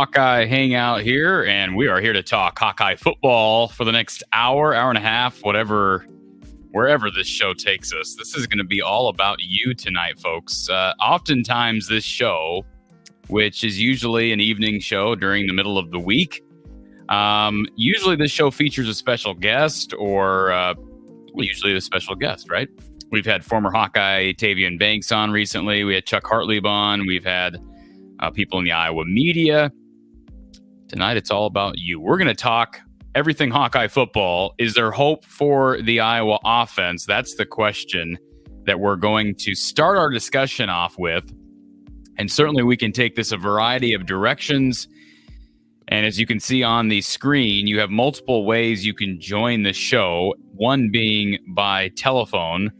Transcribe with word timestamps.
Hawkeye 0.00 0.46
Hangout 0.46 1.02
here, 1.02 1.44
and 1.44 1.76
we 1.76 1.86
are 1.86 2.00
here 2.00 2.14
to 2.14 2.22
talk 2.22 2.58
Hawkeye 2.58 2.94
football 2.94 3.68
for 3.68 3.84
the 3.84 3.92
next 3.92 4.22
hour, 4.32 4.74
hour 4.74 4.88
and 4.88 4.96
a 4.96 5.02
half, 5.02 5.40
whatever, 5.44 6.06
wherever 6.70 7.10
this 7.10 7.26
show 7.26 7.52
takes 7.52 7.92
us. 7.92 8.14
This 8.14 8.34
is 8.34 8.46
going 8.46 8.60
to 8.60 8.64
be 8.64 8.80
all 8.80 9.08
about 9.08 9.42
you 9.42 9.74
tonight, 9.74 10.18
folks. 10.18 10.70
Uh, 10.70 10.94
oftentimes, 11.02 11.86
this 11.86 12.02
show, 12.02 12.64
which 13.28 13.62
is 13.62 13.78
usually 13.78 14.32
an 14.32 14.40
evening 14.40 14.80
show 14.80 15.14
during 15.14 15.46
the 15.46 15.52
middle 15.52 15.76
of 15.76 15.90
the 15.90 16.00
week, 16.00 16.42
um, 17.10 17.66
usually 17.76 18.16
this 18.16 18.30
show 18.30 18.50
features 18.50 18.88
a 18.88 18.94
special 18.94 19.34
guest 19.34 19.92
or 19.98 20.50
uh, 20.50 20.72
usually 21.34 21.76
a 21.76 21.80
special 21.82 22.14
guest, 22.14 22.50
right? 22.50 22.70
We've 23.10 23.26
had 23.26 23.44
former 23.44 23.70
Hawkeye 23.70 24.32
Tavian 24.32 24.78
Banks 24.78 25.12
on 25.12 25.30
recently. 25.30 25.84
We 25.84 25.94
had 25.94 26.06
Chuck 26.06 26.24
Hartlieb 26.24 26.64
on. 26.64 27.06
We've 27.06 27.22
had 27.22 27.58
uh, 28.20 28.30
people 28.30 28.58
in 28.60 28.64
the 28.64 28.72
Iowa 28.72 29.04
media. 29.04 29.70
Tonight, 30.90 31.16
it's 31.16 31.30
all 31.30 31.46
about 31.46 31.78
you. 31.78 32.00
We're 32.00 32.18
going 32.18 32.26
to 32.26 32.34
talk 32.34 32.80
everything 33.14 33.48
Hawkeye 33.52 33.86
football. 33.86 34.54
Is 34.58 34.74
there 34.74 34.90
hope 34.90 35.24
for 35.24 35.80
the 35.82 36.00
Iowa 36.00 36.40
offense? 36.44 37.06
That's 37.06 37.36
the 37.36 37.46
question 37.46 38.18
that 38.66 38.80
we're 38.80 38.96
going 38.96 39.36
to 39.36 39.54
start 39.54 39.98
our 39.98 40.10
discussion 40.10 40.68
off 40.68 40.98
with. 40.98 41.32
And 42.18 42.28
certainly, 42.28 42.64
we 42.64 42.76
can 42.76 42.90
take 42.90 43.14
this 43.14 43.30
a 43.30 43.36
variety 43.36 43.94
of 43.94 44.04
directions. 44.04 44.88
And 45.86 46.06
as 46.06 46.18
you 46.18 46.26
can 46.26 46.40
see 46.40 46.64
on 46.64 46.88
the 46.88 47.02
screen, 47.02 47.68
you 47.68 47.78
have 47.78 47.90
multiple 47.90 48.44
ways 48.44 48.84
you 48.84 48.92
can 48.92 49.20
join 49.20 49.62
the 49.62 49.72
show, 49.72 50.34
one 50.56 50.90
being 50.90 51.38
by 51.54 51.90
telephone. 51.90 52.72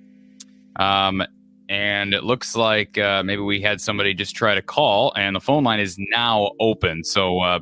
Um, 0.80 1.22
and 1.68 2.12
it 2.12 2.24
looks 2.24 2.56
like 2.56 2.98
uh, 2.98 3.22
maybe 3.22 3.42
we 3.42 3.60
had 3.60 3.80
somebody 3.80 4.14
just 4.14 4.34
try 4.34 4.56
to 4.56 4.62
call, 4.62 5.12
and 5.14 5.36
the 5.36 5.40
phone 5.40 5.62
line 5.62 5.78
is 5.78 5.94
now 6.10 6.50
open. 6.58 7.04
So 7.04 7.38
uh, 7.38 7.60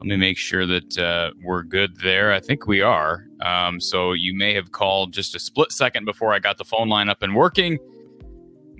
let 0.00 0.06
me 0.06 0.16
make 0.16 0.38
sure 0.38 0.66
that 0.66 0.98
uh, 0.98 1.30
we're 1.44 1.62
good 1.62 2.00
there. 2.00 2.32
I 2.32 2.40
think 2.40 2.66
we 2.66 2.80
are. 2.80 3.26
Um, 3.44 3.80
so 3.80 4.14
you 4.14 4.34
may 4.34 4.54
have 4.54 4.72
called 4.72 5.12
just 5.12 5.34
a 5.34 5.38
split 5.38 5.72
second 5.72 6.06
before 6.06 6.32
I 6.32 6.38
got 6.38 6.56
the 6.56 6.64
phone 6.64 6.88
line 6.88 7.10
up 7.10 7.22
and 7.22 7.34
working. 7.34 7.78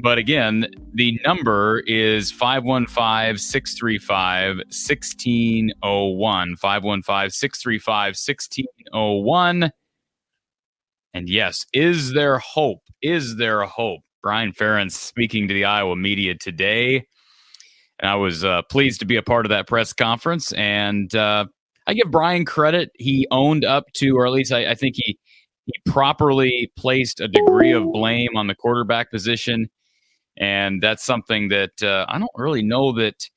But 0.02 0.16
again, 0.16 0.66
the 0.94 1.20
number 1.26 1.80
is 1.80 2.32
515 2.32 3.36
635 3.36 4.56
1601. 4.56 6.56
515 6.56 7.30
635 7.30 8.06
1601. 8.12 9.72
And 11.12 11.28
yes, 11.28 11.66
is 11.74 12.12
there 12.12 12.38
hope? 12.38 12.80
Is 13.02 13.36
there 13.36 13.60
a 13.60 13.66
hope? 13.66 14.00
Brian 14.22 14.52
Ferentz 14.52 14.92
speaking 14.92 15.48
to 15.48 15.54
the 15.54 15.66
Iowa 15.66 15.96
media 15.96 16.34
today. 16.34 17.04
And 18.00 18.10
I 18.10 18.14
was 18.16 18.44
uh, 18.44 18.62
pleased 18.62 19.00
to 19.00 19.06
be 19.06 19.16
a 19.16 19.22
part 19.22 19.44
of 19.44 19.50
that 19.50 19.68
press 19.68 19.92
conference. 19.92 20.52
And 20.52 21.14
uh, 21.14 21.46
I 21.86 21.94
give 21.94 22.10
Brian 22.10 22.44
credit. 22.44 22.90
He 22.94 23.26
owned 23.30 23.64
up 23.64 23.92
to, 23.94 24.16
or 24.16 24.26
at 24.26 24.32
least 24.32 24.52
I, 24.52 24.70
I 24.70 24.74
think 24.74 24.96
he, 24.96 25.18
he 25.66 25.72
properly 25.86 26.72
placed 26.76 27.20
a 27.20 27.28
degree 27.28 27.72
of 27.72 27.84
blame 27.92 28.36
on 28.36 28.46
the 28.46 28.54
quarterback 28.54 29.10
position. 29.10 29.68
And 30.38 30.82
that's 30.82 31.04
something 31.04 31.48
that 31.48 31.82
uh, 31.82 32.06
I 32.08 32.18
don't 32.18 32.30
really 32.34 32.62
know 32.62 32.92
that 32.92 33.28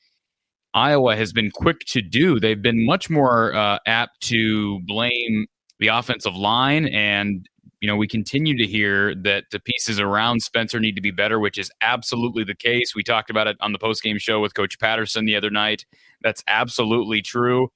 Iowa 0.74 1.16
has 1.16 1.34
been 1.34 1.52
quick 1.52 1.80
to 1.88 2.02
do. 2.02 2.40
They've 2.40 2.62
been 2.62 2.86
much 2.86 3.10
more 3.10 3.54
uh, 3.54 3.80
apt 3.86 4.22
to 4.22 4.80
blame 4.86 5.48
the 5.80 5.90
offensive 5.90 6.36
line 6.36 6.88
and 6.88 7.48
you 7.84 7.88
know, 7.88 7.98
we 7.98 8.08
continue 8.08 8.56
to 8.56 8.66
hear 8.66 9.14
that 9.14 9.44
the 9.52 9.60
pieces 9.60 10.00
around 10.00 10.42
Spencer 10.42 10.80
need 10.80 10.96
to 10.96 11.02
be 11.02 11.12
better, 11.12 11.38
which 11.38 11.58
is 11.58 11.70
absolutely 11.82 12.46
the 12.46 12.56
case. 12.56 12.96
We 12.96 13.04
talked 13.04 13.30
about 13.30 13.46
it 13.46 13.58
on 13.60 13.74
the 13.74 13.78
postgame 13.78 14.22
show 14.22 14.40
with 14.40 14.54
Coach 14.54 14.80
Patterson 14.80 15.26
the 15.26 15.36
other 15.36 15.50
night. 15.50 15.86
That's 16.22 16.42
absolutely 16.48 17.22
true. 17.22 17.74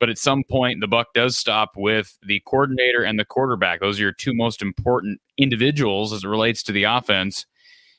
But 0.00 0.10
at 0.10 0.18
some 0.18 0.44
point, 0.50 0.82
the 0.82 0.86
buck 0.86 1.14
does 1.14 1.38
stop 1.38 1.70
with 1.78 2.18
the 2.22 2.42
coordinator 2.44 3.02
and 3.02 3.18
the 3.18 3.24
quarterback. 3.24 3.80
Those 3.80 3.98
are 3.98 4.02
your 4.02 4.12
two 4.12 4.34
most 4.34 4.60
important 4.60 5.18
individuals 5.38 6.12
as 6.12 6.24
it 6.24 6.28
relates 6.28 6.62
to 6.64 6.72
the 6.72 6.84
offense. 6.84 7.46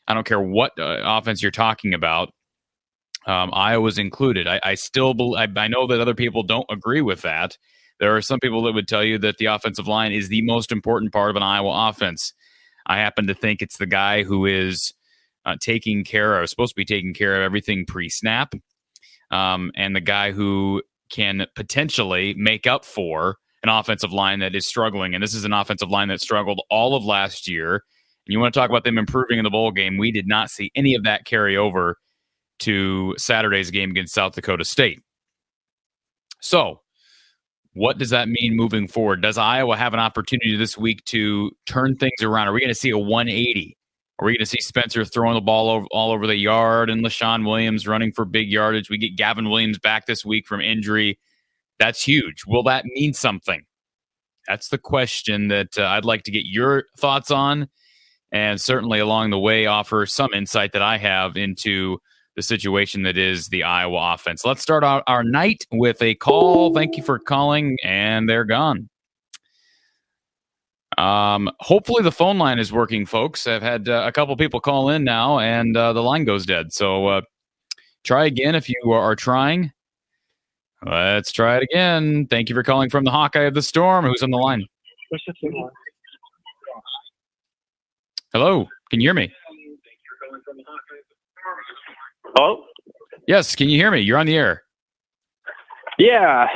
I 0.07 0.13
don't 0.13 0.27
care 0.27 0.39
what 0.39 0.73
uh, 0.77 0.99
offense 1.03 1.41
you're 1.41 1.49
talking 1.49 1.95
about. 1.95 2.31
Um, 3.25 3.49
Iowa's 3.53 3.97
included. 3.97 4.47
I, 4.47 4.59
I 4.63 4.75
still, 4.75 5.15
be, 5.15 5.33
I, 5.35 5.47
I 5.55 5.67
know 5.67 5.87
that 5.87 5.99
other 5.99 6.13
people 6.13 6.43
don't 6.43 6.67
agree 6.69 7.01
with 7.01 7.23
that. 7.23 7.57
There 7.99 8.15
are 8.15 8.21
some 8.21 8.39
people 8.39 8.61
that 8.63 8.73
would 8.73 8.87
tell 8.87 9.03
you 9.03 9.17
that 9.19 9.37
the 9.37 9.45
offensive 9.45 9.87
line 9.87 10.11
is 10.11 10.29
the 10.29 10.41
most 10.43 10.71
important 10.71 11.11
part 11.11 11.29
of 11.29 11.35
an 11.35 11.43
Iowa 11.43 11.89
offense. 11.89 12.33
I 12.85 12.97
happen 12.97 13.27
to 13.27 13.33
think 13.33 13.61
it's 13.61 13.77
the 13.77 13.85
guy 13.85 14.23
who 14.23 14.45
is 14.45 14.93
uh, 15.45 15.55
taking 15.61 16.03
care, 16.03 16.41
of 16.41 16.49
supposed 16.49 16.71
to 16.71 16.75
be 16.75 16.85
taking 16.85 17.13
care 17.13 17.35
of 17.35 17.41
everything 17.41 17.85
pre-snap, 17.85 18.53
um, 19.31 19.71
and 19.75 19.95
the 19.95 20.01
guy 20.01 20.31
who 20.31 20.81
can 21.09 21.45
potentially 21.55 22.33
make 22.35 22.67
up 22.67 22.85
for 22.85 23.37
an 23.63 23.69
offensive 23.69 24.13
line 24.13 24.39
that 24.39 24.55
is 24.55 24.65
struggling. 24.65 25.13
And 25.13 25.21
this 25.21 25.33
is 25.33 25.43
an 25.43 25.53
offensive 25.53 25.89
line 25.89 26.07
that 26.09 26.21
struggled 26.21 26.61
all 26.69 26.95
of 26.95 27.03
last 27.03 27.47
year. 27.47 27.73
And 27.73 28.33
you 28.33 28.39
want 28.39 28.53
to 28.53 28.59
talk 28.59 28.69
about 28.69 28.83
them 28.83 28.97
improving 28.97 29.37
in 29.37 29.43
the 29.43 29.49
bowl 29.49 29.71
game? 29.71 29.97
We 29.97 30.11
did 30.11 30.27
not 30.27 30.49
see 30.49 30.71
any 30.75 30.95
of 30.95 31.03
that 31.03 31.25
carry 31.25 31.57
over 31.57 31.97
to 32.59 33.15
Saturday's 33.17 33.71
game 33.71 33.91
against 33.91 34.13
South 34.13 34.33
Dakota 34.33 34.63
State. 34.65 35.01
So 36.41 36.81
what 37.79 37.97
does 37.97 38.09
that 38.09 38.27
mean 38.27 38.57
moving 38.57 38.89
forward? 38.89 39.21
Does 39.21 39.37
Iowa 39.37 39.77
have 39.77 39.93
an 39.93 40.01
opportunity 40.01 40.57
this 40.57 40.77
week 40.77 41.01
to 41.05 41.49
turn 41.65 41.95
things 41.95 42.21
around? 42.21 42.49
Are 42.49 42.51
we 42.51 42.59
going 42.59 42.67
to 42.67 42.75
see 42.75 42.89
a 42.89 42.97
180? 42.97 43.77
Are 44.19 44.25
we 44.25 44.33
going 44.33 44.39
to 44.39 44.45
see 44.45 44.59
Spencer 44.59 45.05
throwing 45.05 45.35
the 45.35 45.39
ball 45.39 45.69
over, 45.69 45.85
all 45.89 46.11
over 46.11 46.27
the 46.27 46.35
yard 46.35 46.89
and 46.89 47.05
Leshon 47.05 47.45
Williams 47.45 47.87
running 47.87 48.11
for 48.11 48.25
big 48.25 48.51
yardage? 48.51 48.89
We 48.89 48.97
get 48.97 49.15
Gavin 49.15 49.49
Williams 49.49 49.79
back 49.79 50.07
this 50.07 50.25
week 50.25 50.45
from 50.45 50.59
injury. 50.59 51.19
That's 51.79 52.03
huge. 52.03 52.43
Will 52.45 52.63
that 52.63 52.83
mean 52.83 53.13
something? 53.13 53.63
That's 54.45 54.67
the 54.67 54.77
question 54.77 55.47
that 55.47 55.77
uh, 55.77 55.85
I'd 55.85 56.03
like 56.03 56.23
to 56.23 56.31
get 56.31 56.43
your 56.43 56.83
thoughts 56.97 57.31
on, 57.31 57.69
and 58.33 58.59
certainly 58.59 58.99
along 58.99 59.29
the 59.29 59.39
way 59.39 59.67
offer 59.67 60.05
some 60.05 60.33
insight 60.33 60.73
that 60.73 60.81
I 60.81 60.97
have 60.97 61.37
into 61.37 61.99
the 62.39 62.43
situation 62.43 63.03
that 63.03 63.17
is 63.17 63.49
the 63.49 63.65
Iowa 63.65 64.13
offense. 64.13 64.45
Let's 64.45 64.61
start 64.61 64.81
our, 64.85 65.03
our 65.07 65.25
night 65.25 65.65
with 65.73 66.01
a 66.01 66.15
call. 66.15 66.73
Thank 66.73 66.95
you 66.95 67.03
for 67.03 67.19
calling, 67.19 67.77
and 67.83 68.29
they're 68.29 68.45
gone. 68.45 68.87
Um, 70.97 71.49
hopefully 71.59 72.01
the 72.01 72.13
phone 72.13 72.37
line 72.37 72.57
is 72.57 72.71
working, 72.71 73.05
folks. 73.05 73.45
I've 73.45 73.61
had 73.61 73.89
uh, 73.89 74.03
a 74.05 74.13
couple 74.13 74.37
people 74.37 74.61
call 74.61 74.89
in 74.89 75.03
now, 75.03 75.39
and 75.39 75.75
uh, 75.75 75.91
the 75.91 76.01
line 76.01 76.23
goes 76.23 76.45
dead. 76.45 76.71
So 76.71 77.07
uh, 77.07 77.21
try 78.05 78.25
again 78.25 78.55
if 78.55 78.69
you 78.69 78.93
are 78.93 79.17
trying. 79.17 79.73
Let's 80.85 81.33
try 81.33 81.57
it 81.57 81.63
again. 81.63 82.25
Thank 82.27 82.47
you 82.47 82.55
for 82.55 82.63
calling 82.63 82.89
from 82.89 83.03
the 83.03 83.11
Hawkeye 83.11 83.41
of 83.41 83.53
the 83.53 83.61
Storm. 83.61 84.05
Who's 84.05 84.23
on 84.23 84.31
the 84.31 84.37
line? 84.37 84.65
Hello, 88.31 88.65
can 88.89 89.01
you 89.01 89.07
hear 89.07 89.13
me? 89.13 89.29
Hello? 92.35 92.63
Yes, 93.27 93.55
can 93.55 93.69
you 93.69 93.77
hear 93.77 93.91
me? 93.91 93.99
You're 94.01 94.17
on 94.17 94.25
the 94.25 94.35
air. 94.35 94.63
Yeah, 95.97 96.47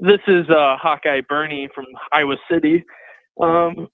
this 0.00 0.20
is 0.26 0.48
uh, 0.50 0.76
Hawkeye 0.76 1.20
Bernie 1.28 1.68
from 1.74 1.84
Iowa 2.12 2.36
City. 2.50 2.84
Um, 3.40 3.88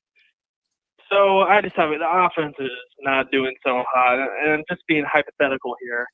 so 1.11 1.41
I 1.41 1.61
just 1.61 1.77
have. 1.77 1.91
The 1.91 2.07
offense 2.09 2.55
is 2.59 2.71
not 3.01 3.31
doing 3.31 3.55
so 3.65 3.83
hot, 3.93 4.29
and 4.47 4.65
just 4.71 4.83
being 4.89 5.05
hypothetical 5.05 5.77
here. 5.83 6.07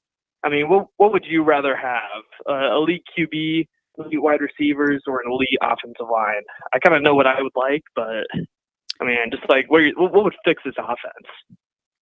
I 0.45 0.49
mean, 0.49 0.69
what 0.69 0.89
what 0.97 1.13
would 1.13 1.25
you 1.25 1.45
rather 1.45 1.77
have? 1.77 2.23
Uh, 2.49 2.75
elite 2.77 3.05
QB, 3.17 3.67
elite 3.99 4.23
wide 4.23 4.41
receivers, 4.41 5.03
or 5.07 5.21
an 5.21 5.31
elite 5.31 5.59
offensive 5.63 6.09
line? 6.11 6.43
I 6.75 6.81
kind 6.81 6.97
of 6.97 7.03
know 7.03 7.15
what 7.15 7.29
I 7.29 7.41
would 7.41 7.53
like, 7.55 7.83
but 7.95 8.27
I 9.01 9.05
mean, 9.05 9.19
just 9.31 9.49
like 9.49 9.71
what 9.71 9.83
what 9.97 10.25
would 10.25 10.35
fix 10.45 10.63
this 10.65 10.75
offense? 10.79 11.59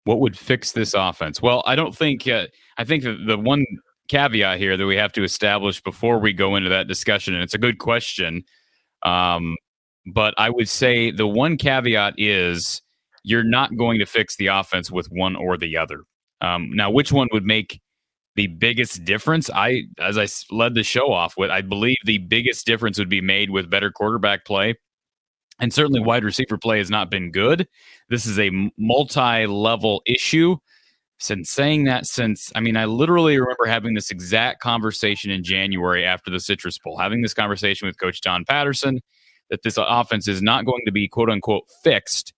What 0.04 0.20
would 0.20 0.38
fix 0.38 0.72
this 0.72 0.94
offense? 0.94 1.42
Well, 1.42 1.62
I 1.66 1.74
don't 1.76 1.96
think. 1.96 2.26
Uh, 2.26 2.46
I 2.78 2.84
think 2.84 3.02
the, 3.04 3.16
the 3.26 3.38
one 3.38 3.64
caveat 4.08 4.58
here 4.58 4.76
that 4.76 4.86
we 4.86 4.96
have 4.96 5.12
to 5.12 5.22
establish 5.22 5.82
before 5.82 6.18
we 6.18 6.32
go 6.32 6.56
into 6.56 6.70
that 6.70 6.88
discussion, 6.88 7.34
and 7.34 7.42
it's 7.42 7.54
a 7.54 7.58
good 7.58 7.78
question, 7.78 8.42
um, 9.04 9.56
but 10.06 10.34
I 10.38 10.50
would 10.50 10.68
say 10.68 11.10
the 11.10 11.26
one 11.26 11.56
caveat 11.56 12.14
is 12.16 12.82
you're 13.22 13.44
not 13.44 13.76
going 13.76 13.98
to 13.98 14.06
fix 14.06 14.36
the 14.36 14.48
offense 14.48 14.90
with 14.90 15.06
one 15.10 15.36
or 15.36 15.56
the 15.56 15.76
other. 15.76 16.02
Um, 16.40 16.70
now, 16.72 16.90
which 16.90 17.12
one 17.12 17.28
would 17.32 17.44
make 17.44 17.80
the 18.36 18.46
biggest 18.46 19.04
difference? 19.04 19.50
I, 19.50 19.82
as 19.98 20.16
I 20.16 20.26
led 20.50 20.74
the 20.74 20.82
show 20.82 21.12
off 21.12 21.34
with, 21.36 21.50
I 21.50 21.60
believe 21.60 21.98
the 22.04 22.18
biggest 22.18 22.64
difference 22.66 22.98
would 22.98 23.10
be 23.10 23.20
made 23.20 23.50
with 23.50 23.68
better 23.68 23.90
quarterback 23.90 24.46
play 24.46 24.74
and 25.60 25.72
certainly, 25.72 26.00
wide 26.00 26.24
receiver 26.24 26.56
play 26.56 26.78
has 26.78 26.90
not 26.90 27.10
been 27.10 27.30
good. 27.30 27.68
This 28.10 28.26
is 28.26 28.38
a 28.38 28.50
multi 28.76 29.46
level 29.46 30.02
issue. 30.06 30.56
Since 31.22 31.50
saying 31.50 31.84
that, 31.84 32.06
since 32.06 32.50
I 32.54 32.60
mean, 32.60 32.76
I 32.76 32.86
literally 32.86 33.38
remember 33.38 33.66
having 33.66 33.94
this 33.94 34.10
exact 34.10 34.60
conversation 34.60 35.30
in 35.30 35.44
January 35.44 36.04
after 36.04 36.30
the 36.30 36.40
Citrus 36.40 36.78
Bowl, 36.78 36.98
having 36.98 37.22
this 37.22 37.34
conversation 37.34 37.86
with 37.86 37.98
Coach 37.98 38.20
Don 38.20 38.44
Patterson 38.44 39.00
that 39.50 39.62
this 39.62 39.76
offense 39.78 40.28
is 40.28 40.40
not 40.40 40.64
going 40.64 40.82
to 40.86 40.92
be 40.92 41.08
quote 41.08 41.28
unquote 41.28 41.64
fixed 41.84 42.32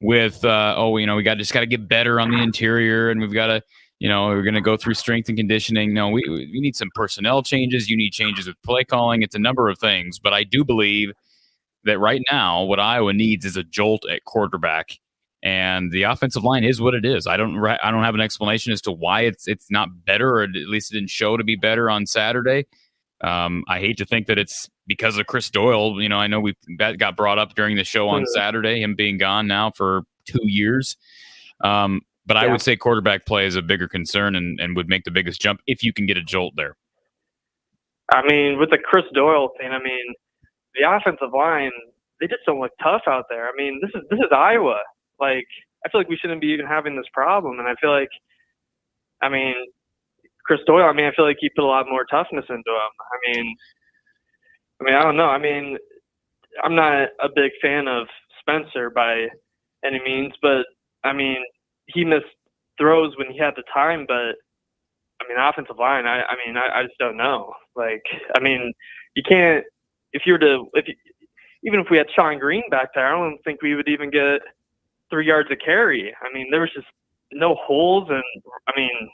with, 0.00 0.44
uh, 0.44 0.74
oh, 0.76 0.96
you 0.96 1.06
know, 1.06 1.16
we 1.16 1.22
got 1.22 1.38
just 1.38 1.52
got 1.52 1.60
to 1.60 1.66
get 1.66 1.88
better 1.88 2.20
on 2.20 2.30
the 2.30 2.42
interior 2.42 3.10
and 3.10 3.20
we've 3.20 3.32
got 3.32 3.48
to, 3.48 3.62
you 3.98 4.08
know, 4.08 4.26
we're 4.26 4.42
going 4.42 4.54
to 4.54 4.60
go 4.60 4.76
through 4.76 4.94
strength 4.94 5.28
and 5.28 5.38
conditioning. 5.38 5.94
No, 5.94 6.08
we, 6.08 6.22
we 6.28 6.60
need 6.60 6.76
some 6.76 6.90
personnel 6.94 7.42
changes. 7.42 7.88
You 7.88 7.96
need 7.96 8.10
changes 8.10 8.46
with 8.46 8.60
play 8.62 8.84
calling. 8.84 9.22
It's 9.22 9.34
a 9.34 9.38
number 9.38 9.68
of 9.68 9.78
things. 9.78 10.18
But 10.18 10.32
I 10.32 10.44
do 10.44 10.64
believe 10.64 11.12
that 11.84 11.98
right 11.98 12.22
now, 12.30 12.62
what 12.64 12.80
Iowa 12.80 13.12
needs 13.12 13.44
is 13.44 13.56
a 13.56 13.62
jolt 13.62 14.04
at 14.10 14.24
quarterback. 14.24 14.98
And 15.44 15.92
the 15.92 16.04
offensive 16.04 16.42
line 16.42 16.64
is 16.64 16.80
what 16.80 16.94
it 16.94 17.04
is. 17.04 17.26
I 17.26 17.36
don't. 17.36 17.62
I 17.62 17.90
don't 17.90 18.02
have 18.02 18.14
an 18.14 18.22
explanation 18.22 18.72
as 18.72 18.80
to 18.82 18.92
why 18.92 19.22
it's 19.22 19.46
it's 19.46 19.70
not 19.70 19.88
better, 20.06 20.38
or 20.38 20.42
at 20.42 20.50
least 20.54 20.90
it 20.90 20.94
didn't 20.94 21.10
show 21.10 21.36
to 21.36 21.44
be 21.44 21.54
better 21.54 21.90
on 21.90 22.06
Saturday. 22.06 22.66
Um, 23.20 23.62
I 23.68 23.78
hate 23.78 23.98
to 23.98 24.06
think 24.06 24.26
that 24.28 24.38
it's 24.38 24.70
because 24.86 25.18
of 25.18 25.26
Chris 25.26 25.50
Doyle. 25.50 26.00
You 26.00 26.08
know, 26.08 26.16
I 26.16 26.28
know 26.28 26.40
we 26.40 26.54
got 26.78 27.14
brought 27.14 27.38
up 27.38 27.54
during 27.54 27.76
the 27.76 27.84
show 27.84 28.08
on 28.08 28.24
Saturday, 28.26 28.80
him 28.80 28.94
being 28.94 29.18
gone 29.18 29.46
now 29.46 29.70
for 29.70 30.04
two 30.24 30.40
years. 30.44 30.96
Um, 31.62 32.00
but 32.26 32.36
yeah. 32.36 32.44
I 32.44 32.46
would 32.46 32.62
say 32.62 32.76
quarterback 32.76 33.26
play 33.26 33.46
is 33.46 33.54
a 33.54 33.62
bigger 33.62 33.86
concern 33.86 34.34
and, 34.34 34.58
and 34.58 34.74
would 34.76 34.88
make 34.88 35.04
the 35.04 35.10
biggest 35.10 35.40
jump 35.40 35.60
if 35.66 35.82
you 35.82 35.92
can 35.92 36.06
get 36.06 36.16
a 36.16 36.22
jolt 36.22 36.54
there. 36.56 36.76
I 38.10 38.22
mean, 38.26 38.58
with 38.58 38.70
the 38.70 38.78
Chris 38.82 39.04
Doyle 39.14 39.50
thing, 39.58 39.70
I 39.72 39.82
mean, 39.82 40.14
the 40.74 40.90
offensive 40.90 41.34
line, 41.34 41.70
they 42.20 42.26
just 42.26 42.40
don't 42.46 42.60
look 42.60 42.72
tough 42.82 43.02
out 43.06 43.26
there. 43.28 43.46
I 43.46 43.52
mean, 43.56 43.80
this 43.82 43.90
is 43.94 44.02
this 44.10 44.18
is 44.18 44.30
Iowa. 44.34 44.80
Like, 45.24 45.48
I 45.84 45.88
feel 45.88 46.00
like 46.00 46.08
we 46.08 46.16
shouldn't 46.16 46.40
be 46.40 46.48
even 46.48 46.66
having 46.66 46.96
this 46.96 47.10
problem. 47.12 47.58
And 47.58 47.68
I 47.68 47.74
feel 47.80 47.90
like, 47.90 48.08
I 49.22 49.28
mean, 49.28 49.54
Chris 50.44 50.60
Doyle, 50.66 50.84
I 50.84 50.92
mean, 50.92 51.06
I 51.06 51.14
feel 51.16 51.24
like 51.24 51.38
he 51.40 51.50
put 51.56 51.64
a 51.64 51.66
lot 51.66 51.86
more 51.88 52.04
toughness 52.04 52.44
into 52.48 52.56
him. 52.56 52.92
I 53.14 53.16
mean, 53.26 53.56
I 54.80 54.84
mean, 54.84 54.94
I 54.94 55.02
don't 55.02 55.16
know. 55.16 55.28
I 55.28 55.38
mean, 55.38 55.78
I'm 56.62 56.74
not 56.74 57.08
a 57.20 57.28
big 57.34 57.52
fan 57.62 57.88
of 57.88 58.06
Spencer 58.40 58.90
by 58.90 59.28
any 59.84 60.00
means, 60.04 60.34
but 60.42 60.66
I 61.02 61.12
mean, 61.12 61.38
he 61.86 62.04
missed 62.04 62.26
throws 62.78 63.16
when 63.16 63.30
he 63.30 63.38
had 63.38 63.54
the 63.56 63.62
time, 63.72 64.04
but 64.06 64.36
I 65.20 65.28
mean, 65.28 65.38
offensive 65.38 65.78
line, 65.78 66.06
I, 66.06 66.22
I 66.22 66.34
mean, 66.44 66.56
I, 66.56 66.80
I 66.80 66.82
just 66.82 66.98
don't 66.98 67.16
know. 67.16 67.52
Like, 67.76 68.02
I 68.36 68.40
mean, 68.40 68.72
you 69.14 69.22
can't, 69.26 69.64
if 70.12 70.22
you 70.26 70.34
were 70.34 70.38
to, 70.40 70.66
if 70.74 70.88
you, 70.88 70.94
even 71.64 71.80
if 71.80 71.86
we 71.90 71.96
had 71.96 72.08
Sean 72.14 72.38
Green 72.38 72.64
back 72.70 72.88
there, 72.94 73.06
I 73.06 73.18
don't 73.18 73.38
think 73.44 73.62
we 73.62 73.74
would 73.74 73.88
even 73.88 74.10
get 74.10 74.40
three 75.10 75.26
yards 75.26 75.50
of 75.50 75.58
carry. 75.64 76.14
I 76.22 76.32
mean, 76.32 76.48
there 76.50 76.60
was 76.60 76.70
just 76.74 76.86
no 77.32 77.54
holes, 77.54 78.08
and 78.10 78.22
I 78.68 78.72
mean, 78.76 79.10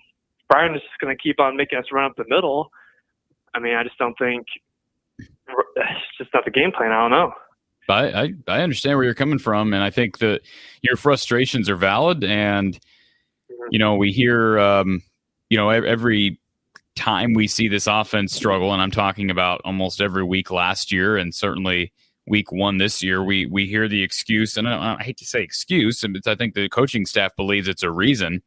Brian 0.48 0.74
is 0.74 0.82
just 0.82 0.98
going 1.00 1.16
to 1.16 1.22
keep 1.22 1.40
on 1.40 1.56
making 1.56 1.78
us 1.78 1.86
run 1.92 2.04
up 2.04 2.16
the 2.16 2.24
middle. 2.28 2.70
I 3.54 3.58
mean, 3.58 3.74
I 3.74 3.82
just 3.82 3.98
don't 3.98 4.16
think 4.18 4.46
it's 5.18 6.18
just 6.18 6.30
not 6.34 6.44
the 6.44 6.50
game 6.50 6.72
plan. 6.72 6.92
I 6.92 7.00
don't 7.02 7.10
know. 7.10 7.32
I, 7.88 8.22
I, 8.22 8.34
I 8.46 8.62
understand 8.62 8.96
where 8.96 9.04
you're 9.04 9.14
coming 9.14 9.38
from, 9.38 9.72
and 9.72 9.82
I 9.82 9.90
think 9.90 10.18
that 10.18 10.42
your 10.82 10.96
frustrations 10.96 11.68
are 11.68 11.76
valid. 11.76 12.22
And 12.22 12.78
you 13.70 13.78
know, 13.78 13.96
we 13.96 14.12
hear, 14.12 14.58
um, 14.58 15.02
you 15.48 15.56
know, 15.56 15.70
every 15.70 16.38
time 16.96 17.34
we 17.34 17.46
see 17.46 17.68
this 17.68 17.86
offense 17.86 18.34
struggle, 18.34 18.72
and 18.72 18.82
I'm 18.82 18.90
talking 18.90 19.30
about 19.30 19.60
almost 19.64 20.00
every 20.00 20.24
week 20.24 20.50
last 20.50 20.92
year, 20.92 21.16
and 21.16 21.34
certainly 21.34 21.92
week 22.26 22.52
one 22.52 22.78
this 22.78 23.02
year, 23.02 23.22
we 23.22 23.46
we 23.46 23.66
hear 23.66 23.88
the 23.88 24.02
excuse, 24.02 24.56
and 24.56 24.68
I, 24.68 24.96
I 24.98 25.02
hate 25.02 25.16
to 25.18 25.26
say 25.26 25.42
excuse, 25.42 26.02
and 26.04 26.16
I 26.26 26.34
think 26.34 26.54
the 26.54 26.68
coaching 26.68 27.06
staff 27.06 27.34
believes 27.36 27.68
it's 27.68 27.82
a 27.82 27.90
reason 27.90 28.42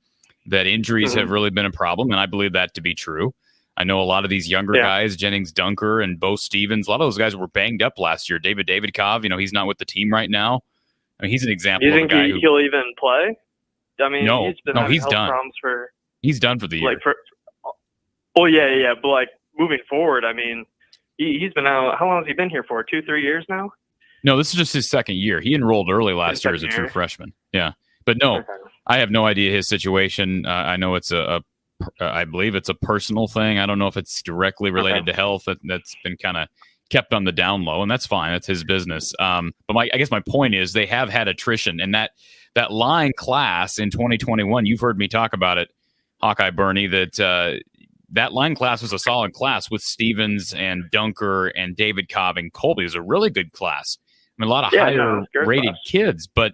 that 0.45 0.67
injuries 0.67 1.11
mm-hmm. 1.11 1.19
have 1.19 1.29
really 1.29 1.49
been 1.49 1.65
a 1.65 1.71
problem, 1.71 2.11
and 2.11 2.19
I 2.19 2.25
believe 2.25 2.53
that 2.53 2.73
to 2.75 2.81
be 2.81 2.93
true. 2.95 3.33
I 3.75 3.83
know 3.83 3.99
a 4.01 4.03
lot 4.03 4.23
of 4.23 4.29
these 4.29 4.47
younger 4.49 4.75
yeah. 4.75 4.83
guys, 4.83 5.15
Gennings 5.15 5.51
Dunker 5.51 6.01
and 6.01 6.19
Beau 6.19 6.35
Stephens, 6.35 6.87
a 6.87 6.91
lot 6.91 7.01
of 7.01 7.05
those 7.05 7.17
guys 7.17 7.35
were 7.35 7.47
banged 7.47 7.81
up 7.81 7.97
last 7.97 8.29
year. 8.29 8.37
David 8.37 8.67
Davidkov, 8.67 9.23
you 9.23 9.29
know, 9.29 9.37
he's 9.37 9.53
not 9.53 9.65
with 9.65 9.79
the 9.79 9.85
team 9.85 10.13
right 10.13 10.29
now. 10.29 10.61
I 11.19 11.23
mean, 11.23 11.31
he's 11.31 11.43
an 11.43 11.51
example. 11.51 11.87
You 11.87 11.93
think 11.93 12.11
he, 12.11 12.31
who, 12.31 12.39
he'll 12.39 12.59
even 12.59 12.83
play? 12.99 13.35
I 13.99 14.09
mean, 14.09 14.25
no, 14.25 14.47
he's 14.47 14.61
been 14.61 14.75
no, 14.75 14.87
he's 14.87 15.05
done. 15.05 15.31
For, 15.59 15.91
he's 16.21 16.39
done 16.39 16.59
for 16.59 16.67
the 16.67 16.79
year. 16.79 16.89
Like 16.89 17.01
for, 17.01 17.15
oh 18.35 18.45
yeah, 18.45 18.73
yeah, 18.75 18.93
but 19.01 19.07
like 19.07 19.29
moving 19.57 19.79
forward, 19.89 20.25
I 20.25 20.33
mean, 20.33 20.65
he, 21.17 21.39
has 21.43 21.53
been 21.53 21.67
out. 21.67 21.97
How 21.97 22.07
long 22.07 22.23
has 22.23 22.27
he 22.27 22.33
been 22.33 22.49
here 22.49 22.63
for? 22.63 22.83
Two, 22.83 23.01
three 23.01 23.21
years 23.21 23.45
now. 23.49 23.71
No, 24.23 24.37
this 24.37 24.49
is 24.49 24.55
just 24.55 24.73
his 24.73 24.89
second 24.89 25.17
year. 25.17 25.41
He 25.41 25.53
enrolled 25.53 25.89
early 25.89 26.13
last 26.13 26.45
year 26.45 26.53
as 26.53 26.63
a 26.63 26.67
true 26.67 26.87
freshman. 26.87 27.33
Yeah, 27.51 27.73
but 28.05 28.17
no, 28.21 28.37
okay. 28.37 28.47
I 28.87 28.99
have 28.99 29.11
no 29.11 29.25
idea 29.25 29.51
his 29.51 29.67
situation. 29.67 30.45
Uh, 30.45 30.49
I 30.49 30.77
know 30.77 30.95
it's 30.95 31.11
a, 31.11 31.17
a 31.17 31.41
uh, 31.99 32.05
I 32.05 32.25
believe 32.25 32.55
it's 32.55 32.69
a 32.69 32.73
personal 32.73 33.27
thing. 33.27 33.59
I 33.59 33.65
don't 33.65 33.79
know 33.79 33.87
if 33.87 33.97
it's 33.97 34.21
directly 34.21 34.71
related 34.71 35.03
okay. 35.03 35.11
to 35.11 35.15
health. 35.15 35.45
That, 35.45 35.57
has 35.69 35.95
been 36.03 36.17
kind 36.17 36.37
of 36.37 36.47
kept 36.89 37.13
on 37.13 37.23
the 37.23 37.31
down 37.31 37.65
low, 37.65 37.81
and 37.81 37.89
that's 37.89 38.05
fine. 38.05 38.31
That's 38.31 38.47
his 38.47 38.63
business. 38.63 39.13
Um, 39.19 39.53
but 39.67 39.73
my, 39.73 39.89
I 39.93 39.97
guess 39.97 40.11
my 40.11 40.21
point 40.21 40.55
is 40.55 40.73
they 40.73 40.85
have 40.85 41.09
had 41.09 41.27
attrition, 41.27 41.79
and 41.79 41.93
that 41.93 42.11
that 42.55 42.71
line 42.71 43.11
class 43.17 43.79
in 43.79 43.89
2021. 43.89 44.65
You've 44.65 44.79
heard 44.79 44.97
me 44.97 45.07
talk 45.07 45.33
about 45.33 45.57
it, 45.57 45.69
Hawkeye 46.21 46.51
Bernie. 46.51 46.87
That 46.87 47.19
uh, 47.19 47.59
that 48.13 48.33
line 48.33 48.55
class 48.55 48.81
was 48.81 48.93
a 48.93 48.99
solid 48.99 49.33
class 49.33 49.69
with 49.69 49.81
Stephens 49.81 50.53
and 50.53 50.89
Dunker 50.91 51.47
and 51.47 51.75
Davidkov 51.75 52.37
and 52.37 52.53
Colby. 52.53 52.83
It 52.83 52.85
was 52.85 52.95
a 52.95 53.01
really 53.01 53.29
good 53.29 53.51
class. 53.51 53.97
I 54.37 54.41
mean, 54.41 54.49
a 54.49 54.51
lot 54.51 54.65
of 54.65 54.73
yeah, 54.73 54.85
higher 54.85 54.97
no, 54.97 55.25
rated 55.45 55.71
class. 55.71 55.79
kids, 55.85 56.27
but 56.27 56.53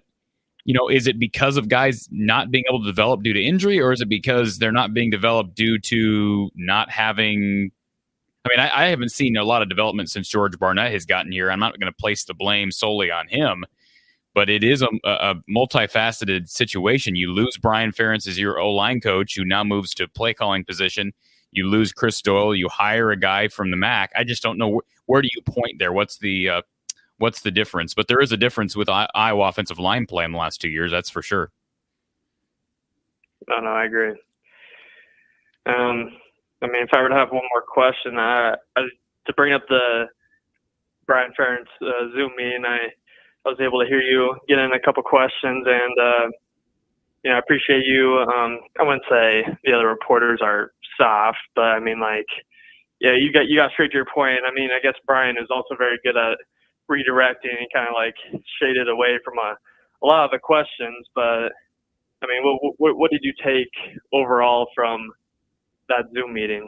you 0.64 0.74
know, 0.74 0.88
is 0.88 1.06
it 1.06 1.18
because 1.18 1.56
of 1.56 1.68
guys 1.68 2.06
not 2.10 2.50
being 2.50 2.64
able 2.68 2.80
to 2.80 2.86
develop 2.86 3.22
due 3.22 3.32
to 3.32 3.42
injury, 3.42 3.80
or 3.80 3.92
is 3.92 4.00
it 4.00 4.08
because 4.08 4.58
they're 4.58 4.72
not 4.72 4.92
being 4.92 5.10
developed 5.10 5.54
due 5.54 5.78
to 5.78 6.50
not 6.54 6.90
having? 6.90 7.70
I 8.44 8.48
mean, 8.48 8.60
I, 8.60 8.84
I 8.84 8.86
haven't 8.86 9.10
seen 9.10 9.36
a 9.36 9.44
lot 9.44 9.62
of 9.62 9.68
development 9.68 10.10
since 10.10 10.28
George 10.28 10.58
Barnett 10.58 10.92
has 10.92 11.04
gotten 11.04 11.32
here. 11.32 11.50
I'm 11.50 11.60
not 11.60 11.78
going 11.78 11.92
to 11.92 11.96
place 11.96 12.24
the 12.24 12.34
blame 12.34 12.70
solely 12.70 13.10
on 13.10 13.28
him, 13.28 13.64
but 14.34 14.48
it 14.48 14.64
is 14.64 14.82
a, 14.82 14.88
a 15.04 15.34
multifaceted 15.50 16.48
situation. 16.48 17.16
You 17.16 17.32
lose 17.32 17.58
Brian 17.60 17.92
Ferentz 17.92 18.26
as 18.26 18.38
your 18.38 18.58
O 18.58 18.70
line 18.70 19.00
coach, 19.00 19.34
who 19.36 19.44
now 19.44 19.64
moves 19.64 19.94
to 19.94 20.08
play 20.08 20.32
calling 20.32 20.64
position. 20.64 21.12
You 21.52 21.68
lose 21.68 21.92
Chris 21.92 22.20
Doyle. 22.22 22.54
You 22.54 22.68
hire 22.68 23.10
a 23.10 23.16
guy 23.16 23.48
from 23.48 23.70
the 23.70 23.76
MAC. 23.76 24.12
I 24.14 24.24
just 24.24 24.42
don't 24.42 24.58
know 24.58 24.78
wh- 24.78 25.08
where 25.08 25.22
do 25.22 25.28
you 25.34 25.42
point 25.42 25.78
there. 25.78 25.92
What's 25.92 26.18
the 26.18 26.48
uh, 26.48 26.62
what's 27.18 27.42
the 27.42 27.50
difference? 27.50 27.94
But 27.94 28.08
there 28.08 28.20
is 28.20 28.32
a 28.32 28.36
difference 28.36 28.76
with 28.76 28.88
I- 28.88 29.08
Iowa 29.14 29.48
offensive 29.48 29.78
line 29.78 30.06
play 30.06 30.24
in 30.24 30.32
the 30.32 30.38
last 30.38 30.60
two 30.60 30.68
years. 30.68 30.90
That's 30.90 31.10
for 31.10 31.22
sure. 31.22 31.50
No, 33.48 33.58
no, 33.60 33.70
I 33.70 33.84
agree. 33.84 34.14
Um, 35.66 36.16
I 36.62 36.66
mean, 36.66 36.82
if 36.82 36.90
I 36.92 37.02
were 37.02 37.08
to 37.08 37.14
have 37.14 37.30
one 37.30 37.42
more 37.52 37.62
question, 37.62 38.18
I, 38.18 38.54
I 38.76 38.82
to 39.26 39.32
bring 39.34 39.52
up 39.52 39.62
the 39.68 40.06
Brian 41.06 41.32
Ferentz 41.38 41.66
uh, 41.82 42.12
Zoom 42.14 42.32
meeting, 42.36 42.64
I, 42.64 42.88
I 43.44 43.48
was 43.48 43.58
able 43.60 43.80
to 43.80 43.86
hear 43.86 44.00
you 44.00 44.36
get 44.48 44.58
in 44.58 44.72
a 44.72 44.80
couple 44.80 45.02
questions, 45.02 45.66
and 45.66 45.98
uh, 45.98 46.30
you 47.24 47.30
know, 47.30 47.36
I 47.36 47.38
appreciate 47.38 47.84
you. 47.84 48.18
Um, 48.18 48.60
I 48.78 48.82
wouldn't 48.82 49.02
say 49.10 49.44
the 49.64 49.72
other 49.72 49.88
reporters 49.88 50.40
are 50.42 50.72
soft, 51.00 51.38
but 51.54 51.64
I 51.64 51.80
mean, 51.80 52.00
like, 52.00 52.28
yeah, 53.00 53.14
you 53.16 53.32
got 53.32 53.48
you 53.48 53.56
got 53.56 53.72
straight 53.72 53.90
to 53.92 53.96
your 53.96 54.06
point. 54.12 54.40
I 54.46 54.52
mean, 54.52 54.70
I 54.70 54.80
guess 54.82 54.94
Brian 55.06 55.36
is 55.38 55.48
also 55.50 55.74
very 55.76 55.98
good 56.04 56.16
at 56.16 56.36
redirecting 56.90 57.56
and 57.58 57.68
kind 57.72 57.88
of 57.88 57.94
like 57.94 58.14
shaded 58.60 58.88
away 58.88 59.18
from 59.24 59.34
a, 59.38 59.56
a 60.02 60.06
lot 60.06 60.24
of 60.24 60.30
the 60.30 60.38
questions. 60.38 61.06
But 61.14 61.52
I 62.22 62.26
mean, 62.26 62.42
what, 62.42 62.74
what, 62.78 62.98
what 62.98 63.10
did 63.10 63.20
you 63.22 63.32
take 63.42 63.70
overall 64.12 64.68
from 64.74 65.10
that 65.88 66.04
Zoom 66.14 66.34
meeting? 66.34 66.66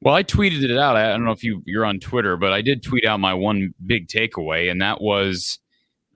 Well, 0.00 0.14
I 0.14 0.22
tweeted 0.22 0.62
it 0.62 0.78
out. 0.78 0.96
I 0.96 1.08
don't 1.08 1.24
know 1.24 1.32
if 1.32 1.42
you 1.42 1.62
you're 1.66 1.84
on 1.84 1.98
Twitter, 1.98 2.36
but 2.36 2.52
I 2.52 2.62
did 2.62 2.82
tweet 2.82 3.04
out 3.04 3.20
my 3.20 3.34
one 3.34 3.74
big 3.86 4.08
takeaway, 4.08 4.70
and 4.70 4.80
that 4.80 5.00
was 5.00 5.58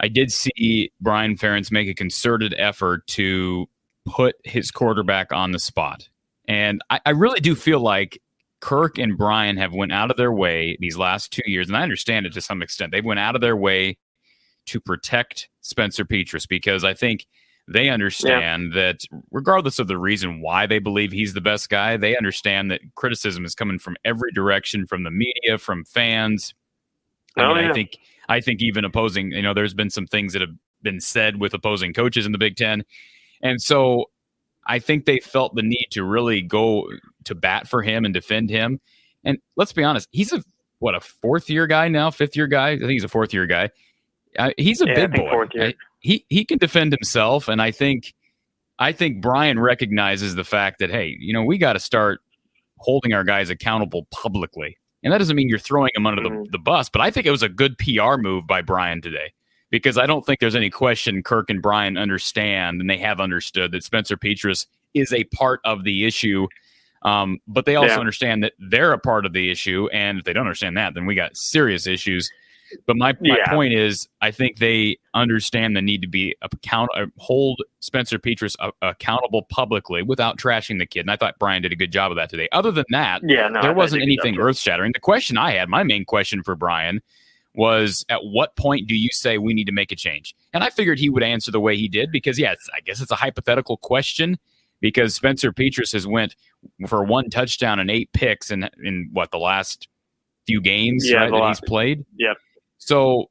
I 0.01 0.09
did 0.09 0.33
see 0.33 0.93
Brian 1.01 1.37
Ferentz 1.37 1.71
make 1.71 1.89
a 1.89 1.95
concerted 1.95 2.55
effort 2.59 3.07
to 3.09 3.69
put 4.05 4.37
his 4.45 4.71
quarterback 4.71 5.33
on 5.33 5.53
the 5.53 5.59
spot, 5.59 6.09
and 6.49 6.83
I, 6.91 7.01
I 7.07 7.11
really 7.11 7.41
do 7.41 7.55
feel 7.55 7.81
like 7.81 8.21
Kirk 8.61 8.99
and 8.99 9.19
Brian 9.19 9.57
have 9.57 9.75
went 9.75 9.93
out 9.93 10.11
of 10.11 10.17
their 10.17 10.33
way 10.33 10.77
these 10.81 10.97
last 10.97 11.33
two 11.33 11.43
years, 11.47 11.69
and 11.69 11.77
I 11.77 11.83
understand 11.83 12.27
it 12.27 12.33
to 12.35 12.41
some 12.41 12.63
extent. 12.63 12.93
They've 12.93 13.05
went 13.05 13.21
out 13.21 13.35
of 13.35 13.41
their 13.41 13.57
way 13.57 13.99
to 14.67 14.81
protect 14.81 15.49
Spencer 15.61 16.05
Petras 16.05 16.47
because 16.49 16.85
I 16.85 16.95
think 16.95 17.27
they 17.69 17.89
understand 17.89 18.73
yeah. 18.75 18.83
that 18.83 19.05
regardless 19.31 19.79
of 19.79 19.89
the 19.89 19.99
reason 19.99 20.41
why 20.41 20.67
they 20.67 20.79
believe 20.79 21.13
he's 21.13 21.35
the 21.35 21.41
best 21.41 21.71
guy, 21.71 21.97
they 21.97 22.17
understand 22.17 22.71
that 22.71 22.81
criticism 22.95 23.45
is 23.45 23.55
coming 23.55 23.79
from 23.79 23.97
every 24.05 24.31
direction, 24.33 24.87
from 24.87 25.05
the 25.05 25.11
media, 25.11 25.59
from 25.59 25.85
fans. 25.85 26.55
I, 27.37 27.43
oh, 27.43 27.55
mean, 27.55 27.65
yeah. 27.65 27.71
I 27.71 27.73
think 27.73 27.99
I 28.29 28.41
think 28.41 28.63
even 28.63 28.85
opposing, 28.85 29.33
you 29.33 29.43
know, 29.43 29.55
there's 29.55 29.75
been 29.75 29.91
some 29.91 30.07
things 30.07 30.33
that 30.33 30.43
have 30.43 30.55
been 30.83 31.01
said 31.01 31.41
with 31.41 31.55
opposing 31.55 31.93
coaches 31.93 32.27
in 32.27 32.33
the 32.33 32.39
Big 32.39 32.57
Ten. 32.57 32.85
And 33.43 33.61
so 33.61 34.07
I 34.67 34.79
think 34.79 35.05
they 35.05 35.19
felt 35.19 35.55
the 35.55 35.63
need 35.63 35.89
to 35.93 36.05
really 36.05 36.41
go 36.43 36.89
to 37.25 37.35
bat 37.35 37.69
for 37.69 37.83
him 37.83 38.05
and 38.05 38.15
defend 38.15 38.51
him. 38.51 38.81
And 39.25 39.39
let's 39.57 39.73
be 39.73 39.85
honest, 39.85 40.09
he's 40.13 40.33
a 40.33 40.43
what 40.79 40.95
a 40.95 41.01
fourth 41.01 41.49
year 41.49 41.67
guy 41.67 41.89
now, 41.89 42.11
fifth 42.11 42.37
year 42.37 42.47
guy. 42.47 42.71
I 42.71 42.79
think 42.79 42.91
he's 42.91 43.05
a 43.05 43.09
fourth 43.09 43.33
year 43.33 43.47
guy. 43.47 43.71
Uh, 44.39 44.51
he's 44.57 44.81
a 44.81 44.87
yeah, 44.87 45.07
big 45.07 45.15
boy. 45.15 45.73
He 46.01 46.25
he 46.29 46.45
can 46.45 46.59
defend 46.59 46.93
himself, 46.93 47.49
and 47.49 47.63
I 47.63 47.71
think 47.71 48.15
I 48.79 48.93
think 48.93 49.21
Brian 49.21 49.61
recognizes 49.61 50.35
the 50.35 50.45
fact 50.45 50.81
that 50.81 50.91
hey, 50.91 51.17
you 51.19 51.33
know, 51.33 51.45
we 51.45 51.59
got 51.59 51.75
to 51.75 51.81
start 51.81 52.21
holding 52.79 53.13
our 53.13 53.25
guys 53.25 53.51
accountable 53.51 54.07
publicly. 54.11 54.77
And 55.05 55.13
that 55.13 55.19
doesn't 55.19 55.35
mean 55.35 55.49
you're 55.49 55.59
throwing 55.59 55.91
them 55.95 56.07
under 56.07 56.23
mm-hmm. 56.23 56.45
the, 56.45 56.51
the 56.53 56.59
bus, 56.59 56.89
but 56.89 57.01
I 57.01 57.11
think 57.11 57.27
it 57.27 57.33
was 57.33 57.43
a 57.43 57.49
good 57.49 57.77
PR 57.79 58.17
move 58.17 58.47
by 58.47 58.63
Brian 58.63 59.01
today 59.01 59.33
because 59.73 59.97
I 59.99 60.07
don't 60.07 60.25
think 60.25 60.39
there's 60.39 60.55
any 60.55 60.71
question 60.71 61.23
Kirk 61.23 61.51
and 61.51 61.61
Brian 61.61 61.97
understand 61.97 62.81
and 62.81 62.89
they 62.89 62.99
have 62.99 63.21
understood 63.21 63.73
that 63.73 63.83
Spencer 63.83 64.17
Petras 64.17 64.67
is 64.95 65.13
a 65.13 65.25
part 65.25 65.61
of 65.65 65.83
the 65.83 66.05
issue. 66.05 66.47
Um, 67.05 67.39
but 67.49 67.65
they 67.65 67.75
also 67.75 67.95
Yeah. 67.95 68.01
understand 68.01 68.45
that 68.45 68.53
they're 68.61 68.93
a 68.93 68.99
part 68.99 69.27
of 69.27 69.33
the 69.33 69.51
issue, 69.51 69.89
and 69.93 70.19
if 70.19 70.25
they 70.25 70.33
don't 70.33 70.47
understand 70.47 70.77
that, 70.77 70.95
then 70.95 71.05
we 71.07 71.17
got 71.17 71.37
serious 71.37 71.89
issues. 71.89 72.31
But 72.87 72.97
my, 72.97 73.15
my 73.21 73.39
Yeah. 73.39 73.51
point 73.51 73.73
is, 73.75 74.09
I 74.21 74.31
think 74.31 74.59
they 74.59 74.99
understand 75.15 75.75
the 75.75 75.83
need 75.83 76.03
to 76.03 76.09
be 76.09 76.37
account 76.43 76.91
uh, 76.95 77.07
hold 77.17 77.61
Spencer 77.81 78.19
Petras 78.19 78.55
uh, 78.61 78.71
accountable 78.83 79.43
publicly 79.43 80.03
without 80.03 80.39
trashing 80.39 80.79
the 80.79 80.87
kid. 80.87 81.01
And 81.01 81.11
I 81.11 81.17
thought 81.17 81.39
Brian 81.41 81.63
did 81.63 81.73
a 81.73 81.77
good 81.77 81.91
job 81.91 82.13
of 82.13 82.17
that 82.17 82.31
today. 82.31 82.49
Other 82.53 82.71
than 82.71 82.85
that, 82.91 83.23
Yeah, 83.25 83.49
no, 83.49 83.63
there 83.63 83.73
wasn't 83.73 84.03
anything 84.03 84.39
earth 84.39 84.59
shattering. 84.59 84.93
The 84.93 85.01
question 85.01 85.37
I 85.39 85.53
had, 85.53 85.69
my 85.69 85.83
main 85.83 86.05
question 86.05 86.43
for 86.43 86.55
Brian, 86.55 87.01
was 87.55 88.05
at 88.09 88.21
what 88.25 88.57
point 88.57 88.89
do 88.89 88.95
you 88.95 89.11
say 89.13 89.39
we 89.39 89.55
need 89.55 89.67
to 89.67 89.73
make 89.73 89.93
a 89.93 89.97
change? 89.97 90.35
And 90.53 90.65
I 90.65 90.71
figured 90.71 90.99
he 90.99 91.11
would 91.11 91.23
answer 91.23 91.51
the 91.51 91.61
way 91.61 91.77
he 91.77 91.89
did 91.89 92.11
because, 92.11 92.39
yeah, 92.39 92.55
I 92.75 92.81
guess 92.81 93.01
it's 93.01 93.11
a 93.11 93.17
hypothetical 93.17 93.77
question 93.77 94.39
because 94.81 95.15
Spencer 95.15 95.53
Petras 95.53 95.93
has 95.93 96.07
went 96.07 96.35
for 96.89 97.05
one 97.05 97.31
touchdown 97.31 97.79
and 97.79 97.91
eight 97.91 98.13
picks 98.13 98.51
in 98.51 98.69
in 98.83 99.11
what 99.13 99.31
the 99.31 99.39
last 99.39 99.89
few 100.47 100.61
games 100.61 101.09
Yeah, 101.09 101.19
right, 101.19 101.31
that 101.31 101.37
last- 101.37 101.61
he's 101.63 101.69
played. 101.69 102.05
Yep. 102.19 102.37
So 102.79 103.27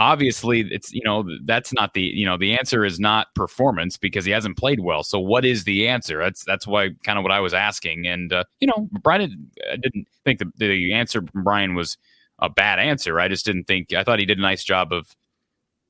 obviously 0.00 0.60
it's 0.70 0.90
you 0.94 1.02
know 1.04 1.22
that's 1.44 1.74
not 1.74 1.92
the 1.92 2.00
you 2.00 2.24
know 2.24 2.38
the 2.38 2.58
answer 2.58 2.86
is 2.86 2.98
not 2.98 3.26
performance 3.34 3.98
because 3.98 4.24
he 4.24 4.30
hasn't 4.30 4.56
played 4.56 4.80
well 4.80 5.02
so 5.02 5.20
what 5.20 5.44
is 5.44 5.64
the 5.64 5.86
answer 5.86 6.18
that's 6.18 6.42
that's 6.46 6.66
why 6.66 6.88
kind 7.04 7.18
of 7.18 7.22
what 7.22 7.30
i 7.30 7.38
was 7.38 7.52
asking 7.52 8.06
and 8.06 8.32
uh, 8.32 8.42
you 8.60 8.66
know 8.66 8.88
brian 9.02 9.50
I 9.70 9.76
didn't 9.76 10.08
think 10.24 10.38
the, 10.38 10.50
the 10.56 10.94
answer 10.94 11.20
from 11.30 11.44
brian 11.44 11.74
was 11.74 11.98
a 12.40 12.48
bad 12.48 12.78
answer 12.78 13.20
i 13.20 13.28
just 13.28 13.44
didn't 13.44 13.64
think 13.64 13.92
i 13.92 14.04
thought 14.04 14.18
he 14.18 14.26
did 14.26 14.38
a 14.38 14.42
nice 14.42 14.64
job 14.64 14.92
of 14.92 15.14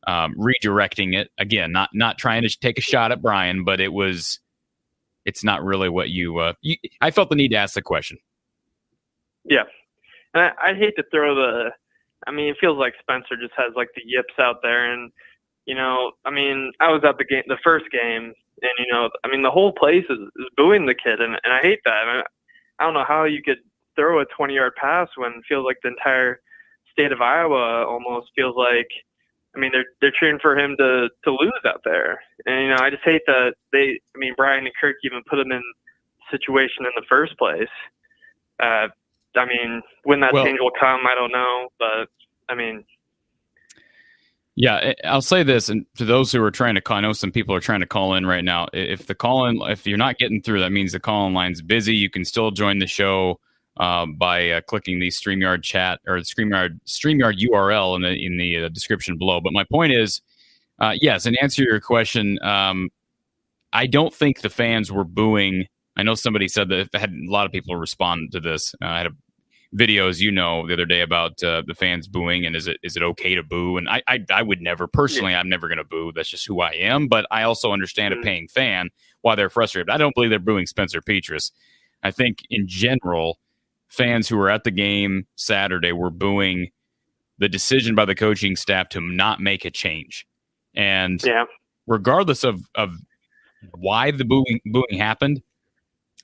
um, 0.07 0.35
redirecting 0.35 1.15
it 1.15 1.31
again 1.39 1.73
not 1.73 1.91
not 1.93 2.17
trying 2.17 2.43
to 2.43 2.49
take 2.61 2.79
a 2.79 2.83
shot 2.83 3.13
at 3.13 3.21
brian 3.21 3.65
but 3.65 3.81
it 3.81 3.93
was 3.93 4.41
it's 5.27 5.45
not 5.45 5.63
really 5.63 5.91
what 5.91 6.09
you 6.09 6.39
uh 6.39 6.55
you, 6.63 6.77
i 7.03 7.11
felt 7.11 7.29
the 7.29 7.37
need 7.37 7.49
to 7.51 7.57
ask 7.57 7.75
the 7.75 7.83
question 7.83 8.19
Yeah, 9.45 9.65
and 10.35 10.43
I, 10.45 10.53
I'd 10.63 10.77
hate 10.77 10.97
to 10.97 11.05
throw 11.11 11.35
the. 11.35 11.71
I 12.27 12.31
mean, 12.31 12.49
it 12.49 12.57
feels 12.61 12.79
like 12.79 12.95
Spencer 13.01 13.37
just 13.41 13.55
has 13.57 13.73
like 13.75 13.89
the 13.95 14.03
yips 14.05 14.35
out 14.39 14.61
there, 14.63 14.93
and 14.93 15.11
you 15.67 15.75
know, 15.75 16.13
I 16.25 16.31
mean, 16.31 16.73
I 16.81 16.93
was 16.93 17.03
at 17.05 17.19
the 17.19 17.25
game, 17.25 17.43
the 17.49 17.59
first 17.65 17.87
game, 17.91 18.35
and 18.63 18.73
you 18.79 18.93
know, 18.93 19.09
I 19.25 19.29
mean, 19.29 19.43
the 19.43 19.51
whole 19.51 19.73
place 19.73 20.05
is, 20.11 20.19
is 20.19 20.47
booing 20.57 20.87
the 20.87 20.95
kid, 20.95 21.21
and 21.21 21.39
and 21.45 21.53
I 21.53 21.61
hate 21.63 21.81
that. 21.85 21.95
I, 21.95 22.15
mean, 22.15 22.25
I 22.79 22.85
don't 22.85 22.95
know 22.95 23.05
how 23.07 23.25
you 23.25 23.43
could 23.43 23.59
throw 24.01 24.21
a 24.21 24.25
20 24.25 24.55
yard 24.55 24.73
pass 24.77 25.09
when 25.17 25.33
it 25.33 25.45
feels 25.49 25.65
like 25.65 25.77
the 25.83 25.89
entire 25.89 26.41
state 26.93 27.13
of 27.13 27.21
Iowa 27.21 27.85
almost 27.87 28.31
feels 28.35 28.57
like. 28.57 28.89
I 29.55 29.59
mean, 29.59 29.73
they're 29.73 29.87
they're 30.01 30.13
cheering 30.13 30.39
for 30.41 30.57
him 30.57 30.77
to 30.79 31.09
to 31.25 31.31
lose 31.31 31.53
out 31.67 31.83
there, 31.85 32.23
and 32.47 32.63
you 32.63 32.69
know, 32.69 32.77
I 32.81 32.89
just 32.91 33.03
hate 33.05 33.23
that 33.27 33.55
they. 33.73 34.01
I 34.15 34.19
mean, 34.19 34.35
Brian 34.37 34.65
and 34.65 34.75
Kirk 34.81 34.97
even 35.03 35.23
put 35.29 35.41
him 35.41 35.51
in 35.51 35.63
situation 36.31 36.85
in 36.87 36.93
the 36.95 37.03
first 37.09 37.37
place. 37.37 37.69
Uh, 38.61 38.89
I 39.37 39.45
mean, 39.47 39.83
when 40.05 40.21
that 40.21 40.33
Well- 40.33 40.45
change 40.45 40.61
will 40.61 40.71
come, 40.79 41.01
I 41.07 41.15
don't 41.17 41.33
know, 41.33 41.69
but 41.79 42.09
I 42.49 42.55
mean, 42.55 42.85
Yeah, 44.55 44.93
I'll 45.05 45.23
say 45.23 45.43
this, 45.43 45.69
and 45.69 45.87
to 45.97 46.05
those 46.05 46.31
who 46.31 46.43
are 46.45 46.51
trying 46.51 46.75
to 46.77 46.81
call, 46.81 46.99
I 46.99 47.01
know 47.01 47.13
some 47.13 47.33
people 47.33 47.55
are 47.55 47.61
trying 47.61 47.81
to 47.81 47.87
call 47.87 48.15
in 48.15 48.27
right 48.27 48.45
now. 48.45 48.69
If 48.73 49.07
the 49.07 49.15
call 49.15 49.47
in, 49.47 49.61
if 49.63 49.87
you're 49.87 49.99
not 49.99 50.19
getting 50.19 50.43
through, 50.43 50.61
that 50.61 50.71
means 50.71 50.93
the 50.93 51.01
call 51.01 51.27
in 51.27 51.35
line's 51.35 51.63
busy. 51.63 51.97
You 51.97 52.11
can 52.11 52.25
still 52.25 52.51
join 52.53 52.79
the 52.79 52.87
show 52.87 53.41
uh, 53.77 54.07
by 54.07 54.51
uh, 54.51 54.61
clicking 54.63 55.01
the 55.01 55.09
Streamyard 55.09 55.63
chat 55.63 56.01
or 56.07 56.21
the 56.21 56.25
Streamyard 56.27 56.81
Streamyard 56.87 57.39
URL 57.39 57.97
in 57.97 58.03
the 58.03 58.27
in 58.27 58.37
the 58.37 58.65
uh, 58.65 58.69
description 58.69 59.17
below. 59.19 59.41
But 59.41 59.53
my 59.53 59.65
point 59.65 59.93
is, 59.93 60.21
uh, 60.79 60.95
yes, 61.01 61.27
and 61.27 61.39
answer 61.43 61.63
your 61.63 61.81
question, 61.81 62.39
um, 62.43 62.91
I 63.73 63.87
don't 63.87 64.13
think 64.15 64.41
the 64.41 64.51
fans 64.51 64.91
were 64.91 65.05
booing. 65.05 65.67
I 65.97 66.03
know 66.03 66.15
somebody 66.15 66.49
said 66.49 66.69
that 66.71 66.89
I 66.95 66.99
had 66.99 67.11
a 67.13 67.31
lot 67.31 67.47
of 67.47 67.53
people 67.53 67.77
respond 67.77 68.33
to 68.33 68.41
this. 68.41 68.75
Uh, 68.83 68.87
I 68.87 68.99
had 68.99 69.07
a 69.09 69.11
videos 69.73 70.19
you 70.19 70.33
know 70.33 70.67
the 70.67 70.73
other 70.73 70.85
day 70.85 71.01
about 71.01 71.41
uh, 71.45 71.63
the 71.65 71.75
fans 71.75 72.09
booing 72.09 72.45
and 72.45 72.57
is 72.57 72.67
it 72.67 72.77
is 72.83 72.97
it 72.97 73.05
okay 73.05 73.37
to 73.37 73.43
boo 73.45 73.77
and 73.77 73.89
I 73.89 74.03
I, 74.09 74.19
I 74.29 74.43
would 74.43 74.61
never 74.61 74.89
personally 74.89 75.33
I'm 75.33 75.49
never 75.49 75.69
going 75.69 75.79
to 75.79 75.85
boo 75.85 76.11
that's 76.13 76.29
just 76.29 76.45
who 76.45 76.61
I 76.61 76.73
am 76.73 77.07
but 77.07 77.25
I 77.31 77.45
also 77.45 77.71
understand 77.71 78.13
a 78.13 78.17
Mhm. 78.17 78.25
paying 78.25 78.49
fan 78.49 78.91
why 79.21 79.37
they're 79.37 79.49
frustrated 79.49 79.89
I 79.89 79.97
don't 79.97 80.13
believe 80.13 80.31
they're 80.31 80.41
booing 80.41 80.67
Spencer 80.67 81.01
Petras 81.01 81.53
I 82.03 82.11
think 82.11 82.39
in 82.51 82.67
general 82.67 83.39
fans 83.91 84.29
who 84.29 84.37
were 84.37 84.51
at 84.51 84.65
the 84.65 84.71
game 84.71 85.27
Saturday 85.37 85.93
were 85.93 86.11
booing 86.11 86.71
the 87.39 87.49
decision 87.49 87.95
by 87.95 88.05
the 88.05 88.15
coaching 88.15 88.57
staff 88.57 88.89
to 88.91 89.01
not 89.01 89.41
make 89.41 89.65
a 89.65 89.71
change 89.71 90.27
and 90.75 91.23
yeah, 91.25 91.45
regardless 91.87 92.45
of 92.45 92.61
of 92.75 92.93
why 93.73 94.11
the 94.11 94.25
booing 94.25 94.61
booing 94.67 94.99
happened, 94.99 95.43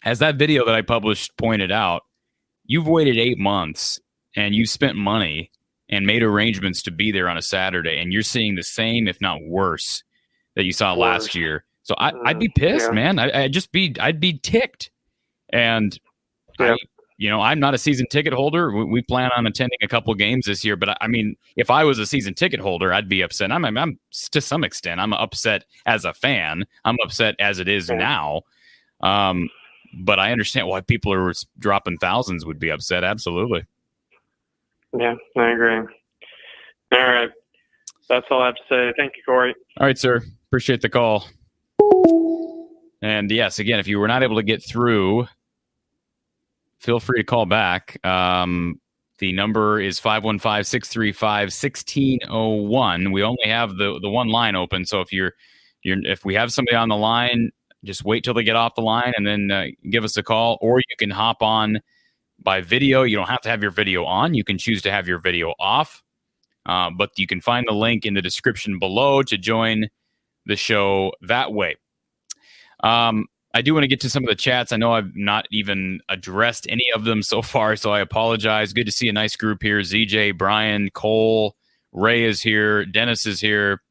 as 0.05 0.21
that 0.21 0.37
video 0.37 0.65
that 0.65 0.75
I 0.75 0.83
published 0.83 1.37
pointed 1.37 1.73
out, 1.73 2.03
you've 2.65 2.87
waited 2.87 3.19
eight 3.19 3.39
months 3.39 3.99
and 4.37 4.55
you 4.55 4.67
spent 4.67 4.97
money 4.97 5.51
and 5.89 6.07
made 6.07 6.23
arrangements 6.23 6.83
to 6.83 6.91
be 6.91 7.13
there 7.13 7.29
on 7.29 7.37
a 7.37 7.43
Saturday, 7.43 7.99
and 8.01 8.13
you're 8.13 8.23
seeing 8.23 8.55
the 8.55 8.63
same, 8.63 9.07
if 9.09 9.21
not 9.21 9.43
worse, 9.43 10.03
that 10.55 10.65
you 10.65 10.73
saw 10.73 10.93
last 10.95 11.35
year. 11.35 11.65
So 11.83 11.95
I, 11.99 12.13
I'd 12.25 12.39
be 12.41 12.49
Mm, 12.49 12.55
pissed, 12.57 12.87
yeah. 12.89 12.95
man. 12.95 13.19
I, 13.19 13.45
I'd 13.45 13.53
just 13.53 13.71
be, 13.71 13.95
I'd 14.01 14.19
be 14.19 14.39
ticked. 14.39 14.91
And 15.53 15.97
Yeah. 16.59 16.73
I, 16.73 16.77
you 17.19 17.31
know, 17.31 17.41
I'm 17.41 17.59
not 17.59 17.75
a 17.75 17.79
season 17.79 18.07
ticket 18.11 18.33
holder. 18.33 18.71
We, 18.71 18.85
we 18.85 19.03
plan 19.03 19.31
on 19.37 19.47
attending 19.47 19.79
a 19.83 19.89
couple 19.89 20.13
games 20.15 20.47
this 20.47 20.65
year, 20.65 20.77
but 20.77 20.91
I, 20.91 20.97
I 21.03 21.07
mean, 21.09 21.37
if 21.57 21.71
I 21.71 21.85
was 21.85 21.99
a 21.99 22.07
season 22.07 22.35
ticket 22.35 22.61
holder, 22.61 22.93
I'd 22.93 23.09
be 23.09 23.23
upset. 23.23 23.51
I'm, 23.51 23.65
I'm, 23.65 23.79
I'm 23.79 23.99
to 24.31 24.41
some 24.41 24.65
extent, 24.65 25.01
I'm 25.01 25.13
upset 25.15 25.65
as 25.87 26.05
a 26.05 26.13
fan. 26.13 26.65
I'm 26.85 26.97
upset 27.03 27.35
as 27.39 27.59
it 27.59 27.69
is 27.69 27.89
now. 27.89 28.43
Um, 29.01 29.49
but 30.01 30.19
I 30.19 30.33
understand 30.33 30.69
why 30.69 30.83
people 30.83 31.13
are 31.13 31.33
dropping 31.59 31.97
thousands 31.99 32.45
would 32.45 32.59
be 32.59 32.71
upset. 32.71 33.05
Absolutely. 33.05 33.65
yeah, 34.99 35.15
I 35.37 35.51
agree. 35.51 35.79
All 36.93 37.03
right, 37.03 37.31
that's 38.09 38.27
all 38.31 38.43
I 38.43 38.47
have 38.47 38.57
to 38.57 38.63
say. 38.69 38.93
Thank 38.97 39.15
you, 39.17 39.23
Corey. 39.25 39.55
All 39.79 39.87
right, 39.87 39.99
sir. 39.99 40.23
Appreciate 40.49 40.81
the 40.83 40.89
call. 40.89 41.27
And 43.03 43.31
yes, 43.31 43.59
again, 43.59 43.79
if 43.79 43.87
you 43.87 43.99
were 43.99 44.09
not 44.09 44.23
able 44.23 44.37
to 44.37 44.43
get 44.43 44.65
through, 44.65 45.27
feel 46.79 47.01
free 47.01 47.21
to 47.21 47.25
call 47.25 47.47
back. 47.47 48.05
Um, 48.05 48.81
the 49.19 49.33
number 49.33 49.81
is 49.81 49.99
515 49.99 50.65
635 50.65 51.47
1601. 51.47 53.13
We 53.13 53.23
only 53.23 53.47
have 53.47 53.77
the, 53.77 53.99
the 54.01 54.11
one 54.11 54.29
line 54.29 54.57
open. 54.57 54.85
So 54.85 55.01
if 55.01 55.13
you're, 55.13 55.33
you're, 55.83 55.99
if 56.05 56.25
we 56.25 56.35
have 56.35 56.53
somebody 56.53 56.77
on 56.77 56.89
the 56.89 56.97
line, 56.97 57.51
just 57.85 58.05
wait 58.05 58.25
till 58.25 58.35
they 58.35 58.43
get 58.43 58.57
off 58.57 58.75
the 58.75 58.83
line 58.83 59.15
and 59.17 59.27
then 59.27 59.51
uh, 59.51 59.67
give 59.91 60.05
us 60.05 60.17
a 60.17 60.23
call, 60.23 60.59
or 60.61 60.79
you 60.79 60.97
can 60.99 61.11
hop 61.11 61.43
on 61.43 61.81
by 62.43 62.61
video. 62.61 63.03
You 63.03 63.17
don't 63.17 63.29
have 63.29 63.41
to 63.43 63.49
have 63.49 63.63
your 63.63 63.71
video 63.71 64.05
on. 64.05 64.35
You 64.35 64.45
can 64.45 64.59
choose 64.59 64.83
to 64.83 64.91
have 64.91 65.09
your 65.09 65.19
video 65.19 65.55
off. 65.59 66.03
Uh, 66.67 66.91
but 66.91 67.11
you 67.17 67.27
can 67.27 67.41
find 67.41 67.65
the 67.69 67.73
link 67.73 68.05
in 68.05 68.15
the 68.15 68.23
description 68.23 68.79
below 68.79 69.23
to 69.23 69.39
join 69.39 69.89
the 70.47 70.57
show 70.57 71.13
that 71.23 71.53
way. 71.53 71.77
Um, 72.83 73.27
I 73.55 73.63
do 73.63 73.73
want 73.73 73.85
to 73.85 73.89
get 73.89 74.01
to 74.01 74.11
some 74.11 74.23
of 74.23 74.29
the 74.29 74.35
chats. 74.35 74.73
I 74.73 74.77
know 74.77 74.93
I've 74.93 75.15
not 75.15 75.47
even 75.51 76.01
addressed 76.09 76.67
any 76.69 76.87
of 76.95 77.05
them 77.05 77.23
so 77.23 77.41
far, 77.41 77.77
so 77.77 77.91
I 77.91 78.01
apologize. 78.01 78.73
Good 78.73 78.87
to 78.87 78.93
see 78.93 79.09
a 79.09 79.13
nice 79.13 79.37
group 79.37 79.63
here. 79.63 79.81
ZJ, 79.81 80.37
Brian, 80.37 80.91
Cole, 80.91 81.57
Ray 81.93 82.25
is 82.25 82.43
here, 82.43 82.85
Dennis 82.85 83.27
is 83.27 83.41
here. 83.41 83.83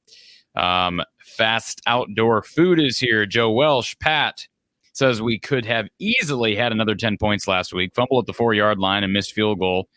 Um, 0.56 1.02
Fast 1.20 1.82
Outdoor 1.88 2.44
Food 2.44 2.80
is 2.80 3.00
here. 3.00 3.26
Joe 3.26 3.52
Welsh, 3.52 3.96
Pat 4.00 4.48
says 4.94 5.22
we 5.22 5.40
could 5.40 5.66
have 5.66 5.88
easily 6.00 6.56
had 6.56 6.72
another 6.72 6.96
10 6.96 7.18
points 7.18 7.48
last 7.48 7.74
week. 7.74 7.94
Fumble 7.94 8.20
at 8.20 8.28
the 8.28 8.34
four 8.34 8.54
yard 8.54 8.78
line 8.80 9.04
and 9.04 9.12
missed 9.12 9.34
field 9.34 9.60
goal 9.60 9.90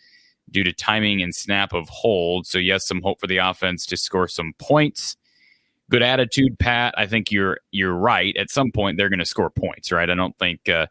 due 0.51 0.65
to 0.65 0.73
timing 0.73 1.21
and 1.21 1.35
snap 1.35 1.75
of 1.75 1.89
hold. 1.89 2.47
So, 2.47 2.59
yes, 2.59 2.87
some 2.87 3.03
hope 3.03 3.21
for 3.21 3.27
the 3.27 3.37
offense 3.37 3.85
to 3.87 3.97
score 3.97 4.29
some 4.29 4.55
points. 4.59 5.18
Good 5.91 6.03
attitude, 6.03 6.59
Pat. 6.59 6.95
I 6.99 7.07
think 7.07 7.31
you're 7.31 7.59
you're 7.71 7.95
right. 7.95 8.37
At 8.37 8.51
some 8.51 8.71
point, 8.73 8.97
they're 8.97 9.09
going 9.09 9.19
to 9.21 9.25
score 9.25 9.51
points, 9.51 9.91
right? 9.91 10.11
I 10.11 10.15
don't 10.15 10.37
think 10.39 10.69
uh, 10.69 10.87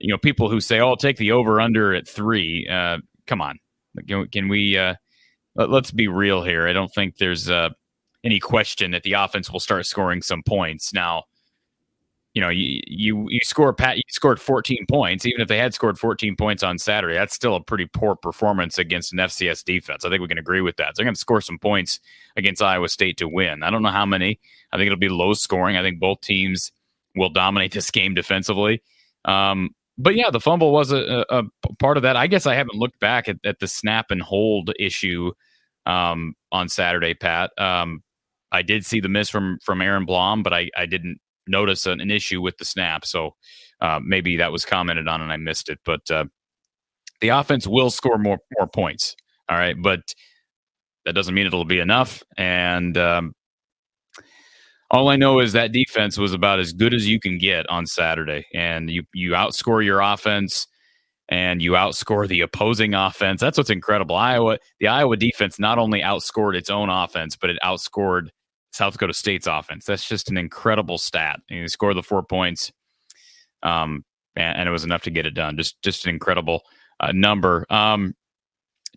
you 0.00 0.08
know 0.08 0.18
people 0.18 0.48
who 0.48 0.60
say, 0.60 0.80
"Oh, 0.80 0.88
I'll 0.88 0.96
take 0.96 1.18
the 1.18 1.32
over 1.32 1.60
under 1.60 1.94
at 1.94 2.08
three. 2.08 2.66
Uh, 2.66 2.98
come 3.26 3.42
on, 3.42 3.58
can, 4.32 4.48
we? 4.48 4.78
Uh, 4.78 4.94
let, 5.56 5.70
us 5.70 5.90
be 5.90 6.08
real 6.08 6.42
here. 6.42 6.66
I 6.66 6.72
don't 6.72 6.92
think 6.94 7.18
there's 7.18 7.50
uh, 7.50 7.68
any 8.24 8.40
question 8.40 8.92
that 8.92 9.02
the 9.02 9.12
offense 9.12 9.50
will 9.50 9.60
start 9.60 9.86
scoring 9.86 10.22
some 10.22 10.42
points 10.42 10.94
now 10.94 11.24
you 12.34 12.40
know, 12.40 12.48
you 12.48 12.80
you 12.86 13.26
you 13.30 13.40
score 13.44 13.72
Pat, 13.72 13.96
you 13.96 14.02
scored 14.08 14.40
14 14.40 14.86
points. 14.88 15.24
Even 15.24 15.40
if 15.40 15.46
they 15.46 15.56
had 15.56 15.72
scored 15.72 15.98
14 15.98 16.34
points 16.34 16.64
on 16.64 16.78
Saturday, 16.78 17.14
that's 17.14 17.32
still 17.32 17.54
a 17.54 17.60
pretty 17.60 17.86
poor 17.86 18.16
performance 18.16 18.76
against 18.76 19.12
an 19.12 19.20
FCS 19.20 19.64
defense. 19.64 20.04
I 20.04 20.10
think 20.10 20.20
we 20.20 20.26
can 20.26 20.38
agree 20.38 20.60
with 20.60 20.76
that. 20.76 20.88
So 20.88 20.92
they're 20.96 21.04
going 21.04 21.14
to 21.14 21.20
score 21.20 21.40
some 21.40 21.60
points 21.60 22.00
against 22.36 22.60
Iowa 22.60 22.88
State 22.88 23.16
to 23.18 23.28
win. 23.28 23.62
I 23.62 23.70
don't 23.70 23.82
know 23.82 23.90
how 23.90 24.04
many. 24.04 24.40
I 24.72 24.76
think 24.76 24.86
it'll 24.86 24.98
be 24.98 25.08
low 25.08 25.32
scoring. 25.34 25.76
I 25.76 25.82
think 25.82 26.00
both 26.00 26.20
teams 26.22 26.72
will 27.14 27.30
dominate 27.30 27.72
this 27.72 27.92
game 27.92 28.14
defensively. 28.14 28.82
Um, 29.24 29.70
but 29.96 30.16
yeah, 30.16 30.30
the 30.30 30.40
fumble 30.40 30.72
was 30.72 30.90
a, 30.90 31.24
a, 31.30 31.38
a, 31.38 31.74
part 31.78 31.96
of 31.96 32.02
that. 32.02 32.16
I 32.16 32.26
guess 32.26 32.46
I 32.46 32.56
haven't 32.56 32.74
looked 32.74 32.98
back 32.98 33.28
at, 33.28 33.36
at 33.44 33.60
the 33.60 33.68
snap 33.68 34.10
and 34.10 34.20
hold 34.20 34.72
issue 34.80 35.30
um, 35.86 36.34
on 36.50 36.68
Saturday, 36.68 37.14
Pat. 37.14 37.52
Um, 37.58 38.02
I 38.50 38.62
did 38.62 38.84
see 38.84 38.98
the 38.98 39.08
miss 39.08 39.30
from 39.30 39.58
from 39.62 39.80
Aaron 39.80 40.04
Blom, 40.04 40.42
but 40.42 40.52
I, 40.52 40.70
I 40.76 40.86
didn't 40.86 41.20
notice 41.46 41.86
an, 41.86 42.00
an 42.00 42.10
issue 42.10 42.40
with 42.40 42.56
the 42.58 42.64
snap. 42.64 43.04
So 43.04 43.34
uh, 43.80 44.00
maybe 44.02 44.36
that 44.36 44.52
was 44.52 44.64
commented 44.64 45.08
on 45.08 45.20
and 45.20 45.32
I 45.32 45.36
missed 45.36 45.68
it. 45.68 45.78
But 45.84 46.10
uh, 46.10 46.26
the 47.20 47.28
offense 47.30 47.66
will 47.66 47.90
score 47.90 48.18
more 48.18 48.38
more 48.58 48.68
points. 48.68 49.16
All 49.48 49.56
right, 49.58 49.76
but 49.80 50.00
that 51.04 51.14
doesn't 51.14 51.34
mean 51.34 51.46
it'll 51.46 51.64
be 51.64 51.78
enough. 51.80 52.22
And 52.36 52.96
um, 52.96 53.34
all 54.90 55.08
I 55.08 55.16
know 55.16 55.40
is 55.40 55.52
that 55.52 55.72
defense 55.72 56.16
was 56.16 56.32
about 56.32 56.60
as 56.60 56.72
good 56.72 56.94
as 56.94 57.06
you 57.06 57.20
can 57.20 57.38
get 57.38 57.68
on 57.68 57.86
Saturday, 57.86 58.46
and 58.54 58.90
you 58.90 59.04
you 59.12 59.32
outscore 59.32 59.84
your 59.84 60.00
offense 60.00 60.66
and 61.28 61.62
you 61.62 61.72
outscore 61.72 62.28
the 62.28 62.42
opposing 62.42 62.94
offense. 62.94 63.40
That's 63.40 63.56
what's 63.56 63.70
incredible. 63.70 64.14
Iowa, 64.16 64.58
the 64.78 64.88
Iowa 64.88 65.16
defense 65.16 65.58
not 65.58 65.78
only 65.78 66.00
outscored 66.00 66.54
its 66.54 66.68
own 66.68 66.90
offense, 66.90 67.36
but 67.36 67.50
it 67.50 67.58
outscored 67.64 68.28
South 68.74 68.94
Dakota 68.94 69.14
State's 69.14 69.46
offense. 69.46 69.84
That's 69.84 70.06
just 70.08 70.28
an 70.30 70.36
incredible 70.36 70.98
stat. 70.98 71.38
You 71.48 71.68
score 71.68 71.94
the 71.94 72.02
four 72.02 72.24
points, 72.24 72.72
um, 73.62 74.04
and, 74.34 74.58
and, 74.58 74.68
it 74.68 74.72
was 74.72 74.82
enough 74.82 75.02
to 75.02 75.10
get 75.10 75.26
it 75.26 75.34
done. 75.34 75.56
Just 75.56 75.80
just 75.82 76.04
an 76.06 76.10
incredible 76.10 76.62
uh, 76.98 77.12
number. 77.12 77.66
Um, 77.70 78.14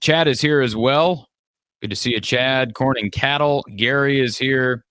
Chad 0.02 0.28
is 0.28 0.42
here 0.42 0.62
as 0.62 0.76
well. 0.76 1.28
Good 1.82 1.92
to 1.92 1.96
see 1.96 2.12
you, 2.12 2.22
Chad. 2.22 2.74
Corn 2.74 2.96
and 3.00 3.12
Cattle. 3.12 3.64
Gary 3.76 4.20
is 4.20 4.36
here. 4.36 4.84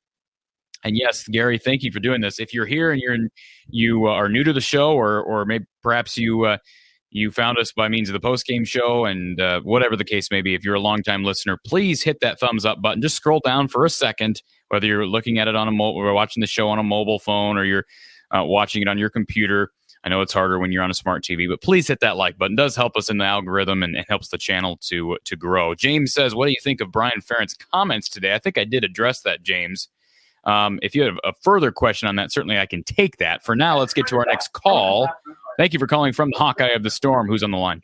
And 0.84 0.96
yes, 0.96 1.26
Gary, 1.26 1.58
thank 1.58 1.82
you 1.82 1.90
for 1.90 1.98
doing 1.98 2.20
this. 2.20 2.38
If 2.38 2.54
you're 2.54 2.66
here 2.66 2.92
and 2.92 3.00
you're 3.00 3.14
in, 3.14 3.28
you 3.66 4.06
uh, 4.06 4.12
are 4.12 4.28
new 4.28 4.44
to 4.44 4.52
the 4.52 4.60
show, 4.60 4.92
or 4.92 5.20
or 5.20 5.44
maybe 5.44 5.66
perhaps 5.82 6.16
you 6.16 6.44
uh, 6.44 6.58
you 7.16 7.30
found 7.30 7.58
us 7.58 7.72
by 7.72 7.88
means 7.88 8.08
of 8.08 8.12
the 8.12 8.20
post 8.20 8.46
game 8.46 8.64
show, 8.64 9.06
and 9.06 9.40
uh, 9.40 9.60
whatever 9.62 9.96
the 9.96 10.04
case 10.04 10.30
may 10.30 10.42
be, 10.42 10.54
if 10.54 10.64
you're 10.64 10.74
a 10.74 10.80
longtime 10.80 11.24
listener, 11.24 11.58
please 11.66 12.02
hit 12.02 12.20
that 12.20 12.38
thumbs 12.38 12.66
up 12.66 12.82
button. 12.82 13.00
Just 13.00 13.16
scroll 13.16 13.40
down 13.42 13.68
for 13.68 13.86
a 13.86 13.90
second, 13.90 14.42
whether 14.68 14.86
you're 14.86 15.06
looking 15.06 15.38
at 15.38 15.48
it 15.48 15.56
on 15.56 15.66
a 15.66 15.72
mobile, 15.72 15.98
or 15.98 16.12
watching 16.12 16.42
the 16.42 16.46
show 16.46 16.68
on 16.68 16.78
a 16.78 16.82
mobile 16.82 17.18
phone, 17.18 17.56
or 17.56 17.64
you're 17.64 17.86
uh, 18.36 18.44
watching 18.44 18.82
it 18.82 18.88
on 18.88 18.98
your 18.98 19.08
computer. 19.08 19.70
I 20.04 20.10
know 20.10 20.20
it's 20.20 20.34
harder 20.34 20.58
when 20.58 20.72
you're 20.72 20.82
on 20.82 20.90
a 20.90 20.94
smart 20.94 21.24
TV, 21.24 21.48
but 21.48 21.62
please 21.62 21.88
hit 21.88 22.00
that 22.00 22.16
like 22.16 22.36
button. 22.36 22.54
It 22.54 22.62
does 22.62 22.76
help 22.76 22.96
us 22.96 23.08
in 23.08 23.18
the 23.18 23.24
algorithm 23.24 23.82
and 23.82 23.96
it 23.96 24.04
helps 24.08 24.28
the 24.28 24.38
channel 24.38 24.78
to 24.82 25.16
to 25.24 25.36
grow. 25.36 25.74
James 25.74 26.12
says, 26.12 26.34
"What 26.34 26.46
do 26.46 26.52
you 26.52 26.60
think 26.62 26.82
of 26.82 26.92
Brian 26.92 27.20
Ferentz' 27.20 27.56
comments 27.72 28.10
today?" 28.10 28.34
I 28.34 28.38
think 28.38 28.58
I 28.58 28.64
did 28.64 28.84
address 28.84 29.22
that, 29.22 29.42
James. 29.42 29.88
Um, 30.44 30.78
if 30.82 30.94
you 30.94 31.02
have 31.02 31.18
a 31.24 31.32
further 31.42 31.72
question 31.72 32.08
on 32.08 32.16
that, 32.16 32.30
certainly 32.30 32.58
I 32.58 32.66
can 32.66 32.84
take 32.84 33.16
that. 33.16 33.42
For 33.42 33.56
now, 33.56 33.78
let's 33.78 33.94
get 33.94 34.06
to 34.08 34.16
our 34.16 34.26
next 34.26 34.52
call. 34.52 35.08
Thank 35.58 35.72
you 35.72 35.78
for 35.78 35.86
calling 35.86 36.12
from 36.12 36.30
the 36.30 36.38
Hawkeye 36.38 36.68
of 36.68 36.82
the 36.82 36.90
Storm. 36.90 37.28
Who's 37.28 37.42
on 37.42 37.50
the 37.50 37.56
line? 37.58 37.80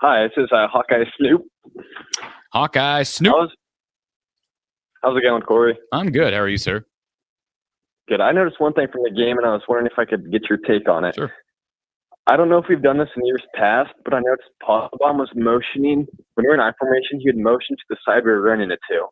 Hi, 0.00 0.22
this 0.22 0.32
is 0.36 0.48
uh, 0.52 0.68
Hawkeye 0.68 1.04
Snoop. 1.18 1.42
Hawkeye 2.52 3.02
Snoop. 3.02 3.34
How's, 3.36 3.50
how's 5.02 5.16
it 5.16 5.22
going, 5.22 5.42
Corey? 5.42 5.78
I'm 5.92 6.12
good. 6.12 6.32
How 6.32 6.40
are 6.40 6.48
you, 6.48 6.58
sir? 6.58 6.84
Good. 8.08 8.20
I 8.20 8.32
noticed 8.32 8.60
one 8.60 8.72
thing 8.74 8.86
from 8.92 9.02
the 9.02 9.10
game, 9.10 9.38
and 9.38 9.46
I 9.46 9.52
was 9.52 9.62
wondering 9.68 9.90
if 9.90 9.98
I 9.98 10.04
could 10.04 10.30
get 10.30 10.42
your 10.48 10.58
take 10.58 10.88
on 10.88 11.04
it. 11.04 11.14
Sure. 11.14 11.32
I 12.26 12.36
don't 12.36 12.48
know 12.48 12.58
if 12.58 12.66
we've 12.68 12.82
done 12.82 12.98
this 12.98 13.08
in 13.16 13.26
years 13.26 13.42
past, 13.54 13.92
but 14.04 14.14
I 14.14 14.20
noticed 14.20 14.48
Pottebaum 14.62 15.18
was 15.18 15.30
motioning 15.34 16.06
when 16.34 16.44
we 16.44 16.48
were 16.48 16.54
in 16.54 16.60
I 16.60 16.72
formation. 16.78 17.20
He 17.20 17.28
would 17.28 17.36
motion 17.36 17.76
to 17.76 17.84
the 17.90 17.96
side 18.06 18.24
we 18.24 18.30
were 18.30 18.40
running 18.40 18.70
it 18.70 18.78
to, 18.90 19.06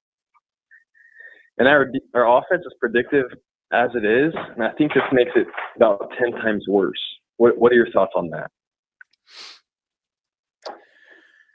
and 1.59 1.69
our 1.69 1.90
our 2.14 2.38
offense 2.38 2.62
is 2.64 2.73
predictive 2.81 3.26
as 3.72 3.90
it 3.94 4.04
is, 4.04 4.32
and 4.54 4.62
I 4.62 4.70
think 4.72 4.92
this 4.94 5.02
makes 5.12 5.32
it 5.34 5.46
about 5.76 6.10
ten 6.18 6.32
times 6.32 6.64
worse. 6.68 7.00
What 7.36 7.58
What 7.58 7.72
are 7.72 7.76
your 7.76 7.90
thoughts 7.90 8.12
on 8.16 8.28
that? 8.30 8.50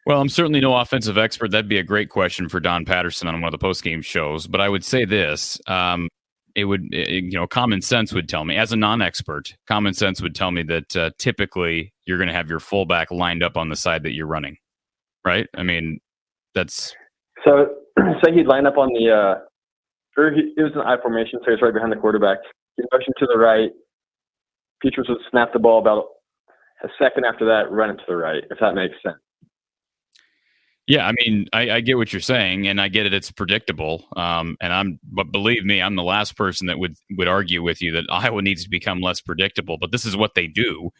Well, 0.05 0.21
I'm 0.21 0.29
certainly 0.29 0.61
no 0.61 0.73
offensive 0.73 1.17
expert. 1.17 1.51
That'd 1.51 1.67
be 1.67 1.79
a 1.79 1.83
great 1.83 2.09
question 2.09 2.47
for 2.47 2.61
Don 2.61 2.85
Patterson 2.85 3.27
on 3.27 3.41
one 3.41 3.49
of 3.49 3.51
the 3.51 3.57
post 3.57 3.83
game 3.83 4.01
shows. 4.01 4.47
But 4.47 4.61
I 4.61 4.69
would 4.69 4.85
say 4.85 5.03
this: 5.03 5.59
um, 5.67 6.07
it 6.57 6.65
would, 6.65 6.87
it, 6.91 7.25
you 7.25 7.37
know, 7.37 7.45
common 7.45 7.81
sense 7.81 8.11
would 8.13 8.27
tell 8.27 8.43
me, 8.43 8.57
as 8.57 8.71
a 8.71 8.75
non-expert, 8.75 9.55
common 9.67 9.93
sense 9.93 10.21
would 10.21 10.33
tell 10.33 10.49
me 10.49 10.63
that 10.63 10.95
uh, 10.95 11.11
typically 11.19 11.93
you're 12.05 12.17
going 12.17 12.29
to 12.29 12.33
have 12.33 12.49
your 12.49 12.59
fullback 12.59 13.11
lined 13.11 13.43
up 13.43 13.57
on 13.57 13.69
the 13.69 13.75
side 13.75 14.01
that 14.03 14.13
you're 14.13 14.27
running, 14.27 14.57
right? 15.23 15.47
I 15.55 15.63
mean, 15.63 15.99
that's 16.55 16.95
so. 17.45 17.67
Say 18.23 18.33
he'd 18.33 18.47
line 18.47 18.65
up 18.65 18.77
on 18.77 18.89
the, 18.93 19.11
uh, 19.11 19.39
or 20.17 20.31
he, 20.31 20.53
it 20.57 20.63
was 20.63 20.73
an 20.75 20.81
I 20.81 20.99
formation, 21.01 21.39
so 21.45 21.51
he's 21.51 21.61
right 21.61 21.73
behind 21.73 21.91
the 21.91 21.97
quarterback. 21.97 22.39
He 22.75 22.83
motioned 22.91 23.15
to 23.19 23.27
the 23.27 23.37
right. 23.37 23.71
Petras 24.83 25.09
would 25.09 25.17
snap 25.31 25.53
the 25.53 25.59
ball 25.59 25.79
about 25.79 26.05
a 26.83 26.87
second 27.01 27.25
after 27.25 27.45
that, 27.45 27.71
run 27.71 27.89
it 27.89 27.95
to 27.95 28.03
the 28.07 28.15
right, 28.15 28.43
if 28.49 28.59
that 28.59 28.75
makes 28.75 28.95
sense. 29.03 29.17
Yeah, 30.87 31.05
I 31.05 31.11
mean, 31.11 31.47
I, 31.51 31.69
I, 31.69 31.81
get 31.81 31.97
what 31.97 32.13
you're 32.13 32.21
saying, 32.21 32.65
and 32.65 32.79
I 32.79 32.87
get 32.87 33.05
it. 33.05 33.13
It's 33.13 33.29
predictable, 33.29 34.05
um, 34.15 34.55
and 34.61 34.71
I'm. 34.71 34.99
But 35.03 35.33
believe 35.33 35.65
me, 35.65 35.81
I'm 35.81 35.97
the 35.97 36.03
last 36.03 36.37
person 36.37 36.67
that 36.67 36.79
would 36.79 36.95
would 37.17 37.27
argue 37.27 37.61
with 37.61 37.81
you 37.81 37.91
that 37.91 38.05
Iowa 38.09 38.41
needs 38.41 38.63
to 38.63 38.69
become 38.69 39.01
less 39.01 39.19
predictable. 39.19 39.77
But 39.77 39.91
this 39.91 40.05
is 40.05 40.15
what 40.15 40.33
they 40.33 40.47
do, 40.47 40.91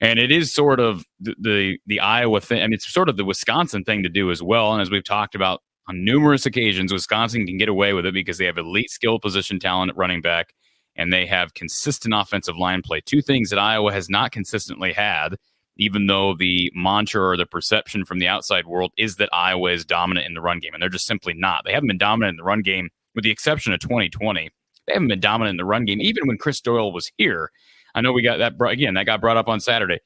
and 0.00 0.20
it 0.20 0.30
is 0.30 0.54
sort 0.54 0.78
of 0.78 1.04
the 1.18 1.34
the, 1.40 1.78
the 1.86 2.00
Iowa 2.00 2.40
thing. 2.40 2.62
I 2.62 2.66
mean, 2.66 2.74
it's 2.74 2.92
sort 2.92 3.08
of 3.08 3.16
the 3.16 3.24
Wisconsin 3.24 3.82
thing 3.82 4.04
to 4.04 4.08
do 4.08 4.30
as 4.30 4.40
well. 4.40 4.72
And 4.74 4.80
as 4.80 4.92
we've 4.92 5.02
talked 5.02 5.34
about 5.34 5.60
on 5.88 6.04
numerous 6.04 6.46
occasions, 6.46 6.92
Wisconsin 6.92 7.46
can 7.46 7.58
get 7.58 7.68
away 7.68 7.92
with 7.92 8.06
it 8.06 8.14
because 8.14 8.38
they 8.38 8.46
have 8.46 8.58
elite 8.58 8.90
skill 8.90 9.18
position 9.18 9.58
talent 9.58 9.90
at 9.90 9.96
running 9.96 10.20
back, 10.20 10.54
and 10.96 11.12
they 11.12 11.26
have 11.26 11.54
consistent 11.54 12.14
offensive 12.14 12.56
line 12.56 12.82
play. 12.82 13.00
Two 13.00 13.22
things 13.22 13.50
that 13.50 13.58
Iowa 13.58 13.92
has 13.92 14.08
not 14.08 14.32
consistently 14.32 14.92
had 14.92 15.36
even 15.76 16.06
though 16.06 16.34
the 16.34 16.70
mantra 16.74 17.22
or 17.22 17.36
the 17.36 17.46
perception 17.46 18.04
from 18.04 18.18
the 18.18 18.28
outside 18.28 18.66
world 18.66 18.92
is 18.96 19.16
that 19.16 19.28
Iowa 19.32 19.72
is 19.72 19.84
dominant 19.84 20.26
in 20.26 20.34
the 20.34 20.40
run 20.40 20.58
game. 20.58 20.74
And 20.74 20.82
they're 20.82 20.90
just 20.90 21.06
simply 21.06 21.34
not. 21.34 21.64
They 21.64 21.72
haven't 21.72 21.88
been 21.88 21.98
dominant 21.98 22.34
in 22.34 22.36
the 22.36 22.44
run 22.44 22.62
game, 22.62 22.90
with 23.14 23.24
the 23.24 23.30
exception 23.30 23.72
of 23.72 23.80
2020. 23.80 24.50
They 24.86 24.92
haven't 24.92 25.08
been 25.08 25.20
dominant 25.20 25.52
in 25.52 25.56
the 25.56 25.64
run 25.64 25.84
game, 25.84 26.00
even 26.00 26.26
when 26.26 26.38
Chris 26.38 26.60
Doyle 26.60 26.92
was 26.92 27.10
here. 27.16 27.50
I 27.94 28.00
know 28.00 28.12
we 28.12 28.22
got 28.22 28.38
that, 28.38 28.54
again, 28.68 28.94
that 28.94 29.06
got 29.06 29.20
brought 29.20 29.36
up 29.36 29.48
on 29.48 29.60
Saturday. 29.60 29.98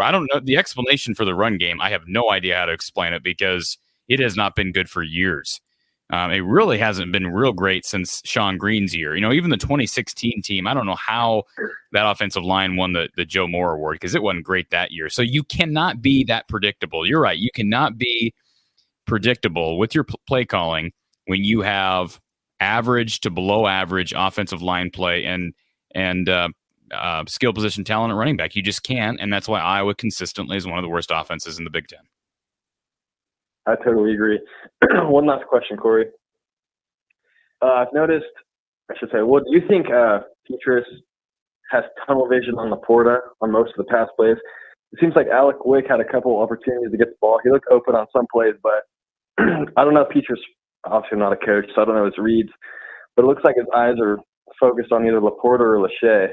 I 0.00 0.12
don't 0.12 0.28
know 0.32 0.40
the 0.40 0.56
explanation 0.56 1.14
for 1.14 1.24
the 1.24 1.34
run 1.34 1.58
game. 1.58 1.80
I 1.80 1.90
have 1.90 2.02
no 2.06 2.30
idea 2.30 2.56
how 2.56 2.66
to 2.66 2.72
explain 2.72 3.12
it 3.12 3.22
because 3.22 3.76
it 4.10 4.20
has 4.20 4.36
not 4.36 4.54
been 4.54 4.72
good 4.72 4.90
for 4.90 5.02
years. 5.02 5.60
Um, 6.12 6.32
it 6.32 6.40
really 6.40 6.76
hasn't 6.76 7.12
been 7.12 7.28
real 7.28 7.52
great 7.52 7.86
since 7.86 8.20
Sean 8.24 8.58
Green's 8.58 8.94
year. 8.94 9.14
You 9.14 9.20
know, 9.20 9.32
even 9.32 9.50
the 9.50 9.56
2016 9.56 10.42
team, 10.42 10.66
I 10.66 10.74
don't 10.74 10.86
know 10.86 10.96
how 10.96 11.44
that 11.92 12.10
offensive 12.10 12.42
line 12.42 12.74
won 12.74 12.92
the, 12.92 13.08
the 13.16 13.24
Joe 13.24 13.46
Moore 13.46 13.74
Award 13.74 13.94
because 13.94 14.16
it 14.16 14.22
wasn't 14.22 14.44
great 14.44 14.70
that 14.70 14.90
year. 14.90 15.08
So 15.08 15.22
you 15.22 15.44
cannot 15.44 16.02
be 16.02 16.24
that 16.24 16.48
predictable. 16.48 17.06
You're 17.06 17.20
right. 17.20 17.38
You 17.38 17.50
cannot 17.54 17.96
be 17.96 18.34
predictable 19.06 19.78
with 19.78 19.94
your 19.94 20.04
play 20.26 20.44
calling 20.44 20.90
when 21.26 21.44
you 21.44 21.60
have 21.60 22.20
average 22.58 23.20
to 23.20 23.30
below 23.30 23.68
average 23.68 24.12
offensive 24.14 24.62
line 24.62 24.90
play 24.90 25.24
and 25.24 25.54
and 25.94 26.28
uh, 26.28 26.48
uh, 26.92 27.24
skill 27.28 27.52
position 27.52 27.84
talent 27.84 28.12
at 28.12 28.16
running 28.16 28.36
back. 28.36 28.56
You 28.56 28.62
just 28.62 28.82
can't, 28.82 29.20
and 29.20 29.32
that's 29.32 29.48
why 29.48 29.60
Iowa 29.60 29.94
consistently 29.94 30.56
is 30.56 30.66
one 30.66 30.78
of 30.78 30.82
the 30.82 30.88
worst 30.88 31.10
offenses 31.12 31.58
in 31.58 31.64
the 31.64 31.70
Big 31.70 31.86
Ten. 31.86 32.00
I 33.66 33.74
totally 33.76 34.14
agree. 34.14 34.40
One 34.90 35.26
last 35.26 35.46
question, 35.46 35.76
Corey. 35.76 36.06
Uh, 37.62 37.66
I've 37.72 37.92
noticed, 37.92 38.24
I 38.90 38.94
should 38.98 39.10
say, 39.10 39.22
well, 39.22 39.42
do 39.42 39.50
you 39.50 39.62
think 39.68 39.86
uh, 39.90 40.20
has 41.70 41.84
tunnel 42.06 42.26
vision 42.28 42.54
on 42.54 42.70
LaPorta 42.70 43.18
on 43.40 43.52
most 43.52 43.70
of 43.70 43.84
the 43.84 43.90
pass 43.90 44.08
plays? 44.16 44.36
It 44.92 44.98
seems 45.00 45.14
like 45.14 45.28
Alec 45.28 45.64
Wick 45.64 45.84
had 45.88 46.00
a 46.00 46.04
couple 46.04 46.40
opportunities 46.40 46.90
to 46.90 46.96
get 46.96 47.08
the 47.08 47.16
ball. 47.20 47.38
He 47.44 47.50
looked 47.50 47.66
open 47.70 47.94
on 47.94 48.06
some 48.12 48.26
plays, 48.32 48.54
but 48.62 48.82
I 49.76 49.84
don't 49.84 49.94
know. 49.94 50.04
Petras, 50.04 50.40
obviously 50.84 51.18
not 51.18 51.32
a 51.32 51.36
coach, 51.36 51.66
so 51.74 51.82
I 51.82 51.84
don't 51.84 51.94
know 51.94 52.06
his 52.06 52.18
reads, 52.18 52.50
but 53.14 53.24
it 53.24 53.28
looks 53.28 53.44
like 53.44 53.56
his 53.56 53.66
eyes 53.76 53.94
are 54.02 54.18
focused 54.58 54.90
on 54.92 55.06
either 55.06 55.20
LaPorta 55.20 55.60
or 55.60 55.86
Lachey. 55.86 56.28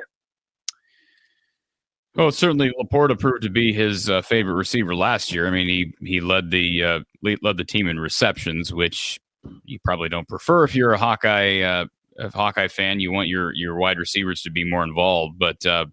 Well, 2.17 2.31
certainly 2.31 2.73
Laporta 2.79 3.17
proved 3.17 3.43
to 3.43 3.49
be 3.51 3.71
his 3.71 4.09
uh, 4.09 4.23
favorite 4.23 4.55
receiver 4.55 4.95
last 4.95 5.31
year. 5.31 5.47
I 5.47 5.51
mean, 5.51 5.67
he 5.67 5.93
he 6.01 6.19
led 6.19 6.49
the 6.49 6.83
uh, 6.83 6.99
led 7.21 7.57
the 7.57 7.63
team 7.63 7.87
in 7.87 7.99
receptions, 7.99 8.73
which 8.73 9.19
you 9.65 9.77
probably 9.85 10.09
don't 10.09 10.27
prefer 10.27 10.63
if 10.63 10.73
you're 10.73 10.93
a 10.93 10.97
Hawkeye 10.97 11.61
uh, 11.61 11.85
a 12.17 12.29
Hawkeye 12.31 12.69
fan. 12.69 12.99
You 12.99 13.11
want 13.11 13.27
your 13.27 13.53
your 13.53 13.75
wide 13.75 13.99
receivers 13.99 14.41
to 14.41 14.49
be 14.49 14.63
more 14.63 14.83
involved, 14.83 15.37
but 15.37 15.63
uh, 15.63 15.85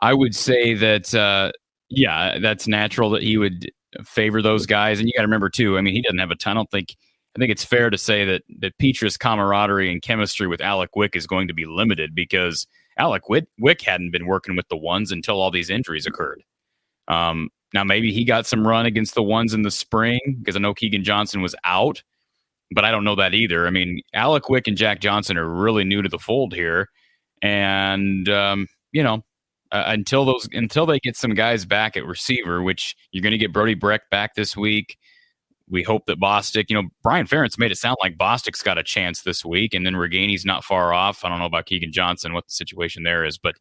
I 0.00 0.14
would 0.14 0.34
say 0.34 0.72
that 0.72 1.14
uh, 1.14 1.52
yeah, 1.90 2.38
that's 2.38 2.66
natural 2.66 3.10
that 3.10 3.22
he 3.22 3.36
would 3.36 3.70
favor 4.06 4.40
those 4.40 4.64
guys. 4.64 5.00
And 5.00 5.06
you 5.06 5.12
got 5.14 5.22
to 5.22 5.28
remember 5.28 5.50
too. 5.50 5.76
I 5.76 5.82
mean, 5.82 5.92
he 5.92 6.00
doesn't 6.00 6.18
have 6.18 6.30
a 6.30 6.36
ton. 6.36 6.52
I 6.52 6.60
don't 6.60 6.70
think. 6.70 6.96
I 7.36 7.38
think 7.38 7.52
it's 7.52 7.64
fair 7.64 7.90
to 7.90 7.98
say 7.98 8.24
that 8.24 8.42
that 8.60 8.78
Petras' 8.78 9.18
camaraderie 9.18 9.92
and 9.92 10.00
chemistry 10.00 10.46
with 10.46 10.62
Alec 10.62 10.96
Wick 10.96 11.14
is 11.14 11.26
going 11.26 11.48
to 11.48 11.54
be 11.54 11.66
limited 11.66 12.14
because 12.14 12.66
Alec 12.98 13.28
Wick, 13.28 13.82
hadn't 13.82 14.10
been 14.10 14.26
working 14.26 14.56
with 14.56 14.68
the 14.68 14.76
ones 14.76 15.12
until 15.12 15.40
all 15.40 15.50
these 15.50 15.70
injuries 15.70 16.06
occurred. 16.06 16.42
Um, 17.08 17.50
now 17.74 17.84
maybe 17.84 18.12
he 18.12 18.24
got 18.24 18.46
some 18.46 18.66
run 18.66 18.86
against 18.86 19.14
the 19.14 19.22
ones 19.22 19.52
in 19.52 19.62
the 19.62 19.70
spring 19.70 20.20
because 20.38 20.56
I 20.56 20.60
know 20.60 20.74
Keagan 20.74 21.02
Johnson 21.02 21.42
was 21.42 21.54
out, 21.64 22.02
but 22.70 22.84
I 22.84 22.90
don't 22.90 23.04
know 23.04 23.16
that 23.16 23.34
either. 23.34 23.66
I 23.66 23.70
mean, 23.70 24.00
Alec 24.14 24.48
Wick 24.48 24.66
and 24.66 24.76
Jack 24.76 25.00
Johnson 25.00 25.36
are 25.36 25.48
really 25.48 25.84
new 25.84 26.02
to 26.02 26.08
the 26.08 26.18
fold 26.18 26.54
here, 26.54 26.88
and 27.42 28.28
um, 28.28 28.66
you 28.92 29.02
know, 29.02 29.24
uh, 29.72 29.84
until 29.86 30.24
those 30.24 30.48
until 30.52 30.86
they 30.86 30.98
get 31.00 31.16
some 31.16 31.34
guys 31.34 31.64
back 31.64 31.96
at 31.96 32.06
receiver, 32.06 32.62
which 32.62 32.96
you're 33.12 33.22
going 33.22 33.32
to 33.32 33.38
get 33.38 33.52
Brody 33.52 33.74
Brecht 33.74 34.10
back 34.10 34.34
this 34.34 34.56
week. 34.56 34.96
We 35.68 35.82
hope 35.82 36.06
that 36.06 36.20
Bostic, 36.20 36.66
you 36.68 36.80
know, 36.80 36.88
Brian 37.02 37.26
Ferentz 37.26 37.58
made 37.58 37.72
it 37.72 37.78
sound 37.78 37.96
like 38.00 38.16
Bostic's 38.16 38.62
got 38.62 38.78
a 38.78 38.84
chance 38.84 39.22
this 39.22 39.44
week, 39.44 39.74
and 39.74 39.84
then 39.84 39.94
Ragaini's 39.94 40.44
not 40.44 40.64
far 40.64 40.92
off. 40.92 41.24
I 41.24 41.28
don't 41.28 41.38
know 41.38 41.46
about 41.46 41.66
Keagan 41.66 41.90
Johnson, 41.90 42.32
what 42.32 42.46
the 42.46 42.52
situation 42.52 43.02
there 43.02 43.24
is, 43.24 43.36
but 43.36 43.56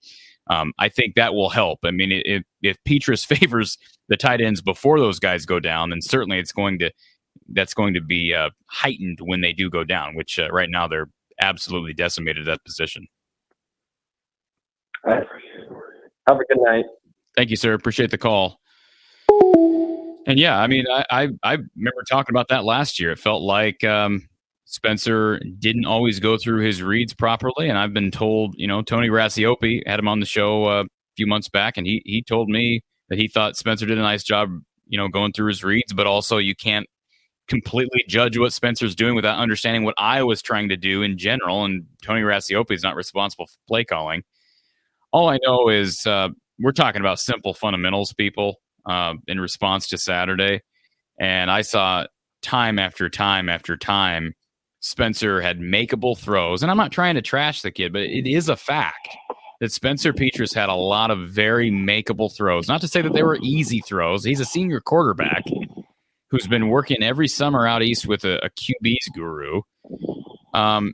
um, 0.48 0.74
I 0.78 0.90
think 0.90 1.16
that 1.16 1.34
will 1.34 1.50
help. 1.50 1.80
I 1.84 1.92
mean, 1.92 2.12
if, 2.12 2.44
if 2.62 2.78
Petras 2.84 3.26
favors 3.40 3.78
the 4.08 4.18
tight 4.18 4.42
ends 4.42 4.62
before 4.62 5.00
those 5.00 5.20
guys 5.20 5.46
go 5.46 5.60
down, 5.60 5.90
then 5.90 6.02
certainly 6.02 6.38
it's 6.38 6.52
going 6.52 6.80
to 6.80 6.92
that's 7.50 7.74
going 7.74 7.94
to 7.94 8.02
be 8.02 8.34
uh, 8.34 8.50
heightened 8.68 9.20
when 9.22 9.42
they 9.42 9.54
do 9.54 9.70
go 9.70 9.84
down. 9.84 10.16
Which 10.16 10.40
uh, 10.40 10.50
right 10.52 10.70
now 10.70 10.88
they're 10.88 11.10
absolutely 11.42 11.94
decimated 11.94 12.48
at 12.48 12.54
that 12.54 12.66
position. 12.66 13.08
Have 16.28 16.38
a 16.38 16.46
good 16.46 16.62
night. 16.62 16.86
Thank 17.36 17.50
you, 17.50 17.56
sir. 17.56 17.74
Appreciate 17.74 18.12
the 18.12 18.18
call. 18.18 18.60
And 20.26 20.40
yeah, 20.40 20.60
I 20.60 20.68
mean, 20.68 20.86
I, 20.92 21.06
I, 21.12 21.22
I 21.44 21.58
remember 21.76 22.04
talking 22.10 22.34
about 22.34 22.48
that 22.48 22.64
last 22.64 23.00
year. 23.00 23.12
It 23.12 23.20
felt 23.20 23.44
like 23.44 23.84
um, 23.84 24.28
Spencer 24.66 25.40
didn't 25.60 25.86
always 25.86 26.20
go 26.20 26.38
through 26.38 26.66
his 26.66 26.82
reads 26.82 27.14
properly, 27.14 27.70
and 27.70 27.78
I've 27.78 27.94
been 27.94 28.12
told, 28.12 28.56
you 28.58 28.68
know, 28.68 28.82
Tony 28.82 29.10
Racioppi 29.10 29.82
had 29.86 30.00
him 30.00 30.08
on 30.08 30.20
the 30.20 30.26
show 30.26 30.66
uh, 30.66 30.84
a 30.84 30.88
few 31.16 31.28
months 31.28 31.48
back, 31.48 31.78
and 31.78 31.86
he 31.86 32.02
he 32.06 32.24
told 32.24 32.50
me 32.50 32.82
that 33.10 33.20
he 33.20 33.28
thought 33.28 33.56
Spencer 33.56 33.86
did 33.86 34.00
a 34.00 34.02
nice 34.02 34.24
job, 34.24 34.50
you 34.88 34.98
know, 34.98 35.08
going 35.08 35.32
through 35.32 35.48
his 35.50 35.64
reads, 35.64 35.94
but 35.94 36.08
also 36.08 36.38
you 36.38 36.56
can't 36.56 36.88
completely 37.48 38.04
judge 38.08 38.38
what 38.40 38.54
Spencer's 38.54 38.96
doing 38.96 39.14
without 39.14 39.38
understanding 39.38 39.84
what 39.84 39.94
I 40.00 40.24
was 40.24 40.42
trying 40.42 40.70
to 40.70 40.78
do 40.78 41.04
in 41.04 41.20
general. 41.20 41.64
And 41.64 41.86
Tony 42.04 42.22
Racioppi 42.22 42.72
is 42.72 42.82
not 42.82 42.96
responsible 42.96 43.46
for 43.46 43.58
play 43.68 43.84
calling. 43.84 44.24
All 45.14 45.30
I 45.30 45.38
know 45.44 45.70
is 45.70 46.08
uh, 46.08 46.30
we're 46.60 46.72
talking 46.72 47.02
about 47.02 47.20
simple 47.20 47.54
fundamentals, 47.54 48.14
people, 48.14 48.56
uh, 48.86 49.14
in 49.28 49.40
response 49.40 49.88
to 49.88 49.98
Saturday. 49.98 50.62
And 51.20 51.50
I 51.50 51.62
saw 51.62 52.06
time 52.42 52.80
after 52.80 53.10
time 53.10 53.50
after 53.50 53.76
time 53.78 54.34
Spencer 54.86 55.42
had 55.42 55.60
makeable 55.60 56.16
throws. 56.18 56.62
And 56.62 56.70
I'm 56.70 56.78
not 56.78 56.92
trying 56.92 57.16
to 57.16 57.22
trash 57.22 57.64
the 57.64 57.72
kid, 57.72 57.92
but 57.92 58.04
it 58.04 58.28
is 58.28 58.50
a 58.50 58.56
fact 58.56 59.10
that 59.60 59.72
Spencer 59.72 60.14
Petras 60.14 60.54
had 60.54 60.70
a 60.70 60.76
lot 60.76 61.10
of 61.10 61.30
very 61.30 61.72
makeable 61.72 62.32
throws. 62.32 62.68
Not 62.68 62.82
to 62.82 62.88
say 62.88 63.02
that 63.02 63.14
they 63.14 63.24
were 63.24 63.40
easy 63.42 63.80
throws. 63.80 64.24
He's 64.24 64.40
a 64.40 64.46
senior 64.46 64.80
quarterback 64.80 65.44
who's 66.30 66.46
been 66.46 66.70
working 66.70 67.02
every 67.02 67.28
summer 67.28 67.66
out 67.66 67.82
east 67.82 68.06
with 68.06 68.26
a, 68.26 68.46
a 68.46 68.50
QB's 68.50 69.10
guru. 69.16 69.62
Um, 70.54 70.94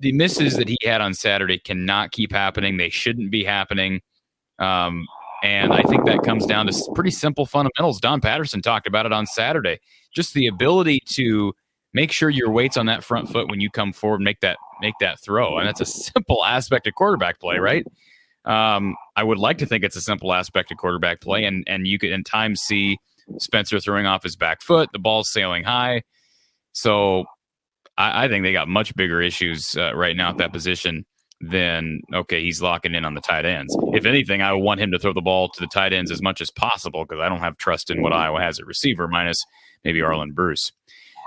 the 0.00 0.12
misses 0.12 0.56
that 0.56 0.68
he 0.68 0.78
had 0.82 1.02
on 1.02 1.12
Saturday 1.12 1.58
cannot 1.58 2.12
keep 2.12 2.32
happening. 2.32 2.78
They 2.78 2.90
shouldn't 2.90 3.30
be 3.30 3.44
happening. 3.44 4.00
Um, 4.58 5.06
and 5.42 5.72
I 5.72 5.82
think 5.82 6.06
that 6.06 6.22
comes 6.22 6.46
down 6.46 6.66
to 6.66 6.92
pretty 6.94 7.10
simple 7.10 7.46
fundamentals. 7.46 8.00
Don 8.00 8.20
Patterson 8.20 8.62
talked 8.62 8.86
about 8.86 9.06
it 9.06 9.12
on 9.12 9.26
Saturday. 9.26 9.80
Just 10.14 10.34
the 10.34 10.46
ability 10.46 11.00
to 11.10 11.52
make 11.94 12.12
sure 12.12 12.30
your 12.30 12.50
weight's 12.50 12.76
on 12.76 12.86
that 12.86 13.04
front 13.04 13.28
foot 13.28 13.48
when 13.48 13.60
you 13.60 13.70
come 13.70 13.92
forward 13.92 14.16
and 14.16 14.24
make 14.24 14.40
that 14.40 14.56
make 14.80 14.94
that 15.00 15.20
throw 15.20 15.58
and 15.58 15.66
that's 15.66 15.80
a 15.80 15.86
simple 15.86 16.44
aspect 16.46 16.86
of 16.86 16.94
quarterback 16.94 17.38
play 17.40 17.58
right 17.58 17.86
um, 18.44 18.96
i 19.16 19.22
would 19.22 19.38
like 19.38 19.58
to 19.58 19.66
think 19.66 19.84
it's 19.84 19.96
a 19.96 20.00
simple 20.00 20.32
aspect 20.32 20.70
of 20.72 20.78
quarterback 20.78 21.20
play 21.20 21.44
and 21.44 21.64
and 21.66 21.86
you 21.86 21.98
could 21.98 22.10
in 22.10 22.24
times 22.24 22.60
see 22.60 22.98
spencer 23.38 23.78
throwing 23.78 24.06
off 24.06 24.22
his 24.22 24.36
back 24.36 24.62
foot 24.62 24.88
the 24.92 24.98
ball's 24.98 25.30
sailing 25.32 25.62
high 25.62 26.02
so 26.72 27.24
i, 27.96 28.24
I 28.24 28.28
think 28.28 28.42
they 28.42 28.52
got 28.52 28.68
much 28.68 28.94
bigger 28.96 29.20
issues 29.20 29.76
uh, 29.76 29.94
right 29.94 30.16
now 30.16 30.30
at 30.30 30.38
that 30.38 30.52
position 30.52 31.04
than 31.42 32.00
okay 32.14 32.40
he's 32.40 32.62
locking 32.62 32.94
in 32.94 33.04
on 33.04 33.14
the 33.14 33.20
tight 33.20 33.44
ends 33.44 33.76
if 33.92 34.04
anything 34.04 34.42
i 34.42 34.52
want 34.52 34.80
him 34.80 34.92
to 34.92 34.98
throw 34.98 35.12
the 35.12 35.20
ball 35.20 35.48
to 35.48 35.60
the 35.60 35.66
tight 35.66 35.92
ends 35.92 36.12
as 36.12 36.22
much 36.22 36.40
as 36.40 36.52
possible 36.52 37.04
because 37.04 37.20
i 37.20 37.28
don't 37.28 37.40
have 37.40 37.56
trust 37.56 37.90
in 37.90 38.00
what 38.00 38.12
iowa 38.12 38.40
has 38.40 38.60
at 38.60 38.66
receiver 38.66 39.08
minus 39.08 39.44
maybe 39.84 39.98
arland 39.98 40.34
bruce 40.34 40.70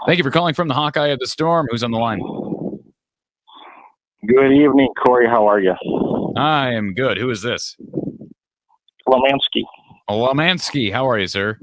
Thank 0.05 0.19
you 0.19 0.23
for 0.23 0.31
calling 0.31 0.53
from 0.53 0.67
the 0.67 0.73
Hawkeye 0.75 1.07
of 1.07 1.19
the 1.19 1.27
Storm. 1.27 1.67
Who's 1.71 1.83
on 1.83 1.89
the 1.91 1.97
line? 1.97 2.19
Good 4.27 4.51
evening, 4.51 4.89
Corey. 5.03 5.27
How 5.27 5.47
are 5.47 5.59
you? 5.59 5.73
I 6.37 6.73
am 6.73 6.93
good. 6.93 7.17
Who 7.17 7.29
is 7.31 7.41
this? 7.41 7.75
Lemansky. 9.07 9.63
Lemansky. 10.09 10.91
How 10.91 11.09
are 11.09 11.17
you, 11.17 11.27
sir? 11.27 11.57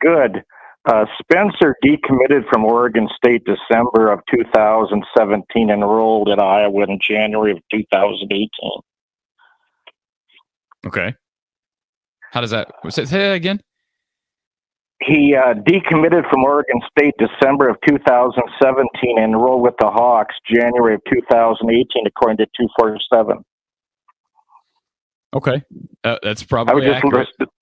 Good. 0.00 0.42
Uh, 0.86 1.06
Spencer 1.18 1.74
decommitted 1.82 2.46
from 2.50 2.64
Oregon 2.64 3.08
State 3.16 3.42
December 3.44 4.12
of 4.12 4.20
2017, 4.30 5.70
and 5.70 5.82
enrolled 5.82 6.28
at 6.28 6.38
Iowa 6.38 6.84
in 6.84 6.98
January 7.00 7.52
of 7.52 7.58
2018. 7.72 8.48
Okay. 10.86 11.14
How 12.32 12.40
does 12.42 12.50
that 12.50 12.68
say 12.90 13.04
that 13.04 13.32
again? 13.32 13.60
He 15.02 15.34
uh, 15.34 15.54
decommitted 15.54 16.28
from 16.30 16.44
Oregon 16.44 16.80
State 16.90 17.14
December 17.18 17.68
of 17.68 17.76
2017 17.86 19.18
and 19.18 19.34
enrolled 19.34 19.62
with 19.62 19.74
the 19.78 19.90
Hawks 19.90 20.34
January 20.46 20.94
of 20.94 21.00
2018, 21.10 22.06
according 22.06 22.38
to 22.38 22.46
247. 22.56 23.44
Okay, 25.34 25.62
uh, 26.04 26.18
that's 26.22 26.44
probably 26.44 26.86
accurate. 26.86 27.28
Listen, 27.38 27.53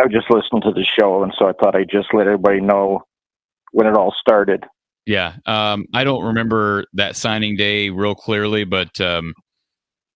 I 0.00 0.04
was 0.04 0.12
just 0.12 0.30
listening 0.30 0.62
to 0.62 0.72
the 0.72 0.84
show, 0.98 1.22
and 1.22 1.32
so 1.38 1.46
I 1.46 1.52
thought 1.52 1.76
I'd 1.76 1.90
just 1.90 2.08
let 2.12 2.26
everybody 2.26 2.60
know 2.60 3.02
when 3.72 3.86
it 3.86 3.96
all 3.96 4.14
started. 4.18 4.64
Yeah, 5.06 5.34
um, 5.46 5.86
I 5.94 6.04
don't 6.04 6.24
remember 6.24 6.84
that 6.94 7.16
signing 7.16 7.56
day 7.56 7.90
real 7.90 8.14
clearly, 8.14 8.64
but 8.64 9.00
um, 9.00 9.34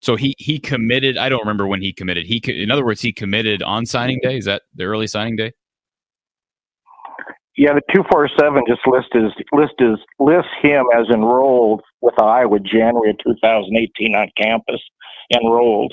so 0.00 0.16
he 0.16 0.34
he 0.38 0.58
committed. 0.58 1.18
I 1.18 1.28
don't 1.28 1.40
remember 1.40 1.66
when 1.66 1.82
he 1.82 1.92
committed. 1.92 2.26
He, 2.26 2.40
in 2.46 2.70
other 2.70 2.84
words, 2.84 3.00
he 3.00 3.12
committed 3.12 3.62
on 3.62 3.86
signing 3.86 4.20
day. 4.22 4.38
Is 4.38 4.44
that 4.44 4.62
the 4.74 4.84
early 4.84 5.06
signing 5.06 5.36
day? 5.36 5.52
Yeah, 7.56 7.72
the 7.72 7.82
two 7.92 8.04
four 8.10 8.28
seven 8.38 8.62
just 8.68 8.86
list 8.86 9.08
is 9.14 9.32
list 9.52 9.74
is 9.78 9.98
lists 10.20 10.50
him 10.62 10.84
as 10.94 11.06
enrolled 11.12 11.82
with 12.02 12.20
Iowa 12.20 12.60
January 12.60 13.10
of 13.10 13.18
2018 13.26 14.14
on 14.14 14.30
campus. 14.40 14.80
Enrolled. 15.34 15.92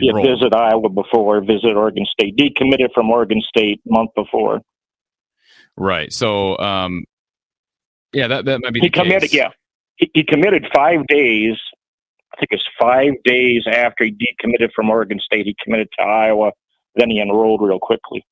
He 0.00 0.08
had 0.08 0.22
visited 0.22 0.54
Iowa 0.54 0.88
before, 0.88 1.40
visit 1.40 1.76
Oregon 1.76 2.04
State, 2.06 2.36
decommitted 2.36 2.92
from 2.94 3.10
Oregon 3.10 3.40
State 3.42 3.80
month 3.86 4.10
before. 4.14 4.60
Right. 5.76 6.12
So, 6.12 6.58
um, 6.58 7.04
yeah, 8.12 8.28
that 8.28 8.44
that 8.46 8.60
might 8.62 8.72
be. 8.72 8.80
He 8.80 8.90
committed. 8.90 9.32
Yeah, 9.32 9.50
he, 9.96 10.10
he 10.14 10.24
committed 10.24 10.66
five 10.74 11.06
days. 11.06 11.56
I 12.32 12.38
think 12.38 12.48
it's 12.50 12.64
five 12.80 13.12
days 13.24 13.64
after 13.70 14.04
he 14.04 14.12
decommitted 14.12 14.70
from 14.74 14.90
Oregon 14.90 15.18
State. 15.20 15.46
He 15.46 15.56
committed 15.62 15.88
to 15.98 16.04
Iowa. 16.04 16.52
Then 16.94 17.10
he 17.10 17.20
enrolled 17.20 17.62
real 17.62 17.78
quickly. 17.78 18.24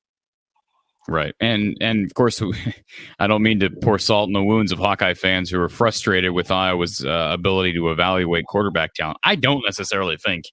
Right. 1.06 1.34
And 1.40 1.76
and 1.80 2.06
of 2.06 2.14
course 2.14 2.42
I 3.18 3.26
don't 3.26 3.42
mean 3.42 3.60
to 3.60 3.70
pour 3.70 3.98
salt 3.98 4.28
in 4.28 4.32
the 4.32 4.42
wounds 4.42 4.72
of 4.72 4.78
Hawkeye 4.78 5.14
fans 5.14 5.50
who 5.50 5.60
are 5.60 5.68
frustrated 5.68 6.32
with 6.32 6.50
Iowa's 6.50 7.04
uh, 7.04 7.30
ability 7.32 7.74
to 7.74 7.90
evaluate 7.90 8.46
quarterback 8.46 8.94
talent. 8.94 9.18
I 9.22 9.36
don't 9.36 9.62
necessarily 9.64 10.16
think 10.16 10.44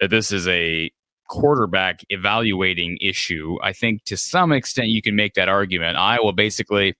that 0.00 0.10
this 0.10 0.32
is 0.32 0.46
a 0.48 0.90
quarterback 1.28 2.00
evaluating 2.08 2.98
issue. 3.00 3.58
I 3.62 3.72
think 3.72 4.04
to 4.04 4.16
some 4.16 4.52
extent 4.52 4.88
you 4.88 5.02
can 5.02 5.14
make 5.14 5.34
that 5.34 5.48
argument. 5.48 5.96
Iowa 5.96 6.32
basically 6.32 6.94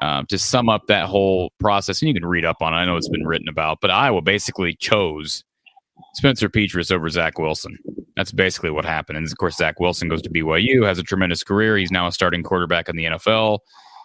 uh, 0.00 0.22
to 0.28 0.38
sum 0.38 0.68
up 0.68 0.86
that 0.88 1.06
whole 1.06 1.52
process, 1.58 2.00
and 2.00 2.08
you 2.08 2.14
can 2.14 2.26
read 2.26 2.44
up 2.44 2.58
on 2.60 2.72
it. 2.72 2.76
I 2.76 2.84
know 2.84 2.96
it's 2.96 3.08
been 3.08 3.26
written 3.26 3.48
about, 3.48 3.78
but 3.80 3.90
Iowa 3.90 4.22
basically 4.22 4.74
chose 4.74 5.44
Spencer 6.14 6.48
Petras 6.48 6.92
over 6.92 7.08
Zach 7.08 7.38
Wilson. 7.38 7.78
That's 8.16 8.32
basically 8.32 8.70
what 8.70 8.84
happened. 8.84 9.18
And 9.18 9.26
of 9.26 9.36
course, 9.38 9.56
Zach 9.56 9.80
Wilson 9.80 10.08
goes 10.08 10.22
to 10.22 10.30
BYU, 10.30 10.86
has 10.86 10.98
a 10.98 11.02
tremendous 11.02 11.42
career. 11.42 11.76
He's 11.76 11.90
now 11.90 12.06
a 12.06 12.12
starting 12.12 12.42
quarterback 12.42 12.88
in 12.88 12.96
the 12.96 13.04
NFL. 13.04 13.60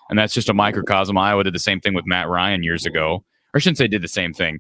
And 0.10 0.20
that's 0.20 0.34
just 0.34 0.50
a 0.50 0.54
microcosm. 0.54 1.18
Iowa 1.18 1.44
did 1.44 1.56
the 1.56 1.60
same 1.60 1.80
thing 1.80 1.94
with 1.94 2.06
Matt 2.06 2.30
Ryan 2.30 2.64
years 2.64 2.86
ago. 2.86 3.24
Or 3.54 3.58
I 3.58 3.60
shouldn't 3.60 3.78
say 3.78 3.88
did 3.88 4.04
the 4.04 4.08
same 4.08 4.34
thing. 4.34 4.60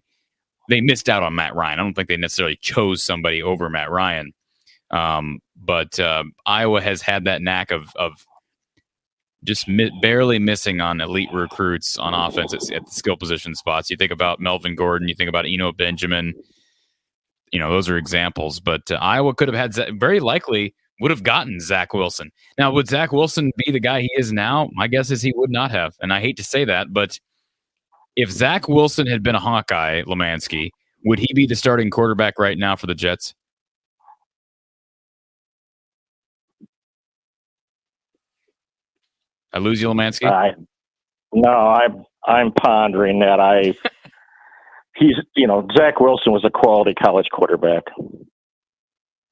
They 0.69 0.81
missed 0.81 1.09
out 1.09 1.23
on 1.23 1.35
Matt 1.35 1.55
Ryan. 1.55 1.79
I 1.79 1.83
don't 1.83 1.93
think 1.93 2.07
they 2.07 2.17
necessarily 2.17 2.57
chose 2.61 3.03
somebody 3.03 3.41
over 3.41 3.69
Matt 3.69 3.91
Ryan. 3.91 4.33
Um, 4.91 5.39
but 5.55 5.99
uh, 5.99 6.23
Iowa 6.45 6.81
has 6.81 7.01
had 7.01 7.25
that 7.25 7.41
knack 7.41 7.71
of, 7.71 7.89
of 7.95 8.13
just 9.43 9.67
mi- 9.67 9.91
barely 10.01 10.39
missing 10.39 10.81
on 10.81 11.01
elite 11.01 11.29
recruits 11.33 11.97
on 11.97 12.13
offense 12.13 12.53
at, 12.53 12.61
at 12.71 12.85
the 12.85 12.91
skill 12.91 13.17
position 13.17 13.55
spots. 13.55 13.89
You 13.89 13.97
think 13.97 14.11
about 14.11 14.39
Melvin 14.39 14.75
Gordon, 14.75 15.07
you 15.07 15.15
think 15.15 15.29
about 15.29 15.45
Eno 15.47 15.71
Benjamin 15.71 16.33
you 17.51 17.59
know, 17.59 17.71
those 17.71 17.89
are 17.89 17.97
examples. 17.97 18.59
But 18.59 18.91
uh, 18.91 18.95
Iowa 18.95 19.33
could 19.33 19.47
have 19.47 19.55
had 19.55 19.97
very 19.97 20.19
likely 20.19 20.75
would 20.99 21.11
have 21.11 21.23
gotten 21.23 21.59
Zach 21.59 21.93
Wilson. 21.93 22.31
Now, 22.57 22.71
would 22.71 22.87
Zach 22.87 23.11
Wilson 23.11 23.51
be 23.65 23.71
the 23.71 23.79
guy 23.79 24.01
he 24.01 24.11
is 24.17 24.31
now? 24.31 24.69
My 24.73 24.87
guess 24.87 25.11
is 25.11 25.21
he 25.21 25.33
would 25.35 25.49
not 25.49 25.71
have. 25.71 25.93
And 26.01 26.13
I 26.13 26.19
hate 26.19 26.37
to 26.37 26.43
say 26.43 26.65
that, 26.65 26.93
but 26.93 27.19
if 28.15 28.31
Zach 28.31 28.67
Wilson 28.67 29.07
had 29.07 29.23
been 29.23 29.35
a 29.35 29.39
Hawkeye, 29.39 30.03
Lemansky, 30.03 30.69
would 31.05 31.19
he 31.19 31.27
be 31.33 31.45
the 31.45 31.55
starting 31.55 31.89
quarterback 31.89 32.39
right 32.39 32.57
now 32.57 32.75
for 32.75 32.87
the 32.87 32.95
Jets? 32.95 33.33
I 39.53 39.59
lose 39.59 39.81
you, 39.81 39.87
Lemansky. 39.87 40.29
I, 40.29 40.51
no, 41.33 41.49
I'm 41.49 42.03
I'm 42.25 42.51
pondering 42.51 43.19
that. 43.19 43.39
I 43.39 43.73
he's 44.95 45.15
you 45.35 45.47
know 45.47 45.65
Zach 45.77 45.99
Wilson 45.99 46.33
was 46.33 46.43
a 46.43 46.49
quality 46.49 46.93
college 46.93 47.27
quarterback. 47.31 47.83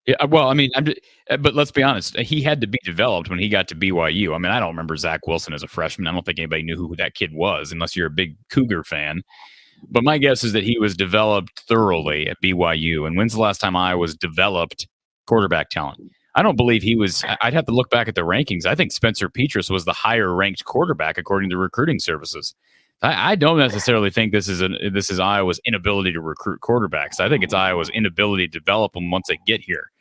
Yeah, 0.05 0.25
well, 0.25 0.49
I 0.49 0.53
mean, 0.53 0.69
just, 0.83 0.99
uh, 1.29 1.37
but 1.37 1.55
let's 1.55 1.71
be 1.71 1.81
honest. 1.81 2.17
He 2.17 2.41
had 2.41 2.59
to 2.61 2.67
be 2.67 2.77
developed 2.83 3.29
when 3.29 3.39
he 3.39 3.47
got 3.47 3.69
to 3.69 3.75
BYU. 3.75 4.35
I 4.35 4.37
mean, 4.37 4.51
I 4.51 4.59
don't 4.59 4.69
remember 4.69 4.97
Zach 4.97 5.25
Wilson 5.27 5.53
as 5.53 5.63
a 5.63 5.67
freshman. 5.67 6.07
I 6.07 6.11
don't 6.11 6.25
think 6.25 6.39
anybody 6.39 6.63
knew 6.63 6.75
who 6.75 6.95
that 6.97 7.15
kid 7.15 7.31
was, 7.33 7.71
unless 7.71 7.95
you're 7.95 8.07
a 8.07 8.11
big 8.11 8.35
Cougar 8.49 8.83
fan. 8.83 9.23
But 9.89 10.03
my 10.03 10.17
guess 10.17 10.43
is 10.43 10.51
that 10.53 10.63
he 10.63 10.77
was 10.77 10.95
developed 10.95 11.61
thoroughly 11.67 12.27
at 12.27 12.41
BYU. 12.41 13.07
And 13.07 13.17
when's 13.17 13.33
the 13.33 13.41
last 13.41 13.59
time 13.59 13.75
I 13.75 13.95
was 13.95 14.15
developed 14.15 14.87
quarterback 15.25 15.69
talent? 15.69 16.01
I 16.35 16.41
don't 16.41 16.57
believe 16.57 16.81
he 16.81 16.95
was. 16.95 17.23
I'd 17.41 17.53
have 17.53 17.65
to 17.67 17.73
look 17.73 17.89
back 17.89 18.07
at 18.07 18.15
the 18.15 18.21
rankings. 18.21 18.65
I 18.65 18.75
think 18.75 18.91
Spencer 18.91 19.29
Petras 19.29 19.69
was 19.69 19.85
the 19.85 19.93
higher 19.93 20.33
ranked 20.33 20.65
quarterback 20.65 21.17
according 21.17 21.49
to 21.51 21.57
recruiting 21.57 21.99
services. 21.99 22.55
I, 23.03 23.31
I, 23.31 23.35
don't 23.35 23.57
necessarily 23.57 24.09
think 24.09 24.31
this 24.31 24.47
is 24.47 24.61
a 24.61 24.69
this 24.91 25.11
is 25.11 25.19
Iowa's 25.19 25.59
inability 25.65 26.11
to 26.13 26.21
recruit 26.21 26.61
quarterbacks. 26.61 27.19
I 27.19 27.29
think 27.29 27.43
it's 27.43 27.53
Iowa's 27.53 27.89
inability 27.89 28.47
to 28.47 28.59
develop 28.59 28.93
them 28.93 29.11
once 29.11 29.27
they 29.27 29.37
get 29.45 29.61
here. 29.61 29.91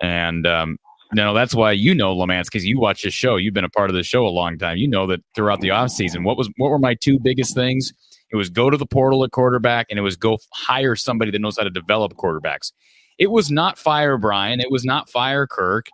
And 0.00 0.46
um, 0.46 0.78
know, 1.14 1.34
that's 1.34 1.54
why 1.54 1.72
you 1.72 1.94
know 1.94 2.14
Lamance 2.14 2.44
because 2.44 2.64
you 2.64 2.78
watch 2.78 3.02
this 3.02 3.14
show. 3.14 3.36
You've 3.36 3.54
been 3.54 3.64
a 3.64 3.70
part 3.70 3.90
of 3.90 3.96
the 3.96 4.02
show 4.02 4.26
a 4.26 4.28
long 4.28 4.58
time. 4.58 4.76
You 4.76 4.88
know 4.88 5.06
that 5.06 5.20
throughout 5.34 5.60
the 5.60 5.68
offseason, 5.68 6.24
what 6.24 6.36
was 6.36 6.50
what 6.56 6.70
were 6.70 6.78
my 6.78 6.94
two 6.94 7.18
biggest 7.18 7.54
things? 7.54 7.92
It 8.30 8.36
was 8.36 8.50
go 8.50 8.68
to 8.68 8.76
the 8.76 8.86
portal 8.86 9.24
at 9.24 9.30
quarterback, 9.30 9.86
and 9.90 9.98
it 9.98 10.02
was 10.02 10.16
go 10.16 10.38
hire 10.52 10.94
somebody 10.96 11.30
that 11.30 11.40
knows 11.40 11.56
how 11.56 11.64
to 11.64 11.70
develop 11.70 12.14
quarterbacks. 12.14 12.72
It 13.18 13.30
was 13.30 13.50
not 13.50 13.78
fire 13.78 14.18
Brian. 14.18 14.60
It 14.60 14.70
was 14.70 14.84
not 14.84 15.08
fire 15.08 15.46
Kirk. 15.46 15.86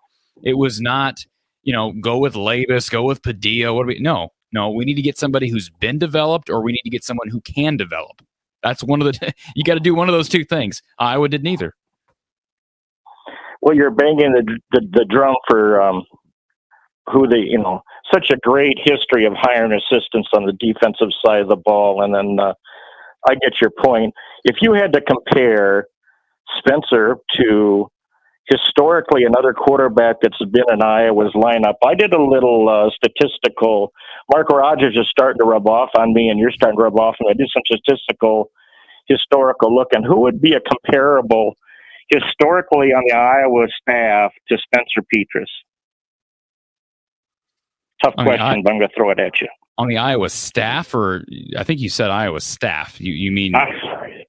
It 0.42 0.58
was 0.58 0.80
not, 0.80 1.24
you 1.62 1.72
know, 1.72 1.92
go 2.00 2.18
with 2.18 2.34
Labas, 2.34 2.90
go 2.90 3.04
with 3.04 3.22
Padilla. 3.22 3.72
What 3.72 3.84
do 3.84 3.88
we? 3.88 3.98
No, 4.00 4.30
no. 4.52 4.70
We 4.70 4.84
need 4.84 4.94
to 4.94 5.02
get 5.02 5.16
somebody 5.16 5.48
who's 5.48 5.70
been 5.70 5.98
developed, 5.98 6.50
or 6.50 6.60
we 6.60 6.72
need 6.72 6.82
to 6.84 6.90
get 6.90 7.04
someone 7.04 7.28
who 7.28 7.40
can 7.42 7.76
develop. 7.76 8.20
That's 8.62 8.82
one 8.82 9.00
of 9.00 9.06
the. 9.06 9.32
you 9.54 9.62
got 9.62 9.74
to 9.74 9.80
do 9.80 9.94
one 9.94 10.08
of 10.08 10.12
those 10.12 10.28
two 10.28 10.44
things. 10.44 10.82
Iowa 10.98 11.28
did 11.28 11.44
neither 11.44 11.74
well, 13.64 13.74
you're 13.74 13.90
banging 13.90 14.32
the 14.32 14.58
the, 14.72 14.86
the 14.92 15.06
drum 15.08 15.34
for 15.48 15.80
um, 15.80 16.04
who 17.10 17.26
the 17.26 17.38
you 17.38 17.58
know 17.58 17.80
such 18.12 18.30
a 18.30 18.36
great 18.36 18.78
history 18.84 19.24
of 19.24 19.32
hiring 19.34 19.72
assistants 19.72 20.28
on 20.34 20.44
the 20.44 20.52
defensive 20.52 21.08
side 21.24 21.40
of 21.40 21.48
the 21.48 21.56
ball, 21.56 22.02
and 22.02 22.14
then 22.14 22.38
uh, 22.38 22.52
I 23.26 23.34
get 23.34 23.60
your 23.62 23.70
point. 23.82 24.12
If 24.44 24.56
you 24.60 24.74
had 24.74 24.92
to 24.92 25.00
compare 25.00 25.86
Spencer 26.58 27.16
to 27.38 27.88
historically 28.50 29.24
another 29.24 29.54
quarterback 29.54 30.16
that's 30.20 30.38
been 30.38 30.68
in 30.70 30.82
Iowa's 30.82 31.32
lineup, 31.32 31.76
I 31.82 31.94
did 31.94 32.12
a 32.12 32.22
little 32.22 32.68
uh, 32.68 32.90
statistical. 32.90 33.92
Mark 34.30 34.50
Rogers 34.50 34.94
is 34.94 35.08
starting 35.08 35.38
to 35.38 35.46
rub 35.46 35.66
off 35.66 35.88
on 35.96 36.12
me, 36.12 36.28
and 36.28 36.38
you're 36.38 36.52
starting 36.52 36.76
to 36.76 36.84
rub 36.84 37.00
off 37.00 37.16
on 37.18 37.28
me. 37.28 37.30
I 37.30 37.34
did 37.34 37.48
some 37.50 37.62
statistical 37.64 38.50
historical 39.06 39.74
look, 39.74 39.88
and 39.92 40.04
who 40.04 40.20
would 40.20 40.42
be 40.42 40.52
a 40.52 40.60
comparable 40.60 41.56
historically 42.08 42.88
on 42.88 43.02
the 43.06 43.14
Iowa 43.14 43.66
staff 43.80 44.32
to 44.48 44.58
Spencer 44.58 45.02
Petras? 45.14 45.46
Tough 48.02 48.14
question, 48.14 48.40
I, 48.40 48.60
but 48.62 48.70
I'm 48.70 48.78
going 48.78 48.88
to 48.88 48.94
throw 48.96 49.10
it 49.10 49.18
at 49.18 49.40
you. 49.40 49.48
On 49.78 49.88
the 49.88 49.98
Iowa 49.98 50.28
staff, 50.28 50.94
or 50.94 51.24
I 51.58 51.64
think 51.64 51.80
you 51.80 51.88
said 51.88 52.10
Iowa 52.10 52.40
staff. 52.40 53.00
You 53.00 53.12
you 53.12 53.32
mean? 53.32 53.54
I'm. 53.54 53.68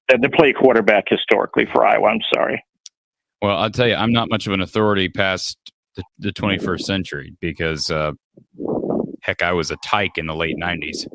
The 0.08 0.30
play 0.30 0.54
quarterback 0.54 1.06
historically 1.08 1.66
for 1.72 1.86
Iowa. 1.86 2.08
I'm 2.10 2.20
sorry. 2.34 2.64
Well, 3.42 3.58
I'll 3.58 3.70
tell 3.70 3.88
you, 3.88 3.96
I'm 3.96 4.12
not 4.12 4.30
much 4.30 4.48
of 4.48 4.54
an 4.54 4.62
authority 4.62 5.10
past 5.10 5.58
the, 5.96 6.04
the 6.20 6.32
21st 6.32 6.82
century 6.82 7.36
because, 7.42 7.92
uh, 7.92 8.12
heck, 9.22 9.42
I 9.42 9.54
was 9.54 9.72
a 9.72 9.78
tyke 9.78 10.18
in 10.18 10.26
the 10.26 10.36
late 10.36 10.58
90s. 10.58 11.08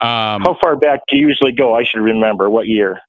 Um, 0.00 0.42
How 0.42 0.56
far 0.62 0.76
back 0.76 1.00
do 1.08 1.16
you 1.16 1.28
usually 1.28 1.52
go? 1.52 1.74
I 1.74 1.84
should 1.84 2.00
remember. 2.00 2.48
What 2.48 2.66
year? 2.66 3.00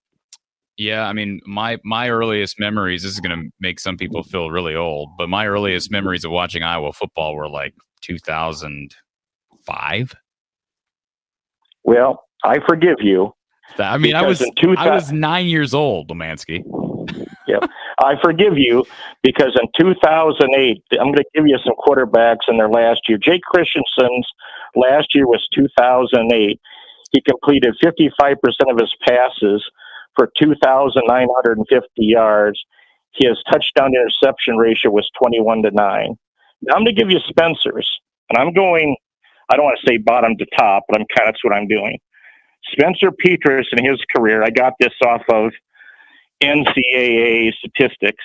Yeah, 0.77 1.07
I 1.07 1.13
mean, 1.13 1.39
my 1.45 1.77
my 1.83 2.09
earliest 2.09 2.59
memories. 2.59 3.03
This 3.03 3.11
is 3.11 3.19
going 3.19 3.39
to 3.39 3.49
make 3.59 3.79
some 3.79 3.97
people 3.97 4.23
feel 4.23 4.49
really 4.49 4.75
old, 4.75 5.09
but 5.17 5.29
my 5.29 5.45
earliest 5.47 5.91
memories 5.91 6.25
of 6.25 6.31
watching 6.31 6.63
Iowa 6.63 6.93
football 6.93 7.35
were 7.35 7.49
like 7.49 7.73
2005. 8.01 10.15
Well, 11.83 12.23
I 12.43 12.57
forgive 12.67 12.97
you. 12.99 13.33
I 13.77 13.97
mean, 13.97 14.15
I 14.15 14.23
was 14.23 14.41
I 14.77 14.89
was 14.89 15.11
nine 15.11 15.47
years 15.47 15.73
old, 15.73 16.09
Domansky. 16.09 16.63
yep, 17.47 17.63
I 17.99 18.15
forgive 18.21 18.57
you 18.57 18.85
because 19.23 19.57
in 19.61 19.67
2008, 19.79 20.83
I'm 20.93 21.05
going 21.05 21.15
to 21.15 21.23
give 21.33 21.47
you 21.47 21.57
some 21.63 21.75
quarterbacks 21.75 22.49
in 22.49 22.57
their 22.57 22.69
last 22.69 23.01
year. 23.07 23.17
Jake 23.17 23.43
Christensen's 23.43 24.27
last 24.75 25.15
year 25.15 25.27
was 25.27 25.47
2008. 25.53 26.59
He 27.11 27.21
completed 27.21 27.75
55% 27.83 28.35
of 28.69 28.79
his 28.79 28.93
passes 29.05 29.69
for 30.15 30.29
2,950 30.39 31.87
yards. 31.97 32.59
His 33.13 33.37
touchdown 33.51 33.91
interception 33.93 34.57
ratio 34.57 34.91
was 34.91 35.09
21 35.21 35.63
to 35.63 35.71
9. 35.71 36.17
Now 36.61 36.73
I'm 36.75 36.83
going 36.83 36.95
to 36.95 37.01
give 37.01 37.11
you 37.11 37.19
Spencer's, 37.27 37.89
and 38.29 38.37
I'm 38.37 38.53
going, 38.53 38.95
I 39.51 39.55
don't 39.55 39.65
want 39.65 39.79
to 39.83 39.89
say 39.89 39.97
bottom 39.97 40.37
to 40.37 40.45
top, 40.57 40.83
but 40.87 40.99
I'm 40.99 41.07
kind 41.17 41.27
of 41.27 41.33
that's 41.33 41.43
what 41.43 41.53
I'm 41.53 41.67
doing. 41.67 41.97
Spencer 42.71 43.11
Petras 43.11 43.65
in 43.75 43.83
his 43.83 43.99
career, 44.15 44.43
I 44.43 44.49
got 44.49 44.73
this 44.79 44.93
off 45.05 45.23
of 45.29 45.51
NCAA 46.41 47.51
statistics 47.53 48.23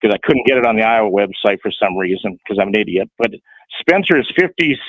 because 0.00 0.14
I 0.14 0.18
couldn't 0.26 0.46
get 0.46 0.58
it 0.58 0.66
on 0.66 0.76
the 0.76 0.82
Iowa 0.82 1.10
website 1.10 1.58
for 1.62 1.70
some 1.70 1.96
reason 1.96 2.38
because 2.44 2.58
I'm 2.60 2.68
an 2.68 2.78
idiot. 2.78 3.08
But 3.18 3.30
Spencer 3.80 4.18
is 4.18 4.30
57%, 4.38 4.82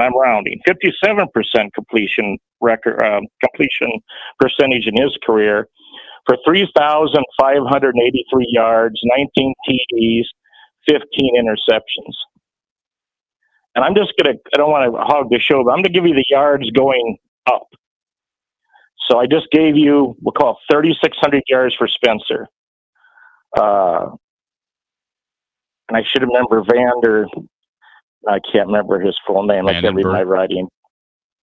I'm 0.00 0.16
rounding, 0.16 0.60
57% 0.68 1.72
completion 1.74 2.38
record, 2.60 3.02
uh, 3.02 3.20
completion 3.40 3.90
percentage 4.38 4.86
in 4.86 5.00
his 5.00 5.16
career 5.24 5.68
for 6.26 6.36
3,583 6.46 8.46
yards, 8.50 9.00
19 9.04 9.54
TDs, 9.68 10.24
15 10.88 11.36
interceptions. 11.36 12.14
And 13.74 13.84
I'm 13.84 13.94
just 13.94 14.12
to, 14.18 14.30
I 14.30 14.56
don't 14.56 14.70
want 14.70 14.92
to 14.92 14.98
hog 15.00 15.30
the 15.30 15.38
show, 15.38 15.64
but 15.64 15.72
I'm 15.72 15.82
to 15.82 15.90
give 15.90 16.06
you 16.06 16.14
the 16.14 16.24
yards 16.28 16.70
going 16.70 17.18
up. 17.46 17.66
So 19.08 19.18
I 19.18 19.26
just 19.26 19.50
gave 19.50 19.76
you, 19.76 20.16
we'll 20.22 20.32
call 20.32 20.52
it 20.52 20.72
3,600 20.72 21.42
yards 21.48 21.74
for 21.74 21.88
Spencer. 21.88 22.46
Uh, 23.56 24.10
and 25.88 25.96
I 25.96 26.02
should 26.02 26.22
remember 26.22 26.62
Vander. 26.62 27.26
I 28.28 28.40
can't 28.52 28.68
remember 28.68 29.00
his 29.00 29.16
full 29.26 29.44
name. 29.44 29.68
I 29.68 29.80
can't 29.80 29.94
read 29.94 30.06
my 30.06 30.22
writing. 30.22 30.68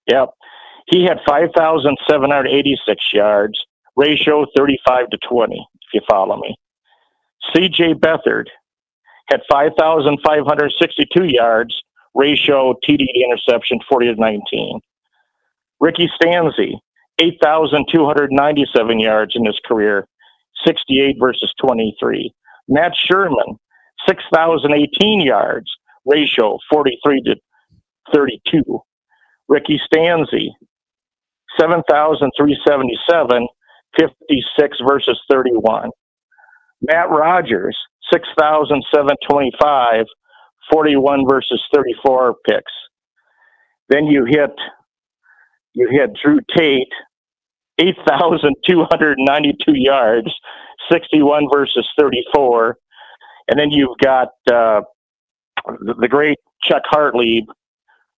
Yep. 0.08 0.30
He 0.88 1.04
had 1.04 1.19
5,786 1.27 3.13
yards, 3.13 3.60
ratio 3.95 4.45
35 4.58 5.10
to 5.10 5.17
20, 5.30 5.56
if 5.56 5.93
you 5.93 6.01
follow 6.10 6.38
me. 6.38 6.56
CJ 7.54 7.95
Beathard 7.95 8.47
had 9.30 9.41
5,562 9.49 11.25
yards, 11.25 11.82
ratio 12.15 12.73
TD 12.88 13.06
interception 13.23 13.80
40 13.88 14.15
to 14.15 14.19
19. 14.19 14.80
Ricky 15.80 16.10
Stanzi, 16.21 16.73
8,297 17.19 18.99
yards 18.99 19.36
in 19.36 19.45
his 19.45 19.60
career, 19.65 20.08
68 20.65 21.17
versus 21.19 21.54
23. 21.60 22.34
Matt 22.67 22.93
Sherman, 22.95 23.58
6,018 24.07 25.21
yards, 25.21 25.67
ratio 26.05 26.57
43 26.71 27.23
to 27.23 27.35
32. 28.13 28.63
Ricky 29.47 29.79
Stanzi, 29.91 30.49
7,377, 31.59 33.47
56 33.99 34.77
versus 34.87 35.21
31. 35.29 35.89
Matt 36.81 37.09
Rodgers, 37.09 37.77
6,725, 38.11 40.05
41 40.71 41.25
versus 41.29 41.61
34 41.73 42.35
picks. 42.47 42.71
Then 43.89 44.05
you 44.07 44.25
hit 44.25 44.51
you 45.73 45.87
hit 45.89 46.11
Drew 46.21 46.39
Tate, 46.55 46.91
8,292 47.77 49.73
yards, 49.75 50.33
61 50.91 51.47
versus 51.53 51.87
34. 51.97 52.77
And 53.51 53.59
then 53.59 53.69
you've 53.69 53.97
got 54.01 54.29
uh, 54.51 54.81
the, 55.99 56.07
great 56.09 56.37
Chuck 56.63 56.83
Hartlieb, 56.89 57.43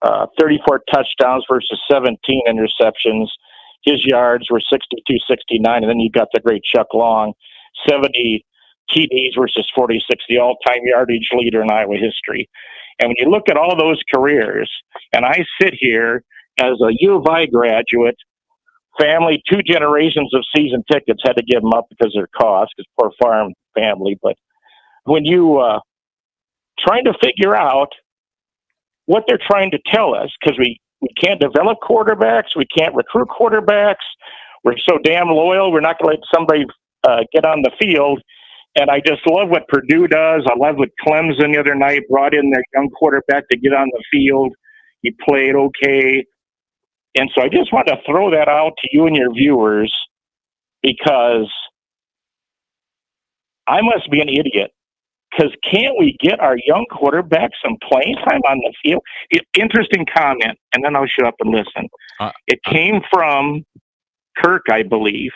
uh, 0.04 0.28
34 0.40 0.82
touchdowns 0.92 1.44
versus 1.52 1.82
17 1.92 2.18
interceptions. 2.48 3.28
His 3.84 4.06
yards 4.06 4.46
were 4.52 4.62
62 4.62 5.18
69. 5.28 5.84
And 5.84 5.90
then 5.90 6.00
you've 6.00 6.14
got 6.14 6.28
the 6.36 6.40
great 6.40 6.64
Chuck 6.64 6.94
Long, 6.94 7.34
70 7.90 8.46
TDs 8.92 9.36
versus 9.36 9.68
46, 9.76 10.24
the 10.30 10.38
all 10.38 10.56
time 10.68 10.82
yardage 10.84 11.30
leader 11.34 11.64
in 11.64 11.72
Iowa 11.72 11.96
history. 11.98 12.48
And 13.00 13.10
when 13.10 13.16
you 13.18 13.32
look 13.32 13.50
at 13.50 13.58
all 13.58 13.76
those 13.76 14.00
careers, 14.14 14.72
and 15.14 15.26
I 15.26 15.44
sit 15.60 15.74
here 15.74 16.24
as 16.60 16.80
a 16.80 16.92
U 17.00 17.16
of 17.16 17.28
I 17.28 17.48
graduate, 17.48 18.18
family, 19.00 19.42
two 19.52 19.64
generations 19.64 20.32
of 20.36 20.44
season 20.56 20.84
tickets 20.92 21.22
had 21.26 21.38
to 21.38 21.44
give 21.44 21.62
them 21.64 21.74
up 21.74 21.88
because 21.90 22.16
of 22.16 22.20
their 22.20 22.30
cost, 22.40 22.72
because 22.78 22.88
poor 23.00 23.12
farm 23.20 23.54
family. 23.74 24.20
But 24.22 24.36
when 25.06 25.26
you 25.26 25.60
uh, 25.60 25.80
trying 26.80 27.06
to 27.06 27.14
figure 27.24 27.56
out 27.56 27.90
what 29.06 29.26
they're 29.28 29.40
trying 29.48 29.72
to 29.72 29.80
tell 29.88 30.16
us, 30.16 30.30
because 30.42 30.58
we 30.60 30.80
we 31.02 31.10
can't 31.22 31.42
develop 31.42 31.80
quarterbacks, 31.82 32.56
we 32.56 32.66
can't 32.78 32.96
recruit 32.96 33.28
quarterbacks, 33.30 33.96
we're 34.64 34.78
so 34.80 34.98
damn 35.04 35.30
loyal, 35.30 35.72
we're 35.72 35.82
not 35.82 35.98
going 36.02 36.16
to 36.16 36.22
let 36.22 36.26
somebody 36.34 36.66
uh, 37.06 37.22
get 37.34 37.46
on 37.46 37.62
the 37.64 37.72
field 37.82 38.20
And 38.76 38.92
I 38.92 39.02
just 39.06 39.22
love 39.30 39.50
what 39.52 39.70
Purdue 39.70 40.08
does. 40.10 40.44
I 40.52 40.58
love 40.58 40.78
what 40.78 40.90
Clemson 41.08 41.54
the 41.54 41.60
other 41.60 41.76
night 41.76 42.04
brought 42.10 42.36
in 42.36 42.52
their 42.52 42.64
young 42.76 42.90
quarterback 42.92 43.46
to 43.52 43.60
get 43.60 43.74
on 43.76 43.90
the 43.94 44.04
field. 44.12 44.56
He 45.04 45.16
played 45.30 45.56
okay. 45.56 46.26
And 47.16 47.30
so 47.36 47.44
I 47.44 47.50
just 47.50 47.74
want 47.74 47.88
to 47.88 47.98
throw 48.08 48.32
that 48.32 48.50
out 48.50 48.74
to 48.82 48.90
you 48.94 49.08
and 49.08 49.16
your 49.16 49.34
viewers 49.34 49.94
because 50.84 51.52
I 53.68 53.82
must 53.82 54.12
be 54.12 54.22
an 54.22 54.30
idiot. 54.30 54.72
Because 55.36 55.52
can't 55.64 55.96
we 55.98 56.16
get 56.20 56.40
our 56.40 56.58
young 56.66 56.86
quarterback 56.92 57.52
some 57.64 57.78
playing 57.90 58.16
time 58.28 58.42
on 58.48 58.60
the 58.60 58.74
field? 58.84 59.02
It, 59.30 59.44
interesting 59.58 60.06
comment, 60.16 60.58
and 60.74 60.84
then 60.84 60.96
I'll 60.96 61.08
shut 61.08 61.26
up 61.26 61.36
and 61.40 61.52
listen. 61.52 61.90
Uh, 62.20 62.32
it 62.48 62.60
uh, 62.66 62.72
came 62.72 63.02
from 63.12 63.64
Kirk, 64.38 64.64
I 64.72 64.84
believe. 64.84 65.32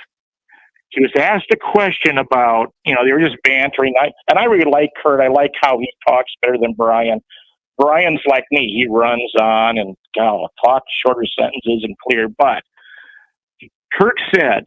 He 0.89 1.01
was 1.01 1.11
asked 1.17 1.47
a 1.51 1.57
question 1.57 2.17
about, 2.17 2.67
you 2.85 2.93
know, 2.93 3.01
they 3.05 3.11
were 3.11 3.19
just 3.19 3.37
bantering. 3.43 3.93
I, 3.99 4.11
and 4.29 4.39
I 4.39 4.45
really 4.45 4.69
like 4.69 4.89
Kurt. 5.01 5.19
I 5.19 5.27
like 5.27 5.51
how 5.61 5.79
he 5.79 5.91
talks 6.07 6.31
better 6.41 6.57
than 6.57 6.73
Brian. 6.73 7.19
Brian's 7.77 8.21
like 8.25 8.45
me. 8.51 8.71
He 8.73 8.87
runs 8.89 9.31
on 9.39 9.77
and 9.77 9.95
you 10.15 10.21
know, 10.21 10.47
talks 10.63 10.87
shorter 11.05 11.25
sentences 11.37 11.83
and 11.83 11.95
clear. 12.07 12.27
But 12.29 12.63
Kirk 13.93 14.15
said, 14.33 14.63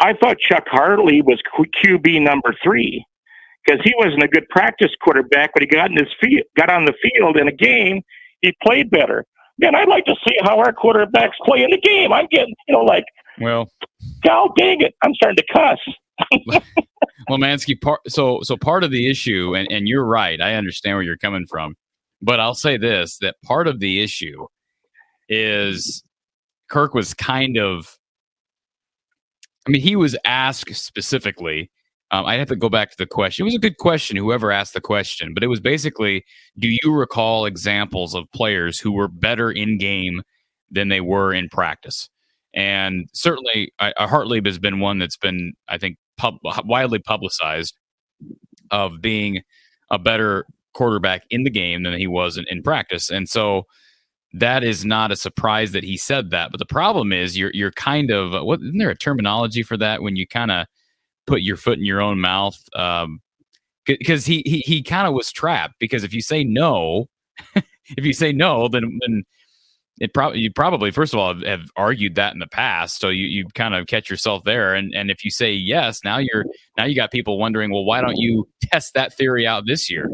I 0.00 0.14
thought 0.14 0.38
Chuck 0.38 0.64
Hartlieb 0.72 1.24
was 1.24 1.40
QB 1.84 2.22
number 2.22 2.54
three 2.62 3.04
because 3.66 3.80
he 3.84 3.92
wasn't 3.98 4.22
a 4.22 4.28
good 4.28 4.48
practice 4.48 4.90
quarterback, 5.02 5.50
but 5.52 5.62
he 5.62 5.66
got 5.66 5.90
in 5.90 5.96
his 5.96 6.12
field, 6.20 6.44
got 6.56 6.70
on 6.70 6.84
the 6.84 6.94
field 7.02 7.36
in 7.36 7.48
a 7.48 7.52
game, 7.52 8.02
he 8.40 8.54
played 8.62 8.90
better. 8.90 9.24
Man, 9.58 9.74
I'd 9.74 9.88
like 9.88 10.04
to 10.04 10.14
see 10.26 10.36
how 10.42 10.58
our 10.58 10.72
quarterbacks 10.72 11.32
play 11.44 11.62
in 11.62 11.70
the 11.70 11.80
game. 11.80 12.12
I'm 12.12 12.26
getting, 12.30 12.54
you 12.68 12.74
know, 12.74 12.82
like, 12.82 13.04
well, 13.40 13.70
God 14.22 14.50
dang 14.56 14.82
it, 14.82 14.94
I'm 15.02 15.14
starting 15.14 15.36
to 15.36 15.44
cuss. 15.52 15.78
well, 17.28 17.38
Mansky, 17.38 17.78
part 17.80 18.00
so 18.08 18.40
so 18.42 18.56
part 18.56 18.84
of 18.84 18.90
the 18.90 19.10
issue, 19.10 19.54
and, 19.54 19.70
and 19.70 19.86
you're 19.86 20.04
right. 20.04 20.40
I 20.40 20.54
understand 20.54 20.96
where 20.96 21.02
you're 21.02 21.18
coming 21.18 21.46
from, 21.48 21.74
but 22.22 22.40
I'll 22.40 22.54
say 22.54 22.78
this: 22.78 23.18
that 23.20 23.36
part 23.44 23.66
of 23.66 23.80
the 23.80 24.02
issue 24.02 24.46
is 25.28 26.02
Kirk 26.70 26.94
was 26.94 27.12
kind 27.12 27.58
of 27.58 27.98
I 29.66 29.70
mean, 29.70 29.82
he 29.82 29.96
was 29.96 30.16
asked 30.24 30.74
specifically. 30.74 31.70
Um, 32.16 32.24
I'd 32.24 32.38
have 32.38 32.48
to 32.48 32.56
go 32.56 32.70
back 32.70 32.90
to 32.90 32.96
the 32.96 33.06
question. 33.06 33.42
It 33.42 33.48
was 33.48 33.54
a 33.54 33.58
good 33.58 33.76
question, 33.76 34.16
whoever 34.16 34.50
asked 34.50 34.72
the 34.72 34.80
question, 34.80 35.34
but 35.34 35.42
it 35.42 35.48
was 35.48 35.60
basically 35.60 36.24
Do 36.58 36.68
you 36.82 36.92
recall 36.92 37.44
examples 37.44 38.14
of 38.14 38.30
players 38.32 38.78
who 38.78 38.92
were 38.92 39.08
better 39.08 39.50
in 39.50 39.76
game 39.76 40.22
than 40.70 40.88
they 40.88 41.00
were 41.00 41.34
in 41.34 41.48
practice? 41.50 42.08
And 42.54 43.08
certainly, 43.12 43.72
I, 43.80 43.92
Hartlieb 43.98 44.46
has 44.46 44.58
been 44.58 44.80
one 44.80 44.98
that's 44.98 45.18
been, 45.18 45.52
I 45.68 45.76
think, 45.76 45.98
pub, 46.16 46.36
widely 46.64 46.98
publicized 46.98 47.76
of 48.70 49.02
being 49.02 49.42
a 49.90 49.98
better 49.98 50.46
quarterback 50.72 51.24
in 51.28 51.44
the 51.44 51.50
game 51.50 51.82
than 51.82 51.98
he 51.98 52.06
was 52.06 52.38
in, 52.38 52.46
in 52.48 52.62
practice. 52.62 53.10
And 53.10 53.28
so, 53.28 53.66
that 54.32 54.64
is 54.64 54.84
not 54.84 55.12
a 55.12 55.16
surprise 55.16 55.72
that 55.72 55.84
he 55.84 55.96
said 55.96 56.30
that. 56.30 56.50
But 56.50 56.58
the 56.58 56.66
problem 56.66 57.12
is 57.12 57.36
you're 57.36 57.52
you're 57.52 57.72
kind 57.72 58.10
of 58.10 58.42
what 58.44 58.60
isn't 58.60 58.78
there 58.78 58.90
a 58.90 58.96
terminology 58.96 59.62
for 59.62 59.76
that 59.76 60.02
when 60.02 60.16
you 60.16 60.26
kind 60.26 60.50
of 60.50 60.66
put 61.26 61.42
your 61.42 61.56
foot 61.56 61.78
in 61.78 61.84
your 61.84 62.00
own 62.00 62.20
mouth? 62.20 62.58
Um, 62.74 63.20
because 63.86 64.26
he 64.26 64.42
he 64.44 64.58
he 64.58 64.82
kind 64.82 65.06
of 65.06 65.14
was 65.14 65.30
trapped 65.32 65.74
because 65.78 66.04
if 66.04 66.12
you 66.12 66.20
say 66.20 66.44
no, 66.44 67.06
if 67.54 68.04
you 68.04 68.12
say 68.12 68.32
no, 68.32 68.68
then 68.68 68.98
then 69.00 69.24
it 69.98 70.12
probably 70.12 70.40
you 70.40 70.52
probably 70.52 70.90
first 70.90 71.14
of 71.14 71.20
all 71.20 71.32
have, 71.32 71.42
have, 71.42 71.70
argued 71.76 72.16
that 72.16 72.34
in 72.34 72.38
the 72.38 72.46
past, 72.46 73.00
so 73.00 73.08
you 73.08 73.26
you 73.26 73.46
kind 73.54 73.74
of 73.74 73.86
catch 73.86 74.10
yourself 74.10 74.44
there. 74.44 74.74
And 74.74 74.92
and 74.94 75.10
if 75.10 75.24
you 75.24 75.30
say 75.30 75.52
yes, 75.52 76.00
now 76.04 76.18
you're 76.18 76.44
now 76.76 76.84
you 76.84 76.94
got 76.94 77.10
people 77.10 77.38
wondering, 77.38 77.70
well, 77.70 77.84
why 77.84 78.00
don't 78.00 78.16
you 78.16 78.48
test 78.62 78.94
that 78.94 79.14
theory 79.14 79.46
out 79.46 79.64
this 79.66 79.90
year? 79.90 80.10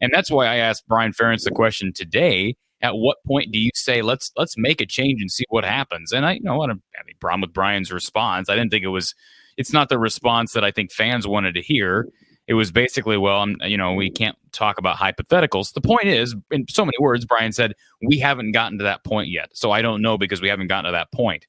And 0.00 0.12
that's 0.12 0.30
why 0.30 0.46
I 0.46 0.56
asked 0.56 0.86
Brian 0.88 1.12
Ferentz 1.12 1.44
the 1.44 1.50
question 1.50 1.92
today 1.92 2.54
at 2.82 2.96
what 2.96 3.16
point 3.26 3.52
do 3.52 3.58
you 3.58 3.70
say 3.74 4.02
let's 4.02 4.30
let's 4.36 4.54
make 4.56 4.80
a 4.80 4.86
change 4.86 5.20
and 5.20 5.30
see 5.30 5.44
what 5.48 5.64
happens? 5.64 6.12
And 6.12 6.24
I 6.24 6.34
you 6.34 6.42
know 6.42 6.62
I 6.62 6.66
don't 6.66 6.82
have 6.94 7.06
any 7.06 7.14
problem 7.20 7.42
with 7.42 7.52
Brian's 7.52 7.92
response. 7.92 8.48
I 8.48 8.54
didn't 8.54 8.70
think 8.70 8.84
it 8.84 8.88
was 8.88 9.14
it's 9.56 9.72
not 9.72 9.88
the 9.88 9.98
response 9.98 10.52
that 10.52 10.64
I 10.64 10.70
think 10.70 10.92
fans 10.92 11.26
wanted 11.26 11.54
to 11.54 11.62
hear. 11.62 12.08
It 12.46 12.54
was 12.54 12.70
basically, 12.70 13.16
well, 13.16 13.40
I'm, 13.40 13.56
you 13.64 13.76
know, 13.76 13.94
we 13.94 14.08
can't 14.10 14.36
talk 14.52 14.78
about 14.78 14.96
hypotheticals. 14.96 15.72
The 15.72 15.80
point 15.80 16.06
is, 16.06 16.34
in 16.50 16.66
so 16.68 16.84
many 16.84 16.96
words, 17.00 17.24
Brian 17.24 17.52
said, 17.52 17.72
we 18.02 18.18
haven't 18.18 18.52
gotten 18.52 18.78
to 18.78 18.84
that 18.84 19.02
point 19.04 19.28
yet. 19.28 19.48
So 19.52 19.72
I 19.72 19.82
don't 19.82 20.00
know 20.00 20.16
because 20.16 20.40
we 20.40 20.48
haven't 20.48 20.68
gotten 20.68 20.84
to 20.84 20.92
that 20.92 21.10
point. 21.10 21.46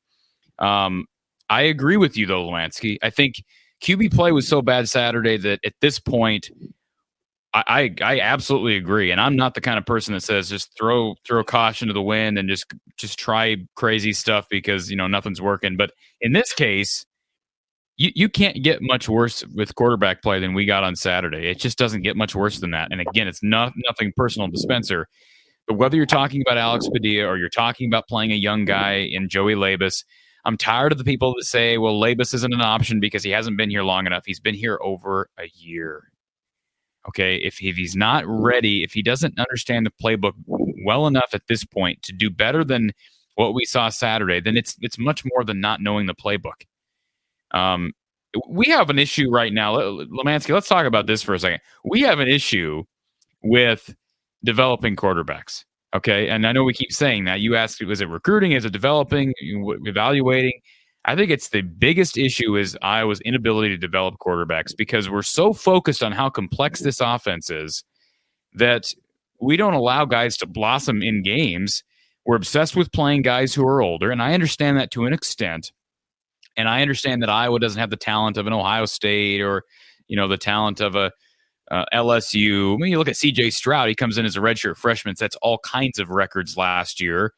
Um, 0.58 1.06
I 1.50 1.62
agree 1.62 1.98
with 1.98 2.18
you, 2.18 2.26
though, 2.26 2.48
Lemansky. 2.48 2.98
I 3.04 3.12
think 3.12 3.44
QB 3.82 4.14
play 4.14 4.32
was 4.32 4.48
so 4.48 4.62
bad 4.62 4.90
Saturday 4.90 5.38
that 5.38 5.60
at 5.64 5.74
this 5.82 6.00
point, 6.00 6.50
I, 7.54 7.96
I 8.02 8.20
absolutely 8.20 8.76
agree, 8.76 9.10
and 9.10 9.20
I'm 9.20 9.36
not 9.36 9.56
the 9.56 9.62
kind 9.62 9.80
of 9.80 9.86
person 9.86 10.14
that 10.14 10.22
says 10.22 10.50
just 10.50 10.78
throw 10.78 11.16
throw 11.26 11.44
caution 11.44 11.88
to 11.88 11.94
the 11.94 12.02
wind 12.02 12.38
and 12.38 12.48
just 12.48 12.72
just 12.98 13.18
try 13.18 13.56
crazy 13.74 14.14
stuff 14.14 14.48
because 14.50 14.92
you 14.92 14.98
know 14.98 15.08
nothing's 15.08 15.42
working. 15.42 15.76
But 15.76 15.92
in 16.22 16.34
this 16.34 16.54
case, 16.54 17.06
you 17.98 18.12
you 18.16 18.30
can't 18.30 18.64
get 18.64 18.80
much 18.82 19.10
worse 19.10 19.44
with 19.54 19.76
quarterback 19.76 20.22
play 20.22 20.40
than 20.40 20.54
we 20.54 20.66
got 20.66 20.84
on 20.84 20.96
Saturday. 20.96 21.50
It 21.50 21.60
just 21.60 21.78
doesn't 21.78 22.04
get 22.04 22.16
much 22.16 22.36
worse 22.36 22.60
than 22.60 22.72
that. 22.72 22.90
And 22.92 23.02
again, 23.02 23.28
it's 23.28 23.44
not 23.44 23.74
nothing 23.88 24.14
personal 24.16 24.50
to 24.50 24.58
Spencer, 24.58 25.08
but 25.68 25.76
whether 25.76 25.98
you're 25.98 26.06
talking 26.06 26.42
about 26.42 26.58
Alex 26.58 26.88
Padilla 26.88 27.28
or 27.28 27.38
you're 27.38 27.50
talking 27.50 27.90
about 27.90 28.08
playing 28.08 28.32
a 28.32 28.36
young 28.36 28.66
guy 28.66 29.08
in 29.12 29.30
Joey 29.30 29.56
Labas, 29.56 30.06
I'm 30.46 30.58
tired 30.58 30.92
of 30.92 30.98
the 30.98 31.04
people 31.04 31.34
that 31.38 31.46
say, 31.46 31.78
"Well, 31.78 32.00
Labas 32.00 32.34
isn't 32.34 32.54
an 32.54 32.62
option 32.62 33.00
because 33.00 33.24
he 33.24 33.32
hasn't 33.32 33.58
been 33.58 33.70
here 33.70 33.84
long 33.84 34.06
enough. 34.06 34.24
He's 34.26 34.40
been 34.40 34.56
here 34.56 34.80
over 34.82 35.30
a 35.38 35.50
year." 35.54 36.12
Okay, 37.08 37.38
if, 37.38 37.64
if 37.64 37.78
he's 37.78 37.96
not 37.96 38.26
ready, 38.28 38.84
if 38.84 38.92
he 38.92 39.02
doesn't 39.02 39.40
understand 39.40 39.86
the 39.86 39.92
playbook 40.04 40.34
well 40.86 41.08
enough 41.08 41.30
at 41.34 41.48
this 41.48 41.64
point 41.64 42.04
to 42.04 42.12
do 42.12 42.30
better 42.30 42.66
than 42.66 42.92
what 43.36 43.54
we 43.54 43.66
saw 43.66 43.90
Saturday, 43.90 44.40
then 44.42 44.58
it's 44.58 44.76
it's 44.82 45.00
much 45.00 45.24
more 45.26 45.44
than 45.44 45.60
not 45.60 45.82
knowing 45.82 46.06
the 46.06 46.16
playbook. 46.16 46.64
Um, 47.52 47.94
we 48.50 48.68
have 48.68 48.90
an 48.90 49.00
issue 49.00 49.30
right 49.32 49.54
now, 49.54 49.76
Lemansky, 49.76 50.54
Let's 50.54 50.68
talk 50.68 50.86
about 50.86 51.08
this 51.08 51.24
for 51.24 51.34
a 51.34 51.40
second. 51.40 51.60
We 51.84 52.02
have 52.02 52.20
an 52.20 52.28
issue 52.28 52.84
with 53.44 53.96
developing 54.44 54.96
quarterbacks. 54.96 55.64
Okay, 55.96 56.28
and 56.28 56.46
I 56.46 56.52
know 56.52 56.64
we 56.64 56.74
keep 56.74 56.92
saying 56.92 57.26
that. 57.26 57.40
You 57.40 57.56
asked, 57.56 57.84
was 57.84 58.02
it 58.02 58.10
recruiting? 58.10 58.52
Is 58.52 58.66
it 58.66 58.74
developing? 58.74 59.34
Evaluating? 59.40 60.54
I 61.06 61.16
think 61.16 61.32
it's 61.32 61.50
the 61.50 61.62
biggest 61.62 62.18
issue 62.18 62.58
is 62.58 62.78
Iowa's 62.82 63.22
inability 63.22 63.70
to 63.70 63.78
develop 63.78 64.16
quarterbacks 64.20 64.76
because 64.78 65.10
we're 65.10 65.22
so 65.22 65.54
focused 65.54 66.04
on 66.04 66.12
how 66.12 66.30
complex 66.30 66.82
this 66.82 67.00
offense 67.00 67.50
is 67.50 67.86
that 68.54 68.94
we 69.40 69.56
don't 69.56 69.74
allow 69.74 70.04
guys 70.04 70.36
to 70.38 70.46
blossom 70.46 71.02
in 71.02 71.24
games. 71.24 71.84
We're 72.26 72.36
obsessed 72.36 72.76
with 72.76 72.92
playing 72.92 73.22
guys 73.22 73.54
who 73.54 73.66
are 73.66 73.82
older, 73.82 74.12
and 74.12 74.22
I 74.22 74.34
understand 74.34 74.78
that 74.78 74.92
to 74.92 75.06
an 75.06 75.14
extent. 75.14 75.72
And 76.58 76.68
I 76.68 76.82
understand 76.82 77.22
that 77.22 77.30
Iowa 77.30 77.60
doesn't 77.60 77.80
have 77.80 77.92
the 77.92 77.96
talent 77.96 78.38
of 78.38 78.48
an 78.48 78.54
Ohio 78.54 78.86
State 78.86 79.42
or, 79.42 79.64
you 80.08 80.18
know, 80.18 80.28
the 80.28 80.38
talent 80.38 80.82
of 80.82 80.96
a 80.96 81.12
uh, 81.70 81.86
LSU. 81.94 82.80
When 82.80 82.90
you 82.90 82.98
look 82.98 83.08
at 83.08 83.18
C.J. 83.18 83.52
Stroud, 83.52 83.90
he 83.90 83.96
comes 83.96 84.18
in 84.18 84.26
as 84.26 84.36
a 84.36 84.40
redshirt 84.40 84.78
freshman, 84.78 85.16
sets 85.16 85.36
all 85.42 85.60
kinds 85.60 86.00
of 86.00 86.10
records 86.10 86.58
last 86.58 87.00
year, 87.00 87.34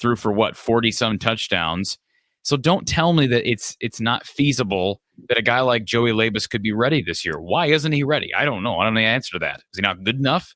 threw 0.00 0.16
for 0.16 0.32
what 0.32 0.56
forty 0.56 0.90
some 0.90 1.18
touchdowns. 1.18 1.98
So 2.42 2.56
don't 2.56 2.86
tell 2.86 3.12
me 3.12 3.26
that 3.28 3.48
it's 3.48 3.76
it's 3.80 4.00
not 4.00 4.26
feasible 4.26 5.00
that 5.28 5.38
a 5.38 5.42
guy 5.42 5.60
like 5.60 5.84
Joey 5.84 6.12
Labas 6.12 6.48
could 6.48 6.62
be 6.62 6.72
ready 6.72 7.02
this 7.02 7.24
year. 7.24 7.40
Why 7.40 7.66
isn't 7.66 7.92
he 7.92 8.04
ready? 8.04 8.32
I 8.34 8.44
don't 8.44 8.62
know. 8.62 8.78
I 8.78 8.84
don't 8.84 8.94
know 8.94 9.00
the 9.00 9.06
answer 9.06 9.32
to 9.32 9.38
that. 9.40 9.56
Is 9.72 9.76
he 9.76 9.82
not 9.82 10.04
good 10.04 10.16
enough? 10.16 10.54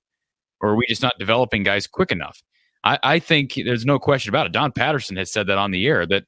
Or 0.61 0.71
are 0.71 0.77
we 0.77 0.87
just 0.87 1.03
not 1.03 1.19
developing 1.19 1.65
guys 1.65 1.87
quick 1.87 2.13
enough? 2.13 2.43
I, 2.85 2.99
I 3.03 3.19
think 3.19 3.55
there's 3.65 3.85
no 3.85 3.99
question 3.99 4.31
about 4.31 4.47
it. 4.47 4.53
Don 4.53 4.73
Patterson 4.73 5.17
has 5.17 5.33
said 5.33 5.47
that 5.49 5.59
on 5.59 5.71
the 5.71 5.87
air 5.87 6.07
that 6.07 6.25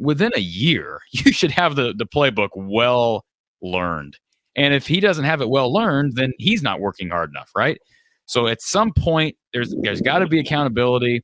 within 0.00 0.32
a 0.34 0.40
year, 0.40 1.00
you 1.12 1.32
should 1.32 1.52
have 1.52 1.76
the, 1.76 1.94
the 1.96 2.06
playbook 2.06 2.50
well 2.56 3.24
learned. 3.62 4.18
And 4.56 4.74
if 4.74 4.86
he 4.86 4.98
doesn't 4.98 5.24
have 5.24 5.40
it 5.40 5.48
well 5.48 5.72
learned, 5.72 6.16
then 6.16 6.32
he's 6.38 6.62
not 6.62 6.80
working 6.80 7.10
hard 7.10 7.30
enough, 7.30 7.50
right? 7.54 7.78
So 8.26 8.46
at 8.46 8.60
some 8.62 8.92
point, 8.92 9.36
there's 9.52 9.74
there's 9.82 10.00
got 10.00 10.20
to 10.20 10.26
be 10.26 10.38
accountability. 10.38 11.22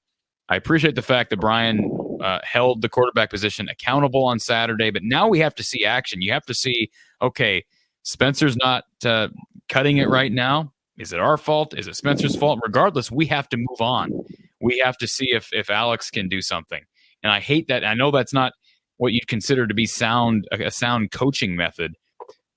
I 0.48 0.56
appreciate 0.56 0.94
the 0.94 1.02
fact 1.02 1.30
that 1.30 1.38
Brian 1.38 1.90
uh, 2.22 2.40
held 2.44 2.82
the 2.82 2.88
quarterback 2.88 3.30
position 3.30 3.68
accountable 3.68 4.24
on 4.24 4.38
Saturday, 4.38 4.90
but 4.90 5.02
now 5.02 5.28
we 5.28 5.40
have 5.40 5.54
to 5.56 5.62
see 5.62 5.84
action. 5.84 6.22
You 6.22 6.32
have 6.32 6.46
to 6.46 6.54
see, 6.54 6.90
okay, 7.20 7.64
Spencer's 8.02 8.56
not 8.56 8.84
uh, 9.04 9.28
cutting 9.68 9.98
it 9.98 10.08
right 10.08 10.32
now. 10.32 10.72
Is 10.98 11.12
it 11.12 11.20
our 11.20 11.36
fault? 11.36 11.76
Is 11.76 11.88
it 11.88 11.96
Spencer's 11.96 12.36
fault? 12.36 12.60
Regardless, 12.64 13.10
we 13.10 13.26
have 13.26 13.48
to 13.50 13.56
move 13.56 13.80
on. 13.80 14.12
We 14.60 14.78
have 14.78 14.96
to 14.98 15.06
see 15.06 15.32
if 15.32 15.52
if 15.52 15.68
Alex 15.68 16.10
can 16.10 16.28
do 16.28 16.40
something. 16.40 16.82
And 17.22 17.32
I 17.32 17.40
hate 17.40 17.68
that. 17.68 17.84
I 17.84 17.94
know 17.94 18.10
that's 18.10 18.32
not 18.32 18.52
what 18.98 19.12
you'd 19.12 19.28
consider 19.28 19.66
to 19.66 19.74
be 19.74 19.86
sound 19.86 20.46
a, 20.52 20.70
sound 20.70 21.10
coaching 21.10 21.56
method, 21.56 21.94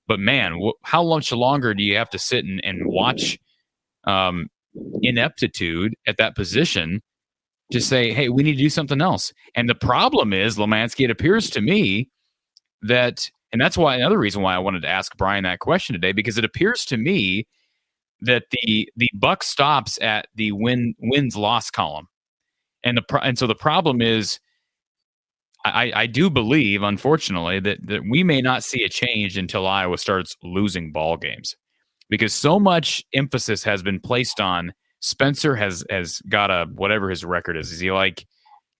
but 0.08 0.18
man, 0.18 0.60
wh- 0.60 0.78
how 0.82 1.04
much 1.04 1.32
longer 1.32 1.74
do 1.74 1.82
you 1.82 1.96
have 1.96 2.10
to 2.10 2.18
sit 2.18 2.44
and, 2.44 2.60
and 2.64 2.86
watch 2.86 3.38
um, 4.04 4.48
ineptitude 5.02 5.94
at 6.06 6.16
that 6.16 6.34
position 6.34 7.02
to 7.72 7.80
say, 7.80 8.12
hey, 8.12 8.28
we 8.28 8.42
need 8.42 8.56
to 8.56 8.62
do 8.62 8.70
something 8.70 9.00
else. 9.00 9.32
And 9.54 9.68
the 9.68 9.74
problem 9.74 10.32
is, 10.32 10.56
Lemansky, 10.56 11.04
it 11.04 11.10
appears 11.10 11.50
to 11.50 11.60
me 11.60 12.08
that 12.82 13.30
And 13.52 13.60
that's 13.60 13.76
why 13.76 13.96
another 13.96 14.18
reason 14.18 14.42
why 14.42 14.54
I 14.54 14.58
wanted 14.58 14.82
to 14.82 14.88
ask 14.88 15.16
Brian 15.16 15.44
that 15.44 15.58
question 15.58 15.92
today 15.92 16.12
because 16.12 16.38
it 16.38 16.44
appears 16.44 16.84
to 16.86 16.96
me 16.96 17.46
that 18.20 18.44
the 18.52 18.88
the 18.96 19.08
buck 19.14 19.42
stops 19.42 19.98
at 20.00 20.26
the 20.34 20.52
win 20.52 20.94
wins 21.00 21.36
loss 21.36 21.70
column, 21.70 22.06
and 22.84 22.96
the 22.96 23.02
pro- 23.02 23.20
and 23.20 23.38
so 23.38 23.46
the 23.46 23.54
problem 23.54 24.00
is, 24.00 24.38
I 25.64 25.92
I 25.94 26.06
do 26.06 26.30
believe 26.30 26.82
unfortunately 26.82 27.60
that 27.60 27.86
that 27.86 28.02
we 28.08 28.22
may 28.22 28.40
not 28.40 28.64
see 28.64 28.82
a 28.84 28.88
change 28.88 29.36
until 29.36 29.66
Iowa 29.66 29.98
starts 29.98 30.36
losing 30.42 30.92
ball 30.92 31.16
games, 31.16 31.54
because 32.08 32.32
so 32.32 32.58
much 32.58 33.04
emphasis 33.14 33.62
has 33.64 33.82
been 33.82 34.00
placed 34.00 34.40
on 34.40 34.72
Spencer 35.00 35.56
has 35.56 35.84
has 35.90 36.20
got 36.28 36.50
a 36.50 36.66
whatever 36.74 37.10
his 37.10 37.24
record 37.24 37.56
is. 37.56 37.72
Is 37.72 37.80
he 37.80 37.90
like 37.90 38.26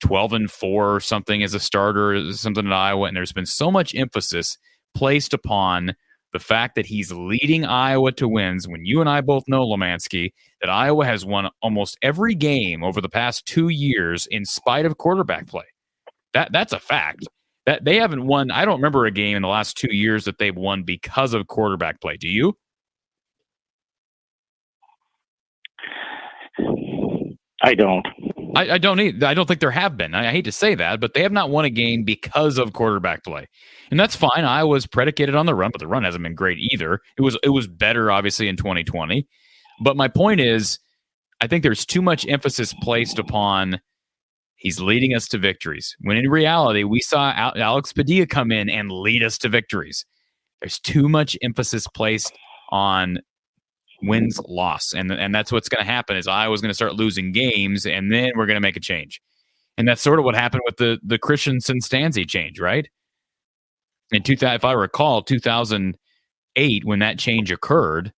12 0.00 0.32
and 0.32 0.50
4 0.50 0.94
or 0.94 1.00
something 1.00 1.42
as 1.42 1.54
a 1.54 1.60
starter, 1.60 2.32
something 2.32 2.66
at 2.66 2.72
Iowa. 2.72 3.06
And 3.06 3.16
there's 3.16 3.32
been 3.32 3.46
so 3.46 3.70
much 3.70 3.94
emphasis 3.94 4.56
placed 4.94 5.34
upon 5.34 5.94
the 6.32 6.38
fact 6.38 6.74
that 6.76 6.86
he's 6.86 7.12
leading 7.12 7.64
Iowa 7.64 8.12
to 8.12 8.28
wins 8.28 8.68
when 8.68 8.84
you 8.84 9.00
and 9.00 9.10
I 9.10 9.20
both 9.20 9.44
know, 9.48 9.66
Lemansky, 9.66 10.32
that 10.60 10.70
Iowa 10.70 11.04
has 11.04 11.24
won 11.24 11.50
almost 11.60 11.98
every 12.02 12.34
game 12.34 12.84
over 12.84 13.00
the 13.00 13.08
past 13.08 13.46
two 13.46 13.68
years 13.68 14.26
in 14.30 14.44
spite 14.44 14.86
of 14.86 14.96
quarterback 14.96 15.46
play. 15.46 15.64
That 16.34 16.52
that's 16.52 16.72
a 16.72 16.80
fact. 16.80 17.26
That 17.66 17.84
they 17.84 17.96
haven't 17.96 18.26
won. 18.26 18.50
I 18.50 18.64
don't 18.64 18.76
remember 18.76 19.06
a 19.06 19.10
game 19.10 19.36
in 19.36 19.42
the 19.42 19.48
last 19.48 19.76
two 19.76 19.94
years 19.94 20.24
that 20.24 20.38
they've 20.38 20.56
won 20.56 20.82
because 20.82 21.34
of 21.34 21.46
quarterback 21.46 22.00
play. 22.00 22.16
Do 22.16 22.28
you? 22.28 22.56
I 27.62 27.74
don't. 27.74 28.06
I, 28.56 28.72
I 28.72 28.78
don't 28.78 28.96
need. 28.96 29.22
I 29.22 29.34
don't 29.34 29.46
think 29.46 29.60
there 29.60 29.70
have 29.70 29.96
been. 29.96 30.14
I, 30.14 30.28
I, 30.28 30.30
hate 30.30 30.46
to 30.46 30.52
say 30.52 30.74
that, 30.74 31.00
but 31.00 31.14
they 31.14 31.22
have 31.22 31.32
not 31.32 31.50
won 31.50 31.64
a 31.64 31.70
game 31.70 32.04
because 32.04 32.58
of 32.58 32.72
quarterback 32.72 33.22
play, 33.22 33.46
and 33.90 34.00
that's 34.00 34.16
fine. 34.16 34.44
I 34.44 34.64
was 34.64 34.86
predicated 34.86 35.34
on 35.34 35.46
the 35.46 35.54
run, 35.54 35.70
but 35.70 35.78
the 35.78 35.86
run 35.86 36.02
hasn't 36.02 36.22
been 36.22 36.34
great 36.34 36.58
either. 36.58 37.00
It 37.16 37.22
was 37.22 37.38
it 37.42 37.50
was 37.50 37.68
better, 37.68 38.10
obviously, 38.10 38.48
in 38.48 38.56
2020. 38.56 39.26
But 39.82 39.96
my 39.96 40.08
point 40.08 40.40
is, 40.40 40.78
I 41.40 41.46
think 41.46 41.62
there's 41.62 41.86
too 41.86 42.02
much 42.02 42.26
emphasis 42.28 42.74
placed 42.82 43.18
upon 43.18 43.80
he's 44.60 44.78
leading 44.78 45.14
us 45.14 45.26
to 45.28 45.38
victories. 45.38 45.96
When 46.00 46.16
in 46.16 46.30
reality, 46.30 46.84
we 46.84 47.00
saw 47.00 47.32
Alex 47.56 47.92
Padilla 47.92 48.26
come 48.26 48.52
in 48.52 48.70
and 48.70 48.92
lead 48.92 49.24
us 49.24 49.38
to 49.38 49.48
victories. 49.48 50.04
There's 50.60 50.78
too 50.78 51.08
much 51.08 51.36
emphasis 51.42 51.86
placed 51.88 52.32
on 52.70 53.18
wins 54.02 54.40
loss 54.48 54.94
and 54.94 55.12
and 55.12 55.34
that's 55.34 55.52
what's 55.52 55.68
going 55.68 55.84
to 55.84 55.90
happen 55.90 56.16
is 56.16 56.26
Iowa's 56.26 56.62
going 56.62 56.70
to 56.70 56.74
start 56.74 56.94
losing 56.94 57.32
games 57.32 57.84
and 57.84 58.10
then 58.10 58.30
we're 58.34 58.46
going 58.46 58.56
to 58.56 58.60
make 58.60 58.76
a 58.76 58.80
change 58.80 59.20
and 59.76 59.86
that's 59.86 60.00
sort 60.00 60.18
of 60.18 60.24
what 60.24 60.34
happened 60.34 60.62
with 60.64 60.76
the 60.78 60.98
the 61.04 61.18
Christensen 61.18 61.80
Stanzi 61.80 62.26
change 62.26 62.58
right 62.58 62.88
in 64.10 64.22
2000 64.22 64.54
if 64.54 64.64
I 64.64 64.72
recall 64.72 65.22
2008 65.22 66.84
when 66.84 66.98
that 67.00 67.18
change 67.18 67.52
occurred 67.52 68.10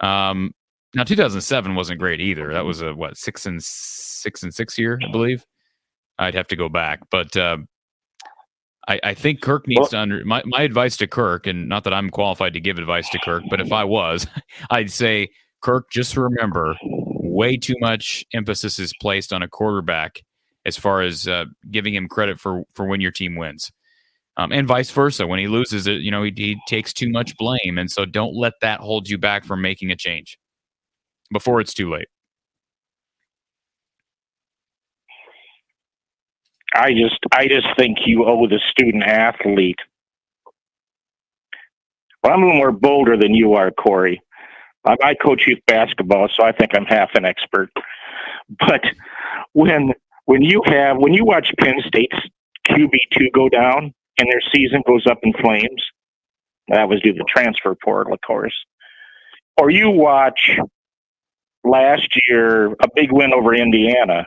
um 0.00 0.52
now 0.94 1.04
2007 1.04 1.74
wasn't 1.74 1.98
great 1.98 2.20
either 2.20 2.52
that 2.52 2.66
was 2.66 2.82
a 2.82 2.92
what 2.92 3.16
six 3.16 3.46
and 3.46 3.62
six 3.62 4.42
and 4.42 4.52
six 4.52 4.78
year 4.78 5.00
I 5.02 5.10
believe 5.10 5.46
I'd 6.18 6.34
have 6.34 6.48
to 6.48 6.56
go 6.56 6.68
back 6.68 7.00
but 7.10 7.36
uh, 7.36 7.58
I, 8.88 9.00
I 9.04 9.14
think 9.14 9.40
Kirk 9.40 9.68
needs 9.68 9.80
well, 9.80 9.88
to 9.88 9.98
under 9.98 10.24
my, 10.24 10.42
my 10.44 10.62
advice 10.62 10.96
to 10.96 11.06
Kirk, 11.06 11.46
and 11.46 11.68
not 11.68 11.84
that 11.84 11.94
I'm 11.94 12.10
qualified 12.10 12.52
to 12.54 12.60
give 12.60 12.78
advice 12.78 13.08
to 13.10 13.18
Kirk, 13.20 13.44
but 13.48 13.60
if 13.60 13.72
I 13.72 13.84
was, 13.84 14.26
I'd 14.70 14.90
say, 14.90 15.28
Kirk, 15.60 15.88
just 15.90 16.16
remember 16.16 16.76
way 16.82 17.56
too 17.56 17.76
much 17.80 18.24
emphasis 18.34 18.78
is 18.78 18.92
placed 19.00 19.32
on 19.32 19.42
a 19.42 19.48
quarterback 19.48 20.22
as 20.66 20.76
far 20.76 21.02
as 21.02 21.28
uh, 21.28 21.44
giving 21.70 21.94
him 21.94 22.08
credit 22.08 22.40
for 22.40 22.64
for 22.74 22.86
when 22.86 23.00
your 23.00 23.12
team 23.12 23.36
wins. 23.36 23.70
Um, 24.36 24.50
and 24.50 24.66
vice 24.66 24.90
versa. 24.90 25.26
When 25.26 25.38
he 25.38 25.46
loses 25.46 25.86
it, 25.86 26.00
you 26.00 26.10
know, 26.10 26.22
he, 26.22 26.32
he 26.34 26.58
takes 26.66 26.92
too 26.92 27.10
much 27.10 27.36
blame. 27.36 27.76
And 27.76 27.90
so 27.90 28.04
don't 28.04 28.34
let 28.34 28.54
that 28.62 28.80
hold 28.80 29.08
you 29.08 29.18
back 29.18 29.44
from 29.44 29.60
making 29.60 29.90
a 29.90 29.96
change 29.96 30.38
before 31.32 31.60
it's 31.60 31.74
too 31.74 31.90
late. 31.90 32.08
I 36.74 36.92
just 36.92 37.18
I 37.32 37.48
just 37.48 37.66
think 37.78 37.98
you 38.06 38.24
owe 38.26 38.46
the 38.48 38.60
student 38.70 39.04
athlete. 39.04 39.78
Well, 42.22 42.32
I'm 42.34 42.42
a 42.42 42.46
little 42.46 42.58
more 42.58 42.72
bolder 42.72 43.16
than 43.16 43.34
you 43.34 43.54
are, 43.54 43.70
Corey. 43.72 44.20
I, 44.86 44.96
I 45.02 45.14
coach 45.14 45.46
youth 45.46 45.60
basketball, 45.66 46.28
so 46.34 46.44
I 46.44 46.52
think 46.52 46.72
I'm 46.74 46.86
half 46.86 47.10
an 47.14 47.24
expert. 47.24 47.70
But 48.60 48.82
when 49.52 49.92
when 50.26 50.42
you 50.42 50.62
have 50.66 50.98
when 50.98 51.14
you 51.14 51.24
watch 51.24 51.52
Penn 51.60 51.76
State's 51.86 52.16
QB 52.68 52.90
two 53.12 53.30
go 53.34 53.48
down 53.48 53.92
and 54.18 54.28
their 54.30 54.42
season 54.54 54.82
goes 54.86 55.06
up 55.06 55.18
in 55.22 55.32
flames, 55.34 55.84
that 56.68 56.88
was 56.88 57.00
due 57.02 57.12
to 57.12 57.18
the 57.18 57.24
transfer 57.28 57.74
portal, 57.84 58.14
of 58.14 58.20
course. 58.26 58.54
Or 59.60 59.70
you 59.70 59.90
watch 59.90 60.58
last 61.64 62.08
year 62.28 62.68
a 62.72 62.88
big 62.94 63.12
win 63.12 63.32
over 63.34 63.54
Indiana 63.54 64.26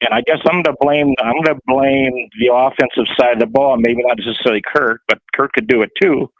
and 0.00 0.12
I 0.12 0.20
guess 0.22 0.38
I'm 0.46 0.62
going 0.62 0.64
to 0.64 0.76
blame 0.80 1.14
I'm 1.20 1.42
going 1.42 1.56
to 1.56 1.60
blame 1.66 2.28
the 2.40 2.52
offensive 2.52 3.12
side 3.18 3.34
of 3.34 3.40
the 3.40 3.46
ball. 3.46 3.76
Maybe 3.78 4.02
not 4.04 4.18
necessarily 4.18 4.62
Kirk, 4.74 5.00
but 5.08 5.18
Kirk 5.34 5.52
could 5.54 5.68
do 5.68 5.82
it 5.82 5.90
too. 6.00 6.30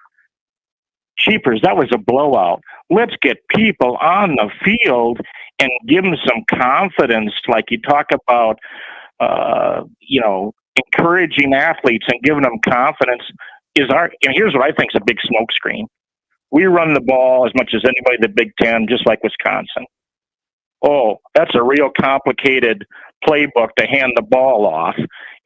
Cheapers, 1.19 1.63
that 1.63 1.77
was 1.77 1.89
a 1.93 1.99
blowout. 1.99 2.63
Let's 2.91 3.15
get 3.23 3.39
people 3.49 3.97
on 3.97 4.37
the 4.37 4.51
field 4.63 5.19
and 5.59 5.71
give 5.89 6.05
them 6.05 6.17
some 6.27 6.45
confidence. 6.51 7.33
Like 7.49 7.65
you 7.71 7.81
talk 7.81 8.07
about, 8.13 8.59
uh, 9.19 9.85
you 10.01 10.21
know, 10.21 10.53
encouraging 10.77 11.55
athletes 11.55 12.05
and 12.09 12.23
giving 12.23 12.43
them 12.43 12.59
confidence 12.69 13.23
is 13.75 13.89
our. 13.91 14.11
And 14.23 14.35
here's 14.35 14.53
what 14.53 14.63
I 14.63 14.73
think 14.73 14.91
is 14.95 15.01
a 15.01 15.05
big 15.05 15.19
smokescreen. 15.19 15.85
We 16.51 16.67
run 16.67 16.93
the 16.95 17.01
ball 17.01 17.47
as 17.47 17.53
much 17.57 17.73
as 17.75 17.83
anybody 17.85 18.17
in 18.17 18.23
the 18.23 18.29
Big 18.29 18.53
Ten, 18.61 18.87
just 18.89 19.07
like 19.07 19.23
Wisconsin. 19.25 19.87
Oh, 20.83 21.17
that's 21.35 21.55
a 21.55 21.63
real 21.63 21.91
complicated 21.99 22.85
playbook 23.25 23.69
to 23.79 23.87
hand 23.87 24.13
the 24.17 24.23
ball 24.23 24.67
off 24.67 24.97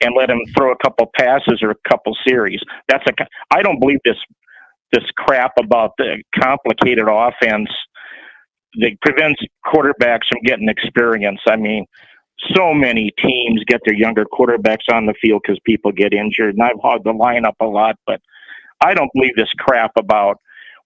and 0.02 0.14
let 0.16 0.30
him 0.30 0.40
throw 0.56 0.72
a 0.72 0.76
couple 0.82 1.10
passes 1.16 1.60
or 1.62 1.70
a 1.70 1.88
couple 1.88 2.16
series. 2.26 2.60
That's 2.88 3.04
a. 3.08 3.26
I 3.50 3.62
don't 3.62 3.80
believe 3.80 3.98
this 4.04 4.16
this 4.92 5.04
crap 5.16 5.52
about 5.58 5.92
the 5.98 6.22
complicated 6.40 7.06
offense 7.08 7.68
that 8.74 8.92
prevents 9.02 9.40
quarterbacks 9.66 10.26
from 10.28 10.42
getting 10.44 10.68
experience. 10.68 11.40
I 11.46 11.56
mean, 11.56 11.86
so 12.54 12.72
many 12.72 13.12
teams 13.22 13.62
get 13.66 13.80
their 13.84 13.94
younger 13.94 14.24
quarterbacks 14.24 14.92
on 14.92 15.06
the 15.06 15.14
field 15.20 15.42
because 15.44 15.60
people 15.64 15.92
get 15.92 16.12
injured, 16.12 16.54
and 16.54 16.62
I've 16.62 16.80
hogged 16.82 17.04
the 17.04 17.12
lineup 17.12 17.54
a 17.60 17.66
lot, 17.66 17.96
but 18.06 18.20
I 18.82 18.94
don't 18.94 19.10
believe 19.14 19.36
this 19.36 19.50
crap 19.58 19.92
about 19.96 20.38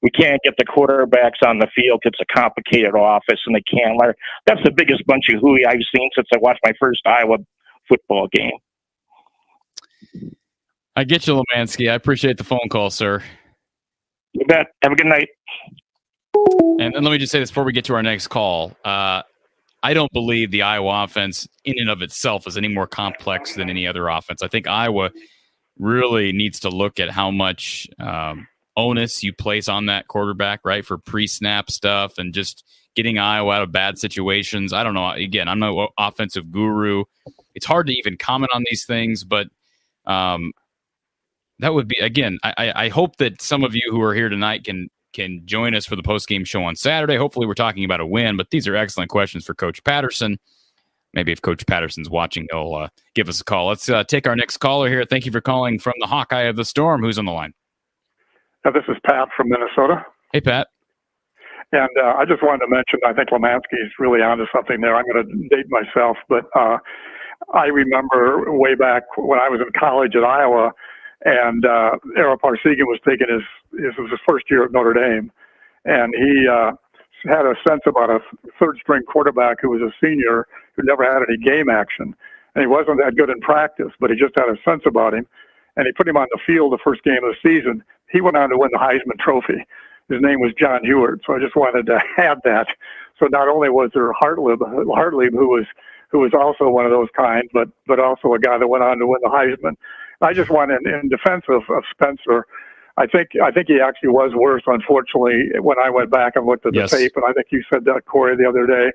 we 0.05 0.11
can't 0.11 0.41
get 0.45 0.55
the 0.59 0.67
quarterbacks 0.67 1.45
on 1.49 1.59
the 1.59 1.67
field. 1.75 2.03
It's 2.05 2.21
a 2.21 2.27
complicated 2.27 2.95
office, 2.95 3.41
and 3.47 3.57
they 3.57 3.63
can't 3.63 3.97
learn. 3.97 4.13
That's 4.47 4.63
the 4.63 4.71
biggest 4.71 5.05
bunch 5.07 5.31
of 5.31 5.41
hooey 5.41 5.65
I've 5.67 5.81
seen 5.97 6.11
since 6.15 6.29
I 6.33 6.37
watched 6.39 6.61
my 6.63 6.73
first 6.79 7.01
Iowa 7.07 7.39
football 7.89 8.29
game. 8.31 10.29
I 10.95 11.05
get 11.05 11.27
you, 11.27 11.43
Lemansky. 11.43 11.91
I 11.91 11.95
appreciate 11.95 12.37
the 12.37 12.45
phone 12.45 12.69
call, 12.71 12.91
sir. 12.91 13.23
You 14.35 14.45
bet. 14.45 14.67
Have 14.83 14.93
a 14.93 14.95
good 14.95 15.07
night. 15.07 15.29
And 16.35 16.95
then 16.95 17.03
let 17.03 17.11
me 17.11 17.17
just 17.17 17.33
say 17.33 17.41
this 17.41 17.51
before 17.51 17.65
we 17.65 17.73
get 17.73 17.87
to 17.87 17.95
our 17.95 18.03
next 18.03 18.29
call. 18.29 18.77
Uh, 18.85 19.23
I 19.83 19.95
don't 19.95 20.13
believe 20.13 20.51
the 20.51 20.63
Iowa 20.63 21.05
offense, 21.05 21.49
in 21.65 21.77
and 21.79 21.89
of 21.89 22.03
itself, 22.03 22.47
is 22.47 22.59
any 22.59 22.69
more 22.69 22.87
complex 22.87 23.55
than 23.55 23.71
any 23.71 23.87
other 23.87 24.09
offense. 24.09 24.43
I 24.43 24.49
think 24.49 24.67
Iowa 24.67 25.11
really 25.79 26.33
needs 26.33 26.61
to 26.61 26.69
look 26.69 27.01
at 27.01 27.09
how 27.09 27.31
much 27.31 27.89
um, 27.99 28.47
onus 28.77 29.23
you 29.23 29.33
place 29.33 29.69
on 29.69 29.87
that 29.87 30.09
quarterback, 30.09 30.61
right, 30.65 30.85
for 30.85 30.99
pre-snap 30.99 31.71
stuff 31.71 32.19
and 32.19 32.35
just 32.35 32.65
getting 32.95 33.19
Iowa 33.19 33.53
out 33.53 33.63
of 33.63 33.73
bad 33.73 33.99
situations. 33.99 34.73
I 34.73 34.83
don't 34.83 34.95
know. 34.95 35.11
Again, 35.11 35.49
I'm 35.49 35.59
no 35.59 35.89
offensive 35.99 36.51
guru. 36.51 37.05
It's 37.55 37.67
hard 37.67 37.87
to 37.89 37.93
even 37.93 38.17
comment 38.17 38.51
on 38.55 38.65
these 38.69 38.85
things, 38.85 39.25
but 39.25 39.49
um, 40.07 40.53
that 41.59 41.75
would 41.75 41.89
be 41.89 41.97
again. 41.97 42.39
I, 42.43 42.73
I 42.75 42.89
hope 42.89 43.17
that 43.17 43.41
some 43.41 43.65
of 43.65 43.75
you 43.75 43.91
who 43.91 44.01
are 44.03 44.15
here 44.15 44.29
tonight 44.29 44.65
can 44.65 44.89
can 45.13 45.43
join 45.47 45.75
us 45.75 45.87
for 45.87 45.97
the 45.97 46.03
post 46.03 46.29
game 46.29 46.45
show 46.45 46.65
on 46.65 46.77
Saturday. 46.77 47.17
Hopefully, 47.17 47.47
we're 47.47 47.55
talking 47.55 47.85
about 47.85 48.01
a 48.01 48.07
win. 48.07 48.37
But 48.37 48.51
these 48.51 48.67
are 48.67 48.77
excellent 48.77 49.11
questions 49.11 49.45
for 49.45 49.55
Coach 49.55 49.83
Patterson. 49.85 50.39
Maybe 51.13 51.31
if 51.31 51.41
Coach 51.41 51.65
Patterson's 51.67 52.11
watching, 52.11 52.49
he'll 52.51 52.75
uh, 52.75 52.89
give 53.15 53.29
us 53.29 53.41
a 53.41 53.45
call. 53.45 53.69
Let's 53.69 53.89
uh, 53.89 54.03
take 54.03 54.27
our 54.27 54.35
next 54.35 54.57
caller 54.57 54.89
here. 54.89 55.05
Thank 55.05 55.25
you 55.25 55.33
for 55.33 55.41
calling 55.41 55.79
from 55.79 55.95
the 56.01 56.09
Hawkeye 56.09 56.43
of 56.43 56.57
the 56.57 56.65
Storm. 56.65 57.03
Who's 57.03 57.19
on 57.19 57.25
the 57.25 57.33
line? 57.33 57.55
Uh, 58.65 58.71
this 58.71 58.85
is 58.89 58.97
Pat 59.07 59.29
from 59.37 59.51
Minnesota. 59.51 60.05
Hey, 60.33 60.41
Pat. 60.41 60.69
And 61.73 61.91
uh, 62.03 62.15
I 62.17 62.25
just 62.25 62.43
wanted 62.43 62.65
to 62.65 62.69
mention, 62.69 63.01
I 63.07 63.13
think 63.13 63.29
Lemansky 63.31 63.83
is 63.85 63.93
really 63.99 64.21
onto 64.21 64.45
something 64.55 64.81
there. 64.81 64.97
I'm 64.97 65.05
going 65.05 65.27
to 65.27 65.49
date 65.49 65.67
myself, 65.69 66.17
but 66.29 66.45
uh, 66.57 66.79
I 67.53 67.67
remember 67.67 68.53
way 68.53 68.75
back 68.75 69.03
when 69.17 69.39
I 69.39 69.49
was 69.49 69.61
in 69.61 69.69
college 69.79 70.15
at 70.17 70.25
Iowa, 70.25 70.73
and 71.25 71.65
uh, 71.67 71.97
Ara 72.17 72.39
Parseghian 72.39 72.87
was 72.87 73.01
taking 73.07 73.27
his, 73.29 73.43
his, 73.73 73.93
was 73.99 74.11
his 74.11 74.21
first 74.29 74.47
year 74.51 74.65
at 74.65 74.73
Notre 74.73 74.95
Dame, 74.95 75.33
and 75.85 76.15
he 76.15 76.47
uh, 76.49 76.73
had 77.25 77.45
a 77.45 77.55
sense 77.67 77.83
about 77.87 78.11
a 78.11 78.21
third 78.59 78.79
string 78.81 79.03
quarterback 79.03 79.59
who 79.61 79.71
was 79.71 79.81
a 79.83 79.93
senior 80.05 80.47
who 80.77 80.83
never 80.85 81.05
had 81.05 81.23
any 81.29 81.39
game 81.39 81.69
action. 81.69 82.15
And 82.55 82.63
he 82.63 82.67
wasn't 82.67 82.99
that 83.05 83.17
good 83.17 83.31
in 83.31 83.41
practice, 83.41 83.91
but 83.99 84.11
he 84.11 84.17
just 84.17 84.35
had 84.37 84.49
a 84.49 84.57
sense 84.65 84.83
about 84.87 85.15
him. 85.15 85.27
And 85.77 85.87
he 85.87 85.93
put 85.93 86.09
him 86.09 86.17
on 86.17 86.29
the 86.31 86.39
field 86.47 86.73
the 86.73 86.79
first 86.83 87.03
game 87.03 87.25
of 87.25 87.35
the 87.35 87.37
season. 87.43 87.83
He 88.11 88.21
went 88.21 88.37
on 88.37 88.51
to 88.51 88.59
win 88.59 88.71
the 88.73 88.79
Heisman 88.79 89.19
Trophy. 89.19 89.67
His 90.09 90.21
name 90.21 90.41
was 90.41 90.53
John 90.59 90.83
Huarte. 90.85 91.21
So 91.27 91.35
I 91.35 91.41
just 91.41 91.57
wanted 91.57 91.87
to 91.87 92.01
add 92.19 92.39
that. 92.45 92.67
So 93.19 93.27
not 93.27 93.49
only 93.49 93.71
was 93.71 93.91
there 93.95 94.13
Hartlieb, 94.13 94.59
Hartlieb 94.59 95.33
who 95.33 95.49
was 95.49 95.67
who 96.11 96.21
was 96.21 96.33
also 96.33 96.69
one 96.69 96.85
of 96.85 96.93
those 96.93 97.09
kind, 97.17 97.43
but 97.53 97.69
but 97.87 97.99
also 97.99 98.35
a 98.35 98.39
guy 98.39 98.59
that 98.59 98.69
went 98.69 98.85
on 98.85 98.99
to 98.99 99.07
win 99.07 99.21
the 99.23 99.29
Heisman. 99.29 99.77
I 100.21 100.33
just 100.33 100.51
want 100.51 100.71
in, 100.71 100.87
in 100.87 101.09
defense 101.09 101.45
of, 101.49 101.63
of 101.69 101.83
Spencer. 101.91 102.47
I 102.97 103.07
think 103.07 103.31
I 103.43 103.51
think 103.51 103.67
he 103.69 103.81
actually 103.81 104.11
was 104.11 104.33
worse. 104.35 104.63
Unfortunately, 104.67 105.51
when 105.61 105.79
I 105.79 105.91
went 105.91 106.11
back 106.11 106.35
and 106.37 106.47
looked 106.47 106.67
at 106.67 106.73
the 106.73 106.81
yes. 106.81 106.93
tape, 106.93 107.13
and 107.17 107.25
I 107.25 107.33
think 107.33 107.49
you 107.51 107.63
said 107.73 107.85
that 107.87 108.05
Corey 108.07 108.37
the 108.37 108.49
other 108.49 108.67
day, 108.67 108.93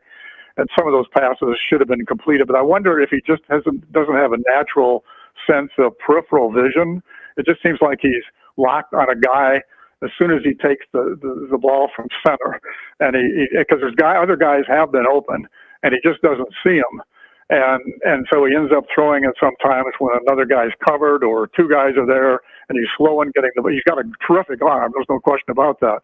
and 0.56 0.70
some 0.78 0.88
of 0.88 0.94
those 0.94 1.08
passes 1.14 1.58
should 1.68 1.82
have 1.82 1.90
been 1.90 2.06
completed. 2.06 2.48
But 2.48 2.56
I 2.56 2.62
wonder 2.62 3.00
if 3.00 3.10
he 3.10 3.22
just 3.28 3.42
hasn't 3.50 3.92
doesn't 3.92 4.16
have 4.16 4.32
a 4.32 4.38
natural 4.48 5.04
sense 5.50 5.72
of 5.78 5.98
peripheral 6.00 6.52
vision. 6.52 7.02
It 7.38 7.46
just 7.46 7.62
seems 7.64 7.80
like 7.82 8.00
he's 8.02 8.24
locked 8.58 8.94
on 8.94 9.10
a 9.10 9.16
guy 9.16 9.62
as 10.04 10.10
soon 10.18 10.32
as 10.32 10.40
he 10.44 10.54
takes 10.54 10.86
the, 10.94 11.18
the, 11.22 11.48
the 11.52 11.58
ball 11.58 11.90
from 11.96 12.08
center. 12.26 12.60
And 13.00 13.16
he, 13.16 13.48
because 13.58 13.80
there's 13.82 13.96
guy, 13.96 14.16
other 14.22 14.36
guys 14.36 14.64
have 14.68 14.92
been 14.92 15.08
open 15.08 15.48
and 15.84 15.94
he 15.94 16.00
just 16.08 16.22
doesn't 16.22 16.50
see 16.64 16.76
them. 16.76 17.02
And, 17.50 17.82
and 18.04 18.28
so 18.32 18.46
he 18.46 18.56
ends 18.56 18.72
up 18.76 18.86
throwing 18.94 19.24
it 19.24 19.34
sometimes 19.40 19.88
when 19.98 20.14
another 20.22 20.46
guy's 20.46 20.72
covered 20.88 21.24
or 21.24 21.48
two 21.48 21.68
guys 21.68 21.98
are 21.98 22.06
there 22.06 22.40
and 22.70 22.78
he's 22.78 22.88
slow 22.96 23.22
in 23.22 23.32
getting 23.32 23.50
the, 23.56 23.64
he's 23.72 23.84
got 23.88 23.98
a 23.98 24.06
terrific 24.26 24.62
arm. 24.64 24.92
There's 24.94 25.10
no 25.10 25.20
question 25.20 25.50
about 25.50 25.80
that. 25.80 26.00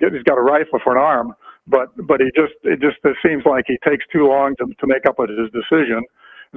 He's 0.00 0.24
got 0.24 0.36
a 0.36 0.42
rifle 0.42 0.80
for 0.82 0.96
an 0.96 1.02
arm, 1.02 1.34
but, 1.68 1.94
but 2.08 2.20
he 2.20 2.26
just, 2.34 2.54
it 2.64 2.80
just 2.80 2.98
it 3.04 3.16
seems 3.24 3.44
like 3.46 3.64
he 3.68 3.78
takes 3.88 4.04
too 4.12 4.26
long 4.26 4.56
to, 4.56 4.66
to 4.66 4.86
make 4.86 5.06
up 5.06 5.16
his 5.18 5.48
decision. 5.54 6.02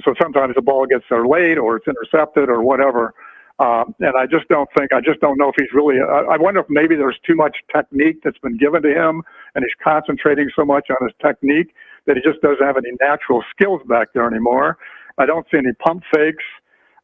So 0.04 0.14
sometimes 0.22 0.56
the 0.56 0.62
ball 0.62 0.86
gets 0.86 1.06
there 1.10 1.26
late 1.26 1.58
or 1.58 1.78
it's 1.78 1.88
intercepted 1.88 2.50
or 2.50 2.62
whatever. 2.62 3.14
Um, 3.60 3.96
and 4.00 4.16
I 4.16 4.28
just 4.28 4.48
don't 4.50 4.70
think, 4.78 4.94
I 4.94 5.02
just 5.02 5.20
don't 5.20 5.38
know 5.38 5.50
if 5.50 5.56
he's 5.58 5.74
really, 5.74 5.96
uh, 6.00 6.30
I 6.30 6.38
wonder 6.38 6.60
if 6.60 6.68
maybe 6.70 6.96
there's 6.96 7.18
too 7.26 7.36
much 7.36 7.58
technique 7.76 8.18
that's 8.24 8.38
been 8.38 8.58
given 8.58 8.84
to 8.84 8.90
him 8.90 9.24
and 9.56 9.66
he's 9.66 9.74
concentrating 9.84 10.50
so 10.56 10.64
much 10.64 10.88
on 10.92 11.08
his 11.08 11.16
technique 11.20 11.74
that 12.06 12.18
he 12.18 12.22
just 12.22 12.42
doesn't 12.42 12.64
have 12.64 12.78
any 12.78 12.92
natural 13.02 13.44
skills 13.50 13.82
back 13.90 14.10
there 14.14 14.28
anymore. 14.28 14.78
I 15.18 15.26
don't 15.26 15.46
see 15.50 15.58
any 15.58 15.74
pump 15.74 16.04
fakes. 16.14 16.44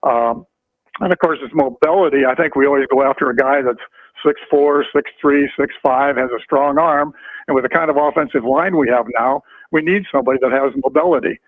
Um, 0.03 0.45
and 0.99 1.11
of 1.11 1.17
course, 1.19 1.39
his 1.41 1.49
mobility. 1.53 2.25
I 2.25 2.35
think 2.35 2.55
we 2.55 2.67
always 2.67 2.85
go 2.91 3.03
after 3.03 3.29
a 3.29 3.35
guy 3.35 3.61
that's 3.63 3.81
six 4.25 4.39
four, 4.49 4.85
six 4.95 5.09
three, 5.19 5.49
six 5.59 5.73
five, 5.83 6.17
has 6.17 6.29
a 6.29 6.41
strong 6.43 6.77
arm. 6.77 7.13
And 7.47 7.55
with 7.55 7.63
the 7.63 7.69
kind 7.69 7.89
of 7.89 7.97
offensive 7.97 8.43
line 8.43 8.77
we 8.77 8.89
have 8.89 9.05
now, 9.19 9.41
we 9.71 9.81
need 9.81 10.03
somebody 10.11 10.37
that 10.41 10.51
has 10.51 10.71
mobility. 10.83 11.39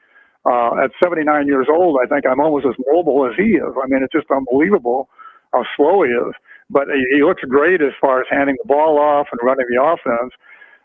Uh, 0.46 0.84
at 0.84 0.91
79 1.04 1.48
years 1.48 1.68
old, 1.74 1.98
I 2.04 2.08
think 2.08 2.26
I'm 2.26 2.39
almost 2.39 2.66
as 2.68 2.76
mobile 2.91 3.26
as 3.26 3.36
he 3.36 3.58
is. 3.58 3.74
I 3.84 3.88
mean, 3.88 4.04
it's 4.04 4.14
just 4.14 4.28
unbelievable 4.30 5.10
how 5.54 5.64
slow 5.76 6.04
he 6.04 6.12
is. 6.12 6.34
But 6.70 6.88
he, 6.88 7.18
he 7.18 7.24
looks 7.24 7.41
great 7.43 7.82
as 7.82 7.93
far 8.00 8.22
as 8.22 8.28
handing 8.30 8.56
the 8.62 8.68
ball 8.68 9.00
off 9.00 9.28
and 9.32 9.39
running 9.43 9.66
the 9.70 9.82
offense. 9.82 10.34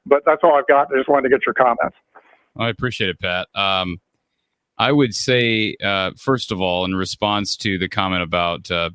But 0.06 0.22
that's 0.24 0.40
all 0.42 0.54
I've 0.54 0.66
got. 0.66 0.88
I 0.92 0.98
just 0.98 1.08
wanted 1.08 1.28
to 1.28 1.36
get 1.36 1.44
your 1.44 1.54
comments. 1.54 1.96
I 2.56 2.68
appreciate 2.68 3.10
it, 3.10 3.20
Pat. 3.20 3.48
Um, 3.54 4.00
I 4.78 4.92
would 4.92 5.14
say, 5.14 5.76
uh, 5.82 6.12
first 6.16 6.52
of 6.52 6.60
all, 6.60 6.86
in 6.86 6.94
response 6.94 7.56
to 7.58 7.78
the 7.78 7.88
comment 7.88 8.22
about 8.22 8.70
uh, 8.70 8.90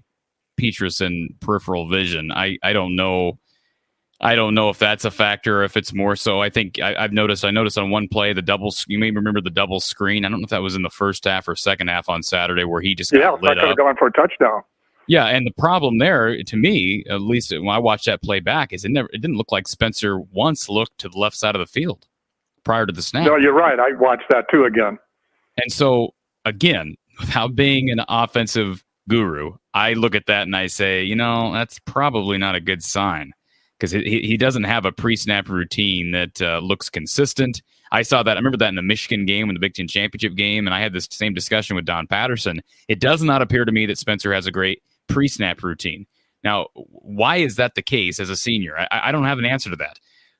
Petras 0.59 0.99
and 0.99 1.29
peripheral 1.41 1.87
vision, 1.87 2.31
I, 2.31 2.57
I 2.63 2.73
don't 2.73 2.95
know 2.95 3.37
I 4.21 4.35
don't 4.35 4.55
know 4.55 4.69
if 4.69 4.79
that's 4.79 5.03
a 5.03 5.11
factor, 5.11 5.61
or 5.61 5.63
if 5.65 5.75
it's 5.75 5.93
more 5.93 6.15
so. 6.15 6.41
I 6.41 6.49
think 6.49 6.79
I, 6.79 7.01
have 7.01 7.11
noticed. 7.11 7.43
I 7.43 7.51
noticed 7.51 7.77
on 7.77 7.89
one 7.89 8.07
play 8.07 8.31
the 8.31 8.41
double. 8.41 8.73
You 8.87 8.97
may 8.97 9.11
remember 9.11 9.41
the 9.41 9.49
double 9.49 9.79
screen. 9.81 10.23
I 10.23 10.29
don't 10.29 10.39
know 10.39 10.45
if 10.45 10.51
that 10.51 10.61
was 10.61 10.75
in 10.75 10.83
the 10.83 10.89
first 10.89 11.25
half 11.25 11.47
or 11.47 11.55
second 11.55 11.89
half 11.89 12.07
on 12.07 12.23
Saturday, 12.23 12.63
where 12.63 12.81
he 12.81 12.95
just 12.95 13.11
yeah, 13.11 13.31
lit 13.41 13.57
have 13.57 13.75
gone 13.75 13.95
for 13.97 14.07
a 14.07 14.11
touchdown. 14.13 14.61
Yeah, 15.07 15.25
and 15.25 15.45
the 15.45 15.51
problem 15.51 15.99
there, 15.99 16.41
to 16.41 16.57
me, 16.57 17.03
at 17.09 17.21
least 17.21 17.51
when 17.51 17.67
I 17.67 17.77
watched 17.77 18.05
that 18.05 18.23
play 18.23 18.39
back, 18.39 18.71
is 18.71 18.85
it 18.85 18.89
never. 18.89 19.09
It 19.11 19.21
didn't 19.21 19.37
look 19.37 19.51
like 19.51 19.67
Spencer 19.67 20.19
once 20.19 20.69
looked 20.69 20.97
to 20.99 21.09
the 21.09 21.19
left 21.19 21.35
side 21.35 21.55
of 21.55 21.59
the 21.59 21.67
field 21.67 22.07
prior 22.63 22.85
to 22.85 22.93
the 22.93 23.01
snap. 23.01 23.25
No, 23.25 23.35
you're 23.35 23.53
right. 23.53 23.79
I 23.79 23.95
watched 23.99 24.29
that 24.29 24.45
too 24.49 24.63
again. 24.63 24.97
And 25.61 25.71
so 25.71 26.13
again, 26.45 26.95
without 27.19 27.53
being 27.53 27.91
an 27.91 27.99
offensive 28.07 28.81
guru, 29.09 29.55
I 29.73 29.93
look 29.93 30.15
at 30.15 30.25
that 30.27 30.43
and 30.43 30.55
I 30.55 30.67
say, 30.67 31.03
you 31.03 31.17
know, 31.17 31.51
that's 31.51 31.79
probably 31.79 32.37
not 32.37 32.55
a 32.55 32.61
good 32.61 32.81
sign 32.81 33.33
because 33.77 33.91
he, 33.91 34.21
he 34.21 34.37
doesn't 34.37 34.63
have 34.63 34.85
a 34.85 34.91
pre-snap 34.91 35.49
routine 35.49 36.11
that 36.11 36.41
uh, 36.41 36.59
looks 36.59 36.89
consistent. 36.89 37.61
I 37.91 38.01
saw 38.01 38.23
that. 38.23 38.37
I 38.37 38.39
remember 38.39 38.57
that 38.57 38.69
in 38.69 38.75
the 38.75 38.81
Michigan 38.81 39.25
game, 39.25 39.49
in 39.49 39.53
the 39.53 39.59
Big 39.59 39.73
Ten 39.73 39.87
championship 39.87 40.35
game, 40.35 40.67
and 40.67 40.73
I 40.73 40.81
had 40.81 40.93
this 40.93 41.07
same 41.11 41.33
discussion 41.33 41.75
with 41.75 41.85
Don 41.85 42.07
Patterson. 42.07 42.61
It 42.87 42.99
does 42.99 43.21
not 43.21 43.41
appear 43.41 43.65
to 43.65 43.71
me 43.71 43.85
that 43.85 43.97
Spencer 43.97 44.33
has 44.33 44.47
a 44.47 44.51
great 44.51 44.81
pre-snap 45.07 45.63
routine. 45.63 46.07
Now, 46.43 46.67
why 46.73 47.37
is 47.37 47.55
that 47.55 47.75
the 47.75 47.81
case 47.81 48.19
as 48.19 48.29
a 48.29 48.35
senior? 48.35 48.77
I, 48.77 48.87
I 48.91 49.11
don't 49.11 49.25
have 49.25 49.39
an 49.39 49.45
answer 49.45 49.69
to 49.69 49.75
that. 49.77 49.99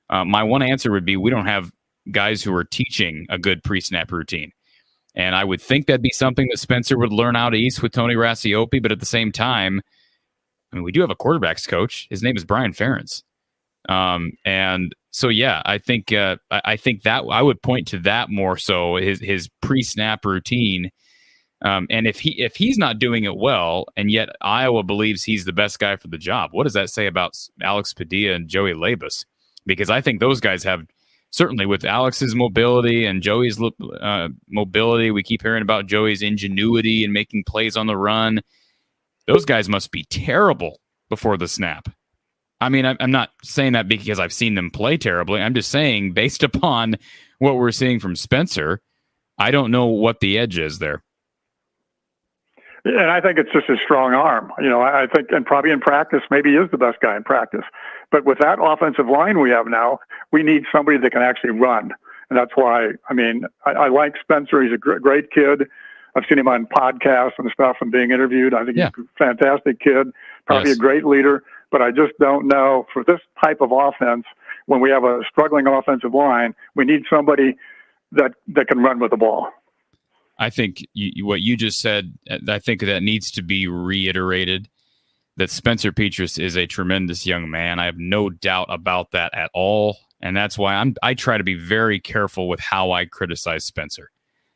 Uh, 0.10 0.26
my 0.26 0.44
one 0.44 0.62
answer 0.62 0.92
would 0.92 1.06
be 1.06 1.18
we 1.18 1.32
don't 1.32 1.48
have 1.48 1.72
guys 2.12 2.44
who 2.44 2.54
are 2.54 2.64
teaching 2.64 3.26
a 3.30 3.38
good 3.38 3.64
pre-snap 3.64 4.12
routine. 4.12 4.52
And 5.16 5.34
I 5.36 5.44
would 5.44 5.62
think 5.62 5.88
that'd 5.88 6.02
be 6.02 6.12
something 6.12 6.48
that 6.52 6.60
Spencer 6.60 6.98
would 6.98 7.14
learn 7.14 7.36
out 7.36 7.56
east 7.56 7.82
with 7.82 7.94
Tony 7.94 8.16
Racioppi, 8.16 8.82
but 8.82 8.92
at 8.92 9.00
the 9.00 9.06
same 9.06 9.32
time, 9.32 9.82
Mean, 10.76 10.84
we 10.84 10.92
do 10.92 11.02
have 11.02 11.10
a 11.10 11.16
quarterbacks 11.16 11.68
coach. 11.68 12.08
His 12.10 12.22
name 12.22 12.36
is 12.36 12.44
Brian 12.44 12.74
Ferentz. 12.74 13.24
Um, 13.88 14.32
and 14.46 14.94
so, 15.12 15.30
yeah, 15.30 15.62
I 15.66 15.78
think 15.78 16.12
uh, 16.12 16.38
I, 16.52 16.76
think 16.76 17.04
that 17.04 17.24
I 17.32 17.42
would 17.42 17.62
point 17.62 17.88
to 17.90 18.00
that 18.00 18.30
more 18.30 18.58
so 18.58 18.98
his 18.98 19.20
his 19.20 19.50
pre 19.62 19.82
snap 19.82 20.26
routine. 20.26 20.92
Um, 21.64 21.88
and 21.90 22.06
if 22.06 22.20
he 22.20 22.42
if 22.42 22.56
he's 22.56 22.78
not 22.78 23.00
doing 23.00 23.24
it 23.24 23.38
well, 23.38 23.86
and 23.96 24.12
yet 24.12 24.30
Iowa 24.42 24.84
believes 24.84 25.24
he's 25.24 25.46
the 25.46 25.54
best 25.54 25.80
guy 25.80 25.96
for 25.96 26.10
the 26.10 26.18
job, 26.18 26.50
what 26.52 26.64
does 26.64 26.74
that 26.74 26.90
say 26.90 27.08
about 27.08 27.38
Alex 27.62 27.94
Padilla 27.94 28.36
and 28.36 28.48
Joey 28.48 28.74
Labas? 28.74 29.26
Because 29.66 29.90
I 29.90 30.02
think 30.02 30.20
those 30.20 30.42
guys 30.42 30.64
have 30.64 30.86
certainly 31.32 31.66
with 31.66 31.86
Alex's 31.86 32.36
mobility 32.36 33.06
and 33.06 33.22
Joey's 33.22 33.60
uh, 34.02 34.30
mobility, 34.50 35.12
we 35.12 35.24
keep 35.24 35.42
hearing 35.42 35.62
about 35.62 35.86
Joey's 35.86 36.22
ingenuity 36.22 37.04
and 37.04 37.14
making 37.14 37.44
plays 37.46 37.76
on 37.76 37.88
the 37.88 37.98
run. 37.98 38.42
Those 39.28 39.46
guys 39.46 39.68
must 39.68 39.92
be 39.92 40.04
terrible 40.04 40.80
before 41.10 41.38
the 41.38 41.48
snap. 41.48 41.90
I 42.62 42.70
mean, 42.70 42.86
I'm 42.86 43.12
not 43.12 43.32
saying 43.44 43.74
that 43.74 43.88
because 43.88 44.20
I've 44.20 44.34
seen 44.34 44.56
them 44.56 44.72
play 44.72 44.98
terribly. 44.98 45.42
I'm 45.42 45.54
just 45.54 45.72
saying, 45.72 46.14
based 46.14 46.44
upon 46.50 46.96
what 47.40 47.58
we're 47.58 47.72
seeing 47.72 48.00
from 48.00 48.16
Spencer, 48.16 48.82
I 49.38 49.52
don't 49.52 49.72
know 49.72 49.88
what 49.88 50.20
the 50.20 50.38
edge 50.38 50.58
is 50.58 50.80
there. 50.80 51.04
And 52.86 53.10
I 53.10 53.20
think 53.20 53.40
it's 53.40 53.52
just 53.52 53.68
a 53.68 53.78
strong 53.84 54.14
arm. 54.14 54.52
You 54.60 54.70
know, 54.70 54.82
I 54.82 55.08
think, 55.14 55.30
and 55.32 55.44
probably 55.44 55.72
in 55.72 55.80
practice, 55.80 56.22
maybe 56.30 56.52
he 56.52 56.56
is 56.56 56.70
the 56.70 56.78
best 56.78 57.00
guy 57.02 57.16
in 57.16 57.24
practice. 57.24 57.64
But 58.12 58.26
with 58.26 58.38
that 58.40 58.60
offensive 58.62 59.08
line 59.08 59.40
we 59.40 59.50
have 59.50 59.66
now, 59.66 60.00
we 60.32 60.44
need 60.44 60.66
somebody 60.72 61.00
that 61.00 61.12
can 61.12 61.24
actually 61.24 61.50
run. 61.50 61.92
And 62.30 62.38
that's 62.38 62.52
why, 62.54 62.90
I 63.10 63.14
mean, 63.14 63.46
I, 63.66 63.72
I 63.72 63.88
like 63.90 64.14
Spencer. 64.22 64.62
He's 64.62 64.72
a 64.72 64.78
gr- 64.78 65.00
great 65.00 65.32
kid. 65.32 65.64
I've 66.16 66.24
seen 66.30 66.40
him 66.40 66.48
on 66.48 66.66
podcasts 66.68 67.34
and 67.38 67.50
stuff 67.52 67.78
and 67.82 67.92
being 67.92 68.12
interviewed. 68.12 68.54
I 68.54 68.64
think 68.64 68.78
yeah. 68.78 68.90
he's 68.96 69.06
a 69.06 69.18
fantastic 69.18 69.80
kid, 69.80 70.12
probably 70.46 70.70
yes. 70.70 70.78
a 70.78 70.80
great 70.80 71.06
leader. 71.06 71.44
But 71.72 71.82
I 71.82 71.92
just 71.92 72.14
don't 72.20 72.48
know 72.48 72.86
for 72.94 73.04
this 73.04 73.20
type 73.44 73.60
of 73.60 73.72
offense, 73.72 74.24
when 74.68 74.80
we 74.80 74.90
have 74.90 75.04
a 75.04 75.22
struggling 75.30 75.68
offensive 75.68 76.14
line, 76.14 76.56
we 76.74 76.86
need 76.86 77.04
somebody 77.10 77.56
that, 78.14 78.32
that 78.48 78.68
can 78.68 78.80
run 78.80 79.00
with 79.00 79.12
the 79.12 79.18
ball. 79.18 79.50
I 80.40 80.50
think 80.50 80.86
you, 80.94 81.26
what 81.26 81.42
you 81.42 81.56
just 81.58 81.80
said, 81.80 82.14
uh, 82.30 82.40
I 82.48 82.60
think 82.60 82.82
that 82.82 83.04
needs 83.04 83.32
to 83.32 83.42
be 83.42 83.68
reiterated 83.68 84.70
that 85.38 85.50
Spencer 85.50 85.92
Petras 85.92 86.42
is 86.42 86.56
a 86.56 86.66
tremendous 86.66 87.26
young 87.26 87.50
man. 87.50 87.80
I 87.80 87.86
have 87.86 87.98
no 87.98 88.30
doubt 88.30 88.68
about 88.70 89.12
that 89.12 89.34
at 89.34 89.52
all. 89.54 89.98
And 90.22 90.36
that's 90.36 90.58
why 90.58 90.76
I'm 90.76 90.96
I 91.04 91.14
try 91.14 91.38
to 91.38 91.44
be 91.44 91.56
very 91.56 92.00
careful 92.00 92.48
with 92.48 92.60
how 92.60 92.92
I 92.92 93.06
criticize 93.06 93.66
Spencer. 93.66 94.12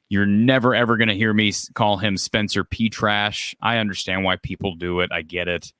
You're 0.09 0.25
never 0.25 0.73
ever 0.73 0.97
going 0.97 1.07
to 1.07 1.15
hear 1.15 1.33
me 1.33 1.53
call 1.75 1.97
him 1.97 2.17
Spencer 2.17 2.63
P 2.63 2.89
trash. 2.89 3.55
I 3.61 3.77
understand 3.77 4.23
why 4.23 4.37
people 4.37 4.75
do 4.75 4.99
it. 5.01 5.11
I 5.11 5.21
get 5.21 5.47
it. 5.47 5.71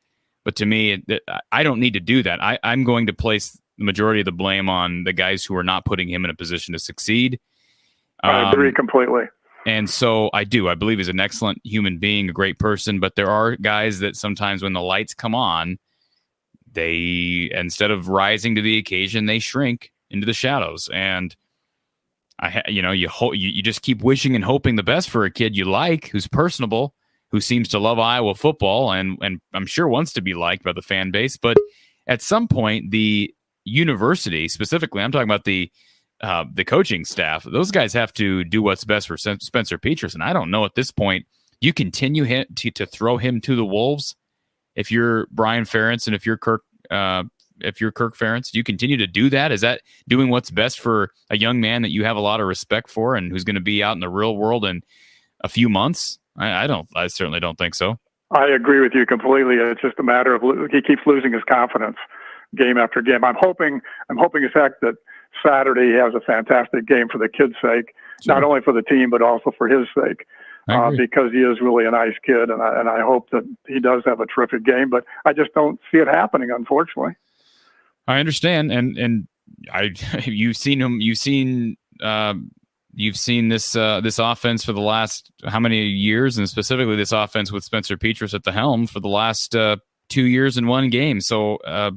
But 0.45 0.55
to 0.57 0.65
me, 0.65 1.03
I 1.51 1.63
don't 1.63 1.79
need 1.79 1.93
to 1.93 1.99
do 1.99 2.23
that. 2.23 2.41
I, 2.41 2.57
I'm 2.63 2.83
going 2.83 3.07
to 3.07 3.13
place 3.13 3.59
the 3.77 3.83
majority 3.85 4.21
of 4.21 4.25
the 4.25 4.31
blame 4.31 4.69
on 4.69 5.03
the 5.03 5.13
guys 5.13 5.43
who 5.43 5.55
are 5.55 5.63
not 5.63 5.85
putting 5.85 6.09
him 6.09 6.23
in 6.23 6.31
a 6.31 6.35
position 6.35 6.73
to 6.73 6.79
succeed. 6.79 7.39
I 8.23 8.51
agree 8.51 8.69
um, 8.69 8.73
completely. 8.75 9.23
And 9.65 9.89
so 9.89 10.29
I 10.33 10.43
do. 10.43 10.69
I 10.69 10.75
believe 10.75 10.97
he's 10.97 11.09
an 11.09 11.19
excellent 11.19 11.59
human 11.63 11.97
being, 11.97 12.29
a 12.29 12.33
great 12.33 12.59
person. 12.59 12.99
But 12.99 13.15
there 13.15 13.29
are 13.29 13.55
guys 13.57 13.99
that 13.99 14.15
sometimes 14.15 14.63
when 14.63 14.73
the 14.73 14.81
lights 14.81 15.13
come 15.13 15.35
on, 15.35 15.77
they 16.71 17.49
instead 17.53 17.91
of 17.91 18.07
rising 18.07 18.55
to 18.55 18.61
the 18.61 18.77
occasion, 18.77 19.25
they 19.25 19.39
shrink 19.39 19.91
into 20.09 20.25
the 20.25 20.33
shadows. 20.33 20.89
And 20.93 21.35
I, 22.39 22.63
you 22.67 22.81
know, 22.81 22.91
you 22.91 23.09
hope 23.09 23.35
you, 23.35 23.49
you 23.49 23.61
just 23.61 23.81
keep 23.81 24.01
wishing 24.01 24.35
and 24.35 24.43
hoping 24.43 24.75
the 24.75 24.83
best 24.83 25.09
for 25.09 25.25
a 25.25 25.31
kid 25.31 25.57
you 25.57 25.65
like, 25.65 26.07
who's 26.07 26.27
personable, 26.27 26.93
who 27.31 27.41
seems 27.41 27.67
to 27.69 27.79
love 27.79 27.99
Iowa 27.99 28.35
football, 28.35 28.91
and 28.91 29.17
and 29.21 29.41
I'm 29.53 29.65
sure 29.65 29.87
wants 29.87 30.13
to 30.13 30.21
be 30.21 30.33
liked 30.33 30.63
by 30.63 30.73
the 30.73 30.81
fan 30.81 31.11
base. 31.11 31.37
But 31.37 31.57
at 32.07 32.21
some 32.21 32.47
point, 32.47 32.91
the 32.91 33.33
university, 33.65 34.47
specifically, 34.47 35.01
I'm 35.01 35.11
talking 35.11 35.27
about 35.27 35.43
the 35.43 35.71
uh, 36.21 36.45
the 36.53 36.65
coaching 36.65 37.05
staff, 37.05 37.43
those 37.43 37.71
guys 37.71 37.93
have 37.93 38.11
to 38.13 38.43
do 38.43 38.61
what's 38.61 38.83
best 38.83 39.07
for 39.07 39.17
Spencer 39.17 39.77
Petras. 39.77 40.13
And 40.13 40.23
I 40.23 40.33
don't 40.33 40.51
know 40.51 40.65
at 40.65 40.75
this 40.75 40.91
point, 40.91 41.25
you 41.61 41.73
continue 41.73 42.23
him 42.23 42.45
to, 42.55 42.71
to 42.71 42.85
throw 42.85 43.17
him 43.17 43.39
to 43.41 43.55
the 43.55 43.65
Wolves 43.65 44.15
if 44.75 44.91
you're 44.91 45.27
Brian 45.31 45.63
Ferentz 45.63 46.07
and 46.07 46.15
if 46.15 46.25
you're 46.25 46.37
Kirk, 46.37 46.63
uh, 46.91 47.23
if 47.61 47.81
you're 47.81 47.91
Kirk 47.91 48.17
Ferentz, 48.17 48.51
do 48.51 48.57
you 48.57 48.63
continue 48.63 48.97
to 48.97 49.07
do 49.07 49.29
that? 49.29 49.51
Is 49.51 49.61
that 49.61 49.81
doing 50.07 50.29
what's 50.29 50.51
best 50.51 50.79
for 50.79 51.11
a 51.29 51.37
young 51.37 51.59
man 51.59 51.81
that 51.81 51.91
you 51.91 52.03
have 52.03 52.17
a 52.17 52.21
lot 52.21 52.39
of 52.39 52.47
respect 52.47 52.89
for 52.89 53.15
and 53.15 53.31
who's 53.31 53.43
going 53.43 53.55
to 53.55 53.61
be 53.61 53.83
out 53.83 53.93
in 53.93 53.99
the 53.99 54.09
real 54.09 54.35
world 54.35 54.65
in 54.65 54.81
a 55.41 55.49
few 55.49 55.69
months? 55.69 56.19
I, 56.37 56.63
I 56.63 56.67
don't. 56.67 56.87
I 56.95 57.07
certainly 57.07 57.39
don't 57.39 57.57
think 57.57 57.75
so. 57.75 57.99
I 58.31 58.47
agree 58.47 58.79
with 58.79 58.93
you 58.93 59.05
completely. 59.05 59.55
It's 59.55 59.81
just 59.81 59.99
a 59.99 60.03
matter 60.03 60.35
of 60.35 60.43
he 60.71 60.81
keeps 60.81 61.01
losing 61.05 61.33
his 61.33 61.43
confidence 61.49 61.97
game 62.55 62.77
after 62.77 63.01
game. 63.01 63.23
I'm 63.23 63.37
hoping. 63.39 63.81
I'm 64.09 64.17
hoping 64.17 64.43
in 64.43 64.51
fact 64.51 64.81
that 64.81 64.95
Saturday 65.45 65.91
he 65.91 65.93
has 65.93 66.13
a 66.13 66.21
fantastic 66.21 66.85
game 66.85 67.07
for 67.09 67.17
the 67.17 67.29
kids' 67.29 67.55
sake, 67.61 67.93
sure. 68.23 68.35
not 68.35 68.43
only 68.43 68.61
for 68.61 68.73
the 68.73 68.81
team 68.81 69.09
but 69.09 69.21
also 69.21 69.51
for 69.57 69.67
his 69.67 69.87
sake. 69.95 70.25
Uh, 70.67 70.91
because 70.91 71.31
he 71.31 71.39
is 71.39 71.59
really 71.61 71.83
a 71.83 71.89
nice 71.89 72.13
kid, 72.23 72.51
and 72.51 72.61
I, 72.61 72.79
and 72.79 72.87
I 72.87 73.01
hope 73.01 73.31
that 73.31 73.43
he 73.67 73.79
does 73.79 74.03
have 74.05 74.19
a 74.19 74.27
terrific 74.27 74.63
game. 74.63 74.87
But 74.91 75.03
I 75.25 75.33
just 75.33 75.51
don't 75.55 75.79
see 75.91 75.97
it 75.97 76.07
happening, 76.07 76.51
unfortunately. 76.51 77.15
I 78.09 78.19
understand, 78.19 78.71
and 78.71 78.97
and 78.97 79.27
I 79.71 79.91
you've 80.25 80.57
seen 80.57 80.81
him, 80.81 80.99
you've 80.99 81.19
seen 81.19 81.77
uh, 82.03 82.33
you've 82.95 83.17
seen 83.17 83.49
this 83.49 83.75
uh, 83.75 84.01
this 84.01 84.17
offense 84.17 84.65
for 84.65 84.73
the 84.73 84.81
last 84.81 85.31
how 85.45 85.59
many 85.59 85.83
years, 85.83 86.39
and 86.39 86.49
specifically 86.49 86.95
this 86.95 87.11
offense 87.11 87.51
with 87.51 87.63
Spencer 87.63 87.97
Petras 87.97 88.33
at 88.33 88.43
the 88.43 88.51
helm 88.51 88.87
for 88.87 88.99
the 88.99 89.07
last 89.07 89.55
uh, 89.55 89.77
two 90.09 90.23
years 90.23 90.57
in 90.57 90.65
one 90.65 90.89
game. 90.89 91.21
So 91.21 91.57
uh, 91.57 91.91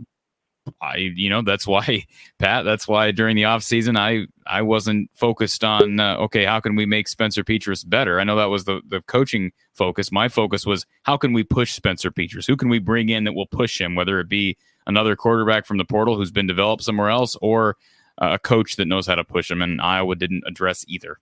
I, 0.82 0.96
you 0.96 1.30
know, 1.30 1.40
that's 1.40 1.66
why 1.66 2.04
Pat. 2.38 2.66
That's 2.66 2.86
why 2.86 3.10
during 3.10 3.34
the 3.34 3.46
off 3.46 3.62
season, 3.62 3.96
I 3.96 4.26
I 4.46 4.60
wasn't 4.60 5.08
focused 5.14 5.64
on 5.64 5.98
uh, 5.98 6.16
okay, 6.16 6.44
how 6.44 6.60
can 6.60 6.76
we 6.76 6.84
make 6.84 7.08
Spencer 7.08 7.42
Petras 7.42 7.88
better? 7.88 8.20
I 8.20 8.24
know 8.24 8.36
that 8.36 8.50
was 8.50 8.64
the 8.64 8.82
the 8.86 9.00
coaching 9.00 9.52
focus. 9.72 10.12
My 10.12 10.28
focus 10.28 10.66
was 10.66 10.84
how 11.04 11.16
can 11.16 11.32
we 11.32 11.42
push 11.42 11.72
Spencer 11.72 12.10
Petras? 12.10 12.46
Who 12.46 12.56
can 12.58 12.68
we 12.68 12.80
bring 12.80 13.08
in 13.08 13.24
that 13.24 13.32
will 13.32 13.46
push 13.46 13.80
him? 13.80 13.94
Whether 13.94 14.20
it 14.20 14.28
be 14.28 14.58
another 14.86 15.16
quarterback 15.16 15.66
from 15.66 15.78
the 15.78 15.84
portal 15.84 16.16
who's 16.16 16.30
been 16.30 16.46
developed 16.46 16.82
somewhere 16.82 17.10
else, 17.10 17.36
or 17.42 17.76
uh, 18.20 18.30
a 18.32 18.38
coach 18.38 18.76
that 18.76 18.86
knows 18.86 19.06
how 19.06 19.14
to 19.14 19.24
push 19.24 19.50
him. 19.50 19.62
And 19.62 19.80
Iowa 19.80 20.16
didn't 20.16 20.44
address 20.46 20.84
either. 20.88 21.18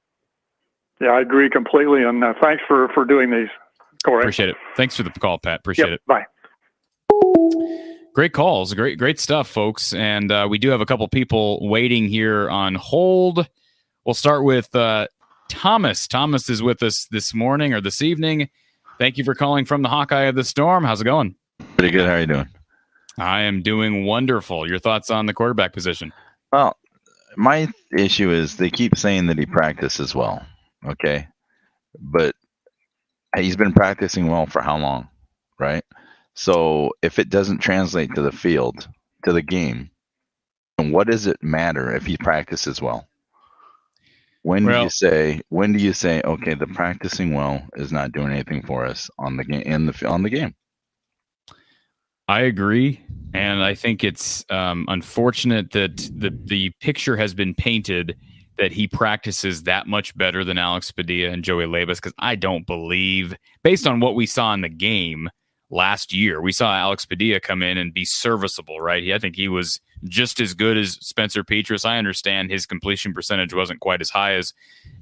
Yeah, 1.00 1.10
I 1.10 1.20
agree 1.20 1.48
completely. 1.48 2.02
And 2.04 2.22
uh, 2.22 2.34
thanks 2.42 2.62
for 2.66 2.88
for 2.94 3.04
doing 3.04 3.30
these, 3.30 3.48
Corey. 4.04 4.22
Appreciate 4.22 4.50
it. 4.50 4.56
Thanks 4.76 4.96
for 4.96 5.02
the 5.02 5.10
call, 5.10 5.38
Pat. 5.38 5.60
Appreciate 5.60 5.90
yep, 5.90 5.94
it. 5.94 6.06
Bye 6.06 6.26
great 8.14 8.32
calls 8.32 8.74
great 8.74 8.98
great 8.98 9.20
stuff 9.20 9.48
folks 9.48 9.94
and 9.94 10.32
uh, 10.32 10.46
we 10.50 10.58
do 10.58 10.68
have 10.68 10.80
a 10.80 10.86
couple 10.86 11.06
people 11.08 11.68
waiting 11.68 12.08
here 12.08 12.50
on 12.50 12.74
hold 12.74 13.48
we'll 14.04 14.14
start 14.14 14.44
with 14.44 14.74
uh, 14.74 15.06
thomas 15.48 16.08
thomas 16.08 16.48
is 16.50 16.62
with 16.62 16.82
us 16.82 17.06
this 17.10 17.32
morning 17.34 17.72
or 17.72 17.80
this 17.80 18.02
evening 18.02 18.48
thank 18.98 19.16
you 19.16 19.24
for 19.24 19.34
calling 19.34 19.64
from 19.64 19.82
the 19.82 19.88
hawkeye 19.88 20.24
of 20.24 20.34
the 20.34 20.44
storm 20.44 20.84
how's 20.84 21.00
it 21.00 21.04
going 21.04 21.34
pretty 21.76 21.90
good 21.90 22.06
how 22.06 22.14
are 22.14 22.20
you 22.20 22.26
doing 22.26 22.48
i 23.18 23.42
am 23.42 23.62
doing 23.62 24.04
wonderful 24.04 24.68
your 24.68 24.78
thoughts 24.78 25.10
on 25.10 25.26
the 25.26 25.34
quarterback 25.34 25.72
position 25.72 26.12
well 26.52 26.76
my 27.36 27.68
issue 27.96 28.30
is 28.30 28.56
they 28.56 28.70
keep 28.70 28.96
saying 28.96 29.26
that 29.26 29.38
he 29.38 29.46
practices 29.46 30.14
well 30.14 30.44
okay 30.86 31.26
but 31.98 32.34
he's 33.36 33.56
been 33.56 33.72
practicing 33.72 34.28
well 34.28 34.46
for 34.46 34.62
how 34.62 34.76
long 34.76 35.08
right 35.58 35.84
so 36.34 36.92
if 37.02 37.18
it 37.18 37.28
doesn't 37.28 37.58
translate 37.58 38.14
to 38.14 38.22
the 38.22 38.32
field, 38.32 38.88
to 39.24 39.32
the 39.32 39.42
game, 39.42 39.90
and 40.78 40.92
what 40.92 41.06
does 41.06 41.26
it 41.26 41.42
matter 41.42 41.94
if 41.94 42.06
he 42.06 42.16
practices 42.16 42.80
well? 42.80 43.06
When 44.42 44.64
well, 44.64 44.78
do 44.78 44.84
you 44.84 44.90
say 44.90 45.42
when 45.50 45.74
do 45.74 45.78
you 45.78 45.92
say 45.92 46.22
okay 46.24 46.54
the 46.54 46.66
practicing 46.66 47.34
well 47.34 47.62
is 47.76 47.92
not 47.92 48.12
doing 48.12 48.32
anything 48.32 48.62
for 48.62 48.86
us 48.86 49.10
on 49.18 49.36
the 49.36 49.44
game 49.44 49.60
in 49.62 49.84
the 49.84 50.06
on 50.08 50.22
the 50.22 50.30
game? 50.30 50.54
I 52.30 52.42
agree, 52.42 53.00
and 53.34 53.60
I 53.60 53.74
think 53.74 54.04
it's 54.04 54.44
um, 54.50 54.84
unfortunate 54.86 55.72
that 55.72 55.96
the 56.14 56.30
the 56.44 56.70
picture 56.80 57.16
has 57.16 57.34
been 57.34 57.56
painted 57.56 58.16
that 58.56 58.70
he 58.70 58.86
practices 58.86 59.64
that 59.64 59.88
much 59.88 60.16
better 60.16 60.44
than 60.44 60.56
Alex 60.56 60.92
Padilla 60.92 61.32
and 61.32 61.42
Joey 61.42 61.64
Labas 61.64 61.96
because 61.96 62.12
I 62.20 62.36
don't 62.36 62.68
believe, 62.68 63.34
based 63.64 63.84
on 63.84 63.98
what 63.98 64.14
we 64.14 64.26
saw 64.26 64.54
in 64.54 64.60
the 64.60 64.68
game, 64.68 65.28
last 65.70 66.12
year. 66.12 66.40
We 66.40 66.52
saw 66.52 66.72
Alex 66.72 67.04
Padilla 67.04 67.40
come 67.40 67.64
in 67.64 67.78
and 67.78 67.92
be 67.92 68.04
serviceable, 68.04 68.80
right? 68.80 69.02
He, 69.02 69.12
I 69.12 69.18
think 69.18 69.34
he 69.34 69.48
was 69.48 69.80
just 70.04 70.40
as 70.40 70.54
good 70.54 70.76
as 70.76 70.92
Spencer 71.00 71.42
Petras. 71.42 71.84
I 71.84 71.98
understand 71.98 72.48
his 72.48 72.64
completion 72.64 73.12
percentage 73.12 73.52
wasn't 73.52 73.80
quite 73.80 74.00
as 74.00 74.10
high 74.10 74.34
as 74.34 74.52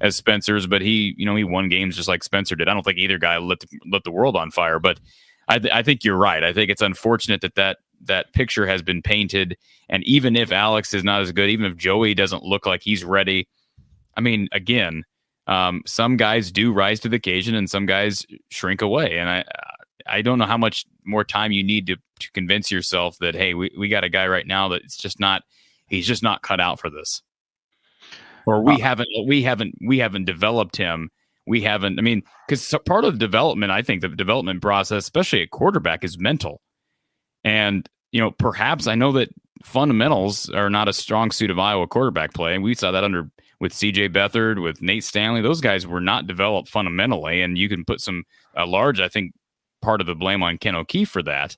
as 0.01 0.15
Spencer's, 0.15 0.65
but 0.65 0.81
he, 0.81 1.13
you 1.15 1.27
know, 1.27 1.35
he 1.35 1.43
won 1.43 1.69
games 1.69 1.95
just 1.95 2.07
like 2.07 2.23
Spencer 2.23 2.55
did. 2.55 2.67
I 2.67 2.73
don't 2.73 2.83
think 2.83 2.97
either 2.97 3.19
guy 3.19 3.37
lit 3.37 3.59
the, 3.59 3.67
lit 3.85 4.03
the 4.03 4.11
world 4.11 4.35
on 4.35 4.49
fire, 4.49 4.79
but 4.79 4.99
I, 5.49 5.59
th- 5.59 5.73
I 5.73 5.83
think 5.83 6.03
you're 6.03 6.15
right. 6.15 6.43
I 6.43 6.53
think 6.53 6.69
it's 6.69 6.81
unfortunate 6.81 7.41
that 7.41 7.55
that 7.55 7.77
that 8.05 8.31
picture 8.33 8.65
has 8.65 8.81
been 8.81 9.01
painted, 9.01 9.57
and 9.89 10.03
even 10.03 10.35
if 10.35 10.51
Alex 10.51 10.93
is 10.93 11.03
not 11.03 11.21
as 11.21 11.31
good, 11.31 11.49
even 11.49 11.65
if 11.65 11.75
Joey 11.75 12.13
doesn't 12.13 12.43
look 12.43 12.65
like 12.65 12.81
he's 12.81 13.03
ready, 13.03 13.47
I 14.15 14.21
mean, 14.21 14.47
again. 14.51 15.03
Um, 15.47 15.81
some 15.87 16.15
guys 16.15 16.51
do 16.51 16.71
rise 16.71 16.99
to 16.99 17.09
the 17.09 17.15
occasion 17.15 17.55
and 17.55 17.67
some 17.67 17.87
guys 17.87 18.23
shrink 18.51 18.83
away. 18.83 19.17
And 19.17 19.27
I, 19.27 19.43
I 20.07 20.21
don't 20.21 20.37
know 20.37 20.45
how 20.45 20.59
much 20.59 20.85
more 21.05 21.23
time 21.23 21.51
you 21.51 21.63
need 21.63 21.87
to, 21.87 21.95
to 21.95 22.31
convince 22.33 22.71
yourself 22.71 23.17
that 23.19 23.33
hey, 23.33 23.55
we, 23.55 23.71
we 23.77 23.89
got 23.89 24.03
a 24.03 24.09
guy 24.09 24.27
right 24.27 24.45
now 24.45 24.67
that 24.69 24.83
it's 24.83 24.95
just 24.95 25.19
not 25.19 25.43
he's 25.87 26.07
just 26.07 26.23
not 26.23 26.41
cut 26.41 26.59
out 26.59 26.79
for 26.79 26.89
this. 26.89 27.21
Or 28.45 28.61
we 28.61 28.73
uh, 28.73 28.79
haven't 28.79 29.09
we 29.27 29.43
haven't 29.43 29.75
we 29.85 29.99
haven't 29.99 30.25
developed 30.25 30.75
him. 30.75 31.09
We 31.49 31.61
haven't. 31.61 31.97
I 31.97 32.03
mean, 32.03 32.21
because 32.47 32.73
part 32.85 33.05
of 33.05 33.13
the 33.13 33.19
development, 33.19 33.71
I 33.71 33.81
think 33.81 34.01
the 34.01 34.09
development 34.09 34.61
process, 34.61 35.03
especially 35.03 35.41
at 35.41 35.49
quarterback, 35.49 36.03
is 36.03 36.19
mental. 36.19 36.61
And 37.43 37.89
you 38.11 38.21
know, 38.21 38.29
perhaps 38.29 38.85
I 38.85 38.93
know 38.93 39.11
that 39.13 39.29
fundamentals 39.63 40.49
are 40.51 40.69
not 40.69 40.87
a 40.87 40.93
strong 40.93 41.31
suit 41.31 41.49
of 41.49 41.57
Iowa 41.57 41.87
quarterback 41.87 42.33
play, 42.33 42.53
and 42.53 42.63
we 42.63 42.75
saw 42.75 42.91
that 42.91 43.03
under 43.03 43.31
with 43.59 43.73
C.J. 43.73 44.09
Beathard, 44.09 44.61
with 44.61 44.81
Nate 44.83 45.03
Stanley. 45.03 45.41
Those 45.41 45.59
guys 45.59 45.87
were 45.87 45.99
not 45.99 46.27
developed 46.27 46.69
fundamentally, 46.69 47.41
and 47.41 47.57
you 47.57 47.67
can 47.67 47.83
put 47.83 47.99
some 47.99 48.25
a 48.55 48.67
large, 48.67 48.99
I 48.99 49.09
think, 49.09 49.33
part 49.81 50.01
of 50.01 50.07
the 50.07 50.15
blame 50.15 50.43
on 50.43 50.59
Ken 50.59 50.75
O'Keefe 50.75 51.09
for 51.09 51.23
that. 51.23 51.57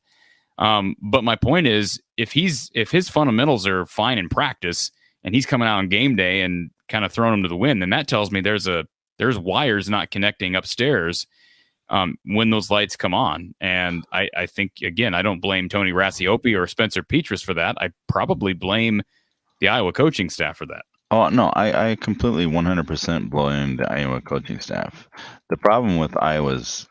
Um, 0.57 0.95
but 1.01 1.25
my 1.25 1.35
point 1.35 1.67
is, 1.67 1.99
if 2.15 2.31
he's 2.31 2.71
if 2.73 2.91
his 2.91 3.09
fundamentals 3.09 3.67
are 3.67 3.85
fine 3.85 4.17
in 4.17 4.29
practice 4.29 4.89
and 5.23 5.35
he's 5.35 5.45
coming 5.45 5.67
out 5.67 5.79
on 5.79 5.89
game 5.89 6.15
day 6.15 6.41
and 6.41 6.71
kind 6.87 7.03
of 7.03 7.11
throwing 7.11 7.33
them 7.33 7.43
to 7.43 7.49
the 7.49 7.57
wind, 7.57 7.81
then 7.81 7.89
that 7.89 8.07
tells 8.07 8.31
me 8.31 8.39
there's 8.39 8.67
a 8.67 8.85
there's 9.21 9.37
wires 9.37 9.87
not 9.87 10.09
connecting 10.09 10.55
upstairs 10.55 11.27
um, 11.89 12.15
when 12.25 12.49
those 12.49 12.71
lights 12.71 12.95
come 12.95 13.13
on. 13.13 13.53
And 13.61 14.03
I, 14.11 14.29
I 14.35 14.47
think 14.47 14.71
again, 14.83 15.13
I 15.13 15.21
don't 15.21 15.41
blame 15.41 15.69
Tony 15.69 15.91
Racioppi 15.91 16.57
or 16.57 16.65
Spencer 16.65 17.03
Petras 17.03 17.45
for 17.45 17.53
that. 17.53 17.77
I 17.79 17.91
probably 18.07 18.53
blame 18.53 19.03
the 19.59 19.67
Iowa 19.67 19.93
coaching 19.93 20.31
staff 20.31 20.57
for 20.57 20.65
that. 20.65 20.81
Oh 21.11 21.29
no, 21.29 21.49
I, 21.53 21.91
I 21.91 21.95
completely 21.97 22.47
100% 22.47 23.29
blame 23.29 23.75
the 23.75 23.91
Iowa 23.91 24.21
coaching 24.21 24.59
staff. 24.59 25.07
The 25.51 25.57
problem 25.57 25.99
with 25.99 26.17
Iowa's 26.17 26.87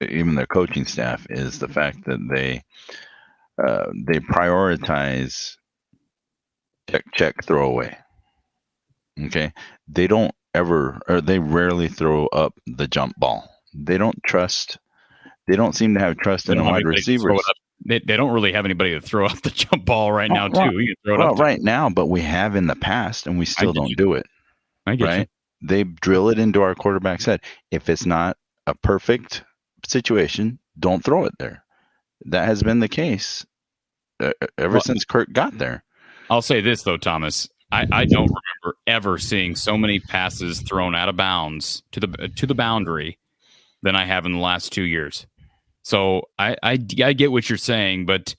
even 0.00 0.34
their 0.34 0.46
coaching 0.46 0.86
staff 0.86 1.24
is 1.30 1.60
the 1.60 1.68
fact 1.68 2.04
that 2.06 2.18
they 2.34 2.62
uh, 3.64 3.92
they 4.08 4.18
prioritize 4.18 5.54
check 6.90 7.04
check 7.12 7.44
throw 7.44 7.68
away. 7.68 7.96
Okay, 9.26 9.52
they 9.86 10.08
don't 10.08 10.34
ever 10.54 11.00
or 11.08 11.20
they 11.20 11.38
rarely 11.38 11.88
throw 11.88 12.26
up 12.28 12.54
the 12.66 12.86
jump 12.86 13.14
ball. 13.16 13.50
They 13.74 13.98
don't 13.98 14.18
trust. 14.24 14.78
They 15.46 15.56
don't 15.56 15.74
seem 15.74 15.94
to 15.94 16.00
have 16.00 16.16
trust 16.16 16.48
in 16.48 16.58
the 16.58 16.64
wide 16.64 16.86
receivers. 16.86 17.40
They, 17.86 17.98
they 17.98 18.16
don't 18.16 18.32
really 18.32 18.52
have 18.52 18.64
anybody 18.64 18.92
to 18.92 19.00
throw 19.00 19.26
up 19.26 19.42
the 19.42 19.50
jump 19.50 19.84
ball 19.84 20.12
right 20.12 20.30
now, 20.30 20.48
well, 20.50 20.70
too. 20.70 20.78
You 20.78 20.94
throw 21.04 21.16
it 21.16 21.18
well, 21.18 21.32
up 21.34 21.38
right 21.38 21.60
now, 21.60 21.90
but 21.90 22.06
we 22.06 22.22
have 22.22 22.56
in 22.56 22.66
the 22.66 22.76
past, 22.76 23.26
and 23.26 23.38
we 23.38 23.44
still 23.44 23.72
don't 23.72 23.88
you. 23.88 23.96
do 23.96 24.14
it. 24.14 24.26
I 24.86 24.96
get 24.96 25.04
right? 25.04 25.28
You. 25.60 25.68
They 25.68 25.84
drill 25.84 26.30
it 26.30 26.38
into 26.38 26.62
our 26.62 26.74
quarterback's 26.74 27.24
head. 27.24 27.40
If 27.70 27.88
it's 27.88 28.06
not 28.06 28.36
a 28.66 28.74
perfect 28.74 29.44
situation, 29.86 30.58
don't 30.78 31.04
throw 31.04 31.24
it 31.24 31.34
there. 31.38 31.64
That 32.26 32.46
has 32.46 32.62
been 32.62 32.80
the 32.80 32.88
case 32.88 33.44
uh, 34.20 34.32
ever 34.56 34.74
well, 34.74 34.80
since 34.80 35.04
Kirk 35.04 35.32
got 35.32 35.58
there. 35.58 35.84
I'll 36.30 36.42
say 36.42 36.60
this 36.60 36.82
though, 36.82 36.96
Thomas. 36.96 37.48
I, 37.74 37.86
I 37.90 38.04
don't 38.04 38.30
remember 38.30 38.78
ever 38.86 39.18
seeing 39.18 39.56
so 39.56 39.76
many 39.76 39.98
passes 39.98 40.60
thrown 40.60 40.94
out 40.94 41.08
of 41.08 41.16
bounds 41.16 41.82
to 41.90 42.00
the 42.00 42.28
to 42.36 42.46
the 42.46 42.54
boundary 42.54 43.18
than 43.82 43.96
I 43.96 44.04
have 44.04 44.26
in 44.26 44.32
the 44.32 44.38
last 44.38 44.72
two 44.72 44.84
years. 44.84 45.26
So 45.82 46.28
I, 46.38 46.56
I, 46.62 46.78
I 47.02 47.12
get 47.12 47.32
what 47.32 47.48
you're 47.48 47.58
saying, 47.58 48.06
but 48.06 48.36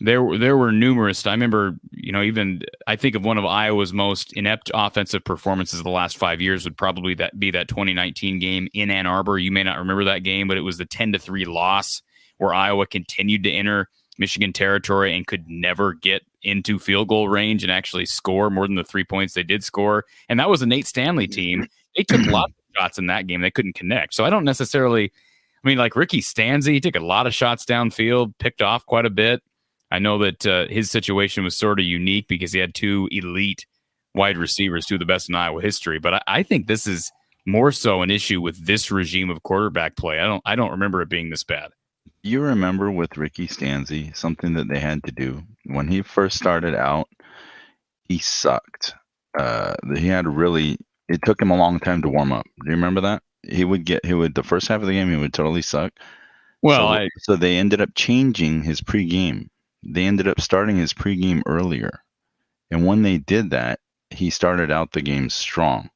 there 0.00 0.36
there 0.36 0.56
were 0.56 0.70
numerous. 0.70 1.26
I 1.26 1.30
remember, 1.30 1.76
you 1.92 2.12
know, 2.12 2.22
even 2.22 2.60
I 2.86 2.96
think 2.96 3.14
of 3.14 3.24
one 3.24 3.38
of 3.38 3.46
Iowa's 3.46 3.94
most 3.94 4.34
inept 4.34 4.70
offensive 4.74 5.24
performances 5.24 5.82
the 5.82 5.88
last 5.88 6.18
five 6.18 6.42
years 6.42 6.64
would 6.64 6.76
probably 6.76 7.14
that 7.14 7.38
be 7.40 7.50
that 7.52 7.68
2019 7.68 8.38
game 8.38 8.68
in 8.74 8.90
Ann 8.90 9.06
Arbor. 9.06 9.38
You 9.38 9.50
may 9.50 9.62
not 9.62 9.78
remember 9.78 10.04
that 10.04 10.24
game, 10.24 10.46
but 10.46 10.58
it 10.58 10.62
was 10.62 10.76
the 10.76 10.84
10 10.84 11.12
to 11.12 11.18
three 11.18 11.46
loss 11.46 12.02
where 12.36 12.52
Iowa 12.52 12.86
continued 12.86 13.44
to 13.44 13.50
enter 13.50 13.88
Michigan 14.18 14.52
territory 14.52 15.14
and 15.14 15.26
could 15.26 15.48
never 15.48 15.94
get 15.94 16.22
into 16.42 16.78
field 16.78 17.08
goal 17.08 17.28
range 17.28 17.62
and 17.62 17.72
actually 17.72 18.06
score 18.06 18.50
more 18.50 18.66
than 18.66 18.76
the 18.76 18.84
three 18.84 19.04
points 19.04 19.34
they 19.34 19.42
did 19.42 19.64
score. 19.64 20.04
And 20.28 20.38
that 20.38 20.50
was 20.50 20.62
a 20.62 20.66
Nate 20.66 20.86
Stanley 20.86 21.26
team. 21.26 21.66
They 21.96 22.02
took 22.02 22.20
lots 22.26 22.52
of 22.52 22.76
shots 22.76 22.98
in 22.98 23.06
that 23.06 23.26
game. 23.26 23.40
They 23.40 23.50
couldn't 23.50 23.74
connect. 23.74 24.14
So 24.14 24.24
I 24.24 24.30
don't 24.30 24.44
necessarily 24.44 25.10
I 25.64 25.68
mean, 25.68 25.78
like 25.78 25.96
Ricky 25.96 26.20
Stanzi, 26.20 26.74
he 26.74 26.80
took 26.80 26.94
a 26.94 27.00
lot 27.00 27.26
of 27.26 27.34
shots 27.34 27.64
downfield, 27.64 28.34
picked 28.38 28.60
off 28.60 28.84
quite 28.84 29.06
a 29.06 29.10
bit. 29.10 29.42
I 29.90 29.98
know 29.98 30.18
that 30.18 30.46
uh, 30.46 30.66
his 30.68 30.90
situation 30.90 31.42
was 31.42 31.56
sort 31.56 31.80
of 31.80 31.86
unique 31.86 32.28
because 32.28 32.52
he 32.52 32.58
had 32.58 32.74
two 32.74 33.08
elite 33.10 33.64
wide 34.14 34.36
receivers, 34.36 34.84
two 34.84 34.96
of 34.96 34.98
the 34.98 35.06
best 35.06 35.30
in 35.30 35.34
Iowa 35.34 35.62
history. 35.62 35.98
But 35.98 36.14
I, 36.14 36.22
I 36.26 36.42
think 36.42 36.66
this 36.66 36.86
is 36.86 37.10
more 37.46 37.72
so 37.72 38.02
an 38.02 38.10
issue 38.10 38.42
with 38.42 38.66
this 38.66 38.90
regime 38.90 39.30
of 39.30 39.42
quarterback 39.42 39.96
play. 39.96 40.20
I 40.20 40.26
don't 40.26 40.42
I 40.44 40.54
don't 40.54 40.70
remember 40.70 41.00
it 41.00 41.08
being 41.08 41.30
this 41.30 41.44
bad. 41.44 41.70
You 42.26 42.40
remember 42.40 42.90
with 42.90 43.18
Ricky 43.18 43.46
Stanzi, 43.46 44.16
something 44.16 44.54
that 44.54 44.66
they 44.66 44.78
had 44.80 45.04
to 45.04 45.12
do 45.12 45.42
when 45.66 45.88
he 45.88 46.00
first 46.00 46.38
started 46.38 46.74
out, 46.74 47.06
he 48.08 48.18
sucked. 48.18 48.94
Uh, 49.38 49.74
he 49.94 50.08
had 50.08 50.26
really 50.26 50.78
it 51.06 51.20
took 51.22 51.42
him 51.42 51.50
a 51.50 51.56
long 51.56 51.80
time 51.80 52.00
to 52.00 52.08
warm 52.08 52.32
up. 52.32 52.46
Do 52.46 52.70
you 52.70 52.76
remember 52.76 53.02
that? 53.02 53.22
He 53.42 53.62
would 53.62 53.84
get 53.84 54.06
he 54.06 54.14
would 54.14 54.34
the 54.34 54.42
first 54.42 54.68
half 54.68 54.80
of 54.80 54.86
the 54.86 54.94
game 54.94 55.10
he 55.10 55.18
would 55.18 55.34
totally 55.34 55.60
suck. 55.60 55.92
Well, 56.62 56.88
so, 56.88 56.94
I, 56.94 57.08
so 57.18 57.36
they 57.36 57.58
ended 57.58 57.82
up 57.82 57.90
changing 57.94 58.62
his 58.62 58.80
pregame. 58.80 59.48
They 59.82 60.06
ended 60.06 60.26
up 60.26 60.40
starting 60.40 60.76
his 60.76 60.94
pregame 60.94 61.42
earlier, 61.44 62.00
and 62.70 62.86
when 62.86 63.02
they 63.02 63.18
did 63.18 63.50
that, 63.50 63.80
he 64.08 64.30
started 64.30 64.70
out 64.70 64.92
the 64.92 65.02
game 65.02 65.28
strong. 65.28 65.90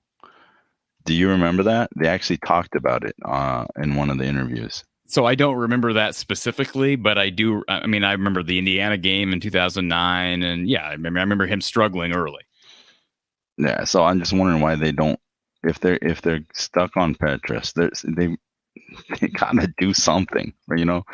Do 1.06 1.14
you 1.14 1.30
remember 1.30 1.62
that? 1.62 1.88
They 1.96 2.06
actually 2.06 2.36
talked 2.36 2.74
about 2.74 3.04
it 3.04 3.16
uh, 3.24 3.64
in 3.78 3.94
one 3.94 4.10
of 4.10 4.18
the 4.18 4.26
interviews. 4.26 4.84
So 5.08 5.24
I 5.24 5.34
don't 5.34 5.56
remember 5.56 5.94
that 5.94 6.14
specifically, 6.14 6.94
but 6.94 7.16
I 7.16 7.30
do. 7.30 7.64
I 7.66 7.86
mean, 7.86 8.04
I 8.04 8.12
remember 8.12 8.42
the 8.42 8.58
Indiana 8.58 8.98
game 8.98 9.32
in 9.32 9.40
2009, 9.40 10.42
and 10.42 10.68
yeah, 10.68 10.86
I 10.86 10.92
remember, 10.92 11.18
I 11.18 11.22
remember 11.22 11.46
him 11.46 11.62
struggling 11.62 12.12
early. 12.12 12.42
Yeah, 13.56 13.84
so 13.84 14.04
I'm 14.04 14.20
just 14.20 14.34
wondering 14.34 14.60
why 14.60 14.74
they 14.74 14.92
don't. 14.92 15.18
If 15.64 15.80
they're 15.80 15.98
if 16.02 16.20
they're 16.20 16.44
stuck 16.52 16.96
on 16.96 17.14
Petras, 17.14 17.72
they 17.72 18.36
they 19.20 19.28
gotta 19.28 19.72
do 19.78 19.94
something. 19.94 20.52
You 20.76 20.84
know, 20.84 21.04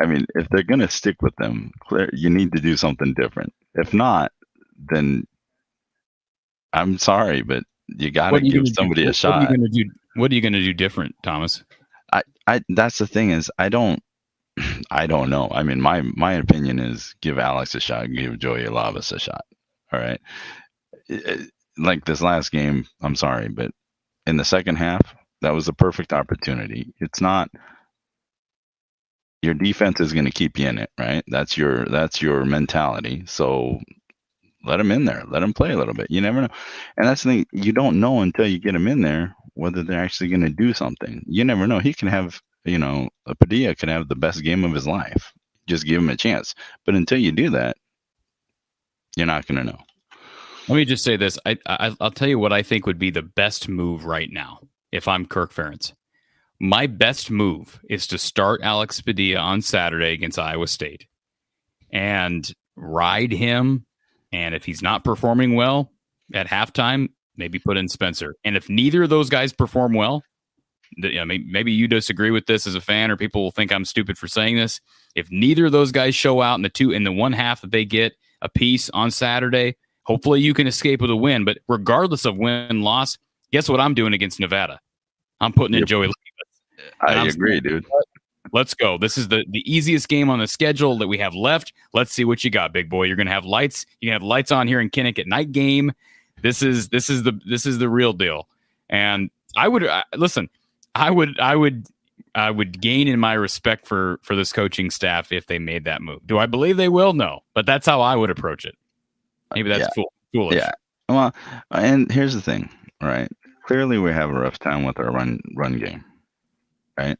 I 0.00 0.06
mean, 0.06 0.26
if 0.36 0.48
they're 0.50 0.62
gonna 0.62 0.88
stick 0.88 1.20
with 1.20 1.34
them, 1.36 1.72
clear, 1.80 2.08
you 2.12 2.30
need 2.30 2.52
to 2.52 2.60
do 2.60 2.76
something 2.76 3.14
different. 3.14 3.52
If 3.74 3.92
not, 3.92 4.30
then 4.90 5.26
I'm 6.72 6.98
sorry, 6.98 7.42
but 7.42 7.64
you 7.88 8.10
got 8.10 8.30
to 8.30 8.40
give 8.40 8.68
somebody 8.68 9.04
do? 9.04 9.10
a 9.10 9.12
shot. 9.12 9.40
What 9.40 9.50
are 9.50 9.56
you 9.56 9.68
to 9.68 9.84
do? 9.84 9.90
What 10.16 10.30
are 10.30 10.34
you 10.34 10.40
going 10.40 10.52
to 10.52 10.60
do 10.60 10.72
different, 10.72 11.14
Thomas? 11.22 11.64
I, 12.14 12.22
I, 12.48 12.62
that's 12.70 12.98
the 12.98 13.08
thing 13.08 13.32
is, 13.32 13.52
I 13.58 13.70
don't, 13.70 14.02
I 14.90 15.06
don't 15.08 15.30
know. 15.30 15.48
I 15.52 15.64
mean, 15.64 15.80
my 15.80 16.02
my 16.02 16.34
opinion 16.34 16.80
is 16.80 17.14
give 17.22 17.38
Alex 17.38 17.74
a 17.74 17.80
shot, 17.80 18.12
give 18.12 18.38
Joey 18.40 18.64
Labas 18.64 19.12
a 19.12 19.20
shot. 19.20 19.44
All 19.92 20.00
right, 20.00 20.20
like 21.78 22.04
this 22.04 22.22
last 22.22 22.52
game. 22.52 22.86
I'm 23.02 23.16
sorry, 23.16 23.48
but 23.48 23.72
in 24.26 24.36
the 24.38 24.44
second 24.44 24.76
half, 24.76 25.02
that 25.42 25.54
was 25.54 25.68
a 25.68 25.72
perfect 25.74 26.12
opportunity. 26.12 26.94
It's 27.00 27.20
not 27.20 27.50
your 29.42 29.54
defense 29.54 30.00
is 30.00 30.12
going 30.12 30.24
to 30.26 30.32
keep 30.32 30.58
you 30.58 30.68
in 30.68 30.78
it, 30.78 30.90
right? 30.98 31.24
That's 31.28 31.56
your 31.56 31.84
that's 31.86 32.22
your 32.22 32.44
mentality. 32.44 33.24
So 33.26 33.80
let 34.64 34.80
him 34.80 34.92
in 34.92 35.04
there. 35.06 35.24
Let 35.28 35.42
him 35.42 35.54
play 35.54 35.72
a 35.72 35.76
little 35.76 35.94
bit. 35.94 36.08
You 36.10 36.20
never 36.20 36.42
know. 36.42 36.48
And 36.96 37.06
that's 37.08 37.22
the 37.24 37.30
thing. 37.30 37.46
You 37.52 37.72
don't 37.72 38.00
know 38.00 38.20
until 38.20 38.46
you 38.48 38.58
get 38.58 38.74
him 38.74 38.88
in 38.88 39.02
there 39.02 39.36
whether 39.54 39.82
they're 39.82 40.02
actually 40.02 40.28
going 40.28 40.42
to 40.42 40.50
do 40.50 40.72
something. 40.72 41.24
You 41.26 41.44
never 41.44 41.66
know. 41.66 41.78
He 41.78 41.94
can 41.94 42.08
have, 42.08 42.40
you 42.64 42.78
know, 42.78 43.08
a 43.26 43.34
Padilla 43.34 43.74
can 43.74 43.88
have 43.88 44.08
the 44.08 44.16
best 44.16 44.42
game 44.42 44.64
of 44.64 44.72
his 44.72 44.86
life. 44.86 45.32
Just 45.66 45.86
give 45.86 45.98
him 45.98 46.08
a 46.08 46.16
chance. 46.16 46.54
But 46.84 46.94
until 46.94 47.18
you 47.18 47.32
do 47.32 47.50
that, 47.50 47.76
you're 49.16 49.26
not 49.26 49.46
going 49.46 49.58
to 49.58 49.64
know. 49.64 49.78
Let 50.68 50.76
me 50.76 50.84
just 50.84 51.04
say 51.04 51.16
this. 51.16 51.38
I, 51.44 51.58
I 51.66 51.94
will 52.00 52.10
tell 52.10 52.28
you 52.28 52.38
what 52.38 52.52
I 52.52 52.62
think 52.62 52.86
would 52.86 52.98
be 52.98 53.10
the 53.10 53.22
best 53.22 53.68
move 53.68 54.04
right 54.04 54.30
now 54.30 54.60
if 54.92 55.06
I'm 55.08 55.26
Kirk 55.26 55.52
Ferentz. 55.52 55.92
My 56.60 56.86
best 56.86 57.30
move 57.30 57.80
is 57.90 58.06
to 58.08 58.18
start 58.18 58.60
Alex 58.62 59.00
Padilla 59.00 59.40
on 59.40 59.60
Saturday 59.60 60.12
against 60.12 60.38
Iowa 60.38 60.66
State 60.66 61.06
and 61.92 62.50
ride 62.76 63.32
him 63.32 63.84
and 64.32 64.54
if 64.54 64.64
he's 64.64 64.82
not 64.82 65.04
performing 65.04 65.54
well 65.54 65.92
at 66.32 66.48
halftime, 66.48 67.08
maybe 67.36 67.58
put 67.58 67.76
in 67.76 67.88
Spencer. 67.88 68.34
And 68.44 68.56
if 68.56 68.68
neither 68.68 69.04
of 69.04 69.10
those 69.10 69.28
guys 69.28 69.52
perform 69.52 69.94
well, 69.94 70.22
you 70.96 71.14
know, 71.14 71.24
maybe, 71.24 71.44
maybe 71.50 71.72
you 71.72 71.88
disagree 71.88 72.30
with 72.30 72.46
this 72.46 72.66
as 72.66 72.74
a 72.74 72.80
fan, 72.80 73.10
or 73.10 73.16
people 73.16 73.42
will 73.42 73.50
think 73.50 73.72
I'm 73.72 73.84
stupid 73.84 74.16
for 74.16 74.28
saying 74.28 74.56
this. 74.56 74.80
If 75.14 75.30
neither 75.30 75.66
of 75.66 75.72
those 75.72 75.92
guys 75.92 76.14
show 76.14 76.40
out 76.40 76.56
in 76.56 76.62
the 76.62 76.68
two 76.68 76.92
in 76.92 77.04
the 77.04 77.12
one 77.12 77.32
half 77.32 77.60
that 77.62 77.70
they 77.70 77.84
get 77.84 78.12
a 78.42 78.48
piece 78.48 78.90
on 78.90 79.10
Saturday, 79.10 79.76
hopefully 80.04 80.40
you 80.40 80.54
can 80.54 80.66
escape 80.66 81.00
with 81.00 81.10
a 81.10 81.16
win. 81.16 81.44
But 81.44 81.58
regardless 81.68 82.24
of 82.24 82.36
win 82.36 82.82
loss, 82.82 83.18
guess 83.52 83.68
what 83.68 83.80
I'm 83.80 83.94
doing 83.94 84.12
against 84.12 84.38
Nevada? 84.38 84.80
I'm 85.40 85.52
putting 85.52 85.74
in 85.74 85.80
yep. 85.80 85.88
Joey. 85.88 86.10
I 87.00 87.26
agree, 87.26 87.60
dude. 87.60 87.86
Let's 88.52 88.74
go. 88.74 88.98
This 88.98 89.18
is 89.18 89.28
the, 89.28 89.44
the 89.50 89.62
easiest 89.70 90.08
game 90.08 90.30
on 90.30 90.38
the 90.38 90.46
schedule 90.46 90.98
that 90.98 91.08
we 91.08 91.18
have 91.18 91.34
left. 91.34 91.72
Let's 91.92 92.12
see 92.12 92.24
what 92.24 92.44
you 92.44 92.50
got, 92.50 92.72
big 92.72 92.88
boy. 92.88 93.04
You're 93.04 93.16
gonna 93.16 93.30
have 93.30 93.44
lights. 93.44 93.86
You 94.00 94.12
have 94.12 94.22
lights 94.22 94.52
on 94.52 94.68
here 94.68 94.80
in 94.80 94.90
Kinnick 94.90 95.18
at 95.18 95.26
night 95.26 95.50
game. 95.50 95.92
This 96.42 96.62
is 96.62 96.88
this 96.88 97.08
is 97.08 97.22
the 97.22 97.38
this 97.46 97.66
is 97.66 97.78
the 97.78 97.88
real 97.88 98.12
deal. 98.12 98.48
And 98.90 99.30
I 99.56 99.68
would 99.68 99.84
uh, 99.84 100.02
listen. 100.16 100.48
I 100.94 101.10
would 101.10 101.38
I 101.40 101.56
would 101.56 101.86
I 102.34 102.50
would 102.50 102.80
gain 102.80 103.08
in 103.08 103.18
my 103.18 103.34
respect 103.34 103.86
for 103.86 104.18
for 104.22 104.36
this 104.36 104.52
coaching 104.52 104.90
staff 104.90 105.32
if 105.32 105.46
they 105.46 105.58
made 105.58 105.84
that 105.84 106.02
move. 106.02 106.26
Do 106.26 106.38
I 106.38 106.46
believe 106.46 106.76
they 106.76 106.88
will? 106.88 107.12
No, 107.12 107.40
but 107.54 107.66
that's 107.66 107.86
how 107.86 108.00
I 108.00 108.16
would 108.16 108.30
approach 108.30 108.64
it. 108.64 108.76
Maybe 109.54 109.68
that's 109.68 109.80
yeah. 109.80 109.88
cool. 109.94 110.12
Foolish. 110.32 110.56
Yeah. 110.56 110.72
Well, 111.08 111.34
and 111.70 112.10
here's 112.10 112.34
the 112.34 112.40
thing, 112.40 112.68
right? 113.00 113.28
Clearly, 113.66 113.98
we 113.98 114.10
have 114.12 114.30
a 114.30 114.34
rough 114.34 114.58
time 114.58 114.84
with 114.84 114.98
our 114.98 115.10
run 115.10 115.40
run 115.54 115.78
game, 115.78 116.04
right? 116.98 117.18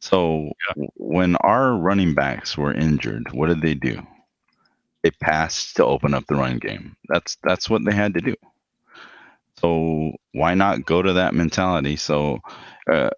So 0.00 0.50
yeah. 0.76 0.86
when 0.96 1.36
our 1.36 1.76
running 1.76 2.14
backs 2.14 2.56
were 2.56 2.72
injured, 2.72 3.28
what 3.32 3.48
did 3.48 3.60
they 3.60 3.74
do? 3.74 4.06
They 5.02 5.10
passed 5.10 5.76
to 5.76 5.84
open 5.84 6.14
up 6.14 6.26
the 6.26 6.34
run 6.34 6.58
game. 6.58 6.96
That's 7.08 7.36
that's 7.42 7.70
what 7.70 7.84
they 7.84 7.94
had 7.94 8.14
to 8.14 8.20
do. 8.20 8.34
So 9.60 10.12
why 10.32 10.54
not 10.54 10.86
go 10.86 11.02
to 11.02 11.12
that 11.14 11.34
mentality? 11.34 11.96
So, 11.96 12.38
uh, 12.90 13.10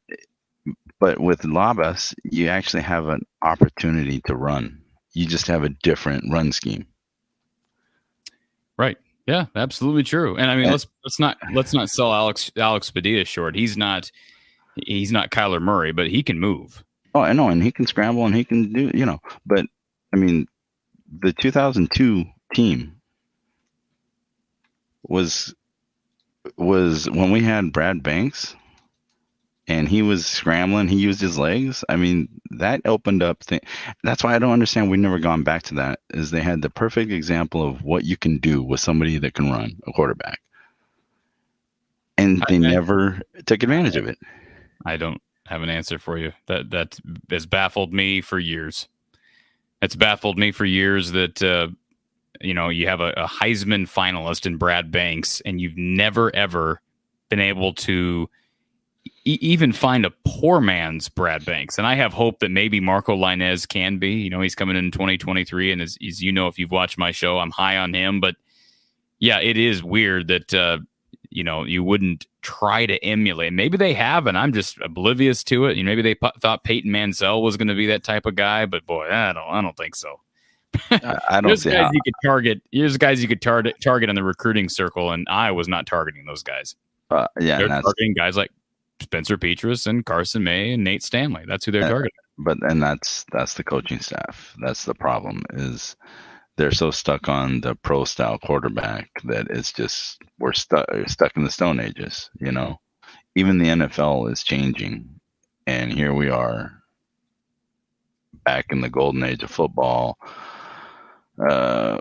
but 0.99 1.20
with 1.20 1.43
Labas, 1.43 2.14
you 2.24 2.49
actually 2.49 2.83
have 2.83 3.09
an 3.09 3.24
opportunity 3.43 4.20
to 4.26 4.35
run. 4.35 4.83
You 5.12 5.26
just 5.26 5.47
have 5.47 5.62
a 5.62 5.68
different 5.68 6.24
run 6.33 6.53
scheme. 6.53 6.87
Right. 8.76 8.97
Yeah, 9.26 9.47
absolutely 9.55 10.03
true. 10.03 10.37
And 10.37 10.51
I 10.51 10.57
mean, 10.57 10.64
and, 10.64 10.72
let's 10.72 10.87
let's 11.05 11.20
not 11.20 11.39
let's 11.53 11.72
not 11.72 11.89
sell 11.89 12.12
Alex 12.12 12.51
Alex 12.57 12.91
Padilla 12.91 13.24
short. 13.24 13.55
He's 13.55 13.76
not 13.76 14.11
he's 14.74 15.12
not 15.12 15.30
Kyler 15.30 15.62
Murray, 15.62 15.93
but 15.93 16.09
he 16.09 16.22
can 16.22 16.41
move. 16.41 16.83
Oh, 17.14 17.20
I 17.20 17.33
know, 17.33 17.49
and 17.49 17.62
he 17.62 17.70
can 17.70 17.87
scramble 17.87 18.24
and 18.26 18.35
he 18.35 18.45
can 18.45 18.72
do, 18.72 18.91
you 18.95 19.07
know. 19.07 19.20
But 19.47 19.66
I 20.12 20.16
mean, 20.16 20.47
the 21.21 21.33
2002 21.33 22.25
team 22.55 23.01
was 25.03 25.55
was 26.57 27.09
when 27.11 27.31
we 27.31 27.43
had 27.43 27.73
Brad 27.73 28.03
Banks 28.03 28.57
and 29.69 29.89
he 29.89 30.03
was 30.03 30.27
scrambling, 30.27 30.89
he 30.89 30.97
used 30.97 31.21
his 31.21 31.39
legs. 31.39 31.85
I 31.89 31.97
mean, 31.97 32.29
that 32.51 32.81
opened 32.85 33.23
up 33.23 33.43
thing. 33.45 33.61
That's 34.03 34.25
why 34.25 34.35
I 34.35 34.39
don't 34.39 34.53
understand 34.53 34.91
we've 34.91 34.99
never 34.99 35.19
gone 35.19 35.45
back 35.45 35.63
to 35.65 35.75
that. 35.77 36.01
Is 36.13 36.31
they 36.31 36.41
had 36.41 36.63
the 36.63 36.71
perfect 36.71 37.13
example 37.13 37.67
of 37.67 37.83
what 37.83 38.05
you 38.05 38.17
can 38.17 38.39
do 38.39 38.63
with 38.63 38.81
somebody 38.81 39.19
that 39.19 39.35
can 39.35 39.51
run 39.51 39.77
a 39.87 39.93
quarterback, 39.93 40.41
and 42.19 42.43
they 42.49 42.59
never 42.59 43.21
took 43.47 43.63
advantage 43.63 43.97
of 43.97 44.07
it. 44.07 44.19
I 44.85 44.97
don't 44.97 45.23
have 45.47 45.63
an 45.63 45.71
answer 45.71 45.99
for 45.99 46.19
you. 46.19 46.33
That 46.47 46.71
that 46.71 46.99
has 47.31 47.47
baffled 47.47 47.93
me 47.93 48.21
for 48.21 48.39
years. 48.39 48.89
It's 49.83 49.97
baffled 49.97 50.39
me 50.39 50.53
for 50.53 50.64
years 50.64 51.11
that 51.11 51.43
uh, 51.43 51.68
you 52.41 52.55
know 52.55 52.68
you 52.68 52.87
have 52.87 53.01
a, 53.01 53.11
a 53.16 53.26
Heisman 53.26 53.83
finalist 53.89 54.47
in 54.47 54.57
Brad 54.57 54.91
Banks, 54.91 55.43
and 55.45 55.61
you've 55.61 55.76
never 55.76 56.35
ever 56.35 56.80
been 57.28 57.41
able 57.41 57.74
to 57.74 58.30
e- 59.24 59.39
even 59.41 59.72
find 59.72 60.07
a 60.07 60.12
poor 60.24 60.61
man's 60.61 61.09
Brad 61.09 61.45
Banks. 61.45 61.78
And 61.78 61.87
I 61.87 61.97
have 61.97 62.12
hope 62.12 62.39
that 62.39 62.51
maybe 62.51 62.78
Marco 62.78 63.16
Lainez 63.16 63.66
can 63.66 63.99
be. 63.99 64.12
You 64.12 64.30
know, 64.30 64.41
he's 64.41 64.55
coming 64.55 64.76
in 64.76 64.93
2023, 64.93 65.72
and 65.72 65.83
as, 65.83 65.99
as 66.07 66.22
you 66.22 66.30
know, 66.30 66.47
if 66.47 66.59
you've 66.59 66.70
watched 66.70 66.97
my 66.97 67.11
show, 67.11 67.39
I'm 67.39 67.51
high 67.51 67.76
on 67.76 67.93
him. 67.93 68.20
But 68.20 68.37
yeah, 69.18 69.41
it 69.41 69.57
is 69.57 69.83
weird 69.83 70.28
that 70.28 70.55
uh, 70.55 70.78
you 71.35 71.45
know 71.45 71.64
you 71.64 71.83
wouldn't 71.83 72.26
try 72.43 72.87
to 72.87 73.03
emulate. 73.05 73.53
Maybe 73.53 73.76
they 73.76 73.95
have, 73.95 74.26
and 74.26 74.37
I'm 74.37 74.53
just 74.53 74.78
oblivious 74.80 75.43
to 75.45 75.66
it. 75.66 75.76
You 75.76 75.85
know, 75.85 75.91
maybe 75.91 76.03
they 76.03 76.14
p- 76.14 76.30
thought 76.41 76.64
Peyton 76.64 76.91
Mansell 76.91 77.43
was 77.43 77.57
going 77.57 77.68
to 77.68 77.74
be 77.74 77.87
that 77.87 78.05
type 78.05 78.26
of 78.26 78.35
guy, 78.35 78.66
but 78.66 78.87
boy, 78.87 79.09
I 79.11 79.33
don't, 79.33 79.49
I 79.49 79.61
don't 79.61 79.76
think 79.76 79.95
so. 79.97 80.20
I 80.91 81.41
don't 81.41 81.57
see 81.57 81.70
guys 81.70 81.87
how. 81.87 81.91
you 81.93 82.01
could 82.05 82.14
target. 82.24 82.62
Here's 82.70 82.97
guys 82.97 83.22
you 83.22 83.28
could 83.28 83.43
target 83.43 83.76
target 83.83 84.09
in 84.09 84.16
the 84.16 84.24
recruiting 84.24 84.68
circle, 84.68 85.12
and 85.12 85.26
I 85.28 85.51
was 85.51 85.68
not 85.68 85.87
targeting 85.87 86.24
those 86.24 86.43
guys. 86.43 86.74
Uh, 87.11 87.26
yeah, 87.41 87.59
they're 87.59 87.68
targeting 87.68 88.14
guys 88.14 88.37
like 88.37 88.51
Spencer 89.01 89.37
Petras 89.37 89.87
and 89.87 90.05
Carson 90.05 90.45
May 90.45 90.72
and 90.72 90.85
Nate 90.85 91.03
Stanley. 91.03 91.45
That's 91.47 91.64
who 91.64 91.72
they're 91.72 91.83
targeting. 91.83 92.11
But 92.39 92.59
and 92.62 92.83
that's 92.83 93.26
that's 93.33 93.55
the 93.55 93.64
coaching 93.64 94.01
staff. 94.01 94.57
That's 94.62 94.85
the 94.85 94.95
problem. 94.95 95.43
Is 95.53 95.97
they're 96.57 96.71
so 96.71 96.91
stuck 96.91 97.29
on 97.29 97.61
the 97.61 97.75
pro 97.77 98.05
style 98.05 98.39
quarterback 98.39 99.11
that 99.25 99.47
it's 99.51 99.73
just 99.73 100.19
we're 100.39 100.53
stuck 100.53 100.87
stuck 101.07 101.37
in 101.37 101.45
the 101.45 101.51
stone 101.51 101.81
ages 101.81 102.31
you 102.41 102.53
know 102.53 102.79
even 103.35 103.59
the 103.59 103.69
nfl 103.69 104.31
is 104.31 104.43
changing 104.43 105.09
and 105.67 105.93
here 105.93 106.13
we 106.13 106.29
are 106.29 106.83
back 108.45 108.67
in 108.71 108.81
the 108.81 108.91
golden 108.91 109.23
age 109.23 109.43
of 109.43 109.51
football. 109.51 110.19
Uh, 111.39 111.99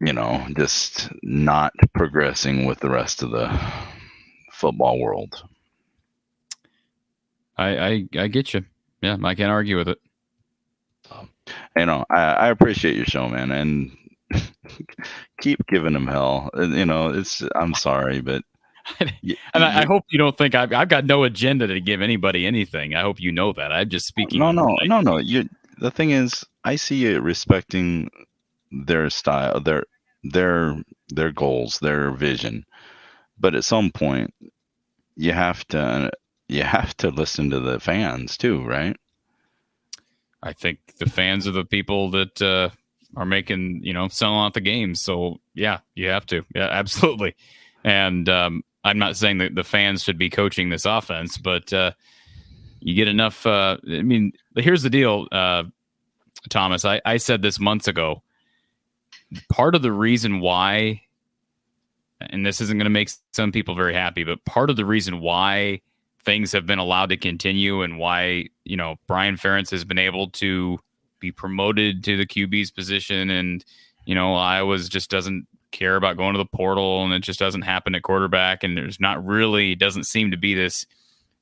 you 0.00 0.12
know, 0.12 0.46
just 0.56 1.10
not 1.22 1.72
progressing 1.94 2.66
with 2.66 2.80
the 2.80 2.90
rest 2.90 3.22
of 3.22 3.30
the 3.30 3.48
football 4.52 4.98
world. 4.98 5.42
I 7.56 7.76
I, 7.76 8.08
I 8.18 8.26
get 8.28 8.52
you. 8.54 8.64
Yeah, 9.00 9.16
I 9.22 9.34
can't 9.34 9.50
argue 9.50 9.76
with 9.76 9.88
it. 9.88 9.98
You 11.76 11.86
know, 11.86 12.04
I, 12.10 12.22
I 12.22 12.48
appreciate 12.48 12.96
your 12.96 13.06
show, 13.06 13.28
man, 13.28 13.50
and 13.50 13.96
keep 15.40 15.66
giving 15.66 15.94
him 15.94 16.06
hell. 16.06 16.50
Uh, 16.56 16.68
you 16.68 16.86
know, 16.86 17.10
it's 17.10 17.42
I'm 17.54 17.74
sorry, 17.74 18.20
but 18.20 18.42
and 19.00 19.36
I, 19.54 19.82
I, 19.82 19.84
hope 19.86 20.04
you 20.10 20.18
don't 20.18 20.36
think 20.36 20.54
I've, 20.54 20.72
I've 20.72 20.88
got 20.88 21.06
no 21.06 21.24
agenda 21.24 21.66
to 21.66 21.80
give 21.80 22.02
anybody 22.02 22.46
anything. 22.46 22.94
I 22.94 23.00
hope 23.00 23.20
you 23.20 23.32
know 23.32 23.52
that. 23.54 23.72
I'm 23.72 23.88
just 23.88 24.06
speaking. 24.06 24.40
No, 24.40 24.52
no, 24.52 24.66
no, 24.84 25.00
no. 25.00 25.16
You. 25.18 25.48
The 25.78 25.90
thing 25.90 26.10
is, 26.10 26.44
I 26.64 26.76
see 26.76 26.96
you 26.96 27.20
respecting 27.20 28.10
their 28.70 29.10
style, 29.10 29.60
their 29.60 29.84
their 30.22 30.76
their 31.08 31.32
goals, 31.32 31.78
their 31.80 32.10
vision, 32.10 32.64
but 33.38 33.54
at 33.54 33.64
some 33.64 33.90
point, 33.90 34.32
you 35.16 35.32
have 35.32 35.66
to 35.68 36.10
you 36.48 36.62
have 36.62 36.96
to 36.98 37.08
listen 37.10 37.50
to 37.50 37.60
the 37.60 37.80
fans 37.80 38.36
too, 38.36 38.62
right? 38.64 38.96
I 40.44 40.52
think 40.52 40.78
the 40.98 41.06
fans 41.06 41.48
are 41.48 41.52
the 41.52 41.64
people 41.64 42.10
that 42.10 42.40
uh, 42.40 42.68
are 43.16 43.24
making 43.24 43.80
you 43.82 43.92
know 43.92 44.08
selling 44.08 44.38
out 44.38 44.54
the 44.54 44.60
games. 44.60 45.00
So 45.00 45.40
yeah, 45.54 45.80
you 45.94 46.08
have 46.08 46.26
to. 46.26 46.44
Yeah, 46.54 46.68
absolutely. 46.70 47.34
And 47.82 48.28
um, 48.28 48.62
I'm 48.84 48.98
not 48.98 49.16
saying 49.16 49.38
that 49.38 49.54
the 49.54 49.64
fans 49.64 50.04
should 50.04 50.18
be 50.18 50.30
coaching 50.30 50.68
this 50.68 50.84
offense, 50.84 51.38
but 51.38 51.72
uh, 51.72 51.92
you 52.80 52.94
get 52.94 53.08
enough. 53.08 53.46
Uh, 53.46 53.78
I 53.90 54.02
mean, 54.02 54.32
here's 54.56 54.82
the 54.82 54.90
deal, 54.90 55.26
uh, 55.32 55.64
Thomas. 56.50 56.84
I, 56.84 57.00
I 57.04 57.16
said 57.16 57.42
this 57.42 57.58
months 57.58 57.88
ago. 57.88 58.22
Part 59.50 59.74
of 59.74 59.82
the 59.82 59.90
reason 59.90 60.40
why, 60.40 61.02
and 62.20 62.44
this 62.44 62.60
isn't 62.60 62.76
going 62.76 62.84
to 62.84 62.90
make 62.90 63.10
some 63.32 63.52
people 63.52 63.74
very 63.74 63.94
happy, 63.94 64.22
but 64.22 64.44
part 64.44 64.70
of 64.70 64.76
the 64.76 64.84
reason 64.84 65.20
why 65.20 65.80
things 66.24 66.52
have 66.52 66.66
been 66.66 66.78
allowed 66.78 67.10
to 67.10 67.16
continue 67.16 67.82
and 67.82 67.98
why 67.98 68.46
you 68.64 68.76
know 68.76 68.96
Brian 69.06 69.36
Ferentz 69.36 69.70
has 69.70 69.84
been 69.84 69.98
able 69.98 70.30
to 70.30 70.78
be 71.20 71.30
promoted 71.32 72.04
to 72.04 72.16
the 72.16 72.26
QB's 72.26 72.70
position 72.70 73.30
and 73.30 73.64
you 74.06 74.14
know 74.14 74.34
Iowa's 74.34 74.88
just 74.88 75.10
doesn't 75.10 75.46
care 75.74 75.96
about 75.96 76.16
going 76.16 76.32
to 76.32 76.38
the 76.38 76.46
portal, 76.46 77.04
and 77.04 77.12
it 77.12 77.22
just 77.22 77.38
doesn't 77.38 77.62
happen 77.62 77.94
at 77.94 78.02
quarterback. 78.02 78.64
And 78.64 78.78
there's 78.78 79.00
not 79.00 79.24
really 79.24 79.74
doesn't 79.74 80.04
seem 80.04 80.30
to 80.30 80.38
be 80.38 80.54
this 80.54 80.86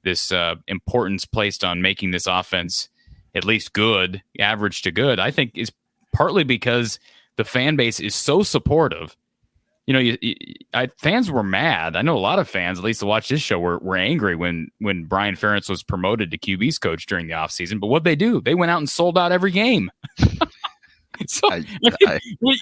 this 0.02 0.32
uh, 0.32 0.56
importance 0.66 1.24
placed 1.24 1.62
on 1.62 1.80
making 1.80 2.10
this 2.10 2.26
offense 2.26 2.88
at 3.36 3.44
least 3.44 3.72
good, 3.72 4.20
average 4.40 4.82
to 4.82 4.90
good. 4.90 5.20
I 5.20 5.30
think 5.30 5.56
is 5.56 5.70
partly 6.12 6.42
because 6.42 6.98
the 7.36 7.44
fan 7.44 7.76
base 7.76 8.00
is 8.00 8.16
so 8.16 8.42
supportive. 8.42 9.16
You 9.92 9.98
know, 9.98 10.00
you, 10.00 10.16
you, 10.22 10.34
I, 10.72 10.86
fans 10.96 11.30
were 11.30 11.42
mad. 11.42 11.96
I 11.96 12.02
know 12.02 12.16
a 12.16 12.18
lot 12.18 12.38
of 12.38 12.48
fans, 12.48 12.78
at 12.78 12.84
least 12.84 13.00
to 13.00 13.06
watch 13.06 13.28
this 13.28 13.42
show, 13.42 13.58
were, 13.58 13.78
were 13.80 13.96
angry 13.96 14.34
when 14.34 14.68
when 14.78 15.04
Brian 15.04 15.36
Ferentz 15.36 15.68
was 15.68 15.82
promoted 15.82 16.30
to 16.30 16.38
QB's 16.38 16.78
coach 16.78 17.04
during 17.04 17.26
the 17.26 17.34
offseason. 17.34 17.78
But 17.78 17.88
what 17.88 18.02
they 18.02 18.16
do? 18.16 18.40
They 18.40 18.54
went 18.54 18.70
out 18.70 18.78
and 18.78 18.88
sold 18.88 19.18
out 19.18 19.32
every 19.32 19.50
game. 19.50 19.90
so 21.26 21.52
I, 21.52 21.62
I, 22.08 22.20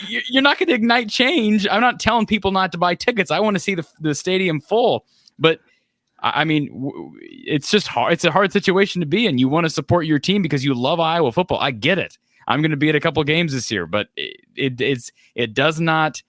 you're 0.08 0.42
not 0.42 0.58
going 0.58 0.70
to 0.70 0.74
ignite 0.74 1.08
change. 1.08 1.68
I'm 1.70 1.80
not 1.80 2.00
telling 2.00 2.26
people 2.26 2.50
not 2.50 2.72
to 2.72 2.78
buy 2.78 2.96
tickets. 2.96 3.30
I 3.30 3.38
want 3.38 3.54
to 3.54 3.60
see 3.60 3.76
the, 3.76 3.86
the 4.00 4.16
stadium 4.16 4.60
full. 4.60 5.04
But 5.38 5.60
I 6.18 6.42
mean, 6.42 7.14
it's 7.22 7.70
just 7.70 7.86
hard. 7.86 8.12
It's 8.12 8.24
a 8.24 8.32
hard 8.32 8.50
situation 8.50 9.00
to 9.02 9.06
be 9.06 9.24
in. 9.24 9.38
You 9.38 9.48
want 9.48 9.66
to 9.66 9.70
support 9.70 10.04
your 10.04 10.18
team 10.18 10.42
because 10.42 10.64
you 10.64 10.74
love 10.74 10.98
Iowa 10.98 11.30
football. 11.30 11.60
I 11.60 11.70
get 11.70 11.96
it. 11.96 12.18
I'm 12.48 12.60
going 12.60 12.72
to 12.72 12.76
be 12.76 12.88
at 12.88 12.96
a 12.96 13.00
couple 13.00 13.22
games 13.22 13.52
this 13.52 13.70
year, 13.70 13.86
but 13.86 14.08
it, 14.16 14.40
it 14.56 14.80
it's 14.80 15.12
it 15.36 15.54
does 15.54 15.78
not 15.78 16.20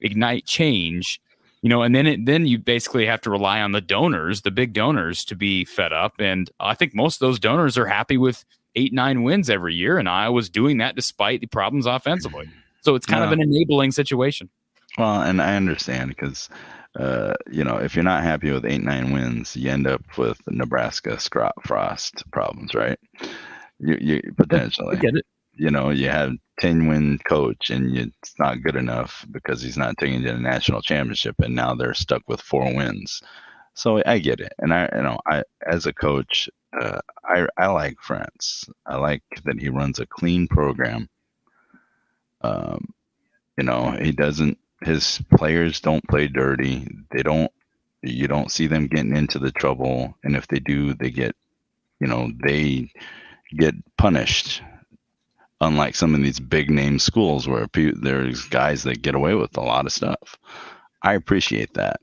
ignite 0.00 0.46
change, 0.46 1.20
you 1.62 1.68
know. 1.68 1.82
And 1.82 1.94
then 1.94 2.06
it 2.06 2.26
then 2.26 2.46
you 2.46 2.58
basically 2.58 3.06
have 3.06 3.20
to 3.22 3.30
rely 3.30 3.60
on 3.60 3.72
the 3.72 3.80
donors, 3.80 4.42
the 4.42 4.50
big 4.50 4.72
donors, 4.72 5.24
to 5.26 5.34
be 5.34 5.64
fed 5.64 5.92
up. 5.92 6.14
And 6.18 6.50
I 6.60 6.74
think 6.74 6.94
most 6.94 7.20
of 7.20 7.26
those 7.26 7.38
donors 7.38 7.78
are 7.78 7.86
happy 7.86 8.16
with 8.16 8.44
eight, 8.76 8.92
nine 8.92 9.22
wins 9.22 9.50
every 9.50 9.74
year. 9.74 9.98
And 9.98 10.08
Iowa's 10.08 10.48
doing 10.48 10.78
that 10.78 10.94
despite 10.94 11.40
the 11.40 11.46
problems 11.46 11.86
offensively. 11.86 12.48
So 12.82 12.94
it's 12.94 13.06
kind 13.06 13.20
yeah. 13.20 13.26
of 13.26 13.32
an 13.32 13.40
enabling 13.40 13.92
situation. 13.92 14.48
Well, 14.98 15.22
and 15.22 15.40
I 15.40 15.56
understand 15.56 16.08
because, 16.08 16.48
uh, 16.98 17.34
you 17.50 17.62
know, 17.62 17.76
if 17.76 17.94
you're 17.94 18.02
not 18.02 18.22
happy 18.22 18.50
with 18.50 18.64
eight, 18.64 18.82
nine 18.82 19.12
wins, 19.12 19.56
you 19.56 19.70
end 19.70 19.86
up 19.86 20.02
with 20.16 20.40
Nebraska 20.48 21.20
Scott 21.20 21.54
Frost 21.64 22.24
problems, 22.32 22.74
right? 22.74 22.98
You, 23.78 23.98
you 24.00 24.32
potentially 24.36 24.96
get 24.96 25.14
it. 25.14 25.26
You 25.60 25.70
know, 25.70 25.90
you 25.90 26.08
have 26.08 26.32
10 26.60 26.88
win 26.88 27.18
coach 27.18 27.70
and 27.70 27.94
you, 27.94 28.10
it's 28.22 28.34
not 28.38 28.62
good 28.62 28.76
enough 28.76 29.26
because 29.30 29.62
he's 29.62 29.76
not 29.76 29.98
taking 29.98 30.22
to 30.22 30.32
the 30.32 30.38
national 30.38 30.82
championship 30.82 31.36
and 31.40 31.54
now 31.54 31.74
they're 31.74 31.94
stuck 31.94 32.22
with 32.28 32.40
four 32.40 32.74
wins. 32.74 33.22
So 33.74 34.02
I 34.06 34.18
get 34.18 34.40
it. 34.40 34.52
And 34.58 34.72
I, 34.72 34.88
you 34.94 35.02
know, 35.02 35.18
I, 35.26 35.42
as 35.66 35.86
a 35.86 35.92
coach, 35.92 36.48
uh, 36.78 37.00
I 37.24 37.46
I 37.56 37.66
like 37.68 37.96
Ferentz. 37.98 38.68
I 38.86 38.96
like 38.96 39.22
that 39.44 39.60
he 39.60 39.68
runs 39.68 39.98
a 39.98 40.06
clean 40.06 40.48
program. 40.48 41.08
Um, 42.42 42.92
you 43.56 43.64
know, 43.64 43.90
he 43.92 44.12
doesn't. 44.12 44.58
His 44.82 45.20
players 45.36 45.80
don't 45.80 46.06
play 46.08 46.26
dirty. 46.26 46.86
They 47.10 47.22
don't. 47.22 47.50
You 48.02 48.28
don't 48.28 48.50
see 48.50 48.66
them 48.66 48.86
getting 48.86 49.16
into 49.16 49.38
the 49.38 49.52
trouble, 49.52 50.14
and 50.24 50.36
if 50.36 50.46
they 50.48 50.58
do, 50.58 50.94
they 50.94 51.10
get, 51.10 51.36
you 52.00 52.06
know, 52.06 52.30
they 52.42 52.90
get 53.56 53.74
punished. 53.98 54.62
Unlike 55.60 55.94
some 55.94 56.14
of 56.14 56.22
these 56.22 56.40
big 56.40 56.70
name 56.70 56.98
schools 56.98 57.46
where 57.46 57.66
pe- 57.68 57.92
there's 57.92 58.44
guys 58.44 58.82
that 58.84 59.02
get 59.02 59.14
away 59.14 59.34
with 59.34 59.56
a 59.56 59.60
lot 59.60 59.86
of 59.86 59.92
stuff. 59.92 60.38
I 61.02 61.14
appreciate 61.14 61.74
that. 61.74 62.00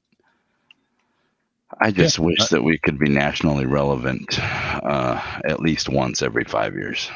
I 1.80 1.92
just 1.92 2.18
yeah. 2.18 2.26
wish 2.26 2.48
that 2.50 2.64
we 2.64 2.78
could 2.78 2.98
be 2.98 3.10
nationally 3.10 3.66
relevant 3.66 4.40
uh, 4.40 5.22
at 5.46 5.60
least 5.60 5.90
once 5.90 6.22
every 6.22 6.46
five 6.46 6.76
years. 6.76 7.10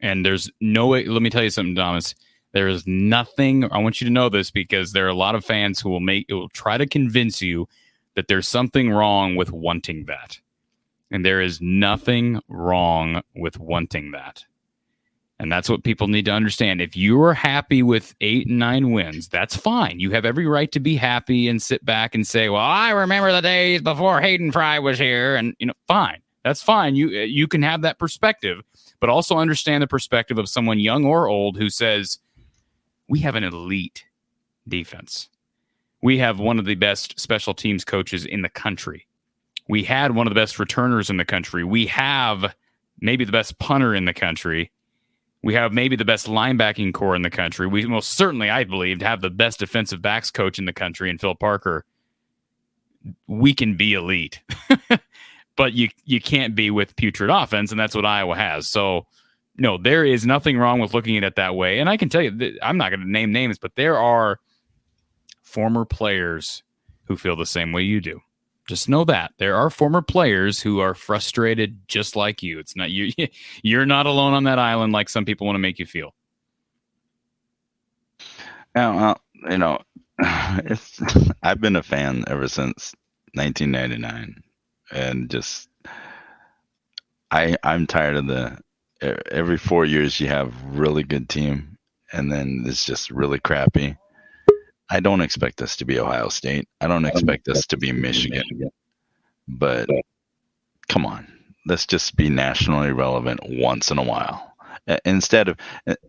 And 0.00 0.24
there's 0.26 0.50
no 0.60 0.86
way. 0.86 1.04
Let 1.04 1.22
me 1.22 1.30
tell 1.30 1.42
you 1.44 1.50
something, 1.50 1.74
Thomas. 1.74 2.14
There 2.52 2.68
is 2.68 2.86
nothing. 2.86 3.64
I 3.72 3.78
want 3.78 4.00
you 4.00 4.06
to 4.06 4.12
know 4.12 4.28
this 4.28 4.50
because 4.50 4.92
there 4.92 5.06
are 5.06 5.10
a 5.10 5.14
lot 5.14 5.34
of 5.34 5.44
fans 5.44 5.80
who 5.80 5.90
will 5.90 6.00
make 6.00 6.26
will 6.28 6.48
try 6.50 6.76
to 6.78 6.86
convince 6.86 7.40
you 7.40 7.68
that 8.14 8.28
there's 8.28 8.46
something 8.46 8.90
wrong 8.90 9.36
with 9.36 9.50
wanting 9.50 10.04
that, 10.04 10.38
and 11.10 11.24
there 11.24 11.40
is 11.40 11.60
nothing 11.60 12.40
wrong 12.48 13.22
with 13.34 13.58
wanting 13.58 14.12
that. 14.12 14.44
And 15.40 15.50
that's 15.50 15.68
what 15.68 15.82
people 15.82 16.06
need 16.06 16.26
to 16.26 16.30
understand. 16.30 16.80
If 16.80 16.96
you 16.96 17.20
are 17.22 17.34
happy 17.34 17.82
with 17.82 18.14
eight 18.20 18.46
and 18.46 18.58
nine 18.58 18.92
wins, 18.92 19.28
that's 19.28 19.56
fine. 19.56 19.98
You 19.98 20.12
have 20.12 20.24
every 20.24 20.46
right 20.46 20.70
to 20.72 20.80
be 20.80 20.94
happy 20.94 21.48
and 21.48 21.60
sit 21.60 21.84
back 21.84 22.14
and 22.14 22.26
say, 22.26 22.48
"Well, 22.48 22.62
I 22.62 22.90
remember 22.90 23.32
the 23.32 23.42
days 23.42 23.82
before 23.82 24.20
Hayden 24.20 24.52
Fry 24.52 24.78
was 24.78 24.98
here," 24.98 25.34
and 25.34 25.54
you 25.58 25.66
know, 25.66 25.74
fine. 25.88 26.20
That's 26.44 26.62
fine. 26.62 26.94
You 26.94 27.08
uh, 27.08 27.24
you 27.24 27.48
can 27.48 27.62
have 27.62 27.82
that 27.82 27.98
perspective, 27.98 28.62
but 29.00 29.10
also 29.10 29.36
understand 29.36 29.82
the 29.82 29.88
perspective 29.88 30.38
of 30.38 30.48
someone 30.48 30.78
young 30.78 31.04
or 31.04 31.26
old 31.26 31.56
who 31.56 31.68
says, 31.68 32.20
"We 33.08 33.18
have 33.20 33.34
an 33.34 33.44
elite 33.44 34.04
defense. 34.68 35.28
We 36.00 36.18
have 36.18 36.38
one 36.38 36.60
of 36.60 36.64
the 36.64 36.76
best 36.76 37.18
special 37.18 37.54
teams 37.54 37.84
coaches 37.84 38.24
in 38.24 38.42
the 38.42 38.48
country. 38.48 39.08
We 39.68 39.82
had 39.82 40.14
one 40.14 40.28
of 40.28 40.30
the 40.30 40.40
best 40.40 40.60
returners 40.60 41.10
in 41.10 41.16
the 41.16 41.24
country. 41.24 41.64
We 41.64 41.86
have 41.86 42.54
maybe 43.00 43.24
the 43.24 43.32
best 43.32 43.58
punter 43.58 43.96
in 43.96 44.04
the 44.04 44.14
country." 44.14 44.70
We 45.44 45.52
have 45.52 45.74
maybe 45.74 45.94
the 45.94 46.06
best 46.06 46.26
linebacking 46.26 46.94
core 46.94 47.14
in 47.14 47.20
the 47.20 47.28
country. 47.28 47.66
We 47.66 47.84
most 47.84 48.12
certainly, 48.12 48.48
I 48.48 48.64
believe, 48.64 49.02
have 49.02 49.20
the 49.20 49.28
best 49.28 49.58
defensive 49.58 50.00
backs 50.00 50.30
coach 50.30 50.58
in 50.58 50.64
the 50.64 50.72
country 50.72 51.10
in 51.10 51.18
Phil 51.18 51.34
Parker. 51.34 51.84
We 53.26 53.52
can 53.52 53.76
be 53.76 53.92
elite, 53.92 54.40
but 55.56 55.74
you 55.74 55.90
you 56.06 56.18
can't 56.18 56.54
be 56.54 56.70
with 56.70 56.96
putrid 56.96 57.28
offense, 57.28 57.70
and 57.70 57.78
that's 57.78 57.94
what 57.94 58.06
Iowa 58.06 58.34
has. 58.36 58.66
So, 58.66 59.06
no, 59.58 59.76
there 59.76 60.02
is 60.02 60.24
nothing 60.24 60.56
wrong 60.56 60.80
with 60.80 60.94
looking 60.94 61.18
at 61.18 61.24
it 61.24 61.36
that 61.36 61.54
way. 61.54 61.78
And 61.78 61.90
I 61.90 61.98
can 61.98 62.08
tell 62.08 62.22
you, 62.22 62.58
I'm 62.62 62.78
not 62.78 62.88
going 62.88 63.00
to 63.00 63.10
name 63.10 63.30
names, 63.30 63.58
but 63.58 63.76
there 63.76 63.98
are 63.98 64.40
former 65.42 65.84
players 65.84 66.62
who 67.04 67.18
feel 67.18 67.36
the 67.36 67.44
same 67.44 67.70
way 67.70 67.82
you 67.82 68.00
do 68.00 68.18
just 68.66 68.88
know 68.88 69.04
that 69.04 69.32
there 69.38 69.56
are 69.56 69.70
former 69.70 70.02
players 70.02 70.60
who 70.60 70.80
are 70.80 70.94
frustrated 70.94 71.78
just 71.86 72.16
like 72.16 72.42
you. 72.42 72.58
It's 72.58 72.76
not 72.76 72.90
you. 72.90 73.12
You're 73.62 73.86
not 73.86 74.06
alone 74.06 74.34
on 74.34 74.44
that 74.44 74.58
island 74.58 74.92
like 74.92 75.08
some 75.08 75.24
people 75.24 75.46
want 75.46 75.56
to 75.56 75.60
make 75.60 75.78
you 75.78 75.86
feel. 75.86 76.14
Now, 78.74 79.16
you 79.48 79.58
know, 79.58 79.78
it's 80.18 81.00
I've 81.42 81.60
been 81.60 81.76
a 81.76 81.82
fan 81.82 82.24
ever 82.26 82.48
since 82.48 82.94
1999, 83.34 84.42
and 84.92 85.30
just 85.30 85.68
I 87.30 87.56
I'm 87.62 87.86
tired 87.86 88.16
of 88.16 88.26
the 88.26 88.58
every 89.30 89.58
four 89.58 89.84
years 89.84 90.18
you 90.20 90.28
have 90.28 90.54
really 90.64 91.02
good 91.02 91.28
team, 91.28 91.76
and 92.12 92.32
then 92.32 92.64
it's 92.66 92.84
just 92.84 93.10
really 93.10 93.38
crappy 93.38 93.96
I 94.90 95.00
don't 95.00 95.20
expect 95.22 95.58
this 95.58 95.76
to 95.76 95.84
be 95.84 95.98
Ohio 95.98 96.28
State. 96.28 96.68
I 96.80 96.86
don't 96.86 97.06
expect 97.06 97.46
this 97.46 97.66
to 97.68 97.76
be 97.76 97.92
Michigan. 97.92 98.44
But 99.48 99.88
come 100.88 101.06
on, 101.06 101.26
let's 101.66 101.86
just 101.86 102.16
be 102.16 102.28
nationally 102.28 102.92
relevant 102.92 103.40
once 103.44 103.90
in 103.90 103.98
a 103.98 104.02
while. 104.02 104.52
Instead 105.04 105.48
of 105.48 105.56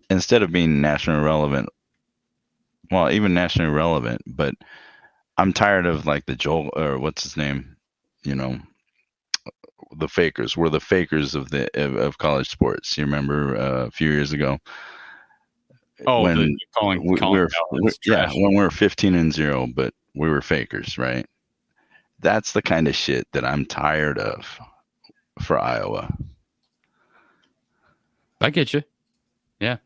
instead 0.09 0.43
of 0.43 0.51
being 0.51 0.82
nationally 0.82 1.23
relevant 1.23 1.69
well 2.91 3.09
even 3.11 3.34
nationally 3.34 3.71
relevant 3.71 4.21
but 4.28 4.53
i'm 5.38 5.53
tired 5.53 5.86
of 5.86 6.05
like 6.05 6.26
the 6.26 6.36
joel 6.36 6.69
or 6.76 6.99
what's 6.99 7.23
his 7.23 7.38
name? 7.38 7.76
You 8.23 8.36
know 8.36 8.59
the 9.97 10.07
fakers. 10.07 10.57
We're 10.57 10.69
the 10.69 10.80
fakers 10.80 11.36
of 11.36 11.49
the 11.49 11.69
of, 11.82 11.95
of 11.95 12.17
college 12.17 12.49
sports. 12.49 12.97
You 12.97 13.05
remember 13.05 13.55
uh, 13.57 13.86
a 13.86 13.91
few 13.91 14.11
years 14.11 14.34
ago 14.34 14.59
oh 16.07 16.23
when 16.23 16.37
the, 16.37 16.57
calling, 16.75 17.07
we, 17.07 17.17
calling 17.17 17.47
we 17.71 17.81
were, 17.81 17.91
yeah 18.05 18.29
when 18.33 18.55
we 18.55 18.61
were 18.61 18.69
15 18.69 19.15
and 19.15 19.33
0 19.33 19.67
but 19.73 19.93
we 20.15 20.29
were 20.29 20.41
fakers 20.41 20.97
right 20.97 21.25
that's 22.19 22.53
the 22.53 22.61
kind 22.61 22.87
of 22.87 22.95
shit 22.95 23.27
that 23.31 23.45
i'm 23.45 23.65
tired 23.65 24.17
of 24.17 24.59
for 25.39 25.59
iowa 25.59 26.13
I 28.41 28.49
get 28.49 28.73
you. 28.73 28.83
Yeah. 29.59 29.77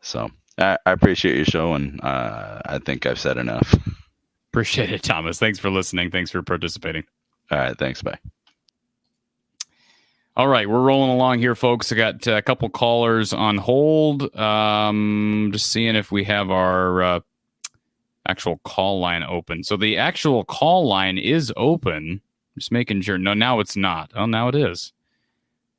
So 0.00 0.30
I, 0.58 0.78
I 0.84 0.92
appreciate 0.92 1.36
your 1.36 1.44
show, 1.44 1.74
and 1.74 2.00
uh, 2.02 2.60
I 2.64 2.78
think 2.78 3.06
I've 3.06 3.18
said 3.18 3.38
enough. 3.38 3.74
Appreciate 4.50 4.92
it, 4.92 5.02
Thomas. 5.02 5.38
Thanks 5.38 5.58
for 5.58 5.70
listening. 5.70 6.10
Thanks 6.10 6.30
for 6.30 6.42
participating. 6.42 7.04
All 7.50 7.58
right. 7.58 7.76
Thanks. 7.76 8.02
Bye. 8.02 8.18
All 10.34 10.48
right, 10.48 10.68
we're 10.68 10.80
rolling 10.80 11.10
along 11.10 11.40
here, 11.40 11.54
folks. 11.54 11.92
I 11.92 11.96
got 11.96 12.26
a 12.26 12.40
couple 12.40 12.68
callers 12.70 13.32
on 13.32 13.58
hold. 13.58 14.34
Um, 14.34 15.50
just 15.52 15.70
seeing 15.70 15.94
if 15.94 16.10
we 16.10 16.24
have 16.24 16.50
our 16.50 17.02
uh, 17.02 17.20
actual 18.26 18.58
call 18.64 18.98
line 18.98 19.22
open. 19.22 19.62
So 19.62 19.76
the 19.76 19.98
actual 19.98 20.44
call 20.44 20.88
line 20.88 21.18
is 21.18 21.52
open. 21.56 22.22
Just 22.56 22.72
making 22.72 23.02
sure. 23.02 23.18
No, 23.18 23.34
now 23.34 23.60
it's 23.60 23.76
not. 23.76 24.10
Oh, 24.14 24.26
now 24.26 24.48
it 24.48 24.54
is 24.54 24.92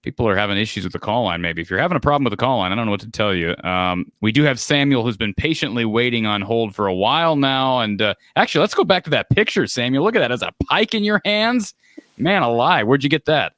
people 0.03 0.27
are 0.27 0.35
having 0.35 0.57
issues 0.57 0.83
with 0.83 0.93
the 0.93 0.99
call 0.99 1.23
line. 1.23 1.41
Maybe 1.41 1.61
if 1.61 1.69
you're 1.69 1.79
having 1.79 1.95
a 1.95 2.01
problem 2.01 2.25
with 2.25 2.31
the 2.31 2.37
call 2.37 2.59
line, 2.59 2.71
I 2.71 2.75
don't 2.75 2.85
know 2.85 2.91
what 2.91 2.99
to 3.01 3.09
tell 3.09 3.33
you. 3.33 3.55
Um, 3.63 4.11
we 4.21 4.31
do 4.31 4.43
have 4.43 4.59
Samuel 4.59 5.03
who's 5.03 5.17
been 5.17 5.33
patiently 5.33 5.85
waiting 5.85 6.25
on 6.25 6.41
hold 6.41 6.75
for 6.75 6.87
a 6.87 6.93
while 6.93 7.35
now. 7.35 7.79
And 7.79 8.01
uh, 8.01 8.13
actually, 8.35 8.61
let's 8.61 8.75
go 8.75 8.83
back 8.83 9.05
to 9.05 9.09
that 9.11 9.29
picture, 9.29 9.65
Samuel. 9.65 10.03
Look 10.03 10.15
at 10.15 10.19
that. 10.19 10.31
As 10.31 10.43
a 10.43 10.51
pike 10.69 10.93
in 10.93 11.03
your 11.03 11.21
hands. 11.25 11.73
Man 12.17 12.43
alive. 12.43 12.85
Where'd 12.85 13.03
you 13.03 13.09
get 13.09 13.25
that? 13.25 13.53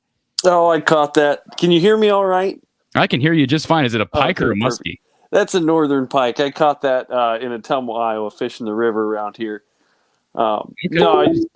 Oh, 0.46 0.70
I 0.70 0.82
caught 0.82 1.14
that. 1.16 1.44
Can 1.58 1.72
you 1.72 1.80
hear 1.80 1.98
me 1.98 2.10
all 2.10 2.26
right? 2.26 2.62
I 2.96 3.08
can 3.08 3.20
hear 3.20 3.34
you 3.34 3.46
just 3.46 3.68
fine. 3.68 3.86
Is 3.86 3.94
it 3.94 4.02
a 4.02 4.06
pike 4.06 4.40
okay, 4.40 4.46
or 4.46 4.52
a 4.52 4.56
muskie? 4.56 5.00
That's 5.32 5.54
a 5.54 5.60
northern 5.60 6.08
pike. 6.08 6.40
I 6.40 6.52
caught 6.52 6.82
that 6.82 7.12
uh, 7.12 7.38
in 7.42 7.52
Ottumwa, 7.52 8.00
Iowa, 8.00 8.32
fishing 8.32 8.66
the 8.66 8.74
river 8.74 9.04
around 9.04 9.38
here. 9.38 9.64
Um, 10.34 10.74
no, 10.92 11.22
I 11.22 11.28
just 11.28 11.48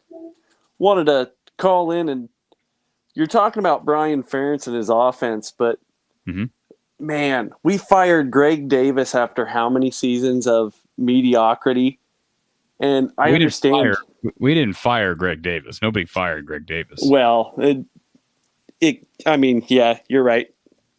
wanted 0.79 1.05
to 1.05 1.31
call 1.57 1.91
in 1.91 2.09
and 2.09 2.29
you're 3.13 3.27
talking 3.27 3.59
about 3.59 3.85
Brian 3.85 4.23
Ferentz 4.23 4.67
and 4.67 4.75
his 4.75 4.89
offense, 4.89 5.51
but 5.51 5.79
mm-hmm. 6.27 6.45
man, 7.05 7.51
we 7.63 7.77
fired 7.77 8.31
Greg 8.31 8.69
Davis 8.69 9.13
after 9.13 9.45
how 9.45 9.69
many 9.69 9.91
seasons 9.91 10.47
of 10.47 10.75
mediocrity? 10.97 11.99
And 12.79 13.11
I 13.17 13.29
we 13.29 13.35
understand 13.35 13.75
didn't 13.75 13.95
fire, 13.95 14.33
we 14.39 14.53
didn't 14.53 14.77
fire 14.77 15.15
Greg 15.15 15.41
Davis. 15.41 15.81
Nobody 15.81 16.05
fired 16.05 16.45
Greg 16.45 16.65
Davis. 16.65 17.01
Well, 17.05 17.53
it, 17.57 17.85
it, 18.81 19.05
I 19.25 19.37
mean, 19.37 19.63
yeah, 19.67 19.99
you're 20.07 20.23
right. 20.23 20.53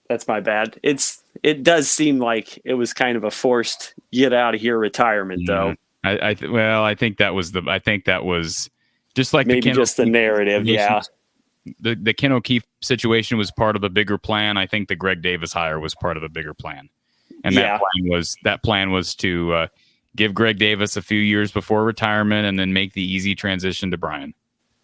That's 0.09 0.27
my 0.27 0.41
bad. 0.41 0.79
It's 0.83 1.23
it 1.43 1.63
does 1.63 1.91
seem 1.91 2.19
like 2.19 2.61
it 2.65 2.75
was 2.75 2.93
kind 2.93 3.17
of 3.17 3.25
a 3.25 3.31
forced 3.31 3.95
get 4.13 4.33
out 4.33 4.55
of 4.55 4.61
here 4.61 4.79
retirement, 4.79 5.47
though. 5.47 5.75
I, 6.03 6.31
I 6.31 6.35
th- 6.35 6.51
well, 6.51 6.83
I 6.83 6.95
think 6.95 7.19
that 7.19 7.35
was 7.35 7.53
the. 7.53 7.63
I 7.69 7.79
think 7.79 8.07
that 8.07 8.25
was 8.25 8.69
just 9.15 9.33
like 9.33 9.47
maybe 9.47 9.71
the 9.71 9.73
just 9.73 9.97
the 9.97 10.07
narrative. 10.07 10.67
Yeah, 10.67 11.03
the 11.79 11.95
the 11.95 12.15
Ken 12.15 12.33
O'Keefe 12.33 12.65
situation 12.81 13.39
was 13.39 13.51
part 13.51 13.77
of 13.77 13.85
a 13.85 13.89
bigger 13.89 14.19
plan. 14.19 14.57
I 14.57 14.67
think 14.67 14.89
the 14.89 14.97
Greg 14.97 15.23
Davis 15.23 15.53
hire 15.53 15.79
was 15.79 15.95
part 15.95 16.17
of 16.17 16.23
a 16.23 16.29
bigger 16.29 16.55
plan, 16.55 16.89
and 17.45 17.55
yeah. 17.55 17.63
that 17.63 17.81
plan 17.81 18.11
was 18.11 18.37
that 18.45 18.63
plan 18.63 18.91
was 18.91 19.15
to 19.17 19.53
uh, 19.53 19.67
give 20.17 20.35
Greg 20.35 20.59
Davis 20.59 20.97
a 20.97 21.03
few 21.03 21.21
years 21.21 21.53
before 21.53 21.85
retirement, 21.85 22.47
and 22.47 22.59
then 22.59 22.73
make 22.73 22.95
the 22.95 23.03
easy 23.03 23.35
transition 23.35 23.91
to 23.91 23.97
Brian. 23.97 24.35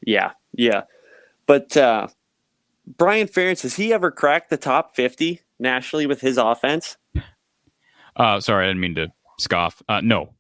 Yeah, 0.03 0.33
yeah, 0.53 0.83
but 1.47 1.77
uh, 1.77 2.09
Brian 2.87 3.27
Ferentz 3.29 3.63
has 3.63 3.77
he 3.77 3.93
ever 3.93 4.11
cracked 4.11 4.51
the 4.51 4.57
top 4.57 4.95
fifty 4.95 5.41
nationally 5.59 6.07
with 6.07 6.21
his 6.21 6.39
offense? 6.39 6.97
Uh, 8.15 8.41
sorry, 8.41 8.65
I 8.65 8.69
didn't 8.69 8.81
mean 8.81 8.95
to 8.97 9.13
scoff. 9.39 9.83
Uh, 9.89 10.01
no. 10.01 10.35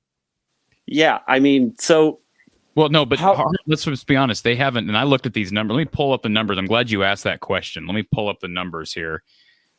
Yeah, 0.87 1.19
I 1.27 1.41
mean, 1.41 1.75
so 1.79 2.21
well, 2.77 2.91
no, 2.91 3.07
but 3.07 3.19
How, 3.19 3.51
let's 3.67 3.85
just 3.85 4.07
be 4.07 4.17
honest. 4.17 4.45
They 4.45 4.55
haven't, 4.55 4.87
and 4.87 4.99
I 4.99 5.05
looked 5.05 5.25
at 5.25 5.33
these 5.33 5.51
numbers. 5.51 5.77
Let 5.77 5.81
me 5.81 5.91
pull 5.91 6.13
up 6.13 6.23
the 6.23 6.29
numbers. 6.29 6.59
I'm 6.59 6.67
glad 6.67 6.91
you 6.91 7.05
asked 7.05 7.25
that 7.25 7.41
question. 7.41 7.87
Let 7.87 7.95
me 7.95 8.03
pull 8.03 8.29
up 8.29 8.41
the 8.41 8.49
numbers 8.49 8.93
here 8.93 9.23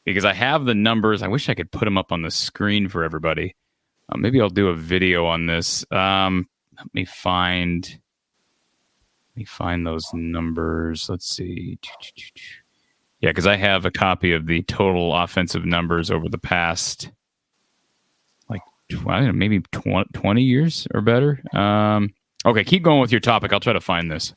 because 0.03 0.25
I 0.25 0.33
have 0.33 0.65
the 0.65 0.73
numbers. 0.73 1.21
I 1.21 1.27
wish 1.27 1.47
I 1.47 1.53
could 1.53 1.71
put 1.71 1.85
them 1.85 1.97
up 1.97 2.11
on 2.11 2.23
the 2.23 2.31
screen 2.31 2.89
for 2.89 3.03
everybody. 3.03 3.55
Uh, 4.09 4.17
maybe 4.17 4.41
I'll 4.41 4.49
do 4.49 4.69
a 4.69 4.75
video 4.75 5.27
on 5.27 5.45
this. 5.45 5.85
Um, 5.91 6.49
let 6.75 6.91
me 6.93 7.05
find. 7.05 7.99
Let 9.37 9.41
me 9.41 9.45
find 9.45 9.85
those 9.85 10.09
numbers. 10.15 11.07
Let's 11.09 11.29
see. 11.29 11.77
Yeah, 13.19 13.29
because 13.29 13.45
I 13.45 13.55
have 13.55 13.85
a 13.85 13.91
copy 13.91 14.33
of 14.33 14.47
the 14.47 14.63
total 14.63 15.15
offensive 15.15 15.63
numbers 15.63 16.09
over 16.09 16.27
the 16.27 16.39
past, 16.39 17.11
like, 18.49 18.63
I 18.91 18.95
don't 18.95 19.25
know, 19.27 19.31
maybe 19.33 19.59
20 19.59 20.41
years 20.41 20.87
or 20.91 21.01
better. 21.01 21.39
Um, 21.55 22.13
Okay, 22.47 22.63
keep 22.63 22.81
going 22.81 23.01
with 23.01 23.11
your 23.11 23.19
topic. 23.19 23.51
I'll 23.51 23.59
try 23.59 23.73
to 23.73 23.81
find 23.81 24.09
this. 24.09 24.33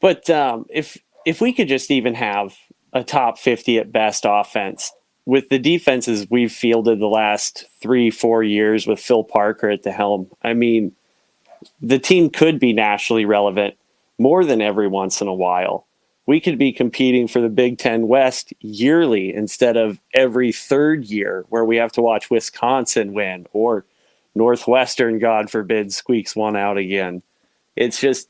But 0.00 0.30
um, 0.30 0.64
if 0.70 0.96
if 1.26 1.40
we 1.40 1.52
could 1.52 1.68
just 1.68 1.90
even 1.90 2.14
have 2.14 2.56
a 2.92 3.02
top 3.02 3.36
fifty 3.38 3.78
at 3.78 3.90
best 3.90 4.24
offense 4.26 4.92
with 5.26 5.48
the 5.48 5.58
defenses 5.58 6.26
we've 6.30 6.52
fielded 6.52 7.00
the 7.00 7.08
last 7.08 7.64
three 7.80 8.10
four 8.10 8.44
years 8.44 8.86
with 8.86 9.00
Phil 9.00 9.24
Parker 9.24 9.68
at 9.70 9.82
the 9.82 9.90
helm, 9.90 10.30
I 10.42 10.54
mean, 10.54 10.94
the 11.82 11.98
team 11.98 12.30
could 12.30 12.60
be 12.60 12.72
nationally 12.72 13.24
relevant 13.24 13.76
more 14.18 14.44
than 14.44 14.60
every 14.60 14.88
once 14.88 15.20
in 15.20 15.28
a 15.28 15.34
while. 15.34 15.86
We 16.26 16.40
could 16.40 16.58
be 16.58 16.72
competing 16.72 17.26
for 17.26 17.40
the 17.40 17.48
Big 17.48 17.78
Ten 17.78 18.06
West 18.06 18.52
yearly 18.60 19.34
instead 19.34 19.76
of 19.76 19.98
every 20.12 20.52
third 20.52 21.06
year, 21.06 21.46
where 21.48 21.64
we 21.64 21.76
have 21.76 21.92
to 21.92 22.02
watch 22.02 22.30
Wisconsin 22.30 23.14
win 23.14 23.46
or 23.52 23.86
Northwestern, 24.34 25.18
God 25.18 25.50
forbid, 25.50 25.92
squeaks 25.92 26.36
one 26.36 26.54
out 26.54 26.76
again 26.76 27.22
it's 27.78 28.00
just 28.00 28.28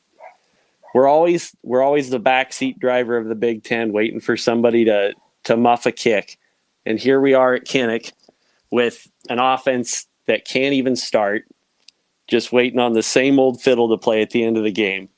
we're 0.93 1.07
always 1.07 1.55
we're 1.63 1.81
always 1.81 2.09
the 2.09 2.19
backseat 2.19 2.79
driver 2.79 3.17
of 3.17 3.27
the 3.27 3.35
Big 3.35 3.63
Ten, 3.63 3.91
waiting 3.91 4.19
for 4.19 4.37
somebody 4.37 4.85
to 4.85 5.13
to 5.45 5.57
muff 5.57 5.85
a 5.85 5.91
kick. 5.91 6.37
And 6.85 6.99
here 6.99 7.19
we 7.19 7.33
are 7.33 7.55
at 7.55 7.65
Kinnick 7.65 8.13
with 8.71 9.09
an 9.29 9.39
offense 9.39 10.07
that 10.27 10.45
can't 10.45 10.73
even 10.73 10.95
start, 10.95 11.45
just 12.27 12.51
waiting 12.51 12.79
on 12.79 12.93
the 12.93 13.03
same 13.03 13.39
old 13.39 13.61
fiddle 13.61 13.89
to 13.89 13.97
play 13.97 14.21
at 14.21 14.29
the 14.29 14.43
end 14.43 14.57
of 14.57 14.63
the 14.63 14.71
game. 14.71 15.09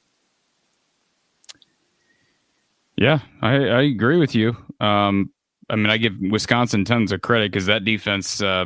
Yeah, 3.01 3.17
I, 3.41 3.55
I 3.55 3.81
agree 3.81 4.17
with 4.17 4.35
you. 4.35 4.55
Um, 4.79 5.31
I 5.71 5.75
mean, 5.75 5.89
I 5.89 5.97
give 5.97 6.13
Wisconsin 6.21 6.85
tons 6.85 7.11
of 7.11 7.21
credit 7.21 7.51
because 7.51 7.65
that 7.65 7.83
defense 7.83 8.43
uh, 8.43 8.65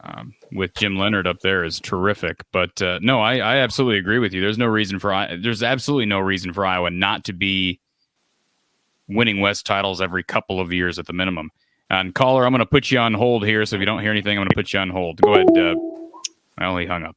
um, 0.00 0.34
with 0.50 0.74
Jim 0.74 0.96
Leonhard 0.96 1.28
up 1.28 1.38
there 1.38 1.62
is 1.62 1.78
terrific. 1.78 2.44
But 2.50 2.82
uh, 2.82 2.98
no, 3.00 3.20
I, 3.20 3.36
I 3.36 3.56
absolutely 3.58 3.98
agree 4.00 4.18
with 4.18 4.32
you. 4.32 4.40
There's 4.40 4.58
no 4.58 4.66
reason 4.66 4.98
for 4.98 5.28
there's 5.40 5.62
absolutely 5.62 6.06
no 6.06 6.18
reason 6.18 6.52
for 6.52 6.66
Iowa 6.66 6.90
not 6.90 7.22
to 7.26 7.32
be 7.32 7.78
winning 9.06 9.40
West 9.40 9.64
titles 9.64 10.00
every 10.00 10.24
couple 10.24 10.58
of 10.58 10.72
years 10.72 10.98
at 10.98 11.06
the 11.06 11.12
minimum. 11.12 11.52
And 11.88 12.12
caller, 12.12 12.44
I'm 12.44 12.50
going 12.50 12.58
to 12.58 12.66
put 12.66 12.90
you 12.90 12.98
on 12.98 13.14
hold 13.14 13.46
here. 13.46 13.64
So 13.64 13.76
if 13.76 13.80
you 13.80 13.86
don't 13.86 14.00
hear 14.00 14.10
anything, 14.10 14.32
I'm 14.32 14.42
going 14.42 14.48
to 14.48 14.56
put 14.56 14.72
you 14.72 14.80
on 14.80 14.90
hold. 14.90 15.20
Go 15.20 15.34
ahead. 15.34 15.56
Uh, 15.56 15.76
I 16.58 16.66
only 16.66 16.84
hung 16.84 17.04
up. 17.04 17.16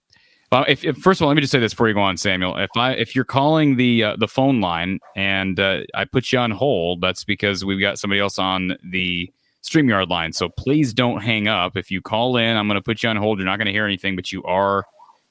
Uh, 0.54 0.64
if, 0.68 0.84
if, 0.86 0.98
first 0.98 1.20
of 1.20 1.24
all, 1.24 1.30
let 1.30 1.36
me 1.36 1.42
just 1.42 1.52
say 1.52 1.60
this 1.60 1.74
before 1.74 1.88
you 1.88 1.96
go 1.96 2.02
on, 2.02 2.16
Samuel. 2.16 2.56
If 2.58 2.70
I 2.78 2.92
if 2.92 3.16
you're 3.16 3.26
calling 3.26 3.76
the 3.76 4.04
uh, 4.04 4.16
the 4.18 4.28
phone 4.28 4.62
line 4.62 5.00
and 5.16 5.60
uh, 5.60 5.80
I 5.96 6.06
put 6.06 6.32
you 6.32 6.38
on 6.38 6.52
hold, 6.52 7.02
that's 7.02 7.24
because 7.24 7.66
we've 7.66 7.82
got 7.82 7.98
somebody 7.98 8.22
else 8.22 8.38
on 8.38 8.78
the 8.84 9.32
StreamYard 9.64 10.10
line. 10.10 10.32
So 10.32 10.50
please 10.50 10.94
don't 10.94 11.22
hang 11.22 11.48
up. 11.48 11.76
If 11.76 11.90
you 11.90 12.02
call 12.02 12.38
in, 12.38 12.56
I'm 12.56 12.68
going 12.68 12.76
to 12.76 12.84
put 12.84 13.02
you 13.02 13.10
on 13.10 13.16
hold. 13.16 13.40
You're 13.40 13.48
not 13.48 13.58
going 13.58 13.66
to 13.66 13.72
hear 13.72 13.86
anything, 13.86 14.16
but 14.16 14.32
you 14.32 14.44
are 14.44 14.86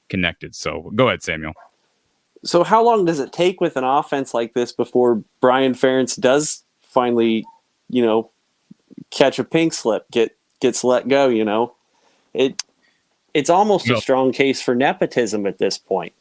connected. 0.09 0.55
So 0.55 0.91
go 0.95 1.07
ahead, 1.07 1.23
Samuel. 1.23 1.53
So 2.43 2.63
how 2.63 2.83
long 2.83 3.05
does 3.05 3.19
it 3.19 3.31
take 3.31 3.61
with 3.61 3.77
an 3.77 3.85
offense 3.85 4.33
like 4.33 4.53
this 4.53 4.73
before 4.73 5.23
Brian 5.39 5.73
Ferentz 5.73 6.19
does 6.19 6.63
finally, 6.81 7.45
you 7.89 8.05
know, 8.05 8.29
catch 9.09 9.39
a 9.39 9.45
pink 9.45 9.73
slip, 9.73 10.09
get 10.11 10.35
gets 10.59 10.83
let 10.83 11.07
go, 11.07 11.29
you 11.29 11.45
know? 11.45 11.73
It 12.33 12.61
it's 13.33 13.49
almost 13.49 13.87
no. 13.87 13.95
a 13.95 14.01
strong 14.01 14.31
case 14.31 14.61
for 14.61 14.75
nepotism 14.75 15.45
at 15.45 15.57
this 15.57 15.77
point. 15.77 16.13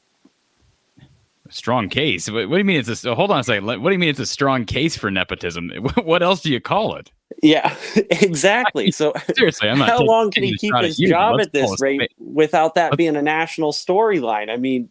Strong 1.50 1.90
case. 1.90 2.30
What 2.30 2.48
do 2.48 2.56
you 2.56 2.64
mean 2.64 2.78
it's 2.78 3.04
a 3.04 3.14
hold 3.14 3.30
on 3.30 3.40
a 3.40 3.44
second. 3.44 3.66
What 3.66 3.82
do 3.82 3.92
you 3.92 3.98
mean 3.98 4.08
it's 4.08 4.18
a 4.18 4.26
strong 4.26 4.64
case 4.64 4.96
for 4.96 5.10
nepotism? 5.10 5.70
What 6.02 6.22
else 6.22 6.40
do 6.40 6.50
you 6.50 6.60
call 6.60 6.96
it? 6.96 7.10
Yeah, 7.42 7.76
exactly. 7.94 8.90
So 8.90 9.12
seriously, 9.36 9.68
I'm 9.68 9.78
not 9.78 9.88
how 9.88 10.02
long 10.02 10.30
can 10.30 10.44
he 10.44 10.56
keep 10.56 10.74
his 10.76 10.96
job 10.96 11.40
at 11.40 11.52
this 11.52 11.80
rate 11.80 12.10
without 12.18 12.74
that 12.76 12.96
being 12.96 13.16
a 13.16 13.22
national 13.22 13.72
storyline? 13.72 14.50
I 14.50 14.56
mean, 14.56 14.88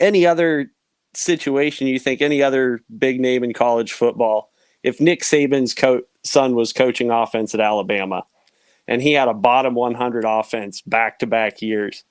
any 0.00 0.26
other 0.26 0.72
situation 1.14 1.86
you 1.86 2.00
think 2.00 2.20
any 2.20 2.42
other 2.42 2.80
big 2.98 3.20
name 3.20 3.44
in 3.44 3.52
college 3.52 3.92
football, 3.92 4.50
if 4.82 5.00
Nick 5.00 5.22
Saban's 5.22 5.74
co- 5.74 6.02
son 6.24 6.56
was 6.56 6.72
coaching 6.72 7.12
offense 7.12 7.54
at 7.54 7.60
Alabama 7.60 8.24
and 8.86 9.02
he 9.02 9.12
had 9.12 9.28
a 9.28 9.34
bottom 9.34 9.74
100 9.74 10.24
offense 10.26 10.82
back 10.82 11.18
to 11.20 11.26
back 11.26 11.62
years, 11.62 12.04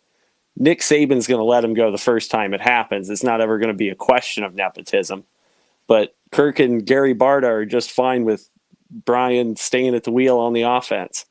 Nick 0.56 0.82
Saban's 0.82 1.28
going 1.28 1.40
to 1.40 1.44
let 1.44 1.64
him 1.64 1.74
go 1.74 1.92
the 1.92 1.98
first 1.98 2.30
time 2.30 2.54
it 2.54 2.62
happens. 2.62 3.10
It's 3.10 3.24
not 3.24 3.42
ever 3.42 3.58
going 3.58 3.70
to 3.70 3.74
be 3.74 3.90
a 3.90 3.96
question 3.96 4.44
of 4.44 4.54
nepotism. 4.54 5.24
But 5.88 6.16
Kirk 6.32 6.60
and 6.60 6.86
Gary 6.86 7.16
Barta 7.16 7.44
are 7.44 7.66
just 7.66 7.92
fine 7.92 8.24
with 8.24 8.48
Brian 8.90 9.56
staying 9.56 9.96
at 9.96 10.04
the 10.04 10.12
wheel 10.12 10.38
on 10.38 10.54
the 10.54 10.62
offense. 10.62 11.26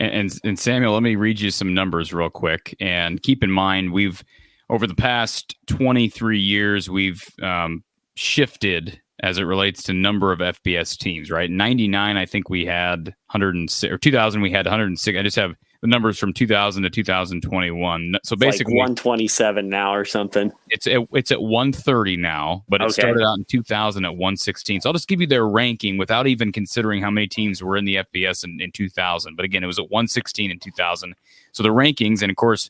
And, 0.00 0.12
and, 0.12 0.38
and 0.44 0.58
Samuel, 0.58 0.94
let 0.94 1.02
me 1.02 1.16
read 1.16 1.40
you 1.40 1.50
some 1.50 1.74
numbers 1.74 2.12
real 2.12 2.30
quick. 2.30 2.74
And 2.80 3.22
keep 3.22 3.42
in 3.42 3.50
mind, 3.50 3.92
we've 3.92 4.24
over 4.70 4.86
the 4.86 4.94
past 4.94 5.54
23 5.66 6.38
years, 6.38 6.88
we've 6.88 7.22
um, 7.42 7.84
shifted 8.14 9.00
as 9.24 9.38
it 9.38 9.44
relates 9.44 9.82
to 9.82 9.94
number 9.94 10.32
of 10.32 10.40
FBS 10.40 10.98
teams, 10.98 11.30
right? 11.30 11.50
99, 11.50 12.18
I 12.18 12.26
think 12.26 12.50
we 12.50 12.66
had 12.66 13.06
106, 13.32 13.90
or 13.90 13.96
2000, 13.96 14.42
we 14.42 14.50
had 14.50 14.66
106. 14.66 15.18
I 15.18 15.22
just 15.22 15.36
have 15.36 15.54
the 15.80 15.86
numbers 15.86 16.18
from 16.18 16.34
2000 16.34 16.82
to 16.82 16.90
2021. 16.90 18.16
So 18.22 18.36
basically, 18.36 18.74
like 18.74 18.80
127 18.80 19.66
now 19.66 19.94
or 19.94 20.04
something. 20.04 20.52
It's 20.68 20.86
at, 20.86 21.00
it's 21.12 21.32
at 21.32 21.40
130 21.40 22.18
now, 22.18 22.64
but 22.68 22.82
it 22.82 22.84
okay. 22.84 22.92
started 22.92 23.22
out 23.22 23.38
in 23.38 23.46
2000 23.46 24.04
at 24.04 24.10
116. 24.10 24.82
So 24.82 24.90
I'll 24.90 24.92
just 24.92 25.08
give 25.08 25.22
you 25.22 25.26
their 25.26 25.48
ranking 25.48 25.96
without 25.96 26.26
even 26.26 26.52
considering 26.52 27.00
how 27.00 27.10
many 27.10 27.26
teams 27.26 27.62
were 27.62 27.78
in 27.78 27.86
the 27.86 27.96
FBS 27.96 28.44
in, 28.44 28.58
in 28.60 28.72
2000. 28.72 29.36
But 29.36 29.46
again, 29.46 29.64
it 29.64 29.66
was 29.66 29.78
at 29.78 29.90
116 29.90 30.50
in 30.50 30.58
2000. 30.58 31.14
So 31.52 31.62
the 31.62 31.70
rankings, 31.70 32.20
and 32.20 32.30
of 32.30 32.36
course, 32.36 32.68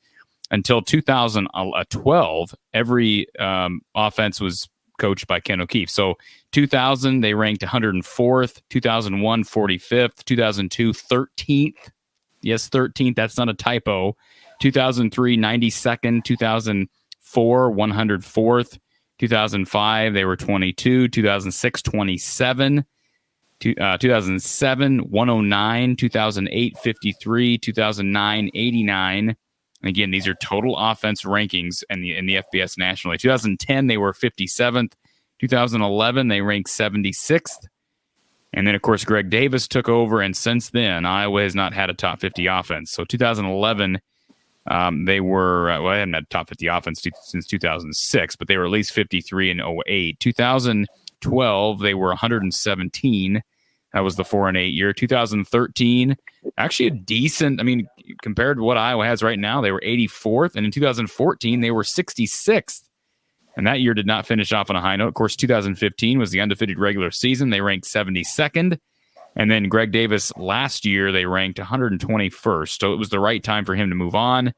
until 0.53 0.83
2012, 0.83 2.55
every 2.73 3.27
um, 3.41 3.81
offense 3.97 4.41
was 4.41 4.69
coached 4.99 5.27
by 5.27 5.41
Ken 5.41 5.61
O'Keefe. 5.61 5.91
So 5.91 6.15
2000, 6.53 7.21
they 7.21 7.35
ranked 7.35 7.63
104th, 7.63 8.63
2001, 8.71 9.45
45th, 9.45 10.25
2002, 10.25 10.93
13th. 10.93 11.75
Yes, 12.43 12.69
13th. 12.69 13.17
That's 13.17 13.39
not 13.39 13.49
a 13.49 13.55
typo. 13.55 14.17
2003, 14.61 15.37
92nd, 15.37 16.25
2004, 16.25 17.73
104th, 17.73 18.79
2005, 19.19 20.15
they 20.15 20.25
were 20.25 20.37
22, 20.37 21.09
2006, 21.09 21.83
27. 21.83 22.85
Uh, 23.81 23.97
2007 23.97 24.99
109 24.99 25.97
2008 25.97 26.77
53 26.77 27.57
2009 27.57 28.51
89 28.53 29.37
and 29.85 29.91
again, 29.91 30.11
these 30.11 30.27
are 30.27 30.35
total 30.37 30.79
offense 30.79 31.25
rankings 31.25 31.85
in 31.91 32.01
the 32.01 32.17
in 32.17 32.25
the 32.25 32.37
FBS 32.37 32.79
nationally. 32.79 33.19
2010 33.19 33.87
they 33.87 33.99
were 33.99 34.15
57th. 34.15 34.95
2011 35.41 36.29
they 36.29 36.41
ranked 36.41 36.71
76th. 36.71 37.67
And 38.55 38.67
then 38.67 38.75
of 38.75 38.81
course 38.81 39.05
Greg 39.05 39.29
Davis 39.29 39.69
took 39.69 39.91
over, 39.91 40.23
and 40.23 40.35
since 40.35 40.71
then 40.71 41.05
Iowa 41.05 41.43
has 41.43 41.55
not 41.55 41.75
had 41.75 41.91
a 41.91 41.95
top 41.95 42.19
50 42.19 42.47
offense. 42.47 42.93
So 42.93 43.05
2011 43.05 44.01
um, 44.71 45.05
they 45.05 45.21
were 45.21 45.71
uh, 45.71 45.83
well, 45.83 45.93
I 45.93 45.99
hadn't 45.99 46.15
had 46.15 46.23
a 46.23 46.29
top 46.29 46.49
50 46.49 46.67
offense 46.69 47.03
t- 47.03 47.13
since 47.23 47.47
2006, 47.47 48.37
but 48.37 48.49
they 48.49 48.57
were 48.57 48.65
at 48.65 48.71
least 48.71 48.93
53 48.93 49.51
in 49.51 49.61
08. 49.61 50.19
2012 50.19 51.79
they 51.81 51.93
were 51.93 52.09
117. 52.09 53.43
That 53.95 54.01
was 54.01 54.17
the 54.17 54.25
four 54.25 54.49
and 54.49 54.57
eight 54.57 54.75
year. 54.75 54.93
2013, 54.93 56.17
actually 56.59 56.87
a 56.89 56.91
decent. 56.91 57.61
I 57.61 57.63
mean, 57.63 57.89
compared 58.23 58.59
to 58.59 58.65
what 58.65 58.77
Iowa 58.77 59.07
has 59.07 59.23
right 59.23 59.39
now, 59.39 59.61
they 59.61 59.71
were 59.71 59.81
84th, 59.81 60.57
and 60.57 60.67
in 60.67 60.73
2014 60.73 61.61
they 61.61 61.71
were 61.71 61.85
66th. 61.85 62.83
And 63.57 63.67
that 63.69 63.81
year 63.81 63.95
did 63.95 64.07
not 64.07 64.27
finish 64.27 64.53
off 64.53 64.69
on 64.69 64.75
a 64.75 64.81
high 64.81 64.97
note. 64.97 65.07
Of 65.07 65.15
course, 65.15 65.37
2015 65.37 66.19
was 66.19 66.33
the 66.33 66.41
undefeated 66.41 66.77
regular 66.77 67.13
season. 67.13 67.51
They 67.51 67.61
ranked 67.61 67.87
72nd. 67.87 68.81
And 69.37 69.51
then 69.51 69.69
Greg 69.69 69.93
Davis 69.93 70.33
last 70.37 70.85
year, 70.85 71.13
they 71.13 71.25
ranked 71.25 71.61
121st. 71.61 72.81
So 72.81 72.93
it 72.93 72.97
was 72.97 73.11
the 73.11 73.21
right 73.21 73.43
time 73.43 73.65
for 73.65 73.77
him 73.77 73.91
to 73.91 73.95
move 73.95 74.17
on. 74.17 74.53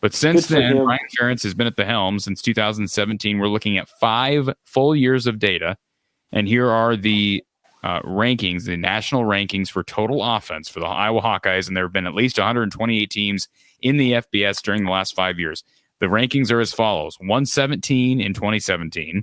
But 0.00 0.14
since 0.14 0.46
then, 0.46 0.84
Brian 0.84 1.00
Ferentz 1.18 1.42
has 1.42 1.52
been 1.52 1.66
at 1.66 1.76
the 1.76 1.84
helm 1.84 2.18
since 2.18 2.40
2017. 2.40 3.38
We're 3.38 3.48
looking 3.48 3.76
at 3.76 3.90
five 4.00 4.48
full 4.64 4.96
years 4.96 5.26
of 5.26 5.38
data. 5.38 5.76
And 6.32 6.48
here 6.48 6.70
are 6.70 6.96
the 6.96 7.44
uh, 7.84 8.00
rankings, 8.00 8.64
the 8.64 8.78
national 8.78 9.24
rankings 9.24 9.68
for 9.68 9.84
total 9.84 10.24
offense 10.24 10.70
for 10.70 10.80
the 10.80 10.86
Iowa 10.86 11.20
Hawkeyes, 11.20 11.68
and 11.68 11.76
there 11.76 11.84
have 11.84 11.92
been 11.92 12.06
at 12.06 12.14
least 12.14 12.38
128 12.38 13.10
teams 13.10 13.46
in 13.82 13.98
the 13.98 14.12
FBS 14.12 14.62
during 14.62 14.84
the 14.84 14.90
last 14.90 15.14
five 15.14 15.38
years. 15.38 15.62
The 16.00 16.06
rankings 16.06 16.50
are 16.50 16.60
as 16.60 16.72
follows 16.72 17.18
117 17.20 18.22
in 18.22 18.32
2017, 18.32 19.22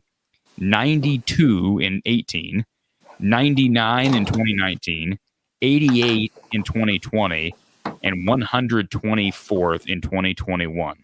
92 0.59 1.79
in 1.79 2.03
18, 2.05 2.63
99 3.19 4.13
in 4.13 4.25
2019, 4.25 5.17
88 5.63 6.33
in 6.51 6.63
2020, 6.63 7.55
and 8.03 8.27
124th 8.27 9.87
in 9.87 10.01
2021. 10.01 11.03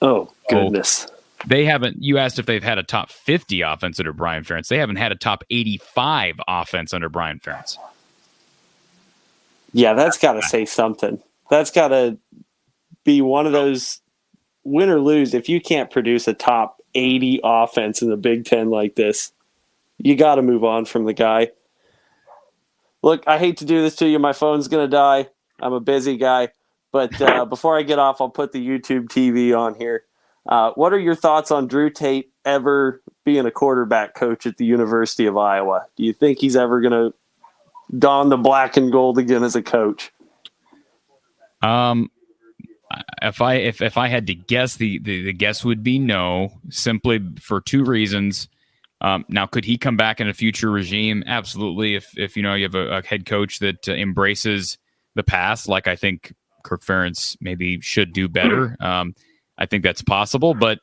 Oh, 0.00 0.32
goodness. 0.48 0.88
So 1.00 1.14
they 1.46 1.64
haven't. 1.64 2.02
You 2.02 2.18
asked 2.18 2.38
if 2.38 2.46
they've 2.46 2.62
had 2.62 2.78
a 2.78 2.82
top 2.82 3.10
50 3.10 3.60
offense 3.62 3.98
under 3.98 4.12
Brian 4.12 4.44
Ferentz. 4.44 4.68
They 4.68 4.78
haven't 4.78 4.96
had 4.96 5.12
a 5.12 5.16
top 5.16 5.44
85 5.50 6.36
offense 6.48 6.92
under 6.92 7.08
Brian 7.08 7.40
Ferentz. 7.40 7.76
Yeah, 9.72 9.94
that's 9.94 10.18
got 10.18 10.34
to 10.34 10.42
say 10.42 10.64
something. 10.64 11.20
That's 11.50 11.70
got 11.70 11.88
to 11.88 12.18
be 13.04 13.20
one 13.20 13.46
of 13.46 13.52
those 13.52 14.00
win 14.64 14.90
or 14.90 15.00
lose. 15.00 15.34
If 15.34 15.48
you 15.48 15.60
can't 15.60 15.90
produce 15.90 16.28
a 16.28 16.34
top 16.34 16.80
80 16.94 17.40
offense 17.42 18.02
in 18.02 18.10
the 18.10 18.16
Big 18.16 18.44
Ten 18.44 18.70
like 18.70 18.94
this, 18.94 19.32
you 19.98 20.14
got 20.16 20.36
to 20.36 20.42
move 20.42 20.64
on 20.64 20.84
from 20.84 21.04
the 21.04 21.14
guy. 21.14 21.48
Look, 23.02 23.24
I 23.26 23.38
hate 23.38 23.56
to 23.58 23.64
do 23.64 23.82
this 23.82 23.96
to 23.96 24.06
you. 24.06 24.18
My 24.18 24.32
phone's 24.32 24.68
going 24.68 24.84
to 24.84 24.90
die. 24.90 25.28
I'm 25.60 25.72
a 25.72 25.80
busy 25.80 26.16
guy. 26.16 26.48
But 26.92 27.20
uh, 27.20 27.44
before 27.46 27.78
I 27.78 27.82
get 27.82 27.98
off, 27.98 28.20
I'll 28.20 28.28
put 28.28 28.52
the 28.52 28.66
YouTube 28.66 29.06
TV 29.08 29.56
on 29.56 29.74
here. 29.74 30.04
Uh, 30.46 30.72
what 30.74 30.92
are 30.92 30.98
your 30.98 31.14
thoughts 31.14 31.50
on 31.50 31.68
Drew 31.68 31.90
Tate 31.90 32.32
ever 32.44 33.00
being 33.24 33.46
a 33.46 33.50
quarterback 33.50 34.14
coach 34.14 34.46
at 34.46 34.56
the 34.56 34.64
University 34.64 35.26
of 35.26 35.36
Iowa? 35.36 35.86
Do 35.96 36.04
you 36.04 36.12
think 36.12 36.38
he's 36.38 36.56
ever 36.56 36.80
going 36.80 36.92
to 36.92 37.14
don 37.98 38.28
the 38.28 38.36
black 38.36 38.76
and 38.76 38.90
gold 38.90 39.18
again 39.18 39.44
as 39.44 39.54
a 39.54 39.62
coach? 39.62 40.12
Um, 41.62 42.10
if 43.22 43.40
I 43.40 43.54
if 43.54 43.80
if 43.80 43.96
I 43.96 44.08
had 44.08 44.26
to 44.26 44.34
guess, 44.34 44.76
the 44.76 44.98
the, 44.98 45.22
the 45.22 45.32
guess 45.32 45.64
would 45.64 45.82
be 45.82 45.98
no, 45.98 46.52
simply 46.70 47.20
for 47.40 47.60
two 47.60 47.84
reasons. 47.84 48.48
Um, 49.00 49.24
now, 49.28 49.46
could 49.46 49.64
he 49.64 49.78
come 49.78 49.96
back 49.96 50.20
in 50.20 50.28
a 50.28 50.34
future 50.34 50.70
regime? 50.70 51.24
Absolutely. 51.26 51.94
If 51.94 52.16
if 52.18 52.36
you 52.36 52.42
know 52.42 52.54
you 52.54 52.64
have 52.64 52.74
a, 52.74 52.98
a 52.98 53.06
head 53.06 53.26
coach 53.26 53.60
that 53.60 53.88
uh, 53.88 53.92
embraces 53.92 54.76
the 55.14 55.22
past, 55.22 55.68
like 55.68 55.86
I 55.86 55.96
think 55.96 56.34
Kirk 56.64 56.82
Ferentz 56.82 57.36
maybe 57.40 57.80
should 57.80 58.12
do 58.12 58.28
better. 58.28 58.76
Um, 58.80 59.14
I 59.62 59.66
think 59.66 59.84
that's 59.84 60.02
possible, 60.02 60.54
but 60.54 60.80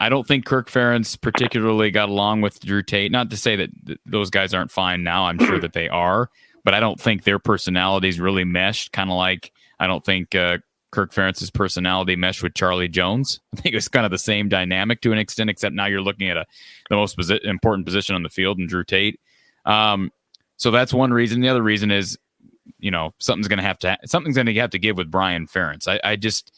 I 0.00 0.08
don't 0.08 0.26
think 0.26 0.46
Kirk 0.46 0.68
Ferentz 0.68 1.18
particularly 1.18 1.92
got 1.92 2.08
along 2.08 2.40
with 2.40 2.58
Drew 2.58 2.82
Tate. 2.82 3.12
Not 3.12 3.30
to 3.30 3.36
say 3.36 3.54
that 3.54 3.70
th- 3.86 4.00
those 4.04 4.30
guys 4.30 4.52
aren't 4.52 4.72
fine 4.72 5.04
now. 5.04 5.26
I'm 5.26 5.38
sure 5.38 5.60
that 5.60 5.74
they 5.74 5.88
are, 5.88 6.28
but 6.64 6.74
I 6.74 6.80
don't 6.80 7.00
think 7.00 7.22
their 7.22 7.38
personalities 7.38 8.18
really 8.18 8.42
meshed. 8.42 8.90
Kind 8.90 9.10
of 9.10 9.16
like 9.16 9.52
I 9.78 9.86
don't 9.86 10.04
think 10.04 10.34
uh, 10.34 10.58
Kirk 10.90 11.14
Ferentz's 11.14 11.52
personality 11.52 12.16
meshed 12.16 12.42
with 12.42 12.54
Charlie 12.54 12.88
Jones. 12.88 13.38
I 13.56 13.60
think 13.60 13.74
it 13.74 13.76
was 13.76 13.86
kind 13.86 14.04
of 14.04 14.10
the 14.10 14.18
same 14.18 14.48
dynamic 14.48 15.02
to 15.02 15.12
an 15.12 15.18
extent, 15.18 15.48
except 15.48 15.76
now 15.76 15.86
you're 15.86 16.02
looking 16.02 16.28
at 16.28 16.36
a 16.36 16.46
the 16.90 16.96
most 16.96 17.16
posi- 17.16 17.44
important 17.44 17.86
position 17.86 18.16
on 18.16 18.24
the 18.24 18.28
field 18.28 18.58
and 18.58 18.68
Drew 18.68 18.82
Tate. 18.82 19.20
Um, 19.66 20.10
so 20.56 20.72
that's 20.72 20.92
one 20.92 21.12
reason. 21.12 21.42
The 21.42 21.48
other 21.48 21.62
reason 21.62 21.92
is, 21.92 22.18
you 22.80 22.90
know, 22.90 23.14
something's 23.20 23.46
going 23.46 23.58
to 23.58 23.62
have 23.62 23.78
to 23.78 23.90
ha- 23.90 24.04
something's 24.04 24.34
going 24.34 24.46
to 24.46 24.54
have 24.54 24.70
to 24.70 24.80
give 24.80 24.96
with 24.96 25.12
Brian 25.12 25.46
Ferentz. 25.46 25.86
I, 25.86 26.00
I 26.02 26.16
just 26.16 26.50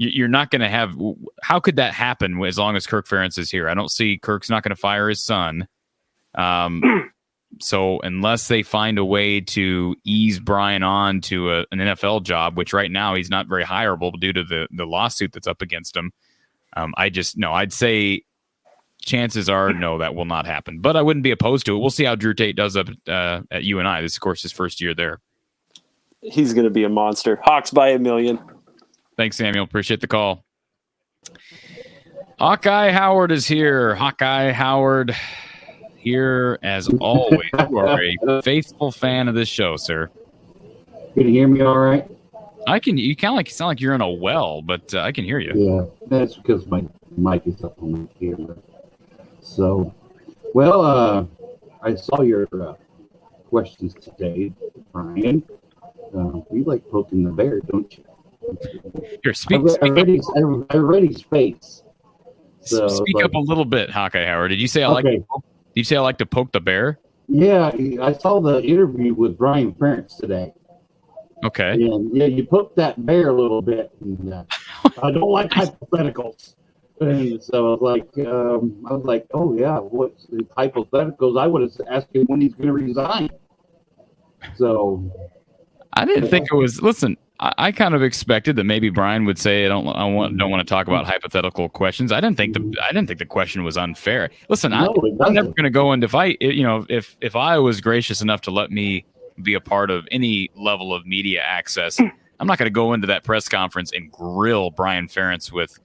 you're 0.00 0.28
not 0.28 0.50
going 0.50 0.62
to 0.62 0.68
have. 0.68 0.96
How 1.42 1.60
could 1.60 1.76
that 1.76 1.92
happen 1.92 2.42
as 2.44 2.58
long 2.58 2.74
as 2.74 2.86
Kirk 2.86 3.06
Ferentz 3.06 3.38
is 3.38 3.50
here? 3.50 3.68
I 3.68 3.74
don't 3.74 3.90
see 3.90 4.16
Kirk's 4.16 4.48
not 4.48 4.62
going 4.62 4.70
to 4.70 4.80
fire 4.80 5.10
his 5.10 5.22
son. 5.22 5.68
Um, 6.34 7.10
so 7.60 8.00
unless 8.00 8.48
they 8.48 8.62
find 8.62 8.98
a 8.98 9.04
way 9.04 9.40
to 9.40 9.94
ease 10.04 10.40
Brian 10.40 10.82
on 10.82 11.20
to 11.22 11.52
a, 11.52 11.58
an 11.70 11.78
NFL 11.78 12.22
job, 12.22 12.56
which 12.56 12.72
right 12.72 12.90
now 12.90 13.14
he's 13.14 13.28
not 13.28 13.46
very 13.46 13.64
hireable 13.64 14.18
due 14.18 14.32
to 14.32 14.42
the 14.42 14.68
the 14.70 14.86
lawsuit 14.86 15.32
that's 15.32 15.46
up 15.46 15.60
against 15.60 15.94
him, 15.94 16.12
um, 16.76 16.94
I 16.96 17.10
just 17.10 17.36
no. 17.36 17.52
I'd 17.52 17.72
say 17.72 18.22
chances 19.02 19.50
are 19.50 19.74
no, 19.74 19.98
that 19.98 20.14
will 20.14 20.24
not 20.24 20.46
happen. 20.46 20.80
But 20.80 20.96
I 20.96 21.02
wouldn't 21.02 21.24
be 21.24 21.30
opposed 21.30 21.66
to 21.66 21.76
it. 21.76 21.78
We'll 21.78 21.90
see 21.90 22.04
how 22.04 22.14
Drew 22.14 22.32
Tate 22.32 22.56
does 22.56 22.74
up 22.74 22.88
uh, 23.06 23.42
at 23.50 23.64
UNI. 23.64 24.00
This, 24.00 24.16
of 24.16 24.20
course, 24.20 24.40
his 24.40 24.52
first 24.52 24.80
year 24.80 24.94
there. 24.94 25.20
He's 26.22 26.54
going 26.54 26.64
to 26.64 26.70
be 26.70 26.84
a 26.84 26.88
monster. 26.88 27.38
Hawks 27.42 27.70
by 27.70 27.88
a 27.88 27.98
million. 27.98 28.38
Thanks, 29.20 29.36
Samuel. 29.36 29.64
Appreciate 29.64 30.00
the 30.00 30.06
call. 30.06 30.46
Hawkeye 32.38 32.90
Howard 32.90 33.30
is 33.30 33.46
here. 33.46 33.94
Hawkeye 33.94 34.50
Howard 34.50 35.14
here 35.98 36.58
as 36.62 36.88
always. 36.88 37.50
you 37.52 37.78
are 37.78 38.00
a 38.00 38.42
faithful 38.42 38.90
fan 38.90 39.28
of 39.28 39.34
this 39.34 39.46
show, 39.46 39.76
sir. 39.76 40.08
Can 41.12 41.24
you 41.26 41.32
hear 41.32 41.48
me 41.48 41.60
all 41.60 41.76
right? 41.76 42.06
I 42.66 42.78
can. 42.78 42.96
You 42.96 43.14
kind 43.14 43.32
of 43.32 43.36
like 43.36 43.50
sound 43.50 43.68
like 43.68 43.80
you're 43.82 43.94
in 43.94 44.00
a 44.00 44.08
well, 44.08 44.62
but 44.62 44.94
uh, 44.94 45.00
I 45.00 45.12
can 45.12 45.26
hear 45.26 45.38
you. 45.38 45.52
Yeah, 45.54 46.08
that's 46.08 46.36
because 46.36 46.64
my 46.68 46.82
mic 47.14 47.46
is 47.46 47.62
up 47.62 47.74
on 47.82 47.92
my 47.92 48.08
camera. 48.18 48.56
So, 49.42 49.94
well, 50.54 50.80
uh, 50.80 51.26
I 51.82 51.94
saw 51.94 52.22
your 52.22 52.48
uh, 52.58 52.72
questions 53.50 53.92
today, 53.92 54.54
Brian. 54.94 55.42
Uh, 56.16 56.40
you 56.50 56.64
like 56.64 56.88
poking 56.90 57.22
the 57.22 57.32
bear, 57.32 57.60
don't 57.60 57.98
you? 57.98 58.04
Here, 59.22 59.34
speak. 59.34 59.60
I, 59.60 59.62
re- 59.62 59.70
I 59.70 59.74
speak, 59.74 59.94
read 59.94 60.08
his, 60.08 60.32
I, 60.36 60.76
I 60.76 60.76
read 60.78 61.02
his 61.04 61.22
face. 61.22 61.82
So, 62.62 62.88
speak 62.88 63.14
but- 63.14 63.24
up 63.24 63.34
a 63.34 63.38
little 63.38 63.64
bit, 63.64 63.90
Hawkeye 63.90 64.24
Howard. 64.24 64.50
Did 64.50 64.60
you 64.60 64.68
say 64.68 64.82
I 64.82 64.88
like? 64.88 65.04
Okay. 65.04 65.16
To 65.16 65.22
poke, 65.22 65.44
did 65.74 65.80
you 65.80 65.84
say 65.84 65.96
I 65.96 66.00
like 66.00 66.18
to 66.18 66.26
poke 66.26 66.52
the 66.52 66.60
bear? 66.60 66.98
Yeah, 67.28 67.70
I 68.02 68.12
saw 68.12 68.40
the 68.40 68.60
interview 68.62 69.14
with 69.14 69.38
Brian 69.38 69.72
Ferentz 69.72 70.16
today. 70.18 70.52
Okay. 71.44 71.72
And 71.72 72.14
yeah, 72.14 72.26
you 72.26 72.44
poked 72.44 72.76
that 72.76 73.06
bear 73.06 73.28
a 73.28 73.32
little 73.32 73.62
bit. 73.62 73.90
And, 74.00 74.32
uh, 74.32 74.44
I 75.02 75.10
don't 75.10 75.30
like 75.30 75.50
hypotheticals. 75.50 76.54
And 77.00 77.42
so 77.42 77.68
I 77.68 77.70
was 77.76 77.80
like, 77.80 78.26
um, 78.26 78.84
I 78.88 78.92
was 78.92 79.04
like, 79.04 79.26
oh 79.32 79.56
yeah, 79.56 79.78
what's 79.78 80.26
the 80.26 80.42
hypotheticals? 80.58 81.40
I 81.40 81.46
would 81.46 81.62
have 81.62 81.72
asked 81.88 82.14
him 82.14 82.26
when 82.26 82.42
he's 82.42 82.54
going 82.54 82.66
to 82.66 82.72
resign. 82.74 83.30
So 84.56 85.10
I 85.94 86.04
didn't 86.04 86.28
think 86.28 86.48
it 86.52 86.54
was. 86.54 86.82
Listen, 86.82 87.16
I, 87.40 87.52
I 87.58 87.72
kind 87.72 87.94
of 87.94 88.02
expected 88.02 88.56
that 88.56 88.64
maybe 88.64 88.90
Brian 88.90 89.24
would 89.24 89.38
say, 89.38 89.64
"I 89.64 89.68
don't, 89.68 89.88
I 89.88 90.04
want, 90.04 90.36
don't 90.38 90.50
want 90.50 90.66
to 90.66 90.70
talk 90.70 90.86
about 90.86 91.06
hypothetical 91.06 91.68
questions." 91.68 92.12
I 92.12 92.20
didn't 92.20 92.36
think 92.36 92.54
the, 92.54 92.76
I 92.86 92.92
didn't 92.92 93.08
think 93.08 93.18
the 93.18 93.26
question 93.26 93.64
was 93.64 93.76
unfair. 93.76 94.30
Listen, 94.48 94.72
I, 94.72 94.84
no, 94.84 94.94
it 95.02 95.16
I'm 95.20 95.34
never 95.34 95.48
going 95.48 95.64
to 95.64 95.70
go 95.70 95.92
into 95.92 96.08
fight. 96.08 96.36
You 96.40 96.62
know, 96.62 96.86
if 96.88 97.16
if 97.20 97.34
I 97.34 97.58
was 97.58 97.80
gracious 97.80 98.20
enough 98.20 98.42
to 98.42 98.50
let 98.50 98.70
me 98.70 99.04
be 99.42 99.54
a 99.54 99.60
part 99.60 99.90
of 99.90 100.06
any 100.10 100.50
level 100.54 100.94
of 100.94 101.06
media 101.06 101.40
access, 101.40 101.98
I'm 101.98 102.46
not 102.46 102.58
going 102.58 102.66
to 102.66 102.70
go 102.70 102.92
into 102.92 103.06
that 103.06 103.24
press 103.24 103.48
conference 103.48 103.92
and 103.92 104.12
grill 104.12 104.70
Brian 104.70 105.08
Ferentz 105.08 105.50
with 105.50 105.78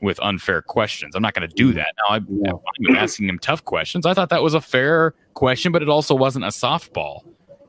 with 0.00 0.20
unfair 0.22 0.62
questions. 0.62 1.16
I'm 1.16 1.22
not 1.22 1.34
going 1.34 1.48
to 1.48 1.54
do 1.54 1.72
that. 1.72 1.94
Now, 1.96 2.14
I'm, 2.14 2.26
Yeah. 2.30 2.52
I'm 2.88 2.96
asking 2.96 3.28
him 3.28 3.38
tough 3.38 3.64
questions. 3.64 4.06
I 4.06 4.14
thought 4.14 4.28
that 4.28 4.42
was 4.42 4.54
a 4.54 4.60
fair 4.60 5.14
question, 5.34 5.72
but 5.72 5.82
it 5.82 5.88
also 5.88 6.14
wasn't 6.14 6.44
a 6.44 6.48
softball. 6.48 7.22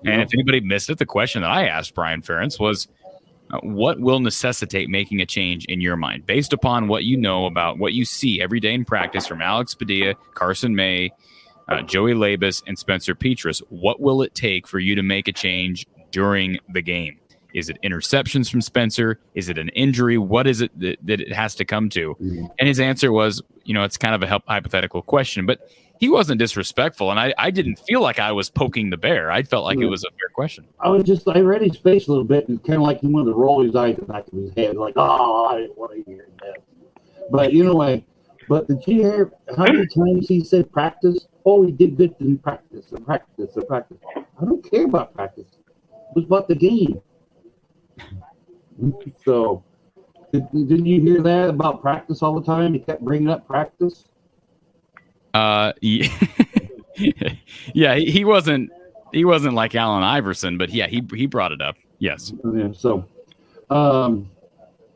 And 0.06 0.22
if 0.22 0.30
anybody 0.34 0.62
missed 0.62 0.90
it, 0.90 0.98
the 0.98 1.06
question 1.06 1.42
that 1.42 1.52
I 1.52 1.68
asked 1.68 1.94
Brian 1.94 2.22
Ferentz 2.22 2.60
was, 2.60 2.88
"What 3.62 4.00
will 4.00 4.20
necessitate 4.20 4.90
making 4.90 5.22
a 5.22 5.26
change 5.26 5.66
in 5.66 5.82
your 5.82 5.96
mind, 5.96 6.26
based 6.26 6.54
upon 6.54 6.88
what 6.88 7.04
you 7.04 7.18
know 7.18 7.46
about 7.46 7.80
what 7.80 7.94
you 7.94 8.06
see 8.06 8.42
every 8.42 8.60
day 8.60 8.74
in 8.74 8.86
practice 8.86 9.28
from 9.28 9.42
Alex 9.42 9.74
Padilla, 9.74 10.16
Carson 10.36 10.76
May, 10.76 11.12
uh, 11.68 11.82
Joey 11.82 12.14
Labas, 12.14 12.64
and 12.68 12.78
Spencer 12.78 13.16
Petras? 13.16 13.62
What 13.70 14.00
will 14.00 14.22
it 14.22 14.36
take 14.36 14.68
for 14.68 14.80
you 14.80 14.96
to 14.96 15.04
make 15.04 15.28
a 15.28 15.34
change 15.34 15.88
during 16.12 16.60
the 16.74 16.82
game? 16.82 17.19
Is 17.54 17.70
it 17.70 17.78
interceptions 17.84 18.50
from 18.50 18.62
Spencer? 18.62 19.20
Is 19.34 19.50
it 19.50 19.58
an 19.58 19.70
injury? 19.70 20.18
What 20.18 20.48
is 20.48 20.62
it 20.62 20.78
that, 20.80 20.98
that 21.04 21.20
it 21.20 21.34
has 21.34 21.56
to 21.56 21.66
come 21.66 21.90
to?" 21.90 22.16
Mhm. 22.22 22.50
And 22.60 22.68
his 22.68 22.80
answer 22.80 23.12
was, 23.12 23.42
you 23.64 23.74
know, 23.74 23.84
it's 23.84 23.98
kind 23.98 24.16
of 24.16 24.22
a 24.24 24.28
help, 24.28 24.44
hypothetical 24.48 25.02
question, 25.02 25.46
but 25.46 25.60
he 26.00 26.08
wasn't 26.08 26.40
disrespectful, 26.40 27.12
and 27.12 27.20
I, 27.20 27.34
I 27.38 27.52
didn't 27.52 27.78
feel 27.80 28.02
like 28.02 28.20
I 28.20 28.32
was 28.32 28.50
poking 28.50 28.90
the 28.90 28.96
bear. 28.98 29.32
I 29.32 29.44
felt 29.44 29.66
like 29.66 29.80
it 29.80 29.86
was 29.88 30.06
a 30.06 30.10
fair 30.12 30.30
question. 30.34 30.64
I 30.80 30.88
was 30.88 31.04
just, 31.04 31.28
I 31.28 31.42
read 31.42 31.62
his 31.62 31.76
face 31.76 32.08
a 32.08 32.12
little 32.12 32.24
bit 32.24 32.48
and 32.48 32.64
kind 32.64 32.78
of 32.78 32.84
like 32.84 33.02
he 33.02 33.08
wanted 33.08 33.32
to 33.32 33.38
roll 33.38 33.62
his 33.62 33.76
eyes 33.76 33.98
back 34.08 34.26
of 34.28 34.34
his 34.34 34.54
head, 34.56 34.78
like, 34.78 34.94
oh, 34.96 35.48
I 35.48 35.60
didn't 35.60 35.78
want 35.78 35.92
to 35.94 36.10
hear 36.10 36.26
that. 36.44 36.64
But 37.32 37.52
you 37.52 37.66
know, 37.66 37.76
like, 37.76 38.06
but 38.48 38.68
did 38.68 38.82
you 38.88 39.02
hear 39.04 39.32
how 39.58 39.66
many 39.66 39.86
times 39.88 40.28
he 40.30 40.42
said 40.44 40.72
practice? 40.72 41.28
Oh, 41.46 41.66
he 41.66 41.72
did 41.72 41.98
good 41.98 42.16
in 42.22 42.38
practice, 42.38 42.92
and 42.92 43.06
practice, 43.06 43.56
and 43.56 43.68
practice. 43.68 43.98
I 44.16 44.46
don't 44.46 44.72
care 44.72 44.86
about 44.86 45.14
practice. 45.14 45.48
It 45.52 46.16
was 46.16 46.24
about 46.26 46.48
the 46.48 46.56
game. 46.56 47.02
So, 49.26 49.64
did, 50.32 50.50
didn't 50.52 50.86
you 50.86 51.02
hear 51.02 51.22
that 51.22 51.50
about 51.50 51.82
practice 51.82 52.22
all 52.22 52.40
the 52.40 52.46
time? 52.46 52.74
He 52.74 52.80
kept 52.80 53.02
bringing 53.04 53.30
up 53.30 53.46
practice. 53.48 54.06
Uh, 55.34 55.74
yeah, 55.82 56.08
yeah, 57.74 57.96
he, 57.96 58.10
he 58.12 58.26
wasn't 58.26 58.72
he 59.12 59.26
wasn't 59.26 59.54
like 59.54 59.76
Allen 59.76 60.04
Iverson, 60.04 60.58
but 60.58 60.70
yeah, 60.70 60.88
he 60.88 61.04
he 61.14 61.26
brought 61.26 61.52
it 61.52 61.62
up. 61.62 61.76
Yes. 62.00 62.34
Yeah, 62.54 62.70
so, 62.74 63.06
um, 63.70 64.30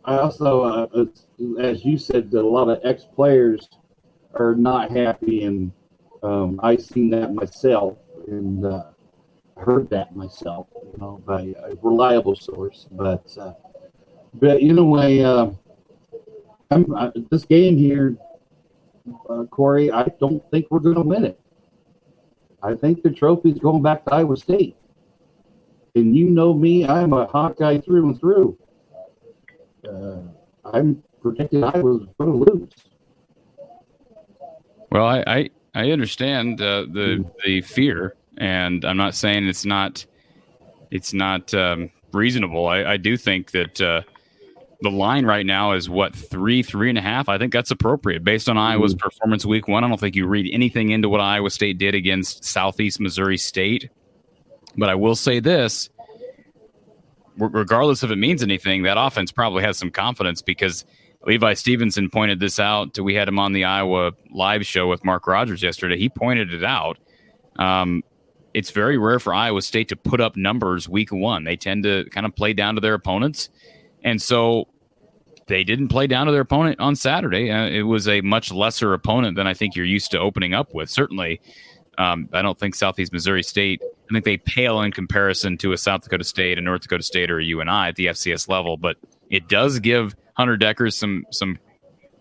I 0.06 0.18
also, 0.18 0.62
uh, 0.62 0.88
as- 1.02 1.24
as 1.60 1.84
you 1.84 1.98
said, 1.98 2.32
that 2.32 2.42
a 2.42 2.48
lot 2.48 2.70
of 2.70 2.80
ex 2.86 3.04
players 3.04 3.68
are 4.36 4.56
not 4.56 4.92
happy, 4.92 5.44
and 5.44 5.72
um, 6.22 6.60
I've 6.64 6.82
seen 6.82 7.10
that 7.10 7.34
myself, 7.34 7.98
and 8.28 8.64
uh, 8.66 8.84
heard 9.64 9.90
that 9.90 10.15
myself, 10.15 10.68
you 10.73 10.98
know, 10.99 11.22
by 11.26 11.41
a 11.41 11.76
reliable 11.81 12.35
source. 12.35 12.88
But, 12.91 13.26
uh, 13.38 13.53
but 14.34 14.60
in 14.60 14.77
a 14.77 14.84
way, 14.84 15.23
uh, 15.23 15.48
I'm, 16.72 16.94
uh, 16.94 17.11
this 17.31 17.45
game 17.45 17.77
here, 17.77 18.18
uh, 19.30 19.45
Corey, 19.45 19.91
I 19.91 20.06
don't 20.19 20.44
think 20.52 20.68
we're 20.69 20.80
going 20.80 20.95
to 20.95 21.02
win 21.02 21.26
it. 21.26 21.40
I 22.61 22.76
think 22.76 23.03
the 23.03 23.11
trophy's 23.11 23.60
going 23.60 23.81
back 23.81 24.06
to 24.06 24.14
Iowa 24.14 24.38
State. 24.38 24.76
And 25.95 26.15
you 26.15 26.30
know 26.30 26.53
me, 26.53 26.88
I'm 26.88 27.14
a 27.14 27.26
Hawkeye 27.26 27.80
through 27.80 28.10
and 28.10 28.19
through. 28.19 28.57
Uh, 29.88 30.22
I'm 30.73 31.03
predicting 31.22 31.64
I 31.64 31.77
was 31.80 32.07
going 32.18 32.31
to 32.31 32.52
lose. 32.52 32.69
Well, 34.91 35.06
I 35.06 35.23
I, 35.27 35.49
I 35.76 35.91
understand 35.91 36.61
uh, 36.61 36.85
the 36.90 37.26
the 37.44 37.61
fear, 37.61 38.15
and 38.38 38.84
I'm 38.86 38.98
not 38.98 39.16
saying 39.16 39.48
it's 39.48 39.66
not 39.66 40.06
it's 40.92 41.14
not 41.14 41.54
um, 41.54 41.92
reasonable. 42.12 42.68
I, 42.68 42.84
I 42.84 42.98
do 42.98 43.18
think 43.18 43.52
that 43.52 43.82
uh, 43.82 44.02
the 44.82 44.92
line 44.92 45.26
right 45.26 45.46
now 45.46 45.74
is 45.74 45.90
what 45.90 46.16
three 46.16 46.64
three 46.64 46.90
and 46.90 46.98
a 46.98 47.02
half. 47.02 47.30
I 47.30 47.38
think 47.38 47.54
that's 47.54 47.72
appropriate 47.72 48.24
based 48.24 48.50
on 48.50 48.58
Iowa's 48.58 48.96
performance 48.96 49.46
week 49.46 49.68
one. 49.68 49.84
I 49.84 49.88
don't 49.88 50.00
think 50.00 50.16
you 50.16 50.28
read 50.28 50.50
anything 50.54 50.90
into 50.90 51.10
what 51.10 51.22
Iowa 51.22 51.50
State 51.50 51.78
did 51.78 51.96
against 51.96 52.44
Southeast 52.44 53.00
Missouri 53.00 53.38
State. 53.38 53.90
But 54.76 54.90
I 54.90 54.96
will 54.96 55.16
say 55.16 55.40
this 55.40 55.90
regardless 57.38 58.04
if 58.04 58.12
it 58.12 58.18
means 58.18 58.44
anything, 58.44 58.84
that 58.84 58.98
offense 58.98 59.32
probably 59.32 59.64
has 59.64 59.78
some 59.78 59.92
confidence 59.92 60.42
because 60.42 60.86
Levi 61.26 61.54
Stevenson 61.54 62.10
pointed 62.10 62.40
this 62.40 62.60
out. 62.60 63.00
We 63.00 63.16
had 63.16 63.28
him 63.28 63.40
on 63.40 63.54
the 63.54 63.64
Iowa 63.64 64.12
live 64.32 64.66
show 64.66 64.88
with 64.88 65.04
Matt 65.06 65.22
Rodgers 65.26 65.64
yesterday. 65.64 65.98
He 65.98 66.10
pointed 66.10 66.54
it 66.54 66.64
out. 66.64 66.98
Um, 67.58 68.04
it's 68.54 68.72
very 68.72 68.98
rare 68.98 69.20
for 69.20 69.34
Iowa 69.34 69.62
State 69.62 69.90
to 69.90 69.96
put 69.96 70.22
up 70.22 70.36
numbers 70.36 70.88
week 70.88 71.12
one. 71.12 71.44
They 71.44 71.56
tend 71.56 71.84
to 71.84 72.06
kind 72.12 72.26
of 72.26 72.36
play 72.36 72.54
down 72.54 72.76
to 72.76 72.82
their 72.82 72.94
opponents. 72.94 73.50
And 74.04 74.22
so 74.22 74.68
they 75.48 75.64
didn't 75.64 75.90
play 75.90 76.08
down 76.08 76.28
to 76.28 76.32
their 76.32 76.42
opponent 76.42 76.80
on 76.80 76.96
Saturday. 76.96 77.52
Uh, 77.52 77.68
it 77.68 77.84
was 77.84 78.08
a 78.08 78.22
much 78.22 78.52
lesser 78.52 78.94
opponent 78.94 79.36
than 79.36 79.48
I 79.48 79.54
think 79.54 79.76
you're 79.76 79.86
used 79.86 80.12
to 80.12 80.20
opening 80.20 80.54
up 80.54 80.74
with. 80.74 80.90
Certainly, 80.90 81.42
um, 81.98 82.30
I 82.34 82.42
don't 82.42 82.58
think 82.58 82.76
Southeast 82.76 83.12
Missouri 83.12 83.44
State. 83.44 83.82
I 83.84 84.14
think 84.14 84.26
they 84.26 84.38
pale 84.38 84.82
in 84.82 84.92
comparison 84.92 85.58
to 85.60 85.74
a 85.74 85.78
South 85.78 86.04
Dakota 86.04 86.24
State, 86.24 86.58
a 86.58 86.62
North 86.62 86.82
Dakota 86.82 87.04
State, 87.04 87.32
or 87.32 87.40
a 87.40 87.44
UNI 87.44 87.70
at 87.70 87.96
the 87.96 88.08
FCS 88.08 88.48
level. 88.48 88.78
But 88.78 88.98
it 89.30 89.48
does 89.48 89.80
give 89.80 90.16
Hunter 90.36 90.58
Dekkers 90.58 90.94
some 90.94 91.26
some 91.32 91.58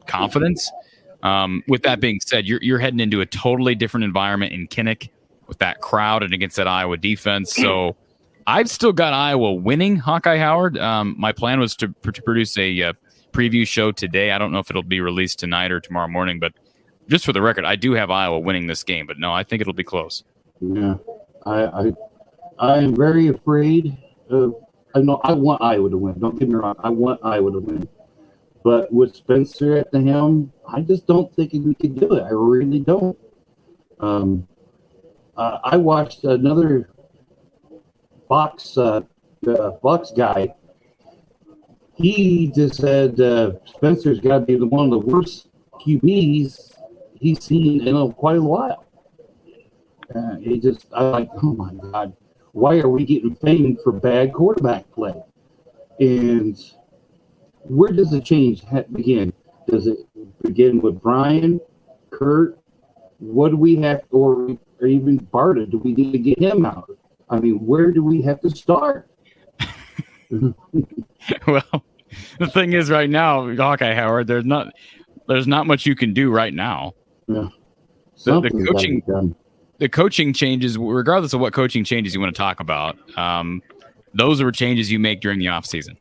confidence. 0.06 0.70
Um, 1.22 1.62
with 1.68 1.82
that 1.82 2.00
being 2.00 2.20
said, 2.20 2.46
you're 2.46 2.60
you're 2.62 2.78
heading 2.78 3.00
into 3.00 3.20
a 3.20 3.26
totally 3.26 3.74
different 3.74 4.04
environment 4.04 4.52
in 4.52 4.66
Kinnick 4.66 5.10
with 5.46 5.58
that 5.58 5.80
crowd 5.80 6.22
and 6.22 6.32
against 6.32 6.56
that 6.56 6.68
Iowa 6.68 6.96
defense. 6.96 7.54
So 7.54 7.96
I've 8.46 8.70
still 8.70 8.92
got 8.92 9.12
Iowa 9.12 9.52
winning. 9.52 9.96
Hawkeye 9.96 10.38
Howard. 10.38 10.78
Um, 10.78 11.14
my 11.18 11.32
plan 11.32 11.60
was 11.60 11.76
to, 11.76 11.94
to 12.02 12.22
produce 12.22 12.56
a 12.58 12.82
uh, 12.82 12.92
preview 13.32 13.66
show 13.66 13.92
today. 13.92 14.30
I 14.30 14.38
don't 14.38 14.52
know 14.52 14.58
if 14.58 14.70
it'll 14.70 14.82
be 14.82 15.00
released 15.00 15.38
tonight 15.38 15.70
or 15.70 15.80
tomorrow 15.80 16.08
morning, 16.08 16.38
but 16.38 16.52
just 17.08 17.24
for 17.24 17.32
the 17.32 17.42
record, 17.42 17.64
I 17.64 17.76
do 17.76 17.92
have 17.92 18.10
Iowa 18.10 18.38
winning 18.38 18.66
this 18.66 18.82
game. 18.82 19.06
But 19.06 19.18
no, 19.18 19.32
I 19.32 19.42
think 19.42 19.60
it'll 19.60 19.72
be 19.72 19.84
close. 19.84 20.24
Yeah, 20.60 20.96
I, 21.44 21.92
I, 22.58 22.78
am 22.78 22.94
very 22.94 23.28
afraid 23.28 23.96
of. 24.30 24.54
I 24.94 25.00
know 25.00 25.20
I 25.24 25.32
want 25.32 25.62
Iowa 25.62 25.90
to 25.90 25.96
win. 25.96 26.20
Don't 26.20 26.38
get 26.38 26.48
me 26.48 26.54
wrong. 26.54 26.76
I 26.84 26.90
want 26.90 27.20
Iowa 27.24 27.50
to 27.52 27.58
win, 27.58 27.88
but 28.62 28.92
with 28.92 29.16
Spencer 29.16 29.76
at 29.76 29.90
the 29.90 30.00
helm, 30.02 30.52
I 30.68 30.82
just 30.82 31.06
don't 31.06 31.34
think 31.34 31.52
we 31.52 31.74
can 31.74 31.94
do 31.94 32.14
it. 32.14 32.22
I 32.22 32.30
really 32.30 32.80
don't. 32.80 33.18
Um, 33.98 34.46
uh, 35.36 35.58
I 35.64 35.76
watched 35.76 36.24
another 36.24 36.90
box 38.28 38.76
uh, 38.76 39.02
box 39.82 40.12
guy. 40.16 40.54
He 41.94 42.50
just 42.54 42.76
said 42.76 43.20
uh, 43.20 43.52
Spencer's 43.66 44.20
got 44.20 44.40
to 44.40 44.46
be 44.46 44.56
the 44.56 44.66
one 44.66 44.86
of 44.86 44.90
the 44.90 44.98
worst 44.98 45.48
QBs 45.84 46.72
he's 47.22 47.44
seen 47.44 47.86
in 47.86 47.94
a, 47.94 48.12
quite 48.12 48.36
a 48.36 48.42
while. 48.42 48.84
Uh, 50.14 50.36
he 50.36 50.58
just, 50.58 50.86
I 50.92 51.04
like, 51.04 51.30
oh 51.42 51.54
my 51.54 51.72
God, 51.74 52.14
why 52.52 52.78
are 52.80 52.88
we 52.88 53.04
getting 53.06 53.34
famed 53.36 53.78
for 53.82 53.92
bad 53.92 54.32
quarterback 54.32 54.90
play? 54.90 55.14
And 56.00 56.58
where 57.62 57.92
does 57.92 58.10
the 58.10 58.20
change 58.20 58.64
ha- 58.64 58.82
begin? 58.92 59.32
Does 59.68 59.86
it 59.86 59.98
begin 60.42 60.80
with 60.80 61.00
Brian, 61.00 61.60
Kirk? 62.10 62.58
What 63.18 63.50
do 63.50 63.56
we 63.56 63.76
have, 63.76 64.02
or, 64.10 64.58
or 64.82 64.88
even 64.88 65.18
Barta? 65.18 65.70
Do 65.70 65.78
we 65.78 65.94
need 65.94 66.12
to 66.12 66.18
get 66.18 66.38
him 66.38 66.66
out? 66.66 66.90
I 67.30 67.38
mean, 67.38 67.64
where 67.64 67.92
do 67.92 68.04
we 68.04 68.20
have 68.22 68.40
to 68.42 68.50
start? 68.50 69.08
well, 71.46 71.84
the 72.38 72.46
thing 72.52 72.72
is, 72.72 72.90
right 72.90 73.08
now, 73.08 73.54
Hawkeye 73.54 73.94
Howard, 73.94 74.26
there's 74.26 74.44
not 74.44 74.72
there's 75.28 75.46
not 75.46 75.66
much 75.66 75.86
you 75.86 75.94
can 75.94 76.12
do 76.12 76.30
right 76.30 76.52
now. 76.52 76.94
Yeah. 77.26 77.48
The, 78.24 78.40
the 78.40 78.66
coaching 78.72 79.34
the 79.78 79.88
coaching 79.88 80.32
changes, 80.32 80.78
regardless 80.78 81.32
of 81.32 81.40
what 81.40 81.52
coaching 81.52 81.84
changes 81.84 82.14
you 82.14 82.20
want 82.20 82.34
to 82.34 82.38
talk 82.38 82.60
about, 82.60 82.96
um, 83.18 83.62
those 84.14 84.40
are 84.40 84.52
changes 84.52 84.92
you 84.92 84.98
make 84.98 85.20
during 85.20 85.38
the 85.38 85.48
off 85.48 85.66
season. 85.66 85.96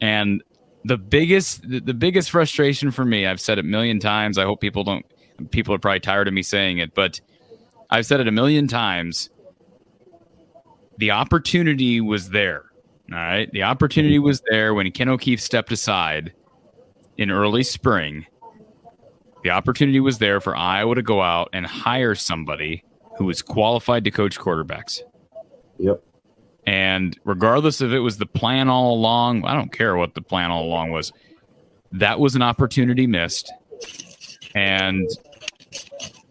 And 0.00 0.42
the 0.84 0.96
biggest 0.96 1.68
the, 1.68 1.80
the 1.80 1.94
biggest 1.94 2.30
frustration 2.30 2.90
for 2.90 3.04
me, 3.04 3.26
I've 3.26 3.40
said 3.40 3.58
it 3.58 3.64
a 3.64 3.68
million 3.68 3.98
times. 3.98 4.38
I 4.38 4.44
hope 4.44 4.60
people 4.60 4.84
don't 4.84 5.04
people 5.50 5.74
are 5.74 5.78
probably 5.78 6.00
tired 6.00 6.28
of 6.28 6.34
me 6.34 6.42
saying 6.42 6.78
it, 6.78 6.94
but 6.94 7.20
I've 7.94 8.06
said 8.06 8.18
it 8.18 8.26
a 8.26 8.32
million 8.32 8.66
times. 8.66 9.30
The 10.98 11.12
opportunity 11.12 12.00
was 12.00 12.30
there. 12.30 12.64
All 13.12 13.18
right. 13.18 13.48
The 13.52 13.62
opportunity 13.62 14.18
was 14.18 14.42
there 14.50 14.74
when 14.74 14.90
Ken 14.90 15.08
O'Keefe 15.08 15.40
stepped 15.40 15.70
aside 15.70 16.32
in 17.16 17.30
early 17.30 17.62
spring. 17.62 18.26
The 19.44 19.50
opportunity 19.50 20.00
was 20.00 20.18
there 20.18 20.40
for 20.40 20.56
Iowa 20.56 20.96
to 20.96 21.02
go 21.02 21.22
out 21.22 21.50
and 21.52 21.64
hire 21.64 22.16
somebody 22.16 22.82
who 23.16 23.26
was 23.26 23.42
qualified 23.42 24.02
to 24.04 24.10
coach 24.10 24.40
quarterbacks. 24.40 25.00
Yep. 25.78 26.02
And 26.66 27.16
regardless 27.22 27.80
if 27.80 27.92
it 27.92 28.00
was 28.00 28.18
the 28.18 28.26
plan 28.26 28.68
all 28.68 28.94
along, 28.94 29.44
I 29.44 29.54
don't 29.54 29.70
care 29.70 29.94
what 29.94 30.14
the 30.14 30.22
plan 30.22 30.50
all 30.50 30.64
along 30.64 30.90
was. 30.90 31.12
That 31.92 32.18
was 32.18 32.34
an 32.34 32.42
opportunity 32.42 33.06
missed. 33.06 33.52
And 34.56 35.08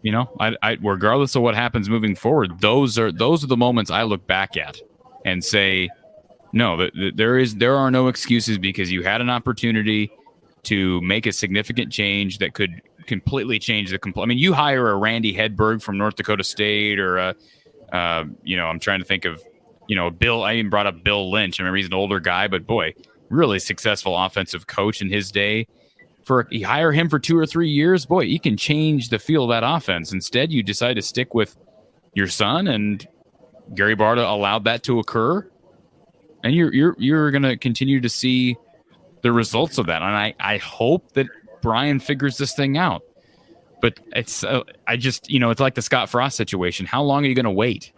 you 0.04 0.12
know, 0.12 0.30
I, 0.38 0.54
I 0.62 0.76
regardless 0.82 1.34
of 1.34 1.42
what 1.42 1.54
happens 1.54 1.88
moving 1.88 2.14
forward, 2.14 2.60
those 2.60 2.98
are 2.98 3.10
those 3.10 3.42
are 3.42 3.46
the 3.46 3.56
moments 3.56 3.90
I 3.90 4.02
look 4.02 4.26
back 4.26 4.56
at 4.56 4.76
and 5.24 5.42
say, 5.42 5.88
no, 6.52 6.90
there 7.14 7.38
is 7.38 7.56
there 7.56 7.76
are 7.76 7.90
no 7.90 8.08
excuses 8.08 8.58
because 8.58 8.92
you 8.92 9.02
had 9.02 9.20
an 9.20 9.30
opportunity 9.30 10.12
to 10.64 11.00
make 11.00 11.26
a 11.26 11.32
significant 11.32 11.90
change 11.90 12.38
that 12.38 12.52
could 12.52 12.82
completely 13.06 13.58
change 13.58 13.90
the 13.90 13.98
compl- 13.98 14.22
I 14.22 14.26
mean, 14.26 14.38
you 14.38 14.52
hire 14.52 14.90
a 14.90 14.96
Randy 14.96 15.34
Hedberg 15.34 15.82
from 15.82 15.96
North 15.96 16.16
Dakota 16.16 16.44
State 16.44 16.98
or 16.98 17.16
a, 17.16 17.34
uh, 17.92 18.24
you 18.42 18.56
know, 18.58 18.66
I'm 18.66 18.78
trying 18.78 18.98
to 18.98 19.04
think 19.06 19.24
of 19.24 19.42
you 19.88 19.96
know, 19.96 20.10
Bill, 20.10 20.42
I 20.42 20.54
even 20.54 20.70
brought 20.70 20.86
up 20.86 21.02
Bill 21.02 21.30
Lynch. 21.30 21.60
I 21.60 21.62
remember 21.62 21.76
he's 21.76 21.86
an 21.86 21.94
older 21.94 22.20
guy, 22.20 22.48
but 22.48 22.66
boy, 22.66 22.94
really 23.28 23.58
successful 23.58 24.16
offensive 24.16 24.66
coach 24.66 25.00
in 25.02 25.10
his 25.10 25.30
day. 25.30 25.66
For 26.24 26.48
you 26.50 26.66
hire 26.66 26.90
him 26.90 27.08
for 27.08 27.18
two 27.18 27.36
or 27.36 27.44
three 27.44 27.68
years, 27.68 28.06
boy, 28.06 28.24
he 28.24 28.38
can 28.38 28.56
change 28.56 29.10
the 29.10 29.18
feel 29.18 29.44
of 29.44 29.50
that 29.50 29.62
offense. 29.62 30.12
Instead, 30.12 30.50
you 30.50 30.62
decide 30.62 30.94
to 30.94 31.02
stick 31.02 31.34
with 31.34 31.54
your 32.14 32.28
son, 32.28 32.66
and 32.66 33.06
Gary 33.74 33.94
Barta 33.94 34.28
allowed 34.28 34.64
that 34.64 34.82
to 34.84 34.98
occur, 34.98 35.46
and 36.42 36.54
you're 36.54 36.72
you're 36.72 36.96
you're 36.98 37.30
going 37.30 37.42
to 37.42 37.56
continue 37.56 38.00
to 38.00 38.08
see 38.08 38.56
the 39.22 39.32
results 39.32 39.78
of 39.78 39.86
that. 39.86 40.02
And 40.02 40.16
I 40.16 40.34
I 40.40 40.56
hope 40.58 41.12
that 41.12 41.26
Brian 41.60 41.98
figures 42.00 42.36
this 42.38 42.54
thing 42.54 42.78
out. 42.78 43.02
But 43.80 44.00
it's 44.14 44.44
uh, 44.44 44.62
I 44.86 44.96
just 44.96 45.30
you 45.30 45.38
know 45.38 45.50
it's 45.50 45.60
like 45.60 45.74
the 45.74 45.82
Scott 45.82 46.08
Frost 46.08 46.36
situation. 46.36 46.86
How 46.86 47.02
long 47.02 47.24
are 47.24 47.28
you 47.28 47.34
going 47.34 47.44
to 47.44 47.50
wait? 47.50 47.92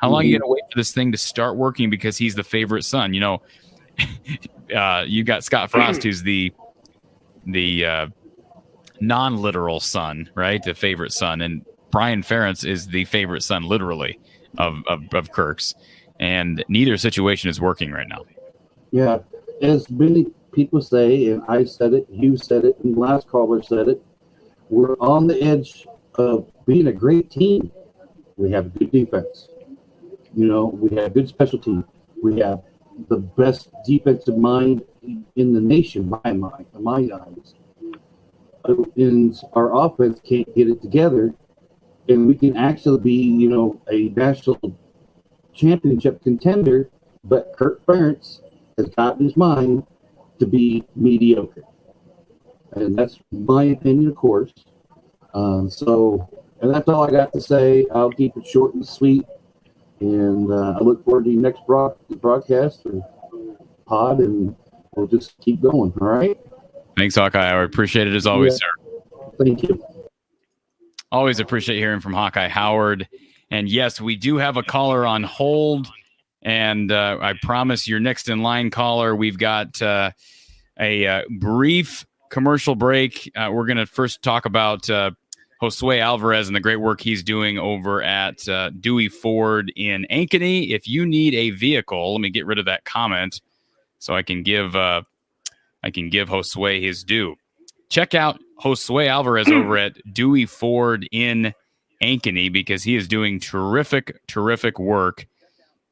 How 0.00 0.08
long 0.08 0.22
are 0.22 0.24
you 0.24 0.36
mm-hmm. 0.36 0.42
going 0.42 0.48
to 0.48 0.54
wait 0.54 0.72
for 0.72 0.78
this 0.78 0.92
thing 0.92 1.12
to 1.12 1.18
start 1.18 1.56
working 1.56 1.90
because 1.90 2.16
he's 2.16 2.34
the 2.34 2.42
favorite 2.42 2.84
son? 2.84 3.12
You 3.12 3.20
know, 3.20 3.42
uh, 4.74 5.04
you 5.06 5.24
got 5.24 5.44
Scott 5.44 5.70
Frost, 5.70 6.02
who's 6.02 6.22
the 6.22 6.52
the 7.52 7.86
uh, 7.86 8.06
non-literal 9.00 9.80
son, 9.80 10.30
right? 10.34 10.62
The 10.62 10.74
favorite 10.74 11.12
son, 11.12 11.40
and 11.40 11.64
Brian 11.90 12.22
Ferentz 12.22 12.68
is 12.68 12.86
the 12.86 13.04
favorite 13.06 13.42
son, 13.42 13.64
literally, 13.64 14.18
of, 14.58 14.82
of, 14.88 15.02
of 15.12 15.32
Kirk's, 15.32 15.74
and 16.18 16.64
neither 16.68 16.96
situation 16.96 17.50
is 17.50 17.60
working 17.60 17.90
right 17.90 18.08
now. 18.08 18.24
Yeah, 18.90 19.18
as 19.62 19.88
many 19.90 20.26
people 20.52 20.82
say, 20.82 21.28
and 21.28 21.42
I 21.48 21.64
said 21.64 21.94
it, 21.94 22.06
you 22.10 22.36
said 22.36 22.64
it, 22.64 22.78
and 22.82 22.96
last 22.96 23.28
caller 23.28 23.62
said 23.62 23.88
it. 23.88 24.02
We're 24.68 24.96
on 24.98 25.26
the 25.26 25.40
edge 25.42 25.86
of 26.14 26.50
being 26.66 26.86
a 26.86 26.92
great 26.92 27.30
team. 27.30 27.72
We 28.36 28.50
have 28.52 28.74
good 28.74 28.90
defense. 28.90 29.48
You 30.36 30.46
know, 30.46 30.66
we 30.66 30.96
have 30.96 31.14
good 31.14 31.28
special 31.28 31.58
teams. 31.58 31.84
We 32.22 32.38
have 32.40 32.62
the 33.08 33.16
best 33.16 33.68
defensive 33.86 34.36
mind 34.36 34.82
in 35.02 35.52
the 35.54 35.60
nation, 35.60 36.08
my 36.08 36.32
mind, 36.32 36.66
in 36.74 36.82
my 36.82 37.08
eyes. 37.12 37.54
And 38.96 39.34
our 39.54 39.74
offense 39.74 40.20
can't 40.20 40.54
get 40.54 40.68
it 40.68 40.82
together, 40.82 41.34
and 42.08 42.26
we 42.26 42.34
can 42.34 42.56
actually 42.56 43.00
be, 43.00 43.14
you 43.14 43.48
know, 43.48 43.80
a 43.90 44.10
national 44.10 44.58
championship 45.54 46.22
contender. 46.22 46.90
But 47.24 47.52
Kirk 47.56 47.84
Ferentz 47.86 48.40
has 48.76 48.88
got 48.90 49.18
in 49.18 49.24
his 49.24 49.36
mind 49.36 49.86
to 50.38 50.46
be 50.46 50.84
mediocre, 50.94 51.64
and 52.72 52.96
that's 52.96 53.18
my 53.30 53.64
opinion, 53.64 54.10
of 54.10 54.16
course. 54.16 54.52
Um, 55.32 55.70
so, 55.70 56.28
and 56.60 56.72
that's 56.74 56.88
all 56.88 57.04
I 57.04 57.10
got 57.10 57.32
to 57.32 57.40
say. 57.40 57.86
I'll 57.94 58.10
keep 58.10 58.36
it 58.36 58.46
short 58.46 58.74
and 58.74 58.86
sweet. 58.86 59.24
And 60.00 60.50
uh, 60.50 60.78
I 60.78 60.82
look 60.82 61.04
forward 61.04 61.24
to 61.24 61.30
your 61.30 61.42
next 61.42 61.66
broad- 61.66 61.98
broadcast 62.20 62.82
or 62.86 63.06
pod, 63.86 64.20
and 64.20 64.56
we'll 64.92 65.06
just 65.06 65.36
keep 65.38 65.60
going. 65.60 65.92
All 66.00 66.08
right. 66.08 66.36
Thanks, 66.96 67.14
Hawkeye. 67.14 67.50
I 67.50 67.62
appreciate 67.62 68.06
it 68.06 68.14
as 68.14 68.26
always, 68.26 68.60
yeah. 68.60 68.66
sir. 68.66 69.32
Thank 69.44 69.62
you. 69.62 69.84
Always 71.12 71.40
appreciate 71.40 71.78
hearing 71.78 72.00
from 72.00 72.12
Hawkeye 72.12 72.48
Howard. 72.48 73.08
And 73.50 73.68
yes, 73.68 74.00
we 74.00 74.16
do 74.16 74.36
have 74.36 74.56
a 74.56 74.62
caller 74.62 75.06
on 75.06 75.22
hold. 75.22 75.88
And 76.42 76.92
uh, 76.92 77.18
I 77.20 77.34
promise 77.42 77.88
your 77.88 78.00
next 78.00 78.28
in 78.28 78.42
line 78.42 78.70
caller, 78.70 79.14
we've 79.14 79.38
got 79.38 79.80
uh, 79.82 80.12
a 80.78 81.06
uh, 81.06 81.22
brief 81.38 82.06
commercial 82.30 82.74
break. 82.74 83.30
Uh, 83.34 83.50
we're 83.52 83.66
going 83.66 83.76
to 83.76 83.86
first 83.86 84.22
talk 84.22 84.46
about 84.46 84.88
uh, 84.88 85.10
Josue 85.60 85.98
Alvarez 85.98 86.48
and 86.48 86.56
the 86.56 86.60
great 86.60 86.76
work 86.76 87.00
he's 87.00 87.22
doing 87.22 87.58
over 87.58 88.02
at 88.02 88.48
uh, 88.48 88.70
Dewey 88.70 89.08
Ford 89.08 89.72
in 89.76 90.06
Ankeny. 90.10 90.70
If 90.70 90.88
you 90.88 91.04
need 91.04 91.34
a 91.34 91.50
vehicle, 91.50 92.12
let 92.12 92.20
me 92.20 92.30
get 92.30 92.46
rid 92.46 92.58
of 92.58 92.64
that 92.66 92.84
comment 92.84 93.40
so 94.00 94.16
I 94.16 94.22
can 94.22 94.42
give 94.42 94.74
uh, 94.74 95.02
I 95.84 95.90
can 95.90 96.10
give 96.10 96.28
Josue 96.28 96.82
his 96.82 97.04
due. 97.04 97.36
Check 97.88 98.14
out 98.14 98.40
Josue 98.60 99.06
Alvarez 99.06 99.46
over 99.52 99.78
at 99.78 99.96
Dewey 100.12 100.46
Ford 100.46 101.08
in 101.12 101.54
Ankeny 102.02 102.52
because 102.52 102.82
he 102.82 102.96
is 102.96 103.06
doing 103.06 103.38
terrific, 103.38 104.26
terrific 104.26 104.80
work. 104.80 105.26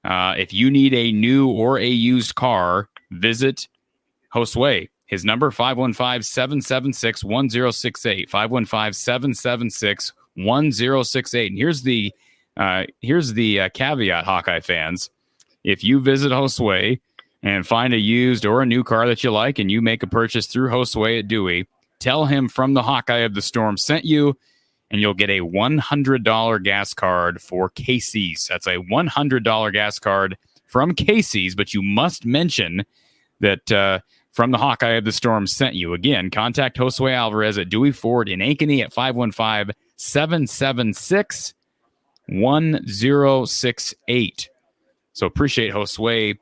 Uh, 0.04 0.34
if 0.36 0.54
you 0.54 0.70
need 0.70 0.94
a 0.94 1.10
new 1.12 1.48
or 1.48 1.78
a 1.78 1.86
used 1.86 2.34
car, 2.34 2.88
visit 3.10 3.68
Josue. 4.34 4.88
His 5.06 5.24
number 5.24 5.50
515-776-1068. 5.50 8.28
515-776-1068. 10.38 11.46
And 11.46 11.58
here's 11.58 11.82
the 11.82 12.12
uh, 12.56 12.84
here's 13.00 13.34
the 13.34 13.60
uh, 13.60 13.68
caveat, 13.68 14.24
Hawkeye 14.24 14.60
fans. 14.60 15.10
If 15.62 15.84
you 15.84 16.00
visit 16.00 16.32
Josue 16.32 16.98
and 17.42 17.66
find 17.66 17.94
a 17.94 17.98
used 17.98 18.44
or 18.44 18.62
a 18.62 18.66
new 18.66 18.82
car 18.82 19.06
that 19.06 19.22
you 19.22 19.30
like 19.30 19.58
and 19.58 19.70
you 19.70 19.80
make 19.80 20.02
a 20.02 20.06
purchase 20.06 20.46
through 20.46 20.70
Josue 20.70 21.20
at 21.20 21.28
Dewey, 21.28 21.68
tell 21.98 22.26
him 22.26 22.48
from 22.48 22.74
the 22.74 22.82
Hawkeye 22.82 23.18
of 23.18 23.34
the 23.34 23.42
Storm 23.42 23.76
sent 23.76 24.04
you 24.04 24.36
and 24.90 25.00
you'll 25.00 25.14
get 25.14 25.30
a 25.30 25.40
$100 25.40 26.64
gas 26.64 26.94
card 26.94 27.42
for 27.42 27.68
Casey's. 27.70 28.46
That's 28.48 28.66
a 28.66 28.78
$100 28.78 29.72
gas 29.72 29.98
card 29.98 30.36
from 30.66 30.94
Casey's, 30.94 31.54
but 31.54 31.74
you 31.74 31.82
must 31.82 32.24
mention 32.24 32.84
that 33.40 33.70
uh, 33.70 34.00
from 34.32 34.50
the 34.50 34.58
Hawkeye 34.58 34.92
of 34.92 35.04
the 35.04 35.12
Storm 35.12 35.46
sent 35.46 35.74
you. 35.74 35.94
Again, 35.94 36.30
contact 36.30 36.78
Josue 36.78 37.12
Alvarez 37.12 37.58
at 37.58 37.68
Dewey 37.68 37.92
Ford 37.92 38.28
in 38.28 38.40
Ankeny 38.40 38.82
at 38.82 38.92
515 38.92 39.74
776 39.96 41.54
1068. 42.28 44.48
So 45.12 45.26
appreciate 45.26 45.72
Josue 45.72 46.38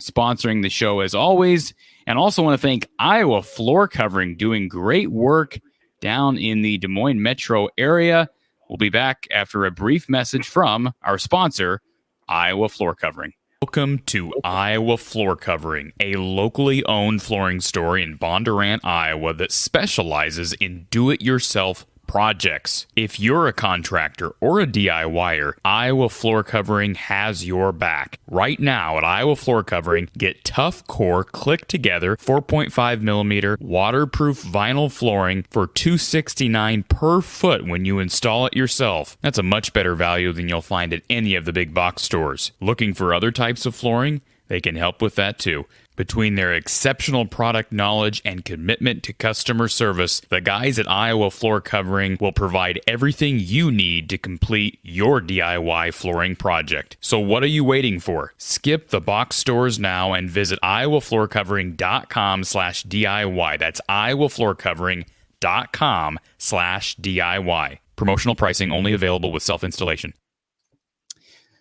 sponsoring 0.00 0.62
the 0.62 0.68
show 0.68 1.00
as 1.00 1.14
always. 1.14 1.74
And 2.06 2.18
also 2.18 2.42
want 2.42 2.58
to 2.58 2.66
thank 2.66 2.88
Iowa 2.98 3.42
Floor 3.42 3.88
Covering 3.88 4.36
doing 4.36 4.68
great 4.68 5.10
work 5.10 5.58
down 6.00 6.38
in 6.38 6.62
the 6.62 6.78
Des 6.78 6.88
Moines 6.88 7.22
metro 7.22 7.68
area. 7.76 8.28
We'll 8.68 8.76
be 8.76 8.90
back 8.90 9.26
after 9.30 9.64
a 9.64 9.70
brief 9.70 10.08
message 10.08 10.48
from 10.48 10.92
our 11.02 11.18
sponsor, 11.18 11.80
Iowa 12.28 12.68
Floor 12.68 12.94
Covering. 12.94 13.32
Welcome 13.62 13.98
to 14.06 14.32
Iowa 14.44 14.98
Floor 14.98 15.34
Covering, 15.34 15.92
a 15.98 16.14
locally 16.14 16.84
owned 16.84 17.22
flooring 17.22 17.60
store 17.60 17.98
in 17.98 18.16
Bondurant, 18.16 18.80
Iowa 18.84 19.34
that 19.34 19.50
specializes 19.50 20.52
in 20.54 20.86
do 20.90 21.10
it 21.10 21.20
yourself 21.20 21.84
projects. 22.08 22.86
If 22.96 23.20
you're 23.20 23.46
a 23.46 23.52
contractor 23.52 24.32
or 24.40 24.58
a 24.58 24.66
DIYer, 24.66 25.52
Iowa 25.64 26.08
Floor 26.08 26.42
Covering 26.42 26.96
has 26.96 27.46
your 27.46 27.70
back. 27.70 28.18
Right 28.28 28.58
now 28.58 28.98
at 28.98 29.04
Iowa 29.04 29.36
Floor 29.36 29.62
Covering, 29.62 30.08
get 30.18 30.42
tough 30.42 30.84
core 30.88 31.22
click 31.22 31.68
together 31.68 32.16
4.5 32.16 33.00
millimeter 33.02 33.56
waterproof 33.60 34.42
vinyl 34.42 34.90
flooring 34.90 35.44
for 35.50 35.68
269 35.68 36.82
per 36.84 37.20
foot 37.20 37.66
when 37.66 37.84
you 37.84 38.00
install 38.00 38.46
it 38.46 38.56
yourself. 38.56 39.16
That's 39.20 39.38
a 39.38 39.44
much 39.44 39.72
better 39.72 39.94
value 39.94 40.32
than 40.32 40.48
you'll 40.48 40.62
find 40.62 40.92
at 40.92 41.02
any 41.08 41.36
of 41.36 41.44
the 41.44 41.52
big 41.52 41.72
box 41.72 42.02
stores. 42.02 42.50
Looking 42.60 42.94
for 42.94 43.14
other 43.14 43.30
types 43.30 43.66
of 43.66 43.74
flooring? 43.74 44.22
they 44.48 44.60
can 44.60 44.74
help 44.74 45.00
with 45.00 45.14
that 45.14 45.38
too. 45.38 45.66
Between 45.98 46.36
their 46.36 46.54
exceptional 46.54 47.26
product 47.26 47.72
knowledge 47.72 48.22
and 48.24 48.44
commitment 48.44 49.02
to 49.02 49.12
customer 49.12 49.66
service, 49.66 50.22
the 50.28 50.40
guys 50.40 50.78
at 50.78 50.88
Iowa 50.88 51.32
Floor 51.32 51.60
Covering 51.60 52.16
will 52.20 52.30
provide 52.30 52.78
everything 52.86 53.40
you 53.40 53.72
need 53.72 54.08
to 54.10 54.16
complete 54.16 54.78
your 54.84 55.20
DIY 55.20 55.92
flooring 55.92 56.36
project. 56.36 56.96
So 57.00 57.18
what 57.18 57.42
are 57.42 57.48
you 57.48 57.64
waiting 57.64 57.98
for? 57.98 58.32
Skip 58.38 58.90
the 58.90 59.00
box 59.00 59.38
stores 59.38 59.80
now 59.80 60.12
and 60.12 60.30
visit 60.30 60.60
iowafloorcovering.com 60.62 62.44
slash 62.44 62.84
DIY. 62.84 63.58
That's 63.58 63.80
iowafloorcovering.com 63.90 66.18
slash 66.38 66.96
DIY. 66.96 67.78
Promotional 67.96 68.36
pricing 68.36 68.70
only 68.70 68.92
available 68.92 69.32
with 69.32 69.42
self-installation. 69.42 70.14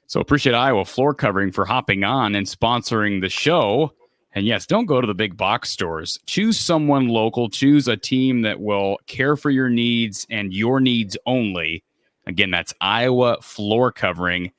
So 0.06 0.20
appreciate 0.20 0.54
Iowa 0.54 0.86
Floor 0.86 1.16
Covering 1.16 1.52
for 1.52 1.66
hopping 1.66 2.04
on 2.04 2.36
and 2.36 2.46
sponsoring 2.46 3.22
the 3.22 3.30
show. 3.30 3.94
And 4.34 4.46
yes, 4.46 4.66
don't 4.66 4.86
go 4.86 5.02
to 5.02 5.08
the 5.08 5.16
big 5.16 5.38
box 5.38 5.72
stores. 5.72 6.20
Choose 6.26 6.60
someone 6.60 7.08
local. 7.08 7.50
Choose 7.50 7.88
a 7.88 7.98
team 7.98 8.42
that 8.42 8.60
will 8.60 8.98
care 9.08 9.36
for 9.36 9.50
your 9.50 9.70
needs 9.70 10.28
and 10.30 10.54
your 10.54 10.80
needs 10.80 11.18
only. 11.26 11.84
Again, 12.28 12.52
that's 12.52 12.74
Iowa 12.82 13.38
Floor 13.42 13.92
Covering. 13.92 14.52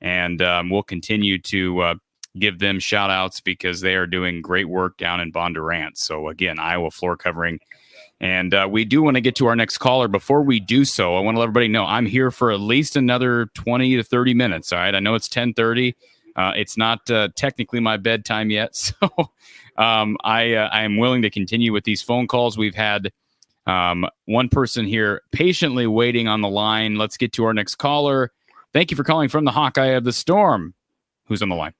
And 0.00 0.40
um, 0.42 0.70
we'll 0.70 0.82
continue 0.82 1.38
to 1.42 1.80
uh, 1.80 1.94
give 2.38 2.58
them 2.58 2.78
shout 2.80 3.10
outs 3.10 3.40
because 3.40 3.82
they 3.82 3.94
are 3.94 4.06
doing 4.06 4.40
great 4.40 4.68
work 4.68 4.96
down 4.96 5.20
in 5.20 5.32
Bondurant. 5.32 5.96
So, 5.96 6.28
again, 6.28 6.58
Iowa 6.58 6.90
Floor 6.90 7.16
Covering 7.16 7.60
and 8.20 8.52
uh, 8.52 8.68
we 8.70 8.84
do 8.84 9.02
want 9.02 9.14
to 9.14 9.20
get 9.20 9.34
to 9.36 9.46
our 9.46 9.56
next 9.56 9.78
caller. 9.78 10.06
Before 10.06 10.42
we 10.42 10.60
do 10.60 10.84
so, 10.84 11.16
I 11.16 11.20
want 11.20 11.36
to 11.36 11.38
let 11.38 11.44
everybody 11.44 11.68
know 11.68 11.86
I'm 11.86 12.04
here 12.04 12.30
for 12.30 12.52
at 12.52 12.60
least 12.60 12.96
another 12.96 13.46
20 13.54 13.96
to 13.96 14.02
30 14.02 14.34
minutes. 14.34 14.72
All 14.72 14.78
right. 14.78 14.94
I 14.94 15.00
know 15.00 15.14
it's 15.14 15.28
1030. 15.28 15.96
Uh, 16.40 16.52
it's 16.56 16.78
not 16.78 17.08
uh, 17.10 17.28
technically 17.36 17.80
my 17.80 17.96
bedtime 17.96 18.50
yet. 18.50 18.92
So 19.00 19.84
um, 19.84 20.18
I, 20.24 20.54
uh, 20.54 20.68
I 20.72 20.82
am 20.82 20.98
willing 20.98 21.22
to 21.22 21.30
continue 21.30 21.72
with 21.72 21.84
these 21.84 22.02
phone 22.02 22.26
calls. 22.26 22.58
We've 22.58 22.74
had 22.74 23.12
um, 23.66 24.06
one 24.26 24.48
person 24.48 24.84
here 24.84 25.22
patiently 25.32 25.86
waiting 25.86 26.28
on 26.28 26.42
the 26.42 26.48
line. 26.48 26.96
Let's 26.96 27.16
get 27.16 27.32
to 27.34 27.44
our 27.44 27.54
next 27.54 27.76
caller. 27.76 28.30
Thank 28.74 28.90
you 28.90 28.96
for 28.96 29.04
calling 29.04 29.28
from 29.28 29.44
the 29.44 29.52
Hawkeye 29.52 29.92
of 29.92 30.04
the 30.04 30.12
Storm. 30.12 30.74
Who's 31.26 31.40
on 31.40 31.48
the 31.48 31.54
line? 31.54 31.72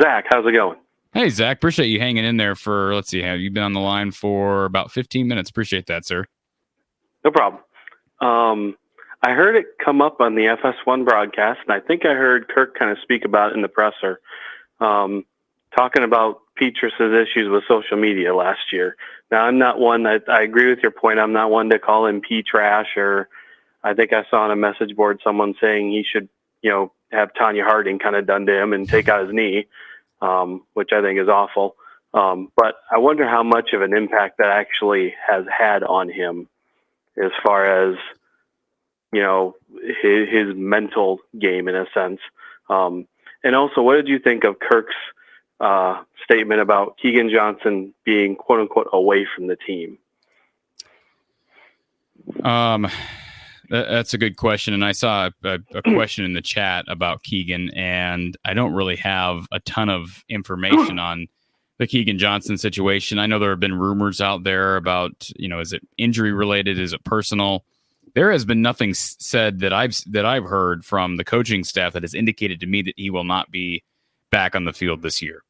Zach, 0.00 0.26
how's 0.30 0.46
it 0.46 0.52
going? 0.52 0.78
Hey, 1.12 1.28
Zach, 1.28 1.58
appreciate 1.58 1.88
you 1.88 1.98
hanging 1.98 2.24
in 2.24 2.36
there 2.36 2.54
for, 2.54 2.94
let's 2.94 3.08
see, 3.08 3.20
have 3.20 3.40
you 3.40 3.50
been 3.50 3.64
on 3.64 3.72
the 3.72 3.80
line 3.80 4.10
for 4.10 4.64
about 4.64 4.90
15 4.90 5.26
minutes? 5.28 5.50
Appreciate 5.50 5.86
that, 5.86 6.06
sir. 6.06 6.24
No 7.24 7.30
problem. 7.30 7.62
Um, 8.20 8.76
I 9.22 9.32
heard 9.32 9.56
it 9.56 9.78
come 9.84 10.00
up 10.00 10.20
on 10.20 10.34
the 10.34 10.46
FS1 10.46 11.04
broadcast, 11.04 11.60
and 11.66 11.72
I 11.72 11.80
think 11.80 12.06
I 12.06 12.14
heard 12.14 12.48
Kirk 12.48 12.78
kind 12.78 12.90
of 12.90 12.98
speak 13.02 13.24
about 13.24 13.50
it 13.50 13.56
in 13.56 13.62
the 13.62 13.68
presser, 13.68 14.20
um, 14.80 15.24
talking 15.76 16.02
about 16.02 16.40
Petras's 16.56 17.14
issues 17.14 17.48
with 17.50 17.64
social 17.68 17.96
media 17.98 18.34
last 18.34 18.72
year. 18.72 18.96
Now, 19.30 19.44
I'm 19.44 19.58
not 19.58 19.78
one 19.78 20.04
that 20.04 20.24
I 20.28 20.42
agree 20.42 20.68
with 20.68 20.80
your 20.80 20.92
point. 20.92 21.18
I'm 21.18 21.32
not 21.32 21.50
one 21.50 21.70
to 21.70 21.78
call 21.78 22.06
him 22.06 22.22
P 22.22 22.42
trash, 22.42 22.96
or 22.96 23.28
I 23.84 23.94
think 23.94 24.12
I 24.12 24.24
saw 24.30 24.42
on 24.42 24.50
a 24.50 24.56
message 24.56 24.96
board 24.96 25.20
someone 25.22 25.54
saying 25.60 25.90
he 25.90 26.04
should, 26.10 26.28
you 26.62 26.70
know, 26.70 26.92
have 27.12 27.32
Tonya 27.34 27.64
Harding 27.64 27.98
kind 27.98 28.16
of 28.16 28.26
done 28.26 28.46
to 28.46 28.62
him 28.62 28.72
and 28.72 28.88
take 28.88 29.08
out 29.08 29.26
his 29.26 29.34
knee 29.34 29.66
um, 30.20 30.64
which 30.74 30.90
I 30.92 31.02
think 31.02 31.18
is 31.18 31.28
awful. 31.28 31.76
Um, 32.12 32.50
but 32.56 32.76
I 32.90 32.98
wonder 32.98 33.28
how 33.28 33.42
much 33.42 33.72
of 33.72 33.82
an 33.82 33.96
impact 33.96 34.38
that 34.38 34.48
actually 34.48 35.14
has 35.26 35.44
had 35.46 35.82
on 35.82 36.08
him 36.08 36.48
as 37.16 37.30
far 37.44 37.90
as, 37.90 37.96
you 39.12 39.20
know, 39.20 39.54
his, 40.02 40.28
his 40.28 40.54
mental 40.54 41.20
game 41.38 41.68
in 41.68 41.74
a 41.74 41.86
sense. 41.92 42.20
Um, 42.68 43.06
and 43.42 43.56
also, 43.56 43.82
what 43.82 43.96
did 43.96 44.08
you 44.08 44.18
think 44.18 44.44
of 44.44 44.58
Kirk's 44.58 44.94
uh, 45.60 46.02
statement 46.24 46.60
about 46.60 46.98
Keagan 47.02 47.30
Johnson 47.30 47.94
being 48.04 48.36
quote 48.36 48.60
unquote 48.60 48.88
away 48.92 49.26
from 49.34 49.46
the 49.46 49.56
team? 49.56 49.98
Um, 52.44 52.86
that's 53.68 54.14
a 54.14 54.18
good 54.18 54.36
question, 54.36 54.74
and 54.74 54.84
I 54.84 54.92
saw 54.92 55.30
a, 55.44 55.58
a, 55.74 55.82
question 55.82 56.24
in 56.24 56.32
the 56.32 56.42
chat 56.42 56.84
about 56.88 57.22
Keagan, 57.22 57.70
and 57.74 58.36
I 58.44 58.52
don't 58.52 58.72
really 58.72 58.96
have 58.96 59.46
a 59.52 59.60
ton 59.60 59.88
of 59.88 60.24
information 60.28 60.98
on 60.98 61.28
the 61.78 61.86
Keagan 61.86 62.18
Johnson 62.18 62.58
situation. 62.58 63.18
I 63.18 63.26
know 63.26 63.38
there 63.38 63.50
have 63.50 63.60
been 63.60 63.78
rumors 63.78 64.20
out 64.20 64.44
there 64.44 64.76
about, 64.76 65.30
you 65.36 65.48
know, 65.48 65.60
is 65.60 65.72
it 65.72 65.86
injury 65.96 66.32
related? 66.32 66.78
Is 66.78 66.92
it 66.92 67.02
personal? 67.04 67.64
There 68.14 68.32
has 68.32 68.44
been 68.44 68.62
nothing 68.62 68.94
said 68.94 69.60
that 69.60 69.72
I've 69.72 69.96
that 70.10 70.26
I've 70.26 70.44
heard 70.44 70.84
from 70.84 71.16
the 71.16 71.24
coaching 71.24 71.64
staff 71.64 71.92
that 71.92 72.02
has 72.02 72.14
indicated 72.14 72.60
to 72.60 72.66
me 72.66 72.82
that 72.82 72.94
he 72.96 73.10
will 73.10 73.24
not 73.24 73.50
be 73.50 73.84
back 74.30 74.54
on 74.54 74.64
the 74.64 74.72
field 74.72 75.02
this 75.02 75.22
year. 75.22 75.42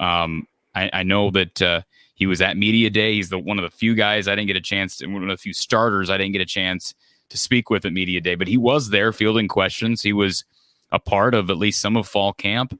Um, 0.00 0.46
I, 0.74 0.90
I, 0.92 1.02
know 1.02 1.30
that 1.30 1.60
uh, 1.60 1.82
he 2.14 2.26
was 2.26 2.40
at 2.40 2.56
media 2.56 2.88
day. 2.88 3.14
He's 3.14 3.28
the 3.28 3.38
one 3.38 3.58
of 3.58 3.62
the 3.62 3.76
few 3.76 3.94
guys 3.94 4.26
I 4.26 4.34
didn't 4.34 4.46
get 4.46 4.56
a 4.56 4.60
chance 4.60 4.96
to, 4.98 5.06
one 5.06 5.22
of 5.22 5.28
the 5.28 5.36
few 5.36 5.52
starters 5.52 6.08
I 6.08 6.16
didn't 6.16 6.32
get 6.32 6.40
a 6.40 6.46
chance 6.46 6.94
to 7.28 7.38
speak 7.38 7.68
with 7.68 7.84
at 7.84 7.92
media 7.92 8.20
day, 8.20 8.34
but 8.34 8.48
he 8.48 8.56
was 8.56 8.90
there 8.90 9.12
fielding 9.12 9.48
questions. 9.48 10.02
He 10.02 10.12
was 10.12 10.44
a 10.92 10.98
part 10.98 11.34
of 11.34 11.50
at 11.50 11.58
least 11.58 11.80
some 11.80 11.96
of 11.96 12.08
fall 12.08 12.32
camp. 12.32 12.78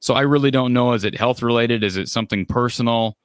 So 0.00 0.14
I 0.14 0.22
really 0.22 0.50
don't 0.50 0.72
know. 0.72 0.92
Is 0.92 1.04
it 1.04 1.14
health 1.14 1.42
related? 1.42 1.84
Is 1.84 1.96
it 1.96 2.08
something 2.08 2.46
personal? 2.46 3.16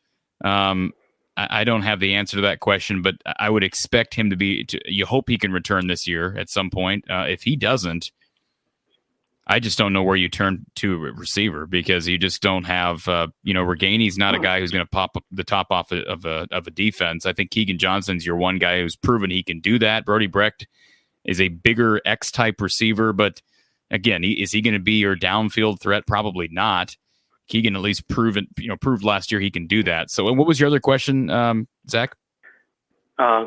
Um, 0.43 0.93
I, 1.37 1.63
don't 1.63 1.81
have 1.81 1.99
the 1.99 2.15
answer 2.15 2.37
to 2.37 2.41
that 2.41 2.61
question, 2.61 3.01
but 3.01 3.15
I 3.37 3.49
would 3.49 3.63
expect 3.63 4.13
him 4.13 4.29
to 4.29 4.35
be. 4.35 4.63
To, 4.65 4.79
you 4.85 5.05
hope 5.05 5.29
he 5.29 5.37
can 5.37 5.51
return 5.51 5.87
this 5.87 6.07
year 6.07 6.35
at 6.37 6.49
some 6.49 6.69
point. 6.69 7.03
Uh, 7.09 7.25
if 7.27 7.43
he 7.43 7.55
doesn't, 7.55 8.11
I 9.47 9.59
just 9.59 9.77
don't 9.77 9.93
know 9.93 10.01
where 10.01 10.15
you 10.15 10.27
turn 10.29 10.65
to 10.75 10.93
a 10.93 11.11
receiver 11.11 11.67
because 11.67 12.07
you 12.07 12.17
just 12.17 12.41
don't 12.41 12.63
have, 12.63 13.07
uh, 13.07 13.27
you 13.43 13.53
know, 13.53 13.63
Ragaini's 13.63 14.17
not 14.17 14.33
a 14.33 14.39
guy 14.39 14.59
who's 14.59 14.71
going 14.71 14.85
to 14.85 14.89
pop 14.89 15.17
the 15.29 15.43
top 15.43 15.67
off 15.69 15.91
of 15.91 16.25
a, 16.25 16.47
of 16.51 16.65
a 16.65 16.71
defense. 16.71 17.25
I 17.25 17.33
think 17.33 17.51
Keagan 17.51 17.77
Johnson's 17.77 18.25
your 18.25 18.37
one 18.37 18.57
guy 18.57 18.79
who's 18.79 18.95
proven 18.95 19.29
he 19.29 19.43
can 19.43 19.59
do 19.59 19.77
that. 19.79 20.05
Brody 20.05 20.27
Brecht 20.27 20.67
is 21.25 21.39
a 21.39 21.49
bigger 21.49 22.01
X 22.05 22.31
type 22.31 22.59
receiver, 22.59 23.13
but 23.13 23.41
again, 23.91 24.23
is 24.23 24.51
he 24.51 24.61
going 24.61 24.73
to 24.73 24.79
be 24.79 24.93
your 24.93 25.15
downfield 25.15 25.79
threat? 25.79 26.07
Probably 26.07 26.47
not. 26.49 26.95
Keagan 27.51 27.75
at 27.75 27.81
least 27.81 28.07
proven, 28.07 28.47
you 28.57 28.67
know, 28.67 28.77
proved 28.77 29.03
last 29.03 29.31
year 29.31 29.39
he 29.39 29.51
can 29.51 29.67
do 29.67 29.83
that. 29.83 30.09
So, 30.09 30.31
what 30.33 30.47
was 30.47 30.59
your 30.59 30.67
other 30.67 30.79
question, 30.79 31.29
um, 31.29 31.67
Zach? 31.89 32.15
Uh, 33.17 33.45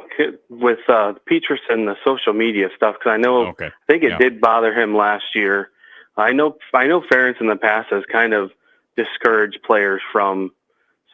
with 0.49 0.79
uh, 0.89 1.13
Peterson, 1.27 1.85
the 1.85 1.97
social 2.05 2.33
media 2.33 2.69
stuff, 2.75 2.97
because 2.99 3.11
I 3.11 3.17
know, 3.19 3.49
okay. 3.49 3.67
I 3.67 3.93
think 3.93 4.03
it 4.03 4.13
yeah. 4.13 4.19
did 4.19 4.41
bother 4.41 4.73
him 4.73 4.97
last 4.97 5.35
year 5.35 5.71
I 6.19 6.33
know 6.33 6.57
I 6.75 6.89
know 6.89 7.01
Ferentz 7.01 7.41
in 7.41 7.47
the 7.47 7.57
past 7.57 7.91
has 7.91 8.03
kind 8.11 8.35
of 8.35 8.51
discouraged 8.97 9.61
players 9.65 10.03
from 10.13 10.51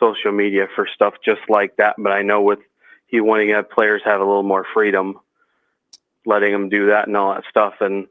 social 0.01 0.33
media 0.33 0.67
for 0.75 0.89
stuff 0.93 1.15
just 1.23 1.43
like 1.49 1.77
that, 1.77 1.97
but 1.99 2.11
I 2.11 2.23
know 2.23 2.41
with 2.41 2.61
he 3.07 3.21
wanting 3.21 3.49
to 3.49 3.55
have 3.57 3.71
players 3.71 4.01
have 4.05 4.21
a 4.21 4.25
little 4.25 4.43
more 4.43 4.67
freedom, 4.73 5.21
letting 6.25 6.53
them 6.53 6.71
do 6.71 6.87
that 6.87 7.07
and 7.07 7.17
all 7.17 7.35
that 7.35 7.45
stuff, 7.51 7.75
and 7.81 8.07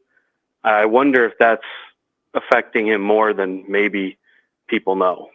I 0.64 0.86
wonder 0.86 1.26
if 1.26 1.34
that's 1.40 1.66
affecting 2.36 2.88
him 2.88 3.02
more 3.02 3.34
than 3.34 3.66
maybe 3.68 4.18
people 4.68 4.95
know. 4.95 5.30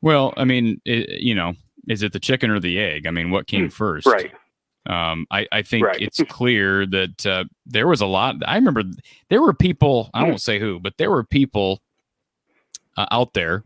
Well, 0.00 0.34
I 0.36 0.44
mean, 0.44 0.80
it, 0.84 1.20
you 1.20 1.34
know, 1.34 1.54
is 1.88 2.02
it 2.02 2.12
the 2.12 2.20
chicken 2.20 2.50
or 2.50 2.60
the 2.60 2.78
egg? 2.78 3.06
I 3.06 3.10
mean, 3.10 3.30
what 3.30 3.46
came 3.46 3.64
hmm. 3.64 3.70
first? 3.70 4.06
Right. 4.06 4.32
Um, 4.86 5.26
I, 5.30 5.46
I 5.52 5.62
think 5.62 5.86
right. 5.86 6.00
it's 6.00 6.20
clear 6.24 6.86
that 6.86 7.24
uh, 7.24 7.44
there 7.66 7.86
was 7.86 8.00
a 8.00 8.06
lot. 8.06 8.36
I 8.46 8.56
remember 8.56 8.82
there 9.30 9.40
were 9.40 9.54
people, 9.54 10.10
I 10.12 10.24
won't 10.24 10.40
say 10.40 10.58
who, 10.58 10.80
but 10.80 10.96
there 10.98 11.10
were 11.10 11.22
people 11.22 11.80
uh, 12.96 13.06
out 13.12 13.32
there 13.32 13.62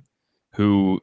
who 0.52 1.00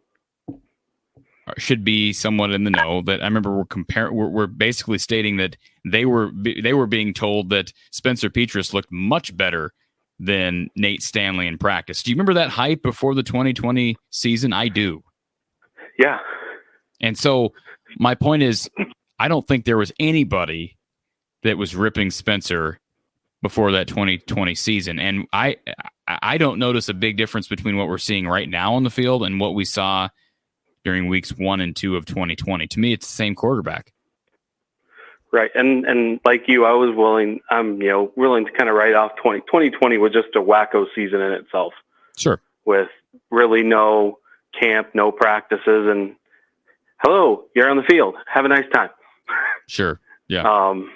should 1.57 1.83
be 1.83 2.13
somewhat 2.13 2.51
in 2.51 2.63
the 2.63 2.69
know 2.69 3.01
that 3.01 3.21
I 3.21 3.25
remember 3.25 3.55
we're 3.55 3.65
comparing 3.65 4.15
we're, 4.15 4.29
we're, 4.29 4.47
basically 4.47 4.97
stating 4.97 5.37
that 5.37 5.57
they 5.85 6.05
were 6.05 6.31
they 6.33 6.73
were 6.73 6.87
being 6.87 7.13
told 7.13 7.49
that 7.49 7.73
Spencer 7.91 8.29
Petras 8.29 8.73
looked 8.73 8.91
much 8.91 9.35
better 9.35 9.73
than 10.23 10.69
Nate 10.75 11.03
Stanley 11.03 11.47
in 11.47 11.57
practice. 11.57 12.01
Do 12.01 12.11
you 12.11 12.15
remember 12.15 12.33
that 12.35 12.49
hype 12.49 12.81
before 12.81 13.15
the 13.15 13.23
2020 13.23 13.95
season? 14.09 14.53
I 14.53 14.67
do. 14.69 15.03
Yeah. 15.99 16.19
And 17.01 17.17
so 17.17 17.53
my 17.99 18.15
point 18.15 18.43
is 18.43 18.69
I 19.19 19.27
don't 19.27 19.47
think 19.47 19.65
there 19.65 19.77
was 19.77 19.91
anybody 19.99 20.77
that 21.43 21.57
was 21.57 21.75
ripping 21.75 22.09
Spencer 22.11 22.79
before 23.41 23.71
that 23.73 23.87
2020 23.87 24.55
season. 24.55 24.99
And 24.99 25.27
I 25.33 25.57
I 26.07 26.37
don't 26.37 26.59
notice 26.59 26.89
a 26.89 26.93
big 26.93 27.17
difference 27.17 27.47
between 27.47 27.77
what 27.77 27.87
we're 27.87 27.97
seeing 27.97 28.27
right 28.27 28.49
now 28.49 28.73
on 28.73 28.83
the 28.83 28.89
field 28.89 29.23
and 29.23 29.39
what 29.39 29.53
we 29.53 29.65
saw 29.65 30.09
during 30.83 31.07
weeks 31.07 31.31
one 31.31 31.61
and 31.61 31.75
two 31.75 31.95
of 31.95 32.05
2020. 32.05 32.67
To 32.67 32.79
me, 32.79 32.93
it's 32.93 33.07
the 33.07 33.13
same 33.13 33.35
quarterback. 33.35 33.92
Right. 35.33 35.49
And 35.55 35.83
and 35.85 36.19
like 36.23 36.47
you, 36.47 36.63
I 36.63 36.73
was 36.73 36.95
willing 36.95 37.39
I'm, 37.49 37.81
you 37.81 37.89
know, 37.89 38.11
willing 38.15 38.45
to 38.45 38.51
kind 38.51 38.69
of 38.69 38.75
write 38.75 38.93
off 38.93 39.15
20 39.15 39.39
2020 39.41 39.97
was 39.97 40.13
just 40.13 40.27
a 40.35 40.39
wacko 40.39 40.85
season 40.93 41.21
in 41.21 41.31
itself. 41.31 41.73
Sure. 42.15 42.39
With 42.65 42.89
really 43.31 43.63
no 43.63 44.19
camp, 44.57 44.89
no 44.93 45.11
practices 45.11 45.87
and 45.89 46.15
hello, 46.99 47.45
you're 47.55 47.67
on 47.67 47.77
the 47.77 47.83
field. 47.83 48.13
Have 48.31 48.45
a 48.45 48.47
nice 48.47 48.69
time. 48.71 48.91
Sure. 49.67 49.99
Yeah. 50.27 50.43
Um, 50.43 50.91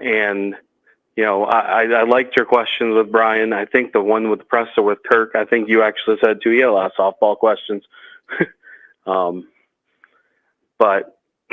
and 0.00 0.56
you 1.14 1.24
know, 1.24 1.44
I, 1.44 1.84
I 1.84 2.02
liked 2.02 2.36
your 2.36 2.46
questions 2.46 2.96
with 2.96 3.12
Brian. 3.12 3.52
I 3.52 3.66
think 3.66 3.92
the 3.92 4.00
one 4.00 4.30
with 4.30 4.40
the 4.40 4.46
presser 4.46 4.82
with 4.82 4.98
Kirk, 5.08 5.36
I 5.36 5.44
think 5.44 5.68
you 5.68 5.84
actually 5.84 6.16
said 6.20 6.40
two 6.42 6.50
a 6.50 6.72
lot 6.72 6.90
of 6.90 7.14
softball 7.20 7.36
questions. 7.36 7.84
um, 9.06 9.46
but 10.76 11.16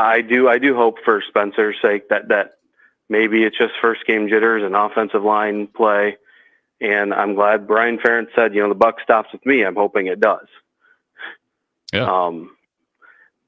I 0.00 0.20
do, 0.20 0.48
I 0.48 0.58
do 0.58 0.74
hope 0.74 0.96
for 1.04 1.22
Spencer's 1.28 1.76
sake 1.82 2.08
that 2.10 2.28
that 2.28 2.58
maybe 3.08 3.42
it's 3.44 3.56
just 3.56 3.74
first 3.80 4.06
game 4.06 4.28
jitters 4.28 4.62
and 4.62 4.74
offensive 4.74 5.22
line 5.22 5.66
play. 5.66 6.16
And 6.80 7.14
I'm 7.14 7.34
glad 7.34 7.66
Brian 7.66 7.98
Ferentz 7.98 8.28
said, 8.34 8.54
you 8.54 8.62
know, 8.62 8.68
the 8.68 8.74
buck 8.74 9.00
stops 9.02 9.30
with 9.32 9.44
me. 9.46 9.64
I'm 9.64 9.76
hoping 9.76 10.08
it 10.08 10.20
does. 10.20 10.46
Yeah. 11.92 12.04
Um, 12.04 12.54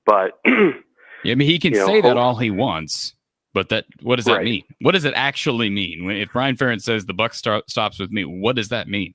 but 0.06 0.40
yeah, 0.46 1.32
I 1.32 1.34
mean, 1.34 1.48
he 1.48 1.58
can 1.58 1.74
say 1.74 2.00
know, 2.00 2.08
that 2.08 2.16
all 2.16 2.36
he 2.36 2.50
wants, 2.50 3.14
but 3.52 3.68
that 3.68 3.84
what 4.00 4.16
does 4.16 4.24
that 4.24 4.36
right. 4.36 4.44
mean? 4.44 4.64
What 4.80 4.92
does 4.92 5.04
it 5.04 5.12
actually 5.14 5.68
mean? 5.68 6.04
When 6.04 6.16
if 6.16 6.32
Brian 6.32 6.56
Ferentz 6.56 6.82
says 6.82 7.04
the 7.04 7.12
buck 7.12 7.34
start, 7.34 7.68
stops 7.68 7.98
with 7.98 8.10
me, 8.10 8.24
what 8.24 8.56
does 8.56 8.70
that 8.70 8.88
mean? 8.88 9.12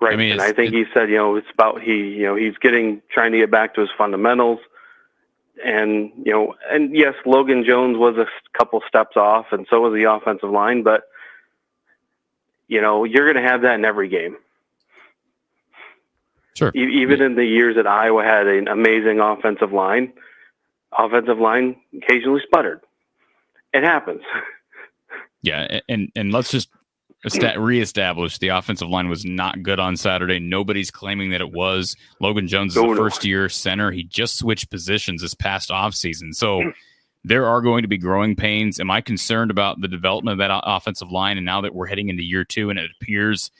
Right. 0.00 0.14
I 0.14 0.16
mean, 0.16 0.32
and 0.32 0.40
I 0.40 0.52
think 0.52 0.72
he 0.72 0.84
said, 0.94 1.10
you 1.10 1.16
know, 1.16 1.36
it's 1.36 1.46
about 1.52 1.82
he, 1.82 1.92
you 1.92 2.22
know, 2.22 2.34
he's 2.34 2.56
getting 2.56 3.02
trying 3.10 3.32
to 3.32 3.38
get 3.38 3.50
back 3.50 3.74
to 3.74 3.82
his 3.82 3.90
fundamentals 3.96 4.58
and 5.64 6.10
you 6.24 6.32
know, 6.32 6.54
and 6.70 6.96
yes, 6.96 7.14
Logan 7.24 7.64
Jones 7.64 7.96
was 7.96 8.16
a 8.16 8.26
couple 8.56 8.82
steps 8.86 9.16
off, 9.16 9.46
and 9.52 9.66
so 9.68 9.80
was 9.80 9.94
the 9.94 10.10
offensive 10.10 10.50
line. 10.50 10.82
But 10.82 11.04
you 12.68 12.80
know, 12.80 13.04
you're 13.04 13.30
going 13.30 13.42
to 13.42 13.48
have 13.48 13.62
that 13.62 13.74
in 13.74 13.84
every 13.84 14.08
game. 14.08 14.36
Sure. 16.54 16.70
E- 16.74 17.02
even 17.02 17.20
yeah. 17.20 17.26
in 17.26 17.34
the 17.34 17.44
years 17.44 17.76
that 17.76 17.86
Iowa 17.86 18.24
had 18.24 18.46
an 18.46 18.68
amazing 18.68 19.20
offensive 19.20 19.72
line, 19.72 20.12
offensive 20.96 21.38
line 21.38 21.76
occasionally 21.96 22.40
sputtered. 22.44 22.80
It 23.72 23.84
happens. 23.84 24.22
Yeah, 25.44 25.80
and 25.88 26.12
and 26.14 26.32
let's 26.32 26.52
just 26.52 26.68
reestablished 27.24 28.40
the 28.40 28.48
offensive 28.48 28.88
line 28.88 29.08
was 29.08 29.24
not 29.24 29.62
good 29.62 29.78
on 29.78 29.96
Saturday. 29.96 30.40
Nobody's 30.40 30.90
claiming 30.90 31.30
that 31.30 31.40
it 31.40 31.52
was. 31.52 31.96
Logan 32.20 32.48
Jones 32.48 32.76
is 32.76 32.82
a 32.82 32.96
first 32.96 33.24
year 33.24 33.48
center. 33.48 33.90
He 33.92 34.02
just 34.02 34.38
switched 34.38 34.70
positions 34.70 35.22
this 35.22 35.34
past 35.34 35.70
offseason. 35.70 36.34
So 36.34 36.72
there 37.24 37.46
are 37.46 37.60
going 37.60 37.82
to 37.82 37.88
be 37.88 37.98
growing 37.98 38.34
pains. 38.34 38.80
Am 38.80 38.90
I 38.90 39.00
concerned 39.00 39.50
about 39.50 39.80
the 39.80 39.88
development 39.88 40.32
of 40.32 40.38
that 40.38 40.62
offensive 40.64 41.12
line? 41.12 41.36
And 41.36 41.46
now 41.46 41.60
that 41.60 41.74
we're 41.74 41.86
heading 41.86 42.08
into 42.08 42.24
year 42.24 42.44
two 42.44 42.70
and 42.70 42.78
it 42.78 42.90
appears 43.00 43.50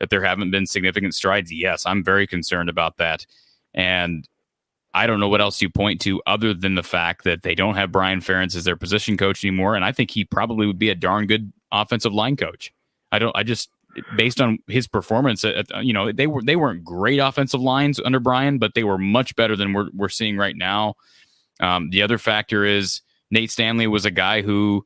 that 0.00 0.10
there 0.10 0.24
haven't 0.24 0.50
been 0.50 0.66
significant 0.66 1.14
strides, 1.14 1.52
yes, 1.52 1.86
I'm 1.86 2.02
very 2.02 2.26
concerned 2.26 2.68
about 2.68 2.96
that. 2.96 3.24
And 3.72 4.28
I 4.94 5.06
don't 5.06 5.20
know 5.20 5.28
what 5.28 5.40
else 5.40 5.62
you 5.62 5.70
point 5.70 6.00
to 6.02 6.20
other 6.26 6.52
than 6.52 6.74
the 6.74 6.82
fact 6.82 7.24
that 7.24 7.42
they 7.42 7.54
don't 7.54 7.76
have 7.76 7.92
Brian 7.92 8.20
Ferentz 8.20 8.56
as 8.56 8.64
their 8.64 8.76
position 8.76 9.16
coach 9.16 9.44
anymore. 9.44 9.76
And 9.76 9.84
I 9.84 9.92
think 9.92 10.10
he 10.10 10.24
probably 10.24 10.66
would 10.66 10.78
be 10.78 10.90
a 10.90 10.94
darn 10.94 11.26
good 11.26 11.52
offensive 11.70 12.12
line 12.12 12.36
coach. 12.36 12.72
I 13.12 13.18
don't. 13.18 13.36
I 13.36 13.42
just 13.42 13.70
based 14.16 14.40
on 14.40 14.58
his 14.68 14.88
performance, 14.88 15.44
at, 15.44 15.66
you 15.84 15.92
know, 15.92 16.10
they 16.10 16.26
were 16.26 16.42
they 16.42 16.56
weren't 16.56 16.82
great 16.84 17.18
offensive 17.18 17.60
lines 17.60 18.00
under 18.04 18.18
Brian, 18.18 18.58
but 18.58 18.74
they 18.74 18.84
were 18.84 18.98
much 18.98 19.36
better 19.36 19.54
than 19.54 19.72
we're 19.72 19.90
we're 19.94 20.08
seeing 20.08 20.36
right 20.36 20.56
now. 20.56 20.94
Um, 21.60 21.90
the 21.90 22.02
other 22.02 22.18
factor 22.18 22.64
is 22.64 23.02
Nate 23.30 23.50
Stanley 23.50 23.86
was 23.86 24.04
a 24.04 24.10
guy 24.10 24.42
who 24.42 24.84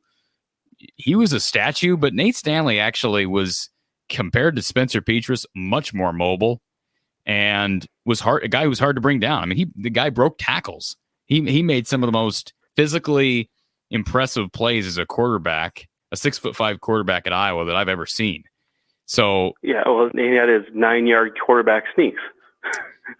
he 0.95 1.15
was 1.15 1.33
a 1.33 1.39
statue, 1.39 1.97
but 1.97 2.13
Nate 2.13 2.35
Stanley 2.35 2.79
actually 2.79 3.25
was 3.25 3.69
compared 4.09 4.55
to 4.55 4.61
Spencer 4.61 5.01
Petras 5.01 5.45
much 5.55 5.93
more 5.93 6.13
mobile 6.13 6.61
and 7.25 7.85
was 8.05 8.19
hard 8.19 8.43
a 8.43 8.47
guy 8.47 8.63
who 8.63 8.69
was 8.69 8.79
hard 8.79 8.95
to 8.95 9.01
bring 9.01 9.19
down. 9.19 9.43
I 9.43 9.45
mean, 9.45 9.57
he 9.57 9.67
the 9.75 9.89
guy 9.89 10.09
broke 10.09 10.37
tackles. 10.37 10.97
He 11.25 11.41
he 11.49 11.63
made 11.63 11.87
some 11.87 12.03
of 12.03 12.07
the 12.07 12.11
most 12.11 12.53
physically 12.75 13.49
impressive 13.89 14.51
plays 14.51 14.85
as 14.85 14.97
a 14.97 15.05
quarterback 15.05 15.87
a 16.11 16.17
six 16.17 16.37
foot 16.37 16.55
five 16.55 16.81
quarterback 16.81 17.27
at 17.27 17.33
Iowa 17.33 17.65
that 17.65 17.75
I've 17.75 17.89
ever 17.89 18.05
seen. 18.05 18.43
So 19.05 19.53
yeah, 19.63 19.83
well, 19.85 20.09
he 20.13 20.35
had 20.35 20.49
his 20.49 20.63
nine 20.73 21.07
yard 21.07 21.37
quarterback 21.43 21.85
sneaks. 21.95 22.21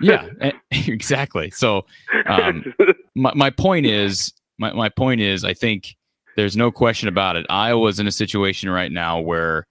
yeah, 0.02 0.28
exactly. 0.72 1.50
So 1.52 1.86
um, 2.26 2.74
my 3.16 3.34
my 3.34 3.50
point 3.50 3.86
is 3.86 4.34
my 4.58 4.74
my 4.74 4.90
point 4.90 5.22
is 5.22 5.44
I 5.44 5.54
think 5.54 5.96
there's 6.36 6.58
no 6.58 6.72
question 6.72 7.08
about 7.08 7.36
it. 7.36 7.46
Iowa's 7.50 8.00
in 8.00 8.08
a 8.08 8.12
situation 8.12 8.70
right 8.70 8.92
now 8.92 9.20
where 9.20 9.66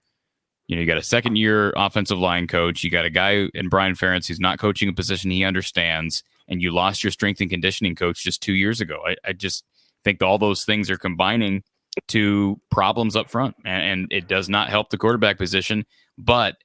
you 0.67 0.75
know 0.75 0.81
you 0.81 0.87
got 0.87 0.97
a 0.97 1.03
second 1.03 1.37
year 1.37 1.71
offensive 1.75 2.17
line 2.17 2.47
coach, 2.47 2.83
you 2.83 2.89
got 2.89 3.05
a 3.05 3.09
guy 3.11 3.47
in 3.53 3.69
Brian 3.69 3.93
Ferentz 3.93 4.27
who's 4.27 4.39
not 4.39 4.59
coaching 4.59 4.89
a 4.89 4.93
position 4.93 5.29
he 5.29 5.43
understands, 5.43 6.23
and 6.47 6.61
you 6.61 6.71
lost 6.71 7.03
your 7.03 7.11
strength 7.11 7.41
and 7.41 7.49
conditioning 7.49 7.95
coach 7.95 8.23
just 8.23 8.41
two 8.41 8.53
years 8.53 8.81
ago. 8.81 9.01
I, 9.05 9.15
I 9.23 9.33
just 9.33 9.63
think 10.03 10.23
all 10.23 10.39
those 10.39 10.65
things 10.65 10.89
are 10.89 10.97
combining 10.97 11.63
to 12.07 12.59
problems 12.69 13.15
up 13.15 13.29
front, 13.29 13.55
and, 13.65 13.83
and 13.83 14.07
it 14.11 14.27
does 14.27 14.49
not 14.49 14.69
help 14.69 14.89
the 14.89 14.97
quarterback 14.97 15.37
position. 15.37 15.85
But 16.17 16.57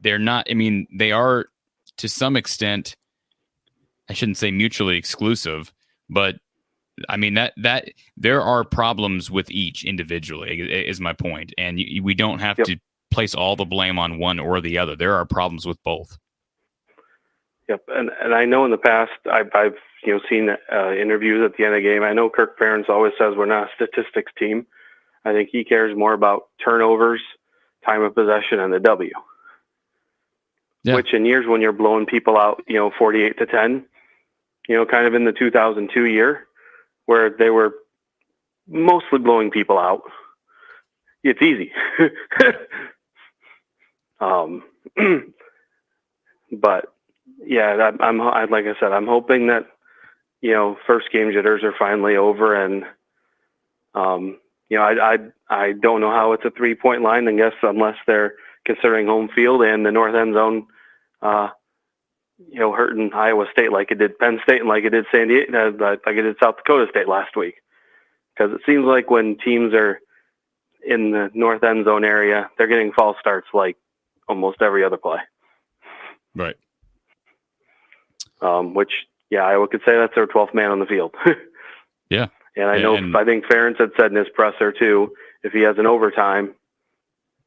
they're 0.00 0.18
not. 0.18 0.46
I 0.50 0.54
mean, 0.54 0.86
they 0.92 1.12
are 1.12 1.46
to 1.98 2.08
some 2.08 2.36
extent. 2.36 2.96
I 4.08 4.12
shouldn't 4.12 4.38
say 4.38 4.50
mutually 4.50 4.96
exclusive, 4.96 5.72
but 6.08 6.36
I 7.08 7.16
mean 7.16 7.34
that 7.34 7.54
that 7.56 7.90
there 8.16 8.42
are 8.42 8.64
problems 8.64 9.30
with 9.30 9.50
each 9.50 9.84
individually 9.84 10.60
is 10.60 11.00
my 11.00 11.12
point, 11.12 11.52
and 11.56 11.78
you, 11.78 12.02
we 12.02 12.14
don't 12.14 12.40
have 12.40 12.58
yep. 12.58 12.66
to 12.68 12.76
place 13.10 13.34
all 13.34 13.56
the 13.56 13.64
blame 13.64 13.98
on 13.98 14.18
one 14.18 14.38
or 14.38 14.60
the 14.60 14.78
other. 14.78 14.96
There 14.96 15.14
are 15.14 15.24
problems 15.24 15.66
with 15.66 15.82
both. 15.84 16.18
Yep, 17.68 17.84
and 17.88 18.10
and 18.20 18.34
I 18.34 18.44
know 18.44 18.64
in 18.64 18.70
the 18.70 18.78
past 18.78 19.12
I've, 19.30 19.50
I've 19.54 19.78
you 20.04 20.14
know 20.14 20.20
seen 20.28 20.50
uh, 20.50 20.92
interviews 20.92 21.44
at 21.44 21.56
the 21.56 21.64
end 21.64 21.74
of 21.74 21.82
the 21.82 21.88
game. 21.88 22.02
I 22.02 22.12
know 22.12 22.30
Kirk 22.30 22.58
Ferentz 22.58 22.88
always 22.88 23.12
says 23.18 23.34
we're 23.36 23.46
not 23.46 23.68
a 23.68 23.70
statistics 23.74 24.32
team. 24.38 24.66
I 25.24 25.32
think 25.32 25.50
he 25.52 25.64
cares 25.64 25.96
more 25.96 26.12
about 26.12 26.48
turnovers, 26.64 27.20
time 27.84 28.02
of 28.02 28.14
possession, 28.14 28.60
and 28.60 28.72
the 28.72 28.80
W. 28.80 29.12
Yeah. 30.82 30.94
Which 30.94 31.12
in 31.12 31.26
years 31.26 31.46
when 31.46 31.60
you're 31.60 31.72
blowing 31.72 32.06
people 32.06 32.38
out, 32.38 32.62
you 32.66 32.76
know, 32.76 32.90
48 32.98 33.38
to 33.38 33.46
10, 33.46 33.84
you 34.66 34.76
know, 34.76 34.86
kind 34.86 35.06
of 35.06 35.14
in 35.14 35.24
the 35.24 35.32
2002 35.32 36.06
year 36.06 36.46
where 37.04 37.28
they 37.28 37.50
were 37.50 37.74
mostly 38.66 39.18
blowing 39.18 39.50
people 39.50 39.78
out, 39.78 40.02
it's 41.22 41.42
easy. 41.42 41.70
um, 44.20 44.62
but 46.52 46.94
yeah, 47.44 47.90
I'm, 48.00 48.20
I'm 48.22 48.50
like 48.50 48.64
I 48.64 48.72
said, 48.80 48.92
I'm 48.92 49.06
hoping 49.06 49.48
that 49.48 49.66
you 50.40 50.52
know 50.52 50.76
first 50.86 51.10
game 51.12 51.32
jitters 51.32 51.62
are 51.62 51.74
finally 51.78 52.16
over, 52.16 52.54
and 52.54 52.84
um, 53.94 54.38
you 54.68 54.78
know 54.78 54.84
I 54.84 55.14
I 55.14 55.18
I 55.48 55.72
don't 55.72 56.00
know 56.00 56.10
how 56.10 56.32
it's 56.32 56.44
a 56.44 56.50
three 56.50 56.74
point 56.74 57.02
line. 57.02 57.28
I 57.28 57.32
guess 57.32 57.54
unless 57.62 57.96
they're 58.06 58.34
considering 58.64 59.06
home 59.06 59.28
field 59.34 59.62
and 59.62 59.84
the 59.84 59.92
north 59.92 60.14
end 60.14 60.34
zone, 60.34 60.66
uh, 61.22 61.48
you 62.38 62.60
know, 62.60 62.72
hurting 62.72 63.12
Iowa 63.12 63.46
State 63.52 63.72
like 63.72 63.90
it 63.90 63.98
did 63.98 64.18
Penn 64.18 64.40
State 64.42 64.60
and 64.60 64.68
like 64.68 64.84
it 64.84 64.90
did 64.90 65.06
San 65.12 65.28
Diego, 65.28 65.68
uh, 65.68 65.96
like 66.06 66.16
it 66.16 66.22
did 66.22 66.36
South 66.42 66.56
Dakota 66.56 66.86
State 66.90 67.08
last 67.08 67.36
week. 67.36 67.56
Because 68.34 68.52
it 68.54 68.60
seems 68.64 68.84
like 68.84 69.10
when 69.10 69.36
teams 69.36 69.74
are 69.74 70.00
in 70.86 71.10
the 71.10 71.30
north 71.34 71.62
end 71.62 71.84
zone 71.84 72.04
area, 72.04 72.48
they're 72.56 72.66
getting 72.66 72.92
false 72.92 73.16
starts 73.20 73.48
like 73.52 73.76
almost 74.28 74.62
every 74.62 74.84
other 74.84 74.96
play. 74.96 75.18
Right 76.34 76.56
um, 78.42 78.74
which 78.74 78.92
yeah, 79.30 79.46
I 79.46 79.66
could 79.70 79.80
say 79.86 79.96
that's 79.96 80.14
their 80.14 80.26
12th 80.26 80.54
man 80.54 80.70
on 80.70 80.80
the 80.80 80.86
field. 80.86 81.14
yeah. 82.10 82.26
And 82.56 82.66
I 82.66 82.78
know, 82.78 82.96
and, 82.96 83.16
I 83.16 83.24
think 83.24 83.44
Ferentz 83.44 83.78
had 83.78 83.92
said 83.96 84.10
in 84.10 84.16
his 84.16 84.28
presser 84.34 84.72
too, 84.72 85.12
if 85.42 85.52
he 85.52 85.60
has 85.62 85.78
an 85.78 85.86
overtime, 85.86 86.54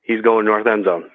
he's 0.02 0.22
going 0.22 0.46
north 0.46 0.66
end 0.66 0.86
zone. 0.86 1.10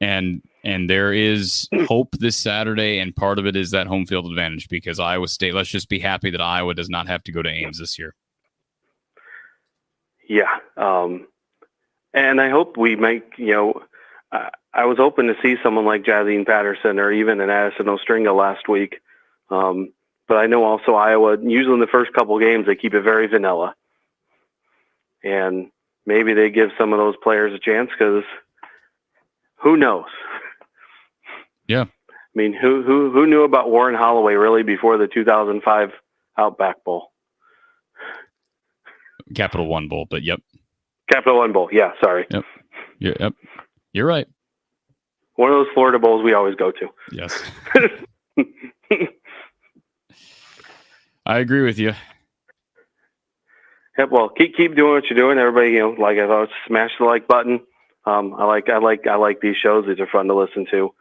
And 0.00 0.42
and 0.64 0.90
there 0.90 1.12
is 1.12 1.68
hope 1.88 2.16
this 2.18 2.36
Saturday, 2.36 2.98
and 2.98 3.16
part 3.16 3.38
of 3.38 3.46
it 3.46 3.56
is 3.56 3.70
that 3.70 3.86
home 3.86 4.04
field 4.04 4.26
advantage 4.26 4.68
because 4.68 5.00
Iowa 5.00 5.28
State. 5.28 5.54
Let's 5.54 5.70
just 5.70 5.88
be 5.88 5.98
happy 5.98 6.30
that 6.30 6.40
Iowa 6.40 6.74
does 6.74 6.90
not 6.90 7.08
have 7.08 7.22
to 7.24 7.32
go 7.32 7.40
to 7.40 7.48
Ames 7.48 7.78
this 7.78 7.98
year. 7.98 8.14
Yeah, 10.28 10.58
um, 10.76 11.26
and 12.12 12.40
I 12.40 12.50
hope 12.50 12.76
we 12.76 12.96
make 12.96 13.38
you 13.38 13.52
know. 13.52 13.82
Uh, 14.30 14.50
I 14.74 14.86
was 14.86 14.96
hoping 14.96 15.26
to 15.26 15.34
see 15.42 15.56
someone 15.62 15.84
like 15.84 16.02
Jaziun 16.02 16.46
Patterson 16.46 16.98
or 16.98 17.12
even 17.12 17.40
an 17.40 17.50
Addison 17.50 17.86
Ostrenga 17.86 18.34
last 18.34 18.68
week. 18.68 19.00
Um, 19.50 19.92
but 20.28 20.38
I 20.38 20.46
know 20.46 20.64
also 20.64 20.94
Iowa, 20.94 21.36
usually 21.42 21.74
in 21.74 21.80
the 21.80 21.86
first 21.86 22.12
couple 22.14 22.38
games, 22.38 22.66
they 22.66 22.74
keep 22.74 22.94
it 22.94 23.02
very 23.02 23.26
vanilla. 23.26 23.74
And 25.22 25.70
maybe 26.06 26.32
they 26.32 26.48
give 26.48 26.70
some 26.78 26.92
of 26.92 26.98
those 26.98 27.16
players 27.22 27.52
a 27.52 27.58
chance 27.58 27.90
because 27.90 28.24
who 29.56 29.76
knows? 29.76 30.06
Yeah. 31.68 31.84
I 32.08 32.34
mean, 32.34 32.54
who, 32.54 32.82
who, 32.82 33.10
who 33.12 33.26
knew 33.26 33.42
about 33.42 33.70
Warren 33.70 33.94
Holloway 33.94 34.34
really 34.34 34.62
before 34.62 34.96
the 34.96 35.06
2005 35.06 35.90
Outback 36.38 36.82
Bowl? 36.82 37.12
Capital 39.34 39.66
One 39.66 39.88
Bowl, 39.88 40.06
but 40.08 40.22
yep. 40.22 40.40
Capital 41.10 41.38
One 41.38 41.52
Bowl. 41.52 41.68
Yeah. 41.70 41.92
Sorry. 42.02 42.26
Yep. 42.30 42.44
Yeah, 42.98 43.12
yep. 43.20 43.34
You're 43.92 44.06
right. 44.06 44.26
One 45.36 45.50
of 45.50 45.56
those 45.56 45.72
Florida 45.74 45.98
bowls 45.98 46.22
we 46.22 46.34
always 46.34 46.54
go 46.56 46.70
to. 46.72 46.88
Yes. 47.10 47.42
I 51.24 51.38
agree 51.38 51.62
with 51.62 51.78
you. 51.78 51.94
Yep. 53.98 54.10
Well, 54.10 54.28
keep 54.30 54.56
keep 54.56 54.74
doing 54.74 54.94
what 54.94 55.04
you're 55.08 55.18
doing. 55.18 55.38
Everybody, 55.38 55.72
you 55.72 55.80
know, 55.80 55.90
like 55.90 56.18
I 56.18 56.26
thought, 56.26 56.48
smash 56.66 56.90
the 56.98 57.04
like 57.04 57.28
button. 57.28 57.60
Um, 58.04 58.34
I 58.34 58.44
like 58.44 58.68
I 58.68 58.78
like 58.78 59.06
I 59.06 59.16
like 59.16 59.40
these 59.40 59.56
shows. 59.56 59.86
These 59.86 60.00
are 60.00 60.06
fun 60.06 60.26
to 60.26 60.34
listen 60.34 60.66
to. 60.70 60.94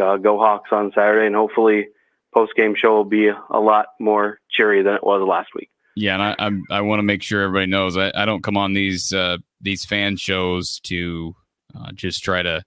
Uh, 0.00 0.16
go 0.16 0.38
Hawks 0.38 0.70
on 0.72 0.92
Saturday, 0.94 1.26
and 1.26 1.34
hopefully 1.34 1.88
post 2.34 2.52
game 2.56 2.74
show 2.76 2.94
will 2.94 3.04
be 3.04 3.28
a 3.28 3.60
lot 3.60 3.86
more 3.98 4.38
cheery 4.50 4.82
than 4.82 4.94
it 4.94 5.04
was 5.04 5.26
last 5.26 5.48
week. 5.54 5.70
Yeah, 5.96 6.14
and 6.14 6.22
I 6.22 6.36
I'm, 6.38 6.62
i 6.70 6.80
want 6.82 6.98
to 6.98 7.04
make 7.04 7.22
sure 7.22 7.42
everybody 7.42 7.66
knows 7.66 7.96
I, 7.96 8.12
I 8.14 8.24
don't 8.26 8.42
come 8.42 8.56
on 8.56 8.74
these 8.74 9.12
uh, 9.12 9.38
these 9.60 9.84
fan 9.84 10.16
shows 10.16 10.78
to 10.84 11.34
uh, 11.74 11.92
just 11.92 12.22
try 12.22 12.42
to 12.42 12.62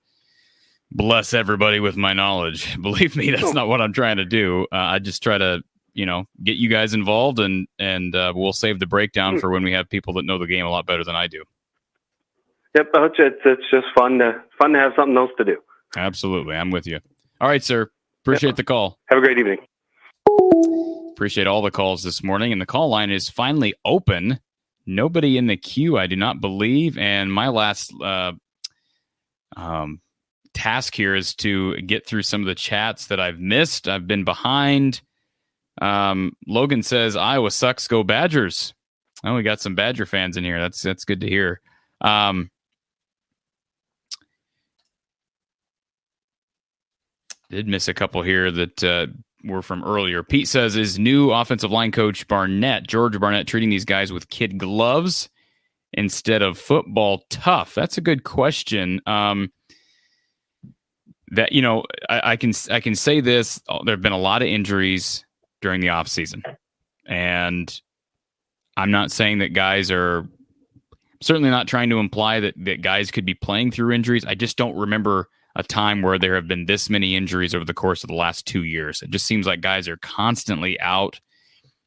bless 0.91 1.33
everybody 1.33 1.79
with 1.79 1.95
my 1.95 2.13
knowledge. 2.13 2.77
Believe 2.81 3.15
me, 3.15 3.31
that's 3.31 3.53
not 3.53 3.67
what 3.67 3.81
I'm 3.81 3.93
trying 3.93 4.17
to 4.17 4.25
do. 4.25 4.67
Uh, 4.71 4.77
I 4.77 4.99
just 4.99 5.23
try 5.23 5.37
to 5.37 5.61
you 5.93 6.05
know 6.05 6.25
get 6.43 6.57
you 6.57 6.69
guys 6.69 6.93
involved 6.93 7.39
and 7.39 7.67
and 7.79 8.15
uh, 8.15 8.33
we'll 8.35 8.53
save 8.53 8.79
the 8.79 8.85
breakdown 8.85 9.33
hmm. 9.33 9.39
for 9.39 9.49
when 9.49 9.63
we 9.63 9.73
have 9.73 9.89
people 9.89 10.13
that 10.13 10.25
know 10.25 10.37
the 10.37 10.47
game 10.47 10.65
a 10.65 10.69
lot 10.69 10.85
better 10.85 11.03
than 11.03 11.15
I 11.15 11.27
do. 11.27 11.43
Yep, 12.75 12.87
it's 12.93 13.39
it's 13.45 13.63
just 13.71 13.87
fun 13.97 14.19
to 14.19 14.43
fun 14.59 14.73
to 14.73 14.79
have 14.79 14.93
something 14.95 15.17
else 15.17 15.31
to 15.37 15.45
do. 15.45 15.57
Absolutely, 15.97 16.55
I'm 16.55 16.69
with 16.69 16.85
you. 16.85 16.99
All 17.41 17.47
right, 17.47 17.63
sir. 17.63 17.89
Appreciate 18.23 18.49
yep. 18.49 18.55
the 18.57 18.63
call. 18.63 18.99
Have 19.05 19.17
a 19.17 19.21
great 19.21 19.39
evening. 19.39 19.57
Appreciate 21.13 21.47
all 21.47 21.61
the 21.61 21.71
calls 21.71 22.03
this 22.03 22.23
morning, 22.23 22.51
and 22.51 22.61
the 22.61 22.65
call 22.65 22.89
line 22.89 23.09
is 23.09 23.29
finally 23.29 23.73
open. 23.85 24.39
Nobody 24.85 25.37
in 25.37 25.47
the 25.47 25.57
queue, 25.57 25.97
I 25.97 26.07
do 26.07 26.15
not 26.15 26.41
believe. 26.41 26.97
And 26.97 27.33
my 27.33 27.49
last 27.49 27.93
uh, 28.01 28.33
um, 29.55 30.01
task 30.60 30.94
here 30.94 31.15
is 31.15 31.34
to 31.36 31.77
get 31.77 32.06
through 32.06 32.23
some 32.23 32.41
of 32.41 32.48
the 32.48 32.56
chats 32.56 33.07
that 33.07 33.19
I've 33.19 33.40
missed. 33.40 33.88
I've 33.88 34.07
been 34.07 34.26
behind. 34.26 35.02
Um, 35.81 36.34
Logan 36.48 36.84
says 36.84 37.15
Iowa 37.15 37.49
sucks. 37.49 37.88
Go 37.88 38.03
Badgers. 38.03 38.73
Oh, 39.23 39.36
we 39.36 39.44
got 39.44 39.61
some 39.61 39.76
Badger 39.76 40.06
fans 40.06 40.36
in 40.36 40.44
here. 40.44 40.60
That's 40.60 40.81
that's 40.81 41.06
good 41.06 41.22
to 41.22 41.30
hear. 41.30 41.61
Um, 42.02 42.52
did 47.49 47.68
miss 47.68 47.88
a 47.88 47.94
couple 47.94 48.22
here 48.22 48.52
that 48.52 48.84
uh, 48.84 49.07
were 49.45 49.61
from 49.61 49.84
earlier. 49.86 50.23
Pete 50.23 50.49
says 50.49 50.76
is 50.76 50.99
new 50.99 51.31
offensive 51.31 51.72
line 51.72 51.94
coach 51.94 52.27
Barnett, 52.27 52.86
George 52.86 53.18
Barnett, 53.18 53.48
treating 53.48 53.69
these 53.69 53.86
guys 53.86 54.11
with 54.11 54.30
kid 54.30 54.57
gloves 54.57 55.30
instead 55.94 56.41
of 56.41 56.57
football 56.57 57.23
tough. 57.30 57.73
That's 57.76 57.98
a 57.98 58.02
good 58.02 58.26
question. 58.26 58.99
Um, 59.06 59.52
that 61.31 61.51
you 61.51 61.61
know, 61.61 61.84
I, 62.10 62.31
I 62.31 62.35
can 62.35 62.53
I 62.69 62.80
can 62.80 62.95
say 62.95 63.22
this. 63.22 63.61
There 63.85 63.93
have 63.93 64.01
been 64.01 64.11
a 64.11 64.18
lot 64.18 64.41
of 64.41 64.47
injuries 64.47 65.26
during 65.61 65.81
the 65.81 65.89
off 65.89 66.07
season, 66.07 66.43
and 67.06 67.81
I'm 68.77 68.91
not 68.91 69.11
saying 69.11 69.39
that 69.39 69.53
guys 69.53 69.91
are 69.91 70.27
certainly 71.22 71.49
not 71.49 71.68
trying 71.68 71.89
to 71.89 71.99
imply 71.99 72.39
that 72.39 72.53
that 72.57 72.81
guys 72.81 73.11
could 73.11 73.26
be 73.26 73.34
playing 73.34 73.72
through 73.72 73.93
injuries. 73.93 74.26
I 74.26 74.35
just 74.35 74.57
don't 74.57 74.76
remember 74.76 75.27
a 75.56 75.64
time 75.64 76.01
where 76.01 76.18
there 76.19 76.35
have 76.35 76.47
been 76.47 76.65
this 76.65 76.89
many 76.89 77.15
injuries 77.15 77.53
over 77.53 77.65
the 77.65 77.73
course 77.73 78.03
of 78.03 78.07
the 78.07 78.15
last 78.15 78.45
two 78.45 78.64
years. 78.64 79.01
It 79.01 79.10
just 79.10 79.26
seems 79.26 79.45
like 79.45 79.61
guys 79.61 79.88
are 79.88 79.97
constantly 79.97 80.80
out. 80.80 81.19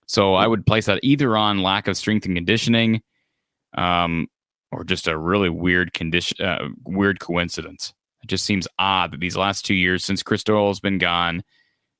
So 0.07 0.35
I 0.35 0.47
would 0.47 0.67
place 0.67 0.87
that 0.87 1.01
either 1.03 1.37
on 1.37 1.63
lack 1.63 1.89
of 1.89 1.97
strength 1.97 2.27
and 2.27 2.35
conditioning, 2.37 3.03
um, 3.75 4.29
or 4.71 4.85
just 4.85 5.07
a 5.07 5.17
really 5.17 5.49
weird 5.49 5.95
condition, 5.95 6.45
uh, 6.45 6.69
weird 6.85 7.21
coincidence. 7.21 7.95
It 8.23 8.29
just 8.29 8.45
seems 8.45 8.69
odd 8.79 9.13
that 9.13 9.21
these 9.21 9.37
last 9.37 9.65
two 9.65 9.75
years, 9.75 10.05
since 10.05 10.23
Chris 10.23 10.45
Doyle 10.45 10.69
has 10.69 10.81
been 10.81 10.99
gone, 10.99 11.43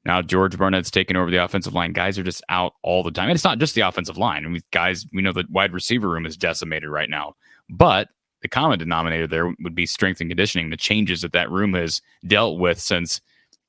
now 0.05 0.23
George 0.23 0.57
Barnett's 0.57 0.91
taken 0.91 1.17
over 1.17 1.31
the 1.31 1.43
offensive 1.43 1.75
line. 1.75 1.93
Guys 1.93 2.19
are 2.19 2.25
just 2.25 2.43
out 2.49 2.75
all 2.83 3.03
the 3.03 3.11
time. 3.11 3.29
And 3.29 3.35
it's 3.35 3.45
not 3.45 3.59
just 3.59 3.75
the 3.75 3.83
offensive 3.83 4.19
line. 4.19 4.45
I 4.45 4.49
mean, 4.49 4.63
guys, 4.73 5.07
we 5.13 5.23
know 5.23 5.33
the 5.33 5.45
wide 5.51 5.73
receiver 5.73 6.09
room 6.09 6.27
is 6.27 6.37
decimated 6.37 6.89
right 6.89 7.11
now. 7.11 7.35
But 7.69 8.09
the 8.43 8.49
common 8.49 8.79
denominator 8.79 9.27
there 9.27 9.53
would 9.61 9.75
be 9.75 9.87
strength 9.87 10.21
and 10.21 10.29
conditioning, 10.29 10.71
the 10.71 10.77
changes 10.77 11.23
that 11.23 11.33
that 11.33 11.51
room 11.51 11.75
has 11.75 12.03
dealt 12.27 12.59
with 12.59 12.81
since 12.81 13.21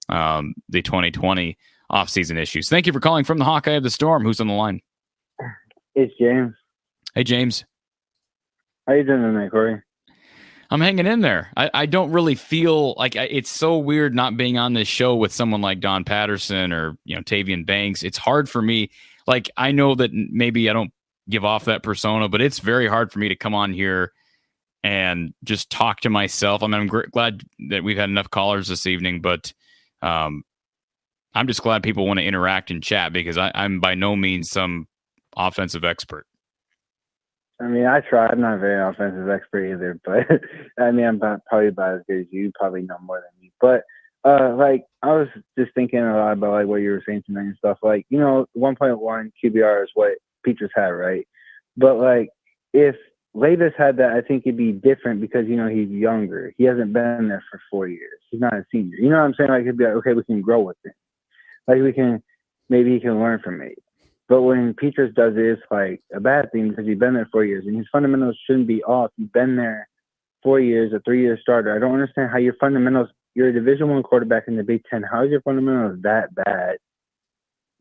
um, 0.09 0.55
the 0.69 0.81
2020 0.81 1.57
offseason 1.91 2.37
issues. 2.37 2.69
Thank 2.69 2.87
you 2.87 2.93
for 2.93 2.99
calling 2.99 3.23
from 3.23 3.37
the 3.37 3.45
Hawkeye 3.45 3.73
of 3.73 3.83
the 3.83 3.91
Storm. 3.91 4.23
Who's 4.23 4.41
on 4.41 4.47
the 4.47 4.53
line? 4.53 4.81
It's 5.95 6.13
James. 6.19 6.53
Hey, 7.13 7.23
James. 7.23 7.65
How 8.87 8.93
you 8.93 9.03
doing 9.03 9.21
tonight, 9.21 9.51
Corey? 9.51 9.81
I'm 10.73 10.81
hanging 10.81 11.05
in 11.05 11.21
there. 11.21 11.51
I, 11.55 11.69
I 11.71 11.85
don't 11.85 12.09
really 12.09 12.33
feel 12.33 12.95
like 12.95 13.15
I, 13.15 13.25
it's 13.25 13.51
so 13.51 13.77
weird 13.77 14.15
not 14.15 14.37
being 14.37 14.57
on 14.57 14.73
this 14.73 14.87
show 14.87 15.15
with 15.15 15.31
someone 15.31 15.61
like 15.61 15.79
Don 15.79 16.03
Patterson 16.03 16.73
or 16.73 16.97
you 17.05 17.15
know 17.15 17.21
Tavian 17.21 17.63
Banks. 17.63 18.01
It's 18.01 18.17
hard 18.17 18.49
for 18.49 18.59
me. 18.59 18.89
Like 19.27 19.51
I 19.55 19.71
know 19.71 19.93
that 19.93 20.11
maybe 20.11 20.71
I 20.71 20.73
don't 20.73 20.91
give 21.29 21.45
off 21.45 21.65
that 21.65 21.83
persona, 21.83 22.27
but 22.27 22.41
it's 22.41 22.57
very 22.57 22.87
hard 22.87 23.11
for 23.11 23.19
me 23.19 23.29
to 23.29 23.35
come 23.35 23.53
on 23.53 23.71
here 23.71 24.13
and 24.83 25.35
just 25.43 25.69
talk 25.69 26.01
to 26.01 26.09
myself. 26.09 26.63
I 26.63 26.67
mean, 26.67 26.81
I'm 26.81 26.87
gr- 26.87 27.05
glad 27.11 27.43
that 27.69 27.83
we've 27.83 27.95
had 27.95 28.09
enough 28.09 28.31
callers 28.31 28.67
this 28.67 28.87
evening, 28.87 29.21
but 29.21 29.53
um, 30.01 30.41
I'm 31.35 31.45
just 31.45 31.61
glad 31.61 31.83
people 31.83 32.07
want 32.07 32.17
to 32.17 32.25
interact 32.25 32.71
and 32.71 32.81
chat 32.81 33.13
because 33.13 33.37
I, 33.37 33.51
I'm 33.53 33.79
by 33.79 33.93
no 33.93 34.15
means 34.15 34.49
some 34.49 34.87
offensive 35.37 35.83
expert. 35.83 36.25
I 37.61 37.67
mean, 37.67 37.85
I 37.85 38.01
try. 38.01 38.27
I'm 38.27 38.41
not 38.41 38.55
a 38.55 38.59
very 38.59 38.81
offensive 38.81 39.29
expert 39.29 39.73
either, 39.73 39.99
but 40.05 40.27
I 40.83 40.91
mean, 40.91 41.05
I'm 41.05 41.15
about, 41.15 41.45
probably 41.45 41.67
about 41.67 41.95
as 41.95 42.01
good 42.07 42.21
as 42.21 42.27
you. 42.31 42.51
Probably 42.59 42.81
know 42.81 42.97
more 43.01 43.21
than 43.21 43.41
me, 43.41 43.51
but 43.61 43.83
uh, 44.25 44.55
like 44.55 44.85
I 45.01 45.13
was 45.13 45.27
just 45.57 45.73
thinking 45.73 45.99
a 45.99 46.15
lot 46.15 46.33
about 46.33 46.53
like 46.53 46.67
what 46.67 46.77
you 46.77 46.91
were 46.91 47.03
saying 47.05 47.23
tonight 47.25 47.41
and 47.41 47.57
stuff. 47.57 47.77
Like, 47.83 48.05
you 48.09 48.19
know, 48.19 48.45
1.1 48.57 49.31
QBR 49.43 49.83
is 49.83 49.89
what 49.93 50.13
Petras 50.47 50.69
had, 50.73 50.87
right? 50.87 51.27
But 51.75 51.97
like, 51.97 52.29
if 52.73 52.95
Levis 53.33 53.73
had 53.77 53.97
that, 53.97 54.11
I 54.11 54.21
think 54.21 54.43
it'd 54.45 54.57
be 54.57 54.71
different 54.71 55.19
because 55.19 55.47
you 55.47 55.55
know 55.55 55.67
he's 55.67 55.89
younger. 55.89 56.53
He 56.57 56.63
hasn't 56.63 56.93
been 56.93 57.27
there 57.27 57.43
for 57.51 57.59
four 57.69 57.87
years. 57.87 58.19
He's 58.29 58.41
not 58.41 58.53
a 58.53 58.65
senior. 58.71 58.97
You 58.97 59.09
know 59.09 59.17
what 59.17 59.25
I'm 59.25 59.33
saying? 59.37 59.49
Like 59.49 59.63
it'd 59.63 59.77
be 59.77 59.85
like, 59.85 59.95
okay, 59.95 60.13
we 60.13 60.23
can 60.23 60.41
grow 60.41 60.61
with 60.61 60.77
him. 60.85 60.93
Like 61.67 61.81
we 61.81 61.91
can, 61.91 62.23
maybe 62.69 62.93
he 62.93 62.99
can 62.99 63.19
learn 63.19 63.39
from 63.43 63.59
me. 63.59 63.75
But 64.29 64.43
when 64.43 64.73
Petras 64.73 65.13
does 65.13 65.33
it, 65.35 65.45
it's 65.45 65.61
like 65.69 66.01
a 66.13 66.19
bad 66.19 66.51
thing 66.51 66.69
because 66.69 66.85
he's 66.85 66.97
been 66.97 67.13
there 67.13 67.27
four 67.31 67.45
years 67.45 67.65
and 67.67 67.77
his 67.77 67.87
fundamentals 67.91 68.37
shouldn't 68.45 68.67
be 68.67 68.83
off. 68.83 69.11
You've 69.17 69.33
been 69.33 69.55
there 69.55 69.89
four 70.41 70.59
years, 70.59 70.93
a 70.93 70.99
three-year 70.99 71.37
starter. 71.41 71.75
I 71.75 71.79
don't 71.79 71.93
understand 71.93 72.31
how 72.31 72.37
your 72.37 72.55
fundamentals. 72.59 73.09
You're 73.35 73.49
a 73.49 73.53
Division 73.53 73.89
One 73.89 74.03
quarterback 74.03 74.43
in 74.47 74.55
the 74.57 74.63
Big 74.63 74.83
Ten. 74.89 75.03
How 75.03 75.23
is 75.23 75.31
your 75.31 75.41
fundamentals 75.41 76.01
that 76.03 76.33
bad 76.35 76.77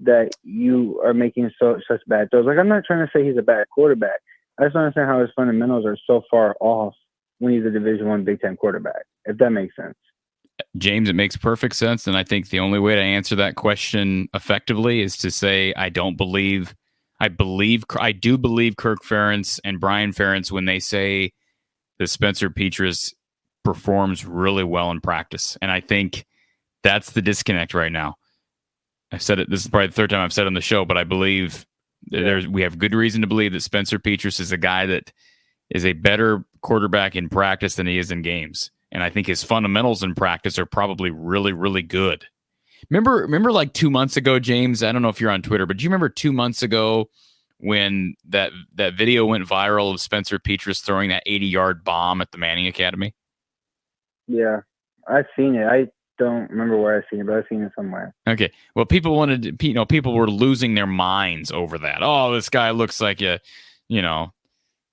that 0.01 0.31
you 0.43 1.01
are 1.05 1.15
making 1.15 1.51
so 1.59 1.79
such 1.87 2.01
bad 2.07 2.31
throws? 2.31 2.47
Like 2.47 2.59
I'm 2.59 2.69
not 2.69 2.85
trying 2.85 3.07
to 3.07 3.13
say 3.15 3.25
he's 3.25 3.39
a 3.39 3.43
bad 3.43 3.67
quarterback. 3.69 4.21
I 4.59 4.65
just 4.65 4.75
don't 4.75 4.85
understand 4.85 5.09
how 5.09 5.21
his 5.21 5.31
fundamentals 5.37 5.87
are 5.87 5.97
so 6.07 6.23
far 6.31 6.57
off 6.61 6.95
when 7.39 7.53
he's 7.53 7.65
a 7.65 7.71
Division 7.71 8.09
One 8.09 8.25
Big 8.25 8.41
Ten 8.41 8.57
quarterback. 8.57 9.05
If 9.25 9.39
that 9.39 9.51
makes 9.51 9.77
sense. 9.77 9.97
James, 10.77 11.09
it 11.09 11.15
makes 11.15 11.37
perfect 11.37 11.77
sense, 11.77 12.07
and 12.07 12.17
I 12.17 12.25
think 12.25 12.49
the 12.49 12.61
only 12.61 12.79
way 12.79 12.95
to 12.95 13.01
answer 13.01 13.37
that 13.37 13.57
question 13.57 14.29
effectively 14.35 15.01
is 15.01 15.17
to 15.19 15.31
say 15.31 15.73
I 15.77 15.89
don't 15.89 16.17
believe. 16.17 16.75
I 17.21 17.29
believe 17.29 17.85
I 17.99 18.13
do 18.13 18.37
believe 18.37 18.77
Kirk 18.77 18.99
Ferentz 19.05 19.61
and 19.65 19.79
Brian 19.79 20.13
Ferentz 20.13 20.51
when 20.51 20.65
they 20.65 20.81
say 20.81 21.33
that 21.99 22.09
Spencer 22.09 22.51
Petras 22.51 23.15
performs 23.65 24.25
really 24.25 24.65
well 24.65 24.91
in 24.91 25.01
practice, 25.01 25.57
and 25.63 25.71
I 25.71 25.81
think 25.81 26.25
that's 26.83 27.13
the 27.13 27.23
disconnect 27.23 27.75
right 27.75 27.93
now. 27.93 28.17
I've 29.13 29.23
said 29.23 29.39
it. 29.39 29.51
This 29.51 29.61
is 29.61 29.69
probably 29.69 29.89
the 29.89 29.93
third 29.93 30.11
time 30.11 30.25
I've 30.25 30.33
said 30.33 30.47
on 30.47 30.55
the 30.55 30.61
show, 30.61 30.85
but 30.85 30.97
I 30.99 31.05
believe 31.05 31.67
yeah. 32.11 32.21
There's 32.23 32.49
we 32.49 32.63
have 32.63 32.79
good 32.79 32.95
reason 32.95 33.21
to 33.21 33.27
believe 33.27 33.53
that 33.53 33.63
Spencer 33.63 33.99
Petras 33.99 34.41
is 34.41 34.53
a 34.53 34.57
guy 34.57 34.87
that 34.87 35.13
is 35.71 35.85
a 35.85 35.93
better 35.93 36.45
quarterback 36.61 37.17
in 37.17 37.29
practice 37.29 37.77
than 37.77 37.87
he 37.87 37.99
is 37.99 38.11
in 38.11 38.23
games. 38.23 38.71
And 38.93 39.03
I 39.03 39.11
think 39.11 39.27
his 39.27 39.43
fundamentals 39.43 40.03
in 40.03 40.15
practice 40.15 40.59
are 40.59 40.67
probably 40.67 41.11
really, 41.11 41.53
really 41.53 41.83
good. 41.83 42.27
Remember, 42.91 43.17
remember 43.17 43.51
like 43.51 43.73
two 43.73 43.91
months 43.91 44.17
ago, 44.17 44.39
James. 44.39 44.83
I 44.83 44.93
don't 44.93 45.03
know 45.03 45.09
if 45.09 45.21
you're 45.21 45.31
on 45.31 45.43
Twitter, 45.43 45.67
but 45.67 45.79
do 45.79 45.85
you 45.85 45.89
remember 45.89 46.11
two 46.11 46.33
months 46.33 46.63
ago 46.63 47.09
when 47.59 48.15
that 48.29 48.53
that 48.75 48.95
video 48.95 49.25
went 49.25 49.49
viral 49.49 49.95
of 49.95 50.01
Spencer 50.01 50.39
Petras 50.39 50.83
throwing 50.83 51.09
that 51.09 51.23
80 51.25 51.47
yard 51.47 51.85
bomb 51.85 52.21
at 52.21 52.33
the 52.33 52.39
Manning 52.39 52.67
Academy? 52.67 53.15
Yeah, 54.27 54.61
I've 55.09 55.27
seen 55.37 55.55
it. 55.55 55.67
I 55.67 55.89
don't 56.19 56.51
remember 56.51 56.77
where 56.77 56.99
I've 56.99 57.05
seen 57.11 57.21
it, 57.21 57.27
but 57.27 57.37
I've 57.37 57.45
seen 57.49 57.63
it 57.63 57.73
somewhere. 57.75 58.15
Okay. 58.29 58.53
Well, 58.75 58.85
people 58.85 59.17
wanted 59.17 59.59
to, 59.59 59.67
you 59.67 59.75
know, 59.75 59.87
people 59.87 60.15
were 60.15 60.29
losing 60.29 60.75
their 60.75 60.87
minds 60.87 61.51
over 61.51 61.79
that. 61.79 61.99
Oh, 62.03 62.35
this 62.35 62.51
guy 62.51 62.71
looks 62.73 63.01
like 63.01 63.23
a, 63.23 63.41
you 63.89 64.03
know, 64.03 64.33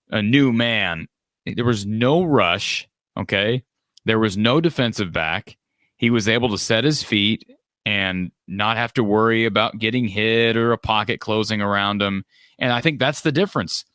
a 0.09 0.21
new 0.21 0.53
man. 0.53 1.07
There 1.45 1.65
was 1.65 1.85
no 1.85 2.23
rush. 2.23 2.87
Okay. 3.17 3.63
There 4.09 4.17
was 4.17 4.37
no 4.37 4.59
defensive 4.59 5.11
back. 5.13 5.55
He 5.97 6.09
was 6.09 6.27
able 6.27 6.49
to 6.49 6.57
set 6.57 6.83
his 6.83 7.03
feet 7.03 7.45
and 7.85 8.31
not 8.47 8.75
have 8.75 8.91
to 8.93 9.03
worry 9.03 9.45
about 9.45 9.77
getting 9.77 10.07
hit 10.07 10.57
or 10.57 10.71
a 10.71 10.79
pocket 10.79 11.19
closing 11.19 11.61
around 11.61 12.01
him. 12.01 12.23
And 12.57 12.73
I 12.73 12.81
think 12.81 12.97
that's 12.99 13.21
the 13.21 13.31
difference. 13.31 13.85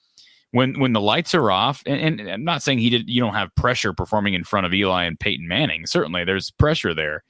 When 0.53 0.79
when 0.79 0.93
the 0.93 1.01
lights 1.01 1.35
are 1.35 1.51
off, 1.51 1.83
and, 1.85 2.21
and 2.21 2.31
I'm 2.31 2.45
not 2.45 2.63
saying 2.63 2.79
he 2.79 2.91
did 2.91 3.11
you 3.11 3.21
don't 3.21 3.35
have 3.35 3.55
pressure 3.57 3.93
performing 3.93 4.35
in 4.35 4.45
front 4.45 4.67
of 4.67 4.73
Eli 4.73 5.03
and 5.03 5.19
Peyton 5.19 5.49
Manning. 5.49 5.85
Certainly 5.87 6.25
there's 6.25 6.53
pressure 6.53 6.95
there. 6.95 7.25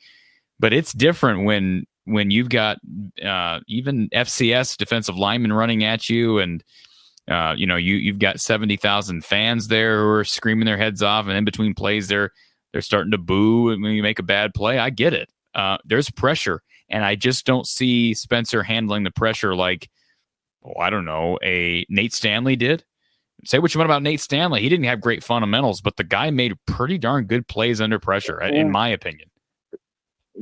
But 0.61 0.75
it's 0.75 0.93
different 0.93 1.47
when 1.47 1.87
when 2.05 2.31
you've 2.31 2.51
got 2.51 2.77
uh, 3.25 3.61
even 3.67 4.11
FCS 4.11 4.77
defensive 4.77 5.17
linemen 5.17 5.55
running 5.55 5.85
at 5.85 6.11
you 6.11 6.39
and 6.39 6.63
Uh, 7.27 7.55
you 7.57 7.67
know, 7.67 7.79
you 7.79 7.97
you've 7.97 8.19
got 8.19 8.41
seventy 8.41 8.77
thousand 8.77 9.25
fans 9.25 9.69
there 9.69 10.03
who 10.03 10.11
are 10.11 10.25
screaming 10.25 10.67
their 10.67 10.77
heads 10.77 11.03
off, 11.03 11.27
and 11.27 11.37
in 11.39 11.45
between 11.45 11.73
plays, 11.73 12.09
they're 12.09 12.31
they're 12.75 12.83
starting 12.83 13.13
to 13.13 13.19
boo 13.19 13.67
when 13.67 13.93
you 13.93 14.03
make 14.03 14.19
a 14.19 14.25
bad 14.25 14.53
play. 14.53 14.81
I 14.81 14.91
get 14.91 15.15
it. 15.15 15.31
Uh, 15.55 15.79
there's 15.85 16.11
pressure, 16.11 16.61
and 16.89 17.05
I 17.05 17.15
just 17.15 17.47
don't 17.47 17.69
see 17.69 18.15
Spencer 18.15 18.65
handling 18.65 19.05
the 19.05 19.13
pressure 19.13 19.55
like, 19.55 19.89
oh, 20.65 20.81
I 20.81 20.91
don't 20.91 21.05
know, 21.05 21.39
a 21.45 21.87
Nate 21.89 22.13
Stanley 22.13 22.57
did. 22.57 22.85
Say 23.45 23.61
what 23.61 23.73
you 23.73 23.79
want 23.79 23.91
about 23.91 24.03
Nate 24.03 24.21
Stanley. 24.21 24.61
He 24.61 24.69
didn't 24.69 24.87
have 24.87 25.01
great 25.01 25.23
fundamentals, 25.23 25.81
but 25.81 25.97
the 25.97 26.03
guy 26.03 26.31
made 26.31 26.55
pretty 26.67 26.99
darn 26.99 27.27
good 27.27 27.47
plays 27.47 27.81
under 27.81 28.01
pressure, 28.01 28.41
yeah. 28.43 28.49
in 28.49 28.73
my 28.73 28.89
opinion. 28.89 29.29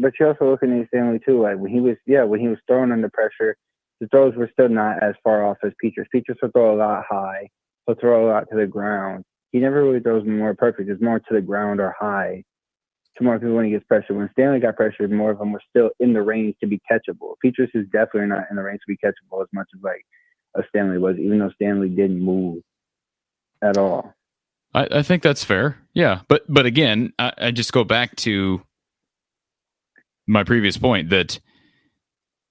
But 0.01 0.13
you 0.19 0.27
also 0.29 0.51
look 0.51 0.63
at 0.63 0.71
Nate 0.71 0.89
Stanley 0.89 1.21
too. 1.27 1.43
Like 1.43 1.59
when 1.59 1.71
he 1.71 1.81
was, 1.81 1.97
yeah, 2.07 2.25
when 2.25 2.41
he 2.41 2.49
was 2.49 2.59
thrown 2.67 2.93
under 2.93 3.11
pressure, 3.11 3.59
the 4.01 4.09
throws 4.09 4.35
were 4.37 4.49
still 4.55 4.71
not 4.71 5.03
as 5.03 5.15
far 5.23 5.45
off 5.45 5.59
as 5.63 5.73
Petras. 5.85 6.07
Petras 6.15 6.37
will 6.41 6.51
throw 6.51 6.75
a 6.75 6.79
lot 6.79 7.05
high. 7.07 7.51
He'll 7.87 7.97
throw 7.97 8.27
a 8.27 8.29
lot 8.33 8.45
to 8.51 8.57
the 8.57 8.67
ground. 8.67 9.23
He 9.53 9.59
never 9.59 9.85
really 9.85 10.01
throws 10.01 10.27
more 10.27 10.55
perfect. 10.55 10.89
It's 10.89 11.03
more 11.03 11.19
to 11.21 11.35
the 11.35 11.41
ground 11.41 11.81
or 11.81 11.95
high 11.99 12.45
to 13.17 13.25
more 13.25 13.39
people 13.39 13.55
when 13.55 13.67
he 13.67 13.71
gets 13.71 13.85
pressure. 13.85 14.15
When 14.15 14.31
Stanley 14.33 14.61
got 14.61 14.77
pressured, 14.77 15.13
more 15.13 15.31
of 15.31 15.39
them 15.39 15.53
were 15.53 15.63
still 15.69 15.91
in 16.01 16.13
the 16.13 16.23
range 16.23 16.57
to 16.61 16.67
be 16.67 16.81
catchable. 16.91 17.35
Petras 17.45 17.69
is 17.75 17.87
definitely 17.93 18.29
not 18.29 18.45
in 18.51 18.57
the 18.57 18.63
range 18.63 18.81
to 18.87 18.89
be 18.89 18.97
catchable 18.97 19.43
as 19.43 19.49
much 19.53 19.69
as 19.75 19.83
like 19.83 20.05
a 20.57 20.63
Stanley 20.69 20.99
was, 20.99 21.17
even 21.19 21.39
though 21.39 21.51
Stanley 21.55 21.89
didn't 21.89 22.21
move 22.21 22.63
at 23.63 23.77
all. 23.77 24.15
I, 24.75 24.89
I 24.91 25.03
think 25.03 25.23
that's 25.23 25.45
fair. 25.45 25.77
Yeah, 25.93 26.23
but 26.29 26.45
but 26.49 26.65
again, 26.65 27.13
I, 27.19 27.33
I 27.37 27.51
just 27.51 27.73
go 27.73 27.85
back 27.85 28.17
to 28.17 28.63
my 30.27 30.45
previous 30.45 30.79
point 30.79 31.11
that 31.11 31.39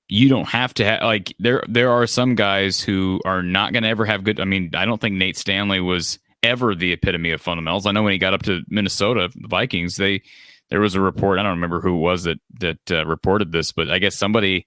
you 0.08 0.30
don't 0.30 0.50
have 0.50 0.74
to 0.76 0.86
have 0.86 1.02
like 1.02 1.34
there 1.40 1.64
there 1.68 1.90
are 1.90 2.06
some 2.06 2.36
guys 2.36 2.82
who 2.82 3.22
are 3.26 3.42
not 3.42 3.74
going 3.74 3.84
to 3.84 3.90
ever 3.90 4.06
have 4.06 4.26
good 4.26 4.42
I 4.42 4.46
mean 4.46 4.72
I 4.76 4.86
don't 4.86 5.00
think 5.00 5.16
Nate 5.16 5.38
Stanley 5.38 5.80
was 5.80 6.20
ever 6.44 6.76
the 6.76 6.94
epitome 6.94 7.32
of 7.32 7.42
fundamentals. 7.42 7.86
I 7.86 7.92
know 7.92 8.04
when 8.04 8.14
he 8.14 8.18
got 8.18 8.34
up 8.34 8.44
to 8.44 8.64
Minnesota 8.68 9.30
the 9.36 9.48
Vikings 9.48 9.98
they 9.98 10.22
there 10.70 10.82
was 10.82 10.96
a 10.96 11.02
report 11.02 11.40
I 11.40 11.44
don't 11.44 11.52
remember 11.52 11.82
who 11.82 11.96
it 11.96 12.00
was 12.00 12.24
that 12.24 12.40
that 12.60 12.92
uh, 12.92 13.06
reported 13.06 13.52
this 13.52 13.72
but 13.72 13.90
I 13.90 14.00
guess 14.00 14.16
somebody 14.16 14.66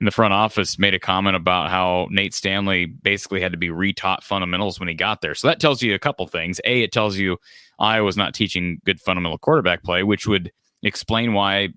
in 0.00 0.06
the 0.06 0.10
front 0.10 0.34
office 0.34 0.78
made 0.78 0.94
a 0.94 0.98
comment 0.98 1.36
about 1.36 1.70
how 1.70 2.08
Nate 2.10 2.34
Stanley 2.34 2.86
basically 2.86 3.40
had 3.40 3.52
to 3.52 3.58
be 3.58 3.68
retaught 3.68 4.22
fundamentals 4.22 4.80
when 4.80 4.88
he 4.88 4.94
got 4.94 5.20
there. 5.20 5.34
So 5.34 5.46
that 5.48 5.60
tells 5.60 5.82
you 5.82 5.94
a 5.94 6.00
couple 6.00 6.26
things. 6.26 6.60
A, 6.64 6.82
it 6.82 6.92
tells 6.92 7.16
you 7.16 7.38
Iowa's 7.78 8.16
not 8.16 8.34
teaching 8.34 8.80
good 8.84 9.00
fundamental 9.00 9.38
quarterback 9.38 9.84
play, 9.84 10.02
which 10.02 10.26
would 10.26 10.52
explain 10.82 11.32
why 11.32 11.68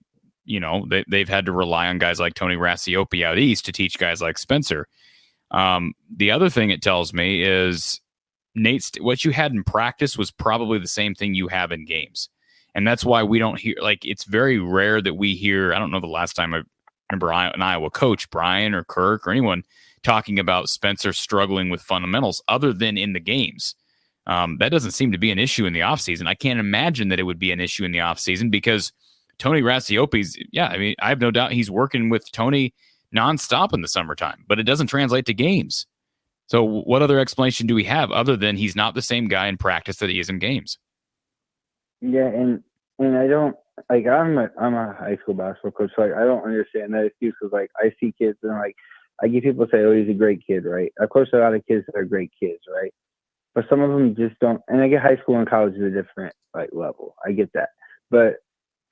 you 0.45 0.59
know 0.59 0.85
they, 0.89 1.03
they've 1.07 1.29
had 1.29 1.45
to 1.45 1.51
rely 1.51 1.87
on 1.87 1.99
guys 1.99 2.19
like 2.19 2.33
Tony 2.33 2.55
Racioppi 2.55 3.23
out 3.23 3.37
east 3.37 3.65
to 3.65 3.71
teach 3.71 3.99
guys 3.99 4.21
like 4.21 4.37
Spencer. 4.37 4.87
Um, 5.51 5.93
the 6.13 6.31
other 6.31 6.49
thing 6.49 6.71
it 6.71 6.81
tells 6.81 7.13
me 7.13 7.43
is 7.43 8.01
Nate, 8.57 8.97
what 8.99 9.23
you 9.23 9.31
had 9.31 9.51
in 9.51 9.63
practice 9.63 10.17
was 10.17 10.31
probably 10.31 10.79
the 10.79 10.87
same 10.87 11.13
thing 11.13 11.33
you 11.33 11.47
have 11.47 11.71
in 11.71 11.85
games, 11.85 12.29
and 12.75 12.87
that's 12.87 13.05
why 13.05 13.23
we 13.23 13.39
don't 13.39 13.59
hear 13.59 13.75
like 13.81 14.05
it's 14.05 14.23
very 14.23 14.59
rare 14.59 15.01
that 15.01 15.13
we 15.13 15.35
hear. 15.35 15.73
I 15.73 15.79
don't 15.79 15.91
know 15.91 15.99
the 15.99 16.07
last 16.07 16.35
time 16.35 16.53
I 16.53 16.63
remember 17.11 17.31
an 17.31 17.61
Iowa 17.61 17.89
coach, 17.89 18.29
Brian 18.29 18.73
or 18.73 18.83
Kirk 18.83 19.27
or 19.27 19.31
anyone 19.31 19.63
talking 20.03 20.39
about 20.39 20.69
Spencer 20.69 21.13
struggling 21.13 21.69
with 21.69 21.81
fundamentals 21.81 22.41
other 22.47 22.73
than 22.73 22.97
in 22.97 23.13
the 23.13 23.19
games. 23.19 23.75
Um, 24.25 24.57
that 24.57 24.69
doesn't 24.69 24.91
seem 24.91 25.11
to 25.13 25.17
be 25.17 25.31
an 25.31 25.39
issue 25.39 25.65
in 25.65 25.73
the 25.73 25.79
offseason. 25.79 26.27
I 26.27 26.35
can't 26.35 26.59
imagine 26.59 27.07
that 27.09 27.19
it 27.19 27.23
would 27.23 27.39
be 27.39 27.51
an 27.51 27.61
issue 27.61 27.85
in 27.85 27.93
the 27.93 27.99
offseason 27.99 28.51
because 28.51 28.91
Tony 29.37 29.61
Racioppi's, 29.61 30.37
yeah, 30.51 30.67
I 30.67 30.77
mean, 30.77 30.95
I 30.99 31.09
have 31.09 31.21
no 31.21 31.31
doubt 31.31 31.53
he's 31.53 31.71
working 31.71 32.09
with 32.09 32.29
Tony 32.31 32.73
nonstop 33.15 33.73
in 33.73 33.81
the 33.81 33.87
summertime, 33.87 34.43
but 34.47 34.59
it 34.59 34.63
doesn't 34.63 34.87
translate 34.87 35.25
to 35.27 35.33
games. 35.33 35.87
So, 36.47 36.63
what 36.63 37.01
other 37.01 37.19
explanation 37.19 37.67
do 37.67 37.75
we 37.75 37.83
have 37.83 38.11
other 38.11 38.37
than 38.37 38.55
he's 38.55 38.75
not 38.75 38.93
the 38.93 39.01
same 39.01 39.27
guy 39.27 39.47
in 39.47 39.57
practice 39.57 39.97
that 39.97 40.09
he 40.09 40.19
is 40.19 40.29
in 40.29 40.39
games? 40.39 40.77
Yeah, 42.01 42.27
and 42.27 42.63
and 42.99 43.17
I 43.17 43.27
don't 43.27 43.55
like 43.89 44.07
I'm 44.07 44.37
a 44.37 44.49
I'm 44.59 44.73
a 44.73 44.93
high 44.93 45.17
school 45.21 45.33
basketball 45.33 45.71
coach, 45.71 45.91
so 45.95 46.03
like 46.03 46.13
I 46.13 46.23
don't 46.23 46.43
understand 46.43 46.93
that 46.93 47.05
excuse 47.05 47.35
because 47.39 47.51
like 47.51 47.69
I 47.77 47.91
see 47.99 48.13
kids 48.17 48.37
and 48.43 48.53
like 48.53 48.75
I 49.21 49.27
get 49.27 49.43
people 49.43 49.67
say, 49.71 49.79
"Oh, 49.79 49.91
he's 49.91 50.09
a 50.09 50.13
great 50.13 50.41
kid," 50.45 50.65
right? 50.65 50.91
Of 50.99 51.09
course, 51.09 51.29
a 51.33 51.37
lot 51.37 51.53
of 51.53 51.65
kids 51.65 51.85
are 51.95 52.05
great 52.05 52.31
kids, 52.39 52.61
right? 52.73 52.93
But 53.53 53.65
some 53.69 53.81
of 53.81 53.89
them 53.89 54.15
just 54.15 54.39
don't. 54.39 54.61
And 54.67 54.81
I 54.81 54.87
get 54.87 55.01
high 55.01 55.17
school 55.17 55.37
and 55.37 55.49
college 55.49 55.75
is 55.75 55.81
a 55.81 55.89
different 55.89 56.33
like 56.53 56.69
level. 56.71 57.15
I 57.25 57.33
get 57.33 57.51
that, 57.53 57.69
but 58.09 58.35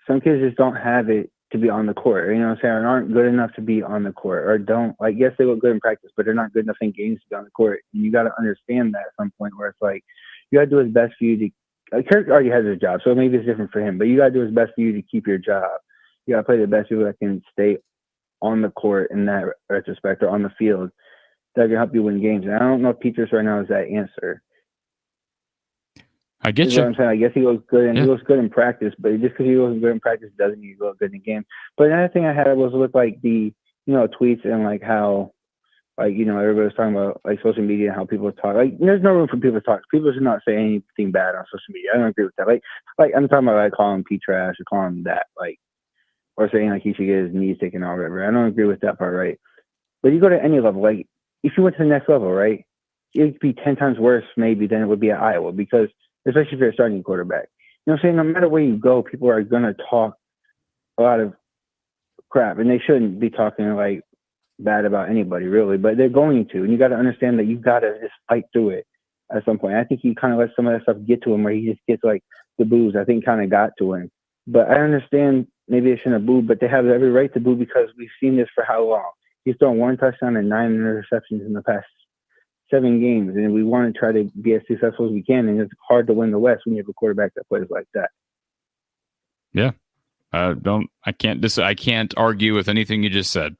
some 0.07 0.19
kids 0.19 0.41
just 0.41 0.57
don't 0.57 0.75
have 0.75 1.09
it 1.09 1.31
to 1.55 1.61
be 1.61 1.69
on 1.69 1.85
the 1.85 1.93
court. 1.93 2.29
You 2.29 2.39
know 2.39 2.49
what 2.49 2.57
I'm 2.57 2.61
saying? 2.61 2.73
Or 2.73 2.87
aren't 2.87 3.13
good 3.13 3.25
enough 3.25 3.53
to 3.53 3.61
be 3.61 3.81
on 3.81 4.03
the 4.03 4.11
court, 4.11 4.47
or 4.47 4.57
don't 4.57 4.95
like. 4.99 5.15
Yes, 5.17 5.33
they 5.37 5.45
look 5.45 5.59
good 5.59 5.71
in 5.71 5.79
practice, 5.79 6.11
but 6.15 6.25
they're 6.25 6.33
not 6.33 6.53
good 6.53 6.65
enough 6.65 6.77
in 6.81 6.91
games 6.91 7.19
to 7.21 7.29
be 7.29 7.35
on 7.35 7.43
the 7.43 7.51
court. 7.51 7.81
And 7.93 8.03
you 8.03 8.11
got 8.11 8.23
to 8.23 8.37
understand 8.37 8.93
that 8.93 9.01
at 9.07 9.15
some 9.19 9.31
point 9.37 9.57
where 9.57 9.69
it's 9.69 9.81
like 9.81 10.03
you 10.51 10.59
got 10.59 10.65
to 10.65 10.69
do 10.69 10.77
his 10.77 10.91
best 10.93 11.13
for 11.17 11.25
you 11.25 11.37
to. 11.37 11.49
Like 11.91 12.09
Kirk 12.09 12.27
already 12.27 12.49
has 12.49 12.65
his 12.65 12.79
job, 12.79 13.01
so 13.03 13.13
maybe 13.13 13.37
it's 13.37 13.45
different 13.45 13.71
for 13.71 13.79
him. 13.79 13.97
But 13.97 14.07
you 14.07 14.17
got 14.17 14.25
to 14.25 14.31
do 14.31 14.41
his 14.41 14.53
best 14.53 14.71
for 14.73 14.81
you 14.81 14.93
to 14.93 15.01
keep 15.03 15.27
your 15.27 15.37
job. 15.37 15.69
You 16.25 16.33
got 16.33 16.41
to 16.41 16.45
play 16.45 16.57
the 16.57 16.67
best 16.67 16.89
people 16.89 17.05
that 17.05 17.19
can 17.19 17.43
stay 17.51 17.77
on 18.41 18.61
the 18.61 18.69
court 18.71 19.11
in 19.11 19.25
that 19.25 19.45
retrospect 19.69 20.23
or 20.23 20.29
on 20.29 20.41
the 20.43 20.51
field 20.57 20.89
that 21.55 21.67
can 21.67 21.77
help 21.77 21.93
you 21.93 22.03
win 22.03 22.21
games. 22.21 22.45
And 22.45 22.55
I 22.55 22.59
don't 22.59 22.81
know 22.81 22.89
if 22.89 22.99
Petras 22.99 23.31
right 23.31 23.45
now 23.45 23.61
is 23.61 23.67
that 23.69 23.87
answer. 23.87 24.41
I 26.45 26.51
get 26.51 26.69
you. 26.69 26.79
What 26.79 26.89
I'm 26.89 26.95
saying. 26.95 27.09
I 27.09 27.15
guess 27.15 27.31
he 27.33 27.41
looks 27.41 27.63
good 27.67 27.85
and 27.85 27.97
yeah. 27.97 28.03
he 28.03 28.07
looks 28.07 28.21
good 28.21 28.37
in 28.37 28.51
practice, 28.51 28.93
but 28.99 29.19
just 29.19 29.33
because 29.33 29.47
he 29.47 29.55
looks 29.55 29.81
good 29.81 29.91
in 29.91 29.99
practice 29.99 30.29
doesn't 30.37 30.59
mean 30.59 30.75
he 30.77 30.83
looks 30.83 30.99
good 30.99 31.07
in 31.07 31.13
the 31.13 31.19
game. 31.19 31.43
But 31.75 31.87
another 31.87 32.09
thing 32.09 32.25
I 32.25 32.33
had 32.33 32.55
was 32.55 32.71
with 32.71 32.93
like 32.93 33.19
the 33.23 33.51
you 33.87 33.93
know 33.93 34.07
tweets 34.07 34.45
and 34.45 34.63
like 34.63 34.83
how 34.83 35.31
like 35.97 36.13
you 36.13 36.23
know 36.23 36.37
everybody 36.37 36.65
was 36.65 36.73
talking 36.75 36.93
about 36.93 37.19
like 37.25 37.39
social 37.41 37.63
media 37.63 37.87
and 37.87 37.95
how 37.95 38.05
people 38.05 38.31
talk. 38.31 38.55
Like 38.55 38.77
there's 38.77 39.01
no 39.01 39.13
room 39.13 39.27
for 39.27 39.37
people 39.37 39.59
to 39.59 39.61
talk. 39.61 39.81
People 39.89 40.13
should 40.13 40.21
not 40.21 40.41
say 40.47 40.55
anything 40.55 41.11
bad 41.11 41.33
on 41.33 41.45
social 41.45 41.73
media. 41.73 41.89
I 41.95 41.97
don't 41.97 42.07
agree 42.09 42.25
with 42.25 42.35
that. 42.37 42.47
Like 42.47 42.61
like 42.99 43.11
I'm 43.17 43.27
talking 43.27 43.47
about 43.47 43.57
like 43.57 43.71
calling 43.71 44.03
P 44.03 44.19
trash 44.23 44.53
or 44.59 44.65
calling 44.69 45.01
that 45.05 45.25
like 45.39 45.59
or 46.37 46.47
saying 46.53 46.69
like 46.69 46.83
he 46.83 46.93
should 46.93 47.07
get 47.07 47.25
his 47.25 47.33
knees 47.33 47.57
taken 47.59 47.83
out 47.83 47.93
or 47.93 48.03
whatever. 48.03 48.27
I 48.27 48.31
don't 48.31 48.47
agree 48.47 48.65
with 48.65 48.81
that 48.81 48.99
part, 48.99 49.15
right? 49.15 49.39
But 50.03 50.13
you 50.13 50.19
go 50.19 50.29
to 50.29 50.43
any 50.43 50.59
level, 50.59 50.83
like 50.83 51.07
if 51.41 51.53
you 51.57 51.63
went 51.63 51.75
to 51.77 51.83
the 51.83 51.89
next 51.89 52.07
level, 52.07 52.31
right, 52.31 52.65
it'd 53.15 53.39
be 53.39 53.53
ten 53.53 53.75
times 53.75 53.97
worse 53.97 54.25
maybe 54.37 54.67
than 54.67 54.81
it 54.81 54.85
would 54.85 54.99
be 54.99 55.09
at 55.09 55.21
Iowa 55.21 55.51
because 55.51 55.87
especially 56.27 56.53
if 56.53 56.59
you're 56.59 56.69
a 56.69 56.73
starting 56.73 57.03
quarterback. 57.03 57.47
You 57.85 57.91
know 57.91 57.93
what 57.93 57.99
I'm 57.99 58.01
saying? 58.03 58.15
No 58.15 58.23
matter 58.23 58.49
where 58.49 58.63
you 58.63 58.77
go, 58.77 59.03
people 59.03 59.29
are 59.29 59.43
gonna 59.43 59.75
talk 59.89 60.15
a 60.97 61.03
lot 61.03 61.19
of 61.19 61.33
crap, 62.29 62.59
and 62.59 62.69
they 62.69 62.79
shouldn't 62.79 63.19
be 63.19 63.29
talking 63.29 63.75
like 63.75 64.01
bad 64.59 64.85
about 64.85 65.09
anybody 65.09 65.45
really, 65.47 65.77
but 65.77 65.97
they're 65.97 66.09
going 66.09 66.47
to, 66.47 66.63
and 66.63 66.71
you 66.71 66.77
got 66.77 66.89
to 66.89 66.95
understand 66.95 67.37
that 67.39 67.45
you 67.45 67.57
got 67.57 67.79
to 67.79 67.99
just 67.99 68.13
fight 68.29 68.45
through 68.53 68.69
it 68.69 68.85
at 69.33 69.43
some 69.45 69.57
point. 69.57 69.75
I 69.75 69.83
think 69.83 70.01
he 70.01 70.15
kind 70.15 70.33
of 70.33 70.39
let 70.39 70.49
some 70.55 70.67
of 70.67 70.73
that 70.73 70.83
stuff 70.83 70.97
get 71.05 71.21
to 71.23 71.33
him, 71.33 71.43
where 71.43 71.53
he 71.53 71.67
just 71.67 71.81
gets 71.87 72.03
like 72.03 72.23
the 72.57 72.65
boos. 72.65 72.95
I 72.99 73.03
think 73.03 73.25
kind 73.25 73.41
of 73.43 73.49
got 73.49 73.71
to 73.79 73.93
him, 73.93 74.11
but 74.47 74.69
I 74.69 74.75
understand 74.75 75.47
maybe 75.67 75.91
they 75.91 75.97
shouldn't 75.97 76.15
have 76.15 76.25
booed, 76.25 76.47
but 76.47 76.59
they 76.59 76.67
have 76.67 76.85
every 76.85 77.11
right 77.11 77.33
to 77.33 77.39
boo 77.39 77.55
because 77.55 77.89
we've 77.97 78.09
seen 78.21 78.37
this 78.37 78.49
for 78.53 78.63
how 78.63 78.83
long? 78.83 79.11
He's 79.43 79.55
thrown 79.59 79.77
one 79.77 79.97
touchdown 79.97 80.37
and 80.37 80.49
nine 80.49 80.71
interceptions 80.71 81.45
in 81.45 81.53
the 81.53 81.61
past 81.61 81.85
seven 82.69 82.99
games, 82.99 83.35
and 83.35 83.53
we 83.53 83.63
want 83.63 83.93
to 83.93 83.99
try 83.99 84.11
to 84.11 84.23
be 84.41 84.53
as 84.53 84.61
successful 84.67 85.05
as 85.05 85.11
we 85.11 85.23
can. 85.23 85.47
And 85.47 85.59
it's 85.59 85.71
hard 85.87 86.07
to 86.07 86.13
win 86.13 86.31
the 86.31 86.39
West 86.39 86.61
when 86.65 86.75
you 86.75 86.81
have 86.81 86.89
a 86.89 86.93
quarterback 86.93 87.33
that 87.35 87.47
plays 87.47 87.67
like 87.69 87.87
that. 87.93 88.09
Yeah, 89.53 89.71
uh, 90.33 90.53
don't 90.53 90.89
I 91.05 91.11
can't 91.11 91.41
dis- 91.41 91.57
I 91.57 91.75
can't 91.75 92.13
argue 92.17 92.55
with 92.55 92.67
anything 92.67 93.03
you 93.03 93.09
just 93.09 93.31
said, 93.31 93.55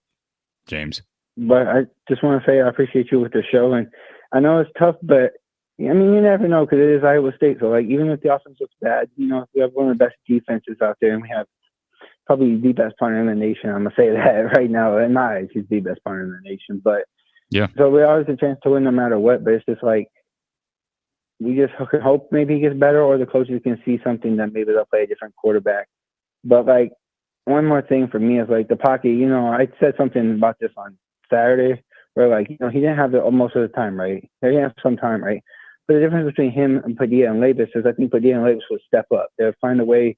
James. 0.67 1.01
But 1.37 1.67
I 1.67 1.81
just 2.09 2.23
want 2.23 2.43
to 2.43 2.49
say 2.49 2.61
I 2.61 2.67
appreciate 2.67 3.11
you 3.11 3.19
with 3.19 3.33
the 3.33 3.43
show, 3.51 3.73
and 3.73 3.87
I 4.33 4.39
know 4.39 4.59
it's 4.59 4.71
tough, 4.77 4.95
but 5.01 5.33
I 5.79 5.93
mean 5.93 6.13
you 6.13 6.21
never 6.21 6.47
know 6.47 6.65
because 6.65 6.79
it 6.79 6.89
is 6.89 7.03
Iowa 7.03 7.31
State. 7.35 7.57
So 7.59 7.67
like 7.67 7.85
even 7.85 8.09
if 8.09 8.21
the 8.21 8.33
offense 8.33 8.57
looks 8.59 8.75
bad, 8.81 9.09
you 9.15 9.27
know 9.27 9.45
we 9.53 9.61
have 9.61 9.71
one 9.73 9.89
of 9.89 9.97
the 9.97 10.03
best 10.03 10.15
defenses 10.27 10.77
out 10.81 10.97
there, 10.99 11.13
and 11.13 11.21
we 11.21 11.29
have 11.29 11.47
probably 12.25 12.57
the 12.57 12.73
best 12.73 12.95
punter 12.97 13.19
in 13.19 13.27
the 13.27 13.35
nation. 13.35 13.69
I'm 13.69 13.83
gonna 13.83 13.95
say 13.97 14.09
that 14.13 14.57
right 14.57 14.69
now. 14.69 14.97
In 14.97 15.13
my 15.13 15.37
eyes, 15.37 15.47
he's 15.53 15.65
the 15.69 15.79
best 15.79 16.03
punter 16.03 16.23
in 16.23 16.31
the 16.31 16.49
nation, 16.49 16.81
but 16.83 17.03
yeah. 17.55 17.67
So 17.77 17.89
we 17.89 18.03
always 18.03 18.27
have 18.27 18.35
a 18.35 18.37
chance 18.37 18.59
to 18.63 18.71
win 18.71 18.83
no 18.83 18.91
matter 18.91 19.17
what, 19.17 19.45
but 19.45 19.53
it's 19.53 19.65
just 19.65 19.81
like 19.81 20.09
we 21.39 21.55
just 21.55 21.73
hope 22.03 22.27
maybe 22.29 22.55
he 22.55 22.59
gets 22.59 22.75
better 22.75 23.01
or 23.01 23.17
the 23.17 23.25
coaches 23.25 23.61
can 23.63 23.81
see 23.85 23.97
something 24.03 24.35
that 24.37 24.51
maybe 24.51 24.73
they'll 24.73 24.85
play 24.85 25.03
a 25.03 25.07
different 25.07 25.35
quarterback. 25.37 25.87
But 26.43 26.65
like 26.65 26.91
one 27.45 27.65
more 27.65 27.81
thing 27.81 28.09
for 28.09 28.19
me 28.19 28.41
is 28.41 28.49
like 28.49 28.67
the 28.67 28.75
pocket, 28.75 29.09
you 29.09 29.29
know, 29.29 29.47
I 29.47 29.69
said 29.79 29.93
something 29.97 30.35
about 30.35 30.57
this 30.59 30.71
on 30.75 30.97
Saturday 31.29 31.81
where 32.15 32.27
like, 32.27 32.49
you 32.49 32.57
know, 32.59 32.69
he 32.69 32.81
didn't 32.81 32.97
have 32.97 33.13
it 33.13 33.31
most 33.31 33.55
of 33.55 33.61
the 33.61 33.73
time, 33.73 33.97
right? 33.97 34.29
He 34.41 34.47
didn't 34.47 34.63
have 34.63 34.73
some 34.83 34.97
time, 34.97 35.23
right? 35.23 35.41
But 35.87 35.93
the 35.93 35.99
difference 36.01 36.25
between 36.25 36.51
him 36.51 36.81
and 36.83 36.97
Padilla 36.97 37.31
and 37.31 37.41
Labas 37.41 37.69
is 37.73 37.85
I 37.85 37.93
think 37.93 38.11
Padilla 38.11 38.35
and 38.35 38.43
Labas 38.43 38.67
would 38.69 38.81
step 38.85 39.05
up. 39.13 39.29
They'll 39.37 39.53
find 39.61 39.79
a 39.79 39.85
way 39.85 40.17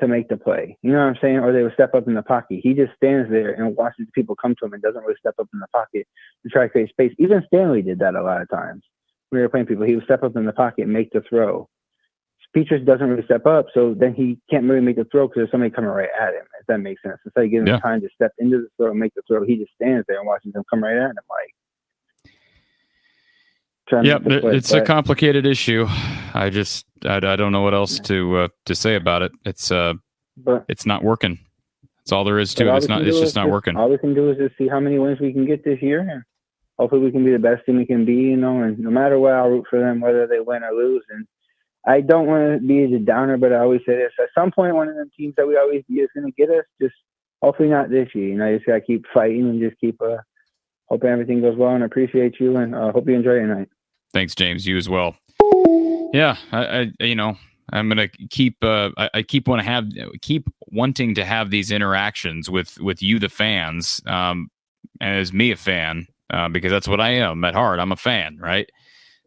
to 0.00 0.08
make 0.08 0.28
the 0.28 0.36
play. 0.36 0.76
You 0.82 0.92
know 0.92 0.98
what 0.98 1.04
I'm 1.04 1.18
saying? 1.20 1.38
Or 1.38 1.52
they 1.52 1.62
would 1.62 1.74
step 1.74 1.94
up 1.94 2.08
in 2.08 2.14
the 2.14 2.22
pocket. 2.22 2.60
He 2.62 2.74
just 2.74 2.92
stands 2.96 3.30
there 3.30 3.52
and 3.52 3.76
watches 3.76 4.06
people 4.14 4.34
come 4.34 4.54
to 4.58 4.66
him 4.66 4.72
and 4.72 4.82
doesn't 4.82 5.02
really 5.02 5.14
step 5.18 5.34
up 5.38 5.48
in 5.52 5.60
the 5.60 5.68
pocket 5.68 6.06
to 6.42 6.48
try 6.48 6.64
to 6.64 6.68
create 6.68 6.90
space. 6.90 7.12
Even 7.18 7.44
Stanley 7.46 7.82
did 7.82 8.00
that 8.00 8.14
a 8.14 8.22
lot 8.22 8.42
of 8.42 8.50
times. 8.50 8.82
When 9.30 9.38
we 9.38 9.42
were 9.42 9.48
playing 9.48 9.66
people, 9.66 9.84
he 9.84 9.94
would 9.94 10.04
step 10.04 10.22
up 10.22 10.36
in 10.36 10.46
the 10.46 10.52
pocket 10.52 10.82
and 10.82 10.92
make 10.92 11.10
the 11.12 11.22
throw. 11.28 11.68
Petras 12.56 12.86
doesn't 12.86 13.08
really 13.08 13.24
step 13.24 13.46
up, 13.46 13.66
so 13.74 13.94
then 13.98 14.14
he 14.14 14.38
can't 14.48 14.64
really 14.64 14.80
make 14.80 14.94
the 14.94 15.04
throw 15.10 15.26
because 15.26 15.40
there's 15.40 15.50
somebody 15.50 15.70
coming 15.70 15.90
right 15.90 16.08
at 16.20 16.34
him. 16.34 16.46
If 16.60 16.66
that 16.68 16.78
makes 16.78 17.02
sense, 17.02 17.18
instead 17.24 17.44
of 17.44 17.50
giving 17.50 17.66
yeah. 17.66 17.74
him 17.74 17.80
time 17.80 18.00
to 18.00 18.08
step 18.14 18.32
into 18.38 18.58
the 18.58 18.68
throw 18.76 18.92
and 18.92 19.00
make 19.00 19.12
the 19.14 19.22
throw, 19.26 19.44
he 19.44 19.56
just 19.56 19.74
stands 19.74 20.06
there 20.06 20.18
and 20.18 20.26
watches 20.26 20.52
them 20.52 20.62
come 20.70 20.82
right 20.82 20.96
at 20.96 21.10
him. 21.10 21.26
Like 21.28 21.50
Yep, 23.92 24.22
it's 24.26 24.72
but, 24.72 24.82
a 24.82 24.84
complicated 24.84 25.46
issue. 25.46 25.86
I 26.32 26.50
just 26.50 26.86
I, 27.04 27.16
I 27.16 27.36
don't 27.36 27.52
know 27.52 27.62
what 27.62 27.74
else 27.74 27.98
to 28.00 28.36
uh, 28.38 28.48
to 28.64 28.74
say 28.74 28.94
about 28.94 29.22
it. 29.22 29.32
It's 29.44 29.70
uh, 29.70 29.94
but 30.36 30.64
it's 30.68 30.86
not 30.86 31.04
working. 31.04 31.38
That's 31.98 32.12
all 32.12 32.24
there 32.24 32.38
is 32.38 32.54
to 32.54 32.68
it. 32.68 32.76
It's 32.76 32.88
not. 32.88 33.02
It's 33.02 33.18
just 33.18 33.36
not 33.36 33.44
just, 33.44 33.52
working. 33.52 33.76
All 33.76 33.90
we 33.90 33.98
can 33.98 34.14
do 34.14 34.30
is 34.30 34.38
just 34.38 34.56
see 34.56 34.68
how 34.68 34.80
many 34.80 34.98
wins 34.98 35.20
we 35.20 35.32
can 35.32 35.46
get 35.46 35.64
this 35.64 35.80
year, 35.82 36.26
hopefully 36.78 37.02
we 37.02 37.10
can 37.10 37.24
be 37.24 37.32
the 37.32 37.38
best 37.38 37.64
team 37.66 37.76
we 37.76 37.86
can 37.86 38.04
be. 38.04 38.14
You 38.14 38.36
know, 38.36 38.62
and 38.62 38.78
no 38.78 38.90
matter 38.90 39.18
what, 39.18 39.32
I'll 39.32 39.48
root 39.48 39.66
for 39.68 39.78
them, 39.78 40.00
whether 40.00 40.26
they 40.26 40.40
win 40.40 40.64
or 40.64 40.72
lose. 40.72 41.04
And 41.10 41.26
I 41.86 42.00
don't 42.00 42.26
want 42.26 42.60
to 42.60 42.66
be 42.66 42.94
a 42.94 42.98
downer, 42.98 43.36
but 43.36 43.52
I 43.52 43.60
always 43.60 43.80
say 43.86 43.96
this: 43.96 44.12
at 44.20 44.28
some 44.34 44.50
point, 44.50 44.74
one 44.74 44.88
of 44.88 44.96
them 44.96 45.10
teams 45.16 45.34
that 45.36 45.46
we 45.46 45.56
always 45.56 45.82
be 45.88 45.96
is 45.96 46.10
going 46.14 46.26
to 46.26 46.32
get 46.32 46.50
us. 46.50 46.64
Just 46.80 46.94
hopefully 47.42 47.68
not 47.68 47.90
this 47.90 48.08
year. 48.14 48.28
You 48.28 48.36
know, 48.36 48.48
you 48.48 48.56
just 48.56 48.66
got 48.66 48.74
to 48.74 48.80
keep 48.80 49.04
fighting 49.12 49.48
and 49.48 49.60
just 49.60 49.80
keep 49.80 50.00
uh, 50.02 50.16
hoping 50.86 51.10
everything 51.10 51.40
goes 51.40 51.56
well. 51.56 51.74
And 51.74 51.84
appreciate 51.84 52.40
you, 52.40 52.56
and 52.56 52.74
uh, 52.74 52.92
hope 52.92 53.08
you 53.08 53.14
enjoy 53.14 53.34
your 53.34 53.54
night. 53.54 53.68
Thanks, 54.14 54.34
James. 54.34 54.66
You 54.66 54.78
as 54.78 54.88
well. 54.88 55.16
Yeah, 56.14 56.36
I, 56.52 56.92
I 57.00 57.04
you 57.04 57.16
know 57.16 57.36
I'm 57.72 57.88
gonna 57.88 58.08
keep 58.08 58.62
uh, 58.62 58.90
I, 58.96 59.10
I, 59.14 59.22
keep 59.22 59.48
want 59.48 59.60
to 59.60 59.66
have 59.66 59.88
keep 60.22 60.48
wanting 60.68 61.14
to 61.16 61.24
have 61.24 61.50
these 61.50 61.72
interactions 61.72 62.48
with 62.48 62.78
with 62.80 63.02
you 63.02 63.18
the 63.18 63.28
fans 63.28 64.00
um, 64.06 64.48
as 65.00 65.32
me 65.32 65.50
a 65.50 65.56
fan 65.56 66.06
uh, 66.30 66.48
because 66.48 66.70
that's 66.70 66.86
what 66.86 67.00
I 67.00 67.14
am 67.14 67.44
at 67.44 67.54
heart 67.54 67.80
I'm 67.80 67.92
a 67.92 67.96
fan 67.96 68.38
right 68.40 68.70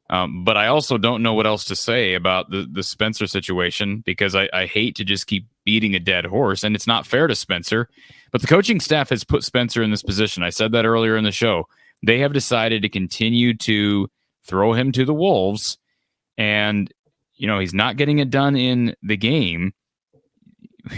um, 0.09 0.45
but 0.45 0.55
I 0.55 0.67
also 0.67 0.97
don't 0.97 1.21
know 1.21 1.33
what 1.33 1.45
else 1.45 1.65
to 1.65 1.75
say 1.75 2.13
about 2.13 2.49
the 2.49 2.67
the 2.71 2.83
Spencer 2.83 3.27
situation 3.27 4.03
because 4.05 4.35
I, 4.35 4.49
I 4.53 4.65
hate 4.65 4.95
to 4.95 5.03
just 5.03 5.27
keep 5.27 5.45
beating 5.65 5.95
a 5.95 5.99
dead 5.99 6.25
horse 6.25 6.63
and 6.63 6.75
it's 6.75 6.87
not 6.87 7.05
fair 7.05 7.27
to 7.27 7.35
Spencer 7.35 7.89
but 8.31 8.41
the 8.41 8.47
coaching 8.47 8.79
staff 8.79 9.09
has 9.09 9.23
put 9.23 9.43
Spencer 9.43 9.83
in 9.83 9.91
this 9.91 10.03
position 10.03 10.43
I 10.43 10.51
said 10.51 10.71
that 10.71 10.85
earlier 10.85 11.17
in 11.17 11.23
the 11.23 11.31
show 11.31 11.67
they 12.05 12.19
have 12.19 12.33
decided 12.33 12.83
to 12.83 12.89
continue 12.89 13.55
to 13.57 14.09
throw 14.47 14.73
him 14.73 14.91
to 14.93 15.05
the 15.05 15.13
wolves. 15.13 15.77
And 16.37 16.91
you 17.35 17.47
know 17.47 17.59
he's 17.59 17.73
not 17.73 17.97
getting 17.97 18.19
it 18.19 18.29
done 18.29 18.55
in 18.55 18.95
the 19.01 19.17
game. 19.17 19.73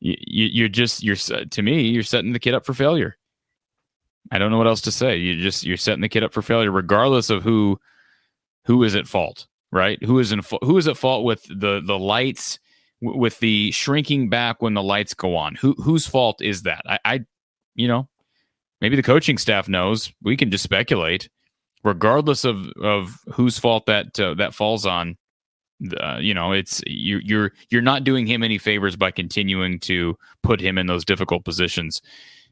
You, 0.00 0.14
you're 0.20 0.68
just 0.68 1.02
you're 1.02 1.16
to 1.16 1.60
me 1.60 1.88
you're 1.88 2.04
setting 2.04 2.32
the 2.32 2.38
kid 2.38 2.54
up 2.54 2.64
for 2.64 2.72
failure. 2.72 3.16
I 4.30 4.38
don't 4.38 4.52
know 4.52 4.56
what 4.56 4.68
else 4.68 4.82
to 4.82 4.92
say. 4.92 5.16
You 5.16 5.42
just 5.42 5.66
you're 5.66 5.76
setting 5.76 6.02
the 6.02 6.08
kid 6.08 6.22
up 6.22 6.32
for 6.32 6.40
failure 6.40 6.70
regardless 6.70 7.30
of 7.30 7.42
who 7.42 7.80
who 8.64 8.84
is 8.84 8.94
at 8.94 9.08
fault 9.08 9.48
right? 9.70 10.02
Who 10.04 10.18
is 10.18 10.32
in 10.32 10.40
who 10.62 10.78
is 10.78 10.88
at 10.88 10.96
fault 10.96 11.24
with 11.24 11.44
the 11.44 11.80
the 11.84 11.98
lights 11.98 12.58
with 13.00 13.38
the 13.38 13.70
shrinking 13.72 14.28
back 14.28 14.60
when 14.60 14.74
the 14.74 14.82
lights 14.82 15.14
go 15.14 15.36
on. 15.36 15.54
Who 15.56 15.74
whose 15.74 16.06
fault 16.06 16.40
is 16.42 16.62
that? 16.62 16.82
I 16.86 16.98
i 17.04 17.24
you 17.74 17.88
know 17.88 18.08
maybe 18.80 18.96
the 18.96 19.02
coaching 19.02 19.38
staff 19.38 19.68
knows. 19.68 20.12
We 20.22 20.36
can 20.36 20.50
just 20.50 20.64
speculate 20.64 21.28
regardless 21.84 22.44
of 22.44 22.68
of 22.82 23.18
whose 23.32 23.58
fault 23.58 23.86
that 23.86 24.18
uh, 24.18 24.34
that 24.34 24.54
falls 24.54 24.86
on. 24.86 25.16
Uh, 26.00 26.18
you 26.20 26.34
know, 26.34 26.50
it's 26.50 26.82
you, 26.86 27.20
you're 27.22 27.52
you're 27.70 27.80
not 27.80 28.02
doing 28.02 28.26
him 28.26 28.42
any 28.42 28.58
favors 28.58 28.96
by 28.96 29.12
continuing 29.12 29.78
to 29.78 30.18
put 30.42 30.60
him 30.60 30.76
in 30.76 30.86
those 30.86 31.04
difficult 31.04 31.44
positions, 31.44 32.02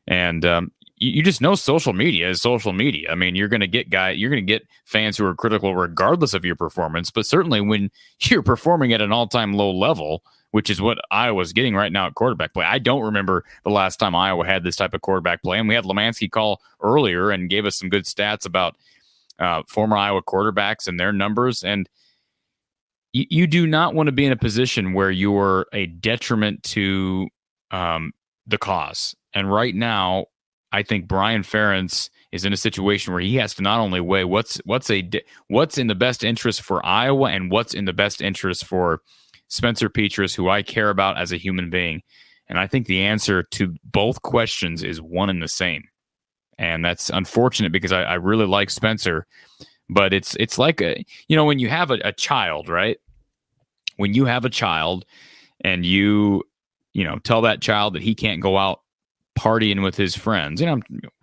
and 0.06 0.44
um, 0.44 0.70
you, 0.96 1.22
just 1.22 1.40
know 1.40 1.54
social 1.54 1.92
media 1.92 2.30
is 2.30 2.40
social 2.40 2.72
media. 2.72 3.10
I 3.10 3.14
mean, 3.14 3.34
you're 3.34 3.48
going 3.48 3.60
to 3.60 3.66
get 3.66 3.90
guy, 3.90 4.10
you're 4.10 4.30
going 4.30 4.44
to 4.44 4.52
get 4.52 4.66
fans 4.84 5.16
who 5.16 5.26
are 5.26 5.34
critical 5.34 5.74
regardless 5.74 6.34
of 6.34 6.44
your 6.44 6.56
performance, 6.56 7.10
but 7.10 7.26
certainly 7.26 7.60
when 7.60 7.90
you're 8.20 8.42
performing 8.42 8.92
at 8.92 9.02
an 9.02 9.12
all 9.12 9.26
time 9.26 9.52
low 9.52 9.70
level, 9.70 10.22
which 10.52 10.70
is 10.70 10.80
what 10.80 10.98
Iowa's 11.10 11.52
getting 11.52 11.74
right 11.74 11.92
now 11.92 12.06
at 12.06 12.14
quarterback 12.14 12.54
play. 12.54 12.64
I 12.64 12.78
don't 12.78 13.02
remember 13.02 13.44
the 13.64 13.70
last 13.70 13.98
time 13.98 14.14
Iowa 14.14 14.46
had 14.46 14.64
this 14.64 14.76
type 14.76 14.94
of 14.94 15.02
quarterback 15.02 15.42
play, 15.42 15.58
and 15.58 15.68
we 15.68 15.74
had 15.74 15.84
Lemansky 15.84 16.30
call 16.30 16.60
earlier 16.80 17.30
and 17.30 17.50
gave 17.50 17.66
us 17.66 17.76
some 17.76 17.88
good 17.88 18.04
stats 18.04 18.46
about 18.46 18.76
uh, 19.38 19.62
former 19.68 19.96
Iowa 19.96 20.22
quarterbacks 20.22 20.86
and 20.86 20.98
their 20.98 21.12
numbers. 21.12 21.62
And 21.62 21.88
you, 23.12 23.24
you 23.30 23.46
do 23.46 23.66
not 23.66 23.94
want 23.94 24.06
to 24.08 24.12
be 24.12 24.26
in 24.26 24.32
a 24.32 24.36
position 24.36 24.92
where 24.92 25.10
you're 25.10 25.66
a 25.72 25.86
detriment 25.86 26.62
to 26.64 27.28
um, 27.70 28.12
the 28.46 28.58
cause. 28.58 29.14
And 29.34 29.50
right 29.50 29.74
now, 29.74 30.26
I 30.72 30.82
think 30.82 31.08
Brian 31.08 31.42
Ferentz 31.42 32.10
is 32.32 32.44
in 32.44 32.52
a 32.52 32.56
situation 32.56 33.12
where 33.12 33.22
he 33.22 33.36
has 33.36 33.54
to 33.54 33.62
not 33.62 33.80
only 33.80 34.00
weigh 34.00 34.24
what's 34.24 34.60
what's 34.64 34.90
a 34.90 35.08
what's 35.48 35.78
in 35.78 35.86
the 35.86 35.94
best 35.94 36.24
interest 36.24 36.62
for 36.62 36.84
Iowa 36.84 37.30
and 37.30 37.50
what's 37.50 37.72
in 37.74 37.84
the 37.84 37.92
best 37.92 38.20
interest 38.20 38.64
for 38.64 39.00
Spencer 39.48 39.88
Petras, 39.88 40.34
who 40.34 40.48
I 40.48 40.62
care 40.62 40.90
about 40.90 41.18
as 41.18 41.32
a 41.32 41.36
human 41.36 41.70
being. 41.70 42.02
And 42.48 42.58
I 42.58 42.66
think 42.66 42.86
the 42.86 43.02
answer 43.02 43.42
to 43.42 43.74
both 43.84 44.22
questions 44.22 44.82
is 44.82 45.00
one 45.00 45.30
and 45.30 45.42
the 45.42 45.48
same 45.48 45.84
and 46.58 46.84
that's 46.84 47.10
unfortunate 47.10 47.72
because 47.72 47.92
I, 47.92 48.02
I 48.02 48.14
really 48.14 48.46
like 48.46 48.70
Spencer, 48.70 49.26
but 49.88 50.12
it's 50.12 50.34
it's 50.36 50.58
like 50.58 50.80
a 50.80 51.04
you 51.28 51.36
know 51.36 51.44
when 51.44 51.58
you 51.58 51.68
have 51.68 51.90
a, 51.90 51.98
a 52.04 52.12
child, 52.12 52.68
right? 52.68 52.98
When 53.96 54.14
you 54.14 54.24
have 54.26 54.44
a 54.44 54.50
child 54.50 55.04
and 55.62 55.84
you 55.84 56.42
you 56.92 57.04
know 57.04 57.18
tell 57.18 57.42
that 57.42 57.60
child 57.60 57.94
that 57.94 58.02
he 58.02 58.14
can't 58.14 58.40
go 58.40 58.56
out 58.56 58.80
partying 59.38 59.82
with 59.82 59.96
his 59.96 60.16
friends, 60.16 60.60
you 60.60 60.66
know, 60.66 60.80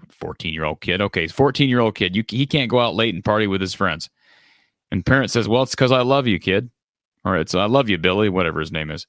14 0.10 0.53
year 0.53 0.65
old 0.65 0.81
kid, 0.81 1.01
okay, 1.01 1.27
14 1.27 1.68
year 1.68 1.80
old 1.80 1.95
kid, 1.95 2.15
you 2.15 2.23
he 2.30 2.45
can't 2.45 2.69
go 2.69 2.80
out 2.80 2.95
late 2.95 3.14
and 3.14 3.26
party 3.26 3.47
with 3.47 3.61
his 3.61 3.73
friends, 3.73 4.10
and 4.91 5.05
parent 5.05 5.31
says, 5.31 5.47
well, 5.47 5.64
it's 5.64 5.72
because 5.72 5.91
I 5.91 6.01
love 6.01 6.27
you, 6.27 6.39
kid, 6.39 6.69
or 7.26 7.38
it's 7.38 7.55
I 7.55 7.65
love 7.65 7.89
you, 7.89 7.97
Billy, 7.97 8.30
whatever 8.30 8.60
his 8.60 8.72
name 8.72 8.91
is. 8.91 9.07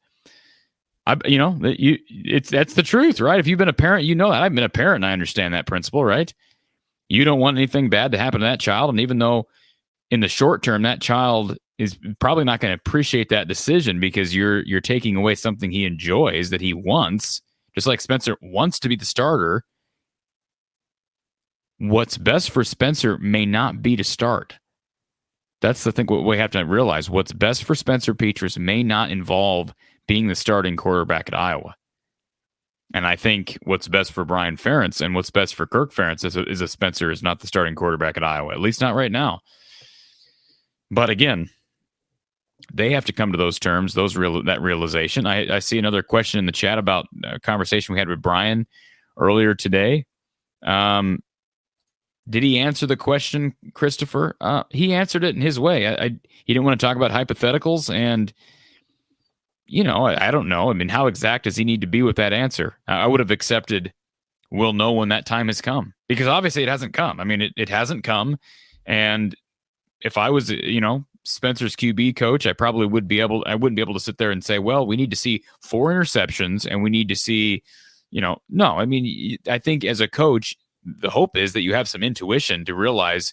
I, 1.06 1.16
you 1.26 1.38
know, 1.38 1.58
you 1.62 1.98
it's 2.08 2.50
that's 2.50 2.74
the 2.74 2.82
truth, 2.82 3.20
right? 3.20 3.38
If 3.38 3.46
you've 3.46 3.58
been 3.58 3.68
a 3.68 3.74
parent, 3.74 4.04
you 4.04 4.14
know 4.14 4.30
that. 4.30 4.42
I've 4.42 4.54
been 4.54 4.64
a 4.64 4.70
parent 4.70 5.04
and 5.04 5.06
I 5.06 5.12
understand 5.12 5.52
that 5.52 5.66
principle, 5.66 6.04
right? 6.04 6.32
You 7.08 7.24
don't 7.24 7.40
want 7.40 7.58
anything 7.58 7.90
bad 7.90 8.12
to 8.12 8.18
happen 8.18 8.40
to 8.40 8.46
that 8.46 8.60
child. 8.60 8.90
And 8.90 9.00
even 9.00 9.18
though 9.18 9.46
in 10.10 10.20
the 10.20 10.28
short 10.28 10.62
term 10.62 10.82
that 10.82 11.02
child 11.02 11.58
is 11.78 11.98
probably 12.20 12.44
not 12.44 12.60
going 12.60 12.70
to 12.70 12.80
appreciate 12.80 13.28
that 13.28 13.48
decision 13.48 14.00
because 14.00 14.34
you're 14.34 14.62
you're 14.62 14.80
taking 14.80 15.16
away 15.16 15.34
something 15.34 15.70
he 15.70 15.84
enjoys 15.84 16.50
that 16.50 16.60
he 16.60 16.72
wants, 16.72 17.42
just 17.74 17.86
like 17.86 18.00
Spencer 18.00 18.36
wants 18.40 18.78
to 18.80 18.88
be 18.88 18.96
the 18.96 19.04
starter. 19.04 19.64
What's 21.78 22.16
best 22.16 22.50
for 22.50 22.64
Spencer 22.64 23.18
may 23.18 23.44
not 23.44 23.82
be 23.82 23.96
to 23.96 24.04
start. 24.04 24.58
That's 25.60 25.84
the 25.84 25.92
thing 25.92 26.06
what 26.06 26.24
we 26.24 26.38
have 26.38 26.52
to 26.52 26.62
realize. 26.62 27.10
What's 27.10 27.32
best 27.32 27.64
for 27.64 27.74
Spencer 27.74 28.14
Petras 28.14 28.56
may 28.56 28.82
not 28.82 29.10
involve 29.10 29.74
being 30.06 30.28
the 30.28 30.34
starting 30.34 30.76
quarterback 30.76 31.28
at 31.28 31.34
Iowa. 31.34 31.74
And 32.92 33.06
I 33.06 33.16
think 33.16 33.58
what's 33.64 33.88
best 33.88 34.12
for 34.12 34.24
Brian 34.24 34.56
Ferentz 34.56 35.00
and 35.00 35.14
what's 35.14 35.30
best 35.30 35.54
for 35.54 35.66
Kirk 35.66 35.92
Ferentz 35.92 36.24
is 36.24 36.36
a, 36.36 36.44
is 36.48 36.60
a 36.60 36.68
Spencer 36.68 37.10
is 37.10 37.22
not 37.22 37.40
the 37.40 37.46
starting 37.46 37.74
quarterback 37.74 38.16
at 38.16 38.22
Iowa, 38.22 38.52
at 38.52 38.60
least 38.60 38.80
not 38.80 38.94
right 38.94 39.10
now. 39.10 39.40
But 40.90 41.10
again, 41.10 41.50
they 42.72 42.92
have 42.92 43.04
to 43.06 43.12
come 43.12 43.32
to 43.32 43.38
those 43.38 43.58
terms, 43.58 43.94
those 43.94 44.16
real 44.16 44.42
that 44.44 44.62
realization. 44.62 45.26
I, 45.26 45.56
I 45.56 45.58
see 45.58 45.78
another 45.78 46.02
question 46.02 46.38
in 46.38 46.46
the 46.46 46.52
chat 46.52 46.78
about 46.78 47.06
a 47.24 47.40
conversation 47.40 47.92
we 47.92 47.98
had 47.98 48.08
with 48.08 48.22
Brian 48.22 48.66
earlier 49.18 49.54
today. 49.54 50.06
Um, 50.62 51.22
did 52.28 52.42
he 52.42 52.58
answer 52.58 52.86
the 52.86 52.96
question, 52.96 53.54
Christopher? 53.74 54.36
Uh, 54.40 54.62
he 54.70 54.94
answered 54.94 55.24
it 55.24 55.34
in 55.34 55.42
his 55.42 55.60
way. 55.60 55.86
I, 55.86 56.04
I, 56.04 56.08
he 56.44 56.54
didn't 56.54 56.64
want 56.64 56.80
to 56.80 56.86
talk 56.86 56.96
about 56.96 57.10
hypotheticals, 57.10 57.92
and 57.92 58.32
you 59.66 59.84
know, 59.84 60.06
I, 60.06 60.28
I, 60.28 60.30
don't 60.30 60.48
know. 60.48 60.70
I 60.70 60.74
mean, 60.74 60.88
how 60.88 61.06
exact 61.06 61.44
does 61.44 61.56
he 61.56 61.64
need 61.64 61.80
to 61.80 61.86
be 61.86 62.02
with 62.02 62.16
that 62.16 62.32
answer? 62.32 62.76
I 62.86 63.06
would 63.06 63.20
have 63.20 63.30
accepted, 63.30 63.92
we'll 64.50 64.72
know 64.72 64.92
when 64.92 65.08
that 65.08 65.26
time 65.26 65.46
has 65.48 65.60
come 65.60 65.94
because 66.08 66.26
obviously 66.26 66.62
it 66.62 66.68
hasn't 66.68 66.94
come. 66.94 67.20
I 67.20 67.24
mean, 67.24 67.40
it, 67.40 67.52
it 67.56 67.68
hasn't 67.68 68.04
come. 68.04 68.38
And 68.86 69.34
if 70.02 70.18
I 70.18 70.30
was, 70.30 70.50
you 70.50 70.80
know, 70.80 71.06
Spencer's 71.24 71.74
QB 71.74 72.16
coach, 72.16 72.46
I 72.46 72.52
probably 72.52 72.86
would 72.86 73.08
be 73.08 73.20
able, 73.20 73.42
I 73.46 73.54
wouldn't 73.54 73.76
be 73.76 73.82
able 73.82 73.94
to 73.94 74.00
sit 74.00 74.18
there 74.18 74.30
and 74.30 74.44
say, 74.44 74.58
well, 74.58 74.86
we 74.86 74.96
need 74.96 75.10
to 75.10 75.16
see 75.16 75.42
four 75.62 75.90
interceptions 75.90 76.66
and 76.70 76.82
we 76.82 76.90
need 76.90 77.08
to 77.08 77.16
see, 77.16 77.62
you 78.10 78.20
know, 78.20 78.36
no, 78.50 78.78
I 78.78 78.84
mean, 78.84 79.38
I 79.48 79.58
think 79.58 79.84
as 79.84 80.00
a 80.00 80.08
coach, 80.08 80.54
the 80.84 81.10
hope 81.10 81.36
is 81.36 81.54
that 81.54 81.62
you 81.62 81.74
have 81.74 81.88
some 81.88 82.02
intuition 82.02 82.64
to 82.66 82.74
realize, 82.74 83.32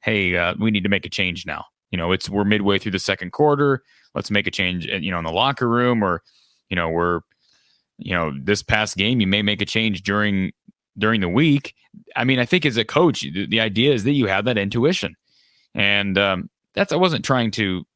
hey, 0.00 0.36
uh, 0.36 0.54
we 0.58 0.70
need 0.70 0.84
to 0.84 0.88
make 0.88 1.04
a 1.04 1.10
change 1.10 1.44
now. 1.44 1.66
You 1.90 1.98
know, 1.98 2.12
it's 2.12 2.28
we're 2.28 2.44
midway 2.44 2.78
through 2.78 2.92
the 2.92 2.98
second 2.98 3.32
quarter 3.32 3.82
let's 4.16 4.30
make 4.30 4.48
a 4.48 4.50
change, 4.50 4.88
uh, 4.90 4.96
you 4.96 5.12
know, 5.12 5.18
in 5.18 5.24
the 5.24 5.30
locker 5.30 5.68
room 5.68 6.02
or, 6.02 6.22
you 6.70 6.74
know, 6.74 6.88
we're, 6.88 7.20
you 7.98 8.14
know, 8.14 8.32
this 8.42 8.62
past 8.62 8.96
game, 8.96 9.20
you 9.20 9.26
may 9.26 9.42
make 9.42 9.62
a 9.62 9.66
change 9.66 10.02
during 10.02 10.52
during 10.98 11.20
the 11.20 11.28
week. 11.28 11.74
I 12.16 12.24
mean, 12.24 12.38
I 12.38 12.46
think 12.46 12.66
as 12.66 12.76
a 12.76 12.84
coach, 12.84 13.20
the, 13.20 13.46
the 13.46 13.60
idea 13.60 13.92
is 13.92 14.04
that 14.04 14.12
you 14.12 14.26
have 14.26 14.46
that 14.46 14.58
intuition, 14.58 15.14
and 15.74 16.18
um, 16.18 16.50
that's 16.74 16.92
I 16.92 16.96
wasn't 16.96 17.24
trying 17.24 17.52
to 17.52 17.86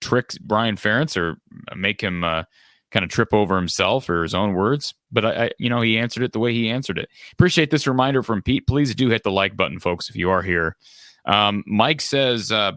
trick 0.00 0.32
Brian 0.42 0.76
Ferentz 0.76 1.16
or 1.16 1.36
make 1.74 2.02
him 2.02 2.24
uh, 2.24 2.44
kind 2.90 3.02
of 3.04 3.10
trip 3.10 3.32
over 3.32 3.56
himself 3.56 4.10
or 4.10 4.22
his 4.22 4.34
own 4.34 4.52
words, 4.52 4.94
but 5.10 5.24
I, 5.24 5.44
I, 5.44 5.50
you 5.58 5.70
know, 5.70 5.80
he 5.80 5.98
answered 5.98 6.22
it 6.22 6.32
the 6.32 6.38
way 6.38 6.52
he 6.52 6.68
answered 6.68 6.98
it. 6.98 7.08
Appreciate 7.32 7.70
this 7.70 7.86
reminder 7.86 8.22
from 8.22 8.42
Pete. 8.42 8.66
Please 8.66 8.94
do 8.94 9.08
hit 9.08 9.22
the 9.22 9.30
like 9.30 9.56
button, 9.56 9.78
folks, 9.78 10.10
if 10.10 10.16
you 10.16 10.28
are 10.28 10.42
here. 10.42 10.76
Um, 11.24 11.64
Mike 11.66 12.02
says, 12.02 12.52
uh, 12.52 12.72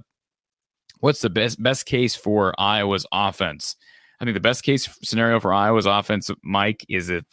what's 0.99 1.21
the 1.21 1.29
best 1.29 1.61
best 1.61 1.85
case 1.85 2.15
for 2.15 2.53
Iowa's 2.59 3.05
offense? 3.11 3.75
I 4.19 4.25
think 4.25 4.35
the 4.35 4.41
best 4.41 4.63
case 4.63 4.89
scenario 5.03 5.39
for 5.39 5.53
Iowa's 5.53 5.85
offense, 5.85 6.29
Mike, 6.43 6.85
is 6.89 7.09
if 7.09 7.25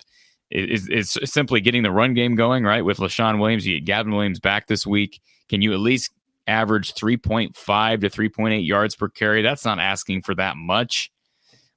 is 0.51 0.89
is 0.89 1.19
simply 1.25 1.61
getting 1.61 1.83
the 1.83 1.91
run 1.91 2.15
game 2.15 2.37
going 2.37 2.65
right 2.65 2.85
with 2.85 2.99
Leshon 2.99 3.41
Williams. 3.41 3.67
You 3.67 3.79
get 3.81 3.87
Gavin 3.87 4.13
Williams 4.13 4.41
back 4.41 4.67
this 4.67 4.87
week. 4.87 5.21
Can 5.49 5.63
you 5.63 5.73
at 5.73 5.81
least 5.81 6.11
average 6.47 6.95
3.5 6.95 8.01
to 8.01 8.11
3.8 8.11 8.67
yards 8.67 8.97
per 8.97 9.09
carry. 9.09 9.43
That's 9.43 9.65
not 9.65 9.79
asking 9.79 10.23
for 10.23 10.35
that 10.37 10.57
much. 10.57 11.11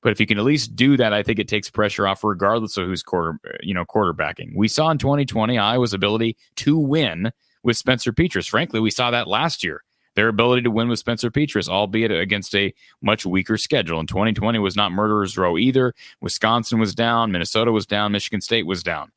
But 0.01 0.13
if 0.13 0.19
you 0.19 0.27
can 0.27 0.37
at 0.37 0.45
least 0.45 0.75
do 0.75 0.95
that, 0.97 1.11
I 1.11 1.23
think 1.23 1.39
it 1.39 1.49
takes 1.49 1.69
pressure 1.69 2.07
off, 2.07 2.23
regardless 2.23 2.77
of 2.77 2.85
who's 2.85 3.03
quarter, 3.03 3.37
you 3.61 3.73
know, 3.73 3.83
quarterbacking. 3.83 4.51
We 4.55 4.69
saw 4.69 4.89
in 4.91 4.97
2020 4.97 5.57
Iowa's 5.57 5.93
ability 5.93 6.37
to 6.57 6.77
win 6.77 7.31
with 7.63 7.75
Spencer 7.75 8.13
Petras. 8.13 8.49
Frankly, 8.49 8.79
we 8.79 8.91
saw 8.91 9.11
that 9.11 9.27
last 9.27 9.63
year. 9.63 9.83
Their 10.15 10.27
ability 10.27 10.63
to 10.63 10.71
win 10.71 10.89
with 10.89 10.99
Spencer 10.99 11.31
Petras, 11.31 11.69
albeit 11.69 12.11
against 12.11 12.55
a 12.55 12.73
much 13.01 13.25
weaker 13.25 13.57
schedule. 13.57 13.99
And 13.99 14.09
2020 14.09 14.59
was 14.59 14.75
not 14.75 14.91
murderer's 14.91 15.37
row 15.37 15.57
either. 15.57 15.93
Wisconsin 16.21 16.79
was 16.79 16.95
down, 16.95 17.31
Minnesota 17.31 17.71
was 17.71 17.85
down, 17.85 18.11
Michigan 18.11 18.41
State 18.41 18.65
was 18.65 18.83
down. 18.83 19.11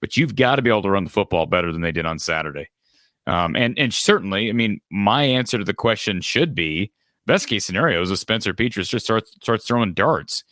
But 0.00 0.16
you've 0.16 0.34
got 0.34 0.56
to 0.56 0.62
be 0.62 0.70
able 0.70 0.82
to 0.82 0.90
run 0.90 1.04
the 1.04 1.10
football 1.10 1.46
better 1.46 1.72
than 1.72 1.80
they 1.80 1.92
did 1.92 2.06
on 2.06 2.18
Saturday. 2.18 2.68
Um, 3.26 3.54
and 3.54 3.78
and 3.78 3.94
certainly, 3.94 4.48
I 4.48 4.52
mean, 4.52 4.80
my 4.90 5.22
answer 5.22 5.58
to 5.58 5.64
the 5.64 5.74
question 5.74 6.20
should 6.20 6.54
be 6.54 6.90
best 7.26 7.46
case 7.46 7.64
scenario 7.64 8.02
is 8.02 8.10
if 8.10 8.18
Spencer 8.18 8.52
Petras 8.52 8.88
just 8.88 9.06
starts 9.06 9.32
starts 9.40 9.66
throwing 9.66 9.94
darts. 9.94 10.44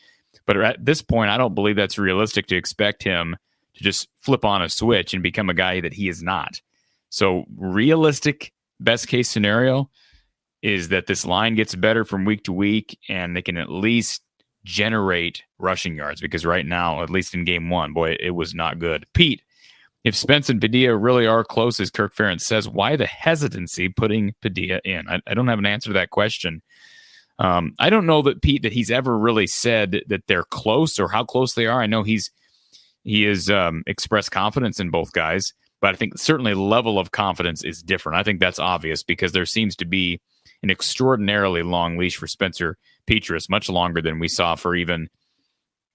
But 0.46 0.56
at 0.56 0.84
this 0.84 1.02
point, 1.02 1.30
I 1.30 1.36
don't 1.36 1.54
believe 1.54 1.76
that's 1.76 1.98
realistic 1.98 2.46
to 2.46 2.56
expect 2.56 3.02
him 3.02 3.36
to 3.74 3.82
just 3.82 4.08
flip 4.20 4.44
on 4.44 4.62
a 4.62 4.68
switch 4.68 5.14
and 5.14 5.22
become 5.22 5.50
a 5.50 5.54
guy 5.54 5.80
that 5.80 5.94
he 5.94 6.08
is 6.08 6.22
not. 6.22 6.60
So 7.08 7.44
realistic 7.56 8.52
best 8.80 9.08
case 9.08 9.28
scenario 9.28 9.90
is 10.62 10.88
that 10.88 11.06
this 11.06 11.24
line 11.24 11.54
gets 11.54 11.74
better 11.74 12.04
from 12.04 12.24
week 12.24 12.44
to 12.44 12.52
week 12.52 12.98
and 13.08 13.36
they 13.36 13.42
can 13.42 13.56
at 13.56 13.70
least 13.70 14.22
generate 14.64 15.42
rushing 15.58 15.94
yards 15.96 16.20
because 16.20 16.44
right 16.44 16.66
now, 16.66 17.02
at 17.02 17.10
least 17.10 17.34
in 17.34 17.44
game 17.44 17.70
one, 17.70 17.92
boy, 17.92 18.16
it 18.20 18.30
was 18.30 18.54
not 18.54 18.78
good. 18.78 19.06
Pete, 19.14 19.42
if 20.04 20.14
Spence 20.14 20.48
and 20.48 20.60
Padilla 20.60 20.96
really 20.96 21.26
are 21.26 21.44
close, 21.44 21.80
as 21.80 21.90
Kirk 21.90 22.14
Ferentz 22.14 22.42
says, 22.42 22.68
why 22.68 22.96
the 22.96 23.06
hesitancy 23.06 23.88
putting 23.88 24.34
Padilla 24.42 24.80
in? 24.84 25.08
I, 25.08 25.20
I 25.26 25.34
don't 25.34 25.48
have 25.48 25.58
an 25.58 25.66
answer 25.66 25.90
to 25.90 25.94
that 25.94 26.10
question. 26.10 26.62
Um, 27.38 27.74
I 27.78 27.88
don't 27.88 28.06
know 28.06 28.20
that 28.22 28.42
Pete 28.42 28.62
that 28.62 28.72
he's 28.72 28.90
ever 28.90 29.18
really 29.18 29.46
said 29.46 30.02
that 30.08 30.26
they're 30.26 30.44
close 30.44 30.98
or 30.98 31.08
how 31.08 31.24
close 31.24 31.54
they 31.54 31.66
are. 31.66 31.80
I 31.80 31.86
know 31.86 32.02
he's 32.02 32.30
he 33.02 33.22
has 33.22 33.48
um, 33.48 33.82
expressed 33.86 34.30
confidence 34.30 34.78
in 34.78 34.90
both 34.90 35.12
guys, 35.12 35.54
but 35.80 35.94
I 35.94 35.96
think 35.96 36.18
certainly 36.18 36.54
level 36.54 36.98
of 36.98 37.10
confidence 37.10 37.64
is 37.64 37.82
different. 37.82 38.18
I 38.18 38.22
think 38.22 38.40
that's 38.40 38.58
obvious 38.58 39.02
because 39.02 39.32
there 39.32 39.46
seems 39.46 39.76
to 39.76 39.84
be 39.84 40.20
an 40.62 40.70
extraordinarily 40.70 41.62
long 41.62 41.96
leash 41.96 42.16
for 42.16 42.26
Spencer 42.26 42.76
Petras, 43.06 43.48
much 43.48 43.68
longer 43.68 44.02
than 44.02 44.18
we 44.18 44.28
saw 44.28 44.54
for 44.54 44.74
even 44.74 45.08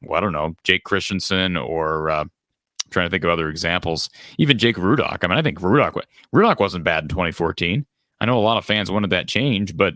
well, 0.01 0.17
I 0.17 0.21
don't 0.21 0.33
know 0.33 0.55
Jake 0.63 0.83
Christensen 0.83 1.57
or 1.57 2.09
uh, 2.09 2.25
trying 2.89 3.07
to 3.07 3.09
think 3.09 3.23
of 3.23 3.29
other 3.29 3.49
examples. 3.49 4.09
Even 4.37 4.57
Jake 4.57 4.75
Rudock. 4.75 5.19
I 5.23 5.27
mean, 5.27 5.37
I 5.37 5.41
think 5.41 5.59
Rudock 5.59 6.01
Rudock 6.33 6.59
wasn't 6.59 6.83
bad 6.83 7.03
in 7.03 7.09
2014. 7.09 7.85
I 8.19 8.25
know 8.25 8.37
a 8.37 8.41
lot 8.41 8.57
of 8.57 8.65
fans 8.65 8.91
wanted 8.91 9.09
that 9.09 9.27
change, 9.27 9.75
but 9.75 9.95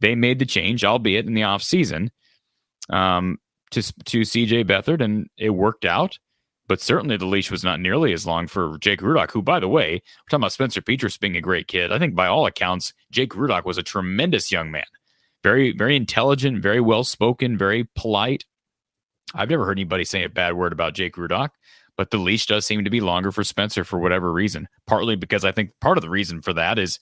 they 0.00 0.14
made 0.14 0.38
the 0.38 0.46
change, 0.46 0.84
albeit 0.84 1.26
in 1.26 1.34
the 1.34 1.44
off 1.44 1.62
season, 1.62 2.10
um, 2.90 3.38
to 3.70 3.82
to 4.04 4.20
CJ 4.22 4.64
Beathard, 4.64 5.02
and 5.02 5.28
it 5.36 5.50
worked 5.50 5.84
out. 5.84 6.18
But 6.72 6.80
certainly 6.80 7.18
the 7.18 7.26
leash 7.26 7.50
was 7.50 7.62
not 7.62 7.80
nearly 7.80 8.14
as 8.14 8.26
long 8.26 8.46
for 8.46 8.78
Jake 8.78 9.02
Rudock, 9.02 9.30
who, 9.30 9.42
by 9.42 9.60
the 9.60 9.68
way, 9.68 9.92
we're 9.92 10.30
talking 10.30 10.40
about 10.40 10.52
Spencer 10.52 10.80
Petras 10.80 11.20
being 11.20 11.36
a 11.36 11.40
great 11.42 11.68
kid. 11.68 11.92
I 11.92 11.98
think 11.98 12.14
by 12.14 12.26
all 12.26 12.46
accounts, 12.46 12.94
Jake 13.10 13.34
Rudock 13.34 13.66
was 13.66 13.76
a 13.76 13.82
tremendous 13.82 14.50
young 14.50 14.70
man. 14.70 14.86
Very, 15.42 15.76
very 15.76 15.96
intelligent, 15.96 16.62
very 16.62 16.80
well 16.80 17.04
spoken, 17.04 17.58
very 17.58 17.86
polite. 17.94 18.46
I've 19.34 19.50
never 19.50 19.66
heard 19.66 19.76
anybody 19.76 20.06
say 20.06 20.24
a 20.24 20.30
bad 20.30 20.54
word 20.54 20.72
about 20.72 20.94
Jake 20.94 21.16
Rudock 21.16 21.50
but 21.98 22.10
the 22.10 22.16
leash 22.16 22.46
does 22.46 22.64
seem 22.64 22.84
to 22.84 22.90
be 22.90 23.02
longer 23.02 23.30
for 23.30 23.44
Spencer 23.44 23.84
for 23.84 23.98
whatever 23.98 24.32
reason. 24.32 24.66
Partly 24.86 25.14
because 25.14 25.44
I 25.44 25.52
think 25.52 25.78
part 25.82 25.98
of 25.98 26.02
the 26.02 26.08
reason 26.08 26.40
for 26.40 26.54
that 26.54 26.78
is 26.78 26.98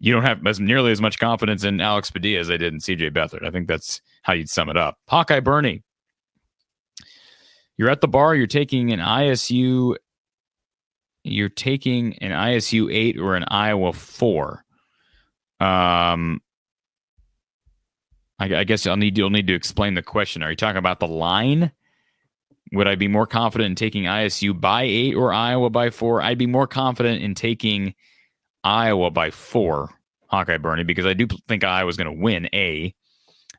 you 0.00 0.12
don't 0.12 0.24
have 0.24 0.44
as 0.44 0.58
nearly 0.58 0.90
as 0.90 1.00
much 1.00 1.20
confidence 1.20 1.62
in 1.62 1.80
Alex 1.80 2.10
Padilla 2.10 2.40
as 2.40 2.50
I 2.50 2.56
did 2.56 2.74
in 2.74 2.80
CJ 2.80 3.12
Beathard. 3.12 3.46
I 3.46 3.52
think 3.52 3.68
that's 3.68 4.00
how 4.24 4.32
you'd 4.32 4.50
sum 4.50 4.68
it 4.68 4.76
up. 4.76 4.98
Hawkeye 5.06 5.38
Bernie, 5.38 5.84
you're 7.78 7.88
at 7.88 8.00
the 8.00 8.08
bar, 8.08 8.34
you're 8.34 8.46
taking 8.48 8.92
an 8.92 8.98
ISU, 8.98 9.96
you're 11.22 11.48
taking 11.48 12.18
an 12.18 12.32
ISU 12.32 12.92
eight 12.92 13.18
or 13.18 13.36
an 13.36 13.44
Iowa 13.48 13.92
four. 13.92 14.64
Um, 15.60 16.42
I, 18.38 18.56
I 18.56 18.64
guess 18.64 18.86
I'll 18.86 18.96
need 18.96 19.16
you'll 19.16 19.30
need 19.30 19.46
to 19.46 19.54
explain 19.54 19.94
the 19.94 20.02
question. 20.02 20.42
Are 20.42 20.50
you 20.50 20.56
talking 20.56 20.76
about 20.76 21.00
the 21.00 21.06
line? 21.06 21.72
Would 22.72 22.88
I 22.88 22.96
be 22.96 23.08
more 23.08 23.26
confident 23.26 23.70
in 23.70 23.74
taking 23.76 24.04
ISU 24.04 24.60
by 24.60 24.82
eight 24.82 25.14
or 25.14 25.32
Iowa 25.32 25.70
by 25.70 25.90
four? 25.90 26.20
I'd 26.20 26.36
be 26.36 26.46
more 26.46 26.66
confident 26.66 27.22
in 27.22 27.34
taking 27.34 27.94
Iowa 28.62 29.10
by 29.10 29.30
four, 29.30 29.90
Hawkeye 30.26 30.58
Bernie, 30.58 30.84
because 30.84 31.06
I 31.06 31.14
do 31.14 31.26
think 31.46 31.64
Iowa's 31.64 31.96
going 31.96 32.14
to 32.14 32.22
win 32.22 32.48
A. 32.52 32.94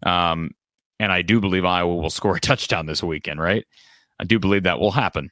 Um, 0.04 0.52
and 1.00 1.12
I 1.12 1.24
do 1.24 1.40
believe 1.40 1.66
Iowa 1.66 1.96
will 1.96 2.10
score 2.10 2.36
a 2.36 2.40
touchdown 2.40 2.86
this 2.86 3.02
weekend, 3.02 3.40
right? 3.40 3.66
I 4.20 4.24
do 4.26 4.40
believe 4.40 4.64
that 4.64 4.80
will 4.80 4.92
happen. 4.92 5.32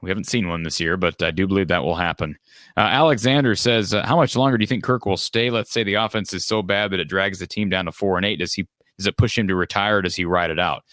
We 0.00 0.10
haven't 0.10 0.28
seen 0.28 0.48
one 0.48 0.62
this 0.62 0.80
year, 0.80 0.96
but 0.96 1.20
I 1.22 1.32
do 1.32 1.46
believe 1.48 1.68
that 1.68 1.82
will 1.82 1.96
happen. 1.96 2.36
Uh, 2.76 2.82
Alexander 2.82 3.56
says, 3.56 3.92
uh, 3.92 4.06
"How 4.06 4.16
much 4.16 4.36
longer 4.36 4.56
do 4.56 4.62
you 4.62 4.68
think 4.68 4.84
Kirk 4.84 5.06
will 5.06 5.16
stay? 5.16 5.50
Let's 5.50 5.72
say 5.72 5.82
the 5.82 5.94
offense 5.94 6.32
is 6.32 6.46
so 6.46 6.62
bad 6.62 6.92
that 6.92 7.00
it 7.00 7.08
drags 7.08 7.40
the 7.40 7.46
team 7.46 7.68
down 7.68 7.86
to 7.86 7.92
four 7.92 8.16
and 8.16 8.24
eight. 8.24 8.38
Does 8.38 8.54
he 8.54 8.66
does 8.96 9.06
it 9.06 9.16
push 9.16 9.36
him 9.36 9.48
to 9.48 9.56
retire? 9.56 10.02
does 10.02 10.14
he 10.14 10.24
ride 10.24 10.50
it 10.50 10.58
out?" 10.58 10.84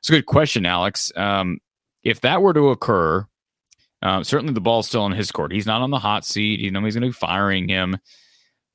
It's 0.00 0.08
a 0.08 0.12
good 0.12 0.26
question, 0.26 0.64
Alex. 0.64 1.12
Um, 1.16 1.58
if 2.02 2.20
that 2.20 2.40
were 2.40 2.54
to 2.54 2.68
occur, 2.68 3.26
uh, 4.02 4.22
certainly 4.22 4.54
the 4.54 4.60
ball's 4.60 4.86
still 4.86 5.04
in 5.06 5.12
his 5.12 5.32
court. 5.32 5.52
He's 5.52 5.66
not 5.66 5.82
on 5.82 5.90
the 5.90 5.98
hot 5.98 6.24
seat. 6.24 6.60
You 6.60 6.70
know, 6.70 6.84
he's 6.84 6.94
going 6.94 7.02
to 7.02 7.08
be 7.08 7.12
firing 7.12 7.68
him. 7.68 7.98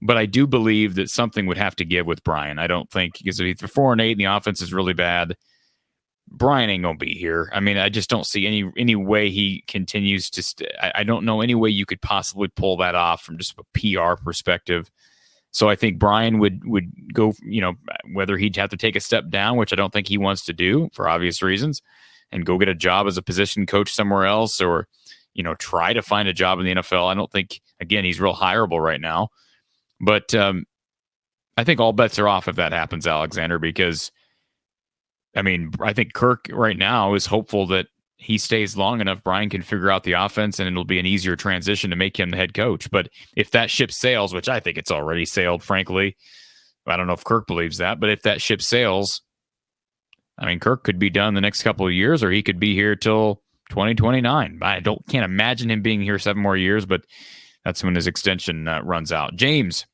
But 0.02 0.18
I 0.18 0.26
do 0.26 0.48
believe 0.48 0.96
that 0.96 1.10
something 1.10 1.46
would 1.46 1.58
have 1.58 1.76
to 1.78 1.86
give 1.86 2.06
with 2.06 2.24
Brian. 2.24 2.60
I 2.60 2.68
don't 2.68 2.90
think 2.90 3.20
because 3.20 3.40
if 3.40 3.46
he's 3.62 3.72
four 3.72 3.92
and 3.92 4.02
eight 4.02 4.12
and 4.12 4.20
the 4.20 4.26
offense 4.26 4.62
is 4.62 4.74
really 4.74 4.94
bad, 4.94 5.38
Brian 6.32 6.70
ain't 6.70 6.84
gonna 6.84 6.98
be 6.98 7.14
here. 7.14 7.52
I 7.54 7.60
mean, 7.60 7.78
I 7.78 7.90
just 7.90 8.10
don't 8.10 8.26
see 8.26 8.48
any 8.48 8.72
any 8.78 8.96
way 8.96 9.30
he 9.30 9.64
continues 9.68 10.30
to. 10.32 10.42
St- 10.42 10.72
I, 10.82 10.92
I 10.96 11.04
don't 11.04 11.26
know 11.26 11.42
any 11.42 11.56
way 11.56 11.70
you 11.70 11.86
could 11.86 12.02
possibly 12.02 12.48
pull 12.48 12.78
that 12.78 12.96
off 12.96 13.22
from 13.22 13.38
just 13.38 13.56
a 13.58 13.64
PR 13.74 14.22
perspective. 14.22 14.90
So 15.52 15.68
I 15.68 15.76
think 15.76 16.00
Brian 16.00 16.40
would 16.40 16.66
would 16.66 16.92
go, 17.14 17.34
you 17.44 17.60
know, 17.60 17.74
whether 18.14 18.38
he'd 18.38 18.56
have 18.56 18.70
to 18.70 18.78
take 18.78 18.96
a 18.96 19.02
step 19.02 19.30
down, 19.30 19.58
which 19.58 19.74
I 19.74 19.76
don't 19.76 19.92
think 19.92 20.08
he 20.08 20.18
wants 20.18 20.46
to 20.46 20.54
do 20.54 20.90
for 20.94 21.10
obvious 21.10 21.42
reasons, 21.42 21.82
and 22.32 22.46
go 22.46 22.58
get 22.58 22.70
a 22.70 22.76
job 22.76 23.08
as 23.08 23.18
a 23.18 23.22
position 23.22 23.66
coach 23.66 23.92
somewhere 23.92 24.26
else, 24.26 24.62
or 24.62 24.88
you 25.34 25.44
know, 25.44 25.56
try 25.56 25.92
to 25.94 26.02
find 26.02 26.28
a 26.30 26.34
job 26.34 26.60
in 26.60 26.66
the 26.66 26.76
NFL. 26.76 27.12
I 27.12 27.14
don't 27.14 27.32
think 27.32 27.62
again 27.82 28.06
he's 28.06 28.22
real 28.22 28.36
hireable 28.36 28.82
right 28.82 29.02
now, 29.02 29.30
but 30.00 30.34
um, 30.34 30.66
I 31.58 31.66
think 31.66 31.82
all 31.82 31.94
bets 31.94 32.18
are 32.20 32.28
off 32.30 32.48
if 32.48 32.56
that 32.56 32.72
happens, 32.72 33.06
Alexander, 33.06 33.60
because 33.60 34.12
I 35.36 35.42
mean 35.42 35.72
I 35.80 35.94
think 35.94 36.14
Kirk 36.14 36.48
right 36.52 36.78
now 36.78 37.14
is 37.14 37.26
hopeful 37.26 37.68
that 37.68 37.88
he 38.22 38.38
stays 38.38 38.78
long 38.78 39.02
enough, 39.02 39.24
Brian 39.24 39.50
can 39.50 39.64
figure 39.64 39.90
out 39.90 40.04
the 40.04 40.14
offense 40.14 40.60
and 40.60 40.68
it'll 40.68 40.86
be 40.86 41.00
an 41.00 41.08
easier 41.08 41.36
transition 41.36 41.90
to 41.90 41.96
make 41.96 42.20
him 42.20 42.30
the 42.30 42.38
head 42.38 42.54
coach. 42.54 42.90
But 42.92 43.10
if 43.36 43.50
that 43.52 43.72
ship 43.72 43.92
sails, 43.92 44.32
which 44.32 44.48
I 44.48 44.60
think 44.60 44.78
it's 44.78 44.92
already 44.92 45.26
sailed, 45.26 45.64
frankly, 45.64 46.16
I 46.86 46.98
don't 46.98 47.08
know 47.08 47.14
if 47.14 47.24
Kirk 47.24 47.48
believes 47.48 47.78
that, 47.78 48.00
but 48.00 48.12
if 48.12 48.22
that 48.22 48.40
ship 48.40 48.62
sails, 48.62 49.22
I 50.38 50.46
mean, 50.46 50.60
Kirk 50.60 50.84
could 50.84 51.00
be 51.00 51.10
done 51.10 51.34
the 51.34 51.42
next 51.42 51.64
couple 51.64 51.86
of 51.86 51.94
years, 51.94 52.24
or 52.24 52.32
he 52.32 52.44
could 52.44 52.60
be 52.60 52.76
here 52.76 52.96
till 52.96 53.42
2029. 53.70 54.60
I 54.62 54.80
don't 54.80 55.06
can't 55.08 55.26
imagine 55.26 55.72
him 55.72 55.82
being 55.82 56.02
here 56.02 56.20
seven 56.20 56.42
more 56.42 56.58
years, 56.58 56.86
but 56.86 57.02
that's 57.64 57.84
when 57.84 57.96
his 57.96 58.08
extension 58.08 58.68
uh, 58.68 58.82
runs 58.82 59.12
out. 59.12 59.36
James, 59.36 59.86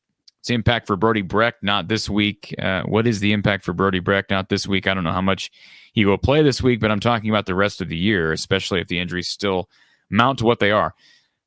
it's 0.47 0.53
impact 0.53 0.87
for 0.87 0.95
Brody 0.95 1.23
Brecht, 1.23 1.61
not 1.61 1.89
this 1.89 2.09
week. 2.09 2.55
Uh, 2.57 2.83
what 2.83 3.05
is 3.05 3.19
the 3.19 3.33
impact 3.33 3.65
for 3.65 3.73
Brody 3.73 3.99
Brecht, 3.99 4.29
not 4.29 4.47
this 4.47 4.65
week? 4.65 4.87
I 4.87 4.93
don't 4.93 5.03
know 5.03 5.11
how 5.11 5.21
much 5.21 5.51
he 5.91 6.05
will 6.05 6.17
play 6.17 6.41
this 6.41 6.61
week, 6.61 6.79
but 6.79 6.89
I'm 6.89 7.01
talking 7.01 7.29
about 7.29 7.47
the 7.47 7.55
rest 7.55 7.81
of 7.81 7.89
the 7.89 7.97
year, 7.97 8.31
especially 8.31 8.79
if 8.79 8.87
the 8.87 8.97
injuries 8.97 9.27
still 9.27 9.69
mount 10.09 10.39
to 10.39 10.45
what 10.45 10.59
they 10.59 10.71
are. 10.71 10.93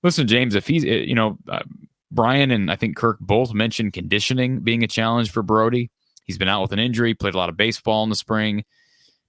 Listen, 0.02 0.26
James, 0.26 0.54
if 0.54 0.66
he's, 0.66 0.84
you 0.84 1.14
know, 1.14 1.38
uh, 1.48 1.62
Brian 2.10 2.50
and 2.50 2.70
I 2.70 2.76
think 2.76 2.96
Kirk 2.96 3.18
both 3.20 3.54
mentioned 3.54 3.94
conditioning 3.94 4.60
being 4.60 4.82
a 4.84 4.88
challenge 4.88 5.30
for 5.30 5.42
Brody. 5.42 5.90
He's 6.24 6.36
been 6.36 6.48
out 6.48 6.60
with 6.60 6.72
an 6.72 6.78
injury, 6.78 7.14
played 7.14 7.34
a 7.34 7.38
lot 7.38 7.48
of 7.48 7.56
baseball 7.56 8.04
in 8.04 8.10
the 8.10 8.16
spring. 8.16 8.64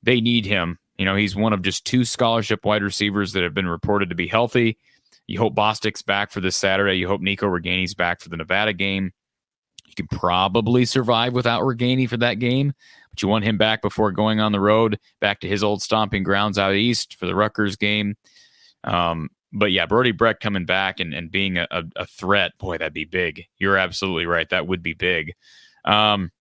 They 0.03 0.19
need 0.19 0.45
him. 0.45 0.80
You 0.98 1.06
know, 1.06 1.15
he's 1.15 1.35
one 1.35 1.53
of 1.53 1.61
just 1.61 1.85
two 1.85 2.03
scholarship 2.03 2.65
wide 2.65 2.84
receivers 2.84 3.31
that 3.34 3.43
have 3.43 3.53
been 3.53 3.68
reported 3.68 4.10
to 4.10 4.15
be 4.15 4.27
healthy. 4.27 4.77
You 5.27 5.39
hope 5.39 5.56
Bostic's 5.56 6.02
back 6.02 6.31
for 6.31 6.41
this 6.41 6.57
Saturday. 6.57 6.95
You 6.95 7.07
hope 7.07 7.22
Nico 7.22 7.48
Ragaini's 7.48 7.93
back 7.93 8.19
for 8.19 8.27
the 8.27 8.38
Nevada 8.38 8.73
game. 8.73 9.14
You 9.97 10.05
can 10.05 10.18
probably 10.18 10.85
survive 10.85 11.34
without 11.34 11.63
Ragaini 11.63 12.07
for 12.09 12.18
that 12.18 12.35
game 12.35 12.73
but 13.11 13.22
you 13.22 13.27
want 13.27 13.45
him 13.45 13.57
back 13.57 13.81
before 13.81 14.11
going 14.11 14.39
on 14.39 14.51
the 14.51 14.59
road 14.59 14.99
back 15.19 15.41
to 15.41 15.47
his 15.47 15.63
old 15.63 15.81
stomping 15.81 16.23
grounds 16.23 16.57
out 16.57 16.73
east 16.73 17.15
for 17.15 17.26
the 17.26 17.35
Rutgers 17.35 17.76
game. 17.76 18.15
Um, 18.84 19.30
but 19.53 19.72
yeah, 19.72 19.85
Brody 19.85 20.11
Brecht 20.11 20.41
coming 20.41 20.65
back 20.65 20.99
and, 20.99 21.13
and 21.13 21.30
being 21.30 21.57
a, 21.57 21.68
a, 21.95 22.05
threat, 22.05 22.57
boy, 22.57 22.77
that'd 22.77 22.93
be 22.93 23.05
big. 23.05 23.45
You're 23.57 23.77
absolutely 23.77 24.26
right. 24.26 24.49
That 24.49 24.65
would 24.65 24.81
be 24.81 24.93
big. 24.93 25.34
Um, 25.84 26.31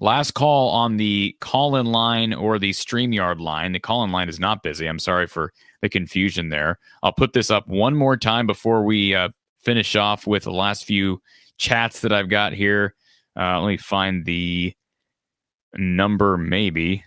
last 0.00 0.32
call 0.32 0.70
on 0.70 0.96
the 0.96 1.36
call 1.40 1.76
in 1.76 1.86
line 1.86 2.32
or 2.32 2.58
the 2.58 2.70
StreamYard 2.70 3.38
line. 3.40 3.72
The 3.72 3.80
call 3.80 4.02
in 4.02 4.12
line 4.12 4.30
is 4.30 4.40
not 4.40 4.62
busy. 4.62 4.86
I'm 4.86 4.98
sorry 4.98 5.26
for 5.26 5.52
the 5.82 5.90
confusion 5.90 6.48
there. 6.48 6.78
I'll 7.02 7.12
put 7.12 7.34
this 7.34 7.50
up 7.50 7.68
one 7.68 7.94
more 7.94 8.16
time 8.16 8.46
before 8.46 8.82
we 8.82 9.14
uh, 9.14 9.28
finish 9.60 9.94
off 9.94 10.26
with 10.26 10.44
the 10.44 10.52
last 10.52 10.86
few 10.86 11.20
chats 11.58 12.00
that 12.00 12.12
I've 12.12 12.28
got 12.28 12.52
here. 12.52 12.94
Uh, 13.38 13.60
let 13.60 13.68
me 13.68 13.76
find 13.76 14.24
the 14.24 14.74
number, 15.74 16.36
maybe. 16.36 17.04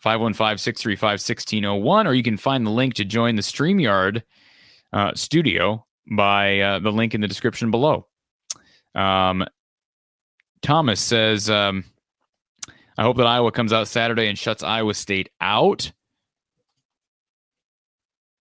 515 0.00 0.58
635 0.58 1.10
1601, 1.10 2.06
or 2.06 2.14
you 2.14 2.22
can 2.24 2.36
find 2.36 2.66
the 2.66 2.70
link 2.70 2.94
to 2.94 3.04
join 3.04 3.36
the 3.36 3.42
StreamYard 3.42 4.22
uh, 4.92 5.12
studio 5.14 5.86
by 6.10 6.58
uh, 6.58 6.78
the 6.80 6.90
link 6.90 7.14
in 7.14 7.20
the 7.20 7.28
description 7.28 7.70
below. 7.70 8.08
Um, 8.94 9.44
Thomas 10.60 11.00
says, 11.00 11.48
um, 11.48 11.84
I 12.98 13.02
hope 13.02 13.16
that 13.16 13.26
Iowa 13.26 13.52
comes 13.52 13.72
out 13.72 13.88
Saturday 13.88 14.28
and 14.28 14.38
shuts 14.38 14.62
Iowa 14.62 14.94
State 14.94 15.30
out. 15.40 15.92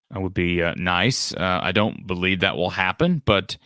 That 0.09 0.21
would 0.21 0.33
be 0.33 0.61
uh, 0.61 0.73
nice. 0.77 1.33
Uh, 1.33 1.59
I 1.61 1.71
don't 1.71 2.05
believe 2.05 2.41
that 2.41 2.57
will 2.57 2.69
happen, 2.69 3.21
but 3.25 3.57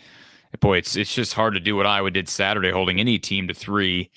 boy, 0.60 0.78
it's 0.78 0.96
it's 0.96 1.14
just 1.14 1.34
hard 1.34 1.54
to 1.54 1.60
do 1.60 1.76
what 1.76 1.86
Iowa 1.86 2.12
did 2.12 2.30
Saturday, 2.30 2.72
holding 2.72 3.00
any 3.00 3.20
team 3.20 3.48
to 3.48 3.54
three, 3.54 4.12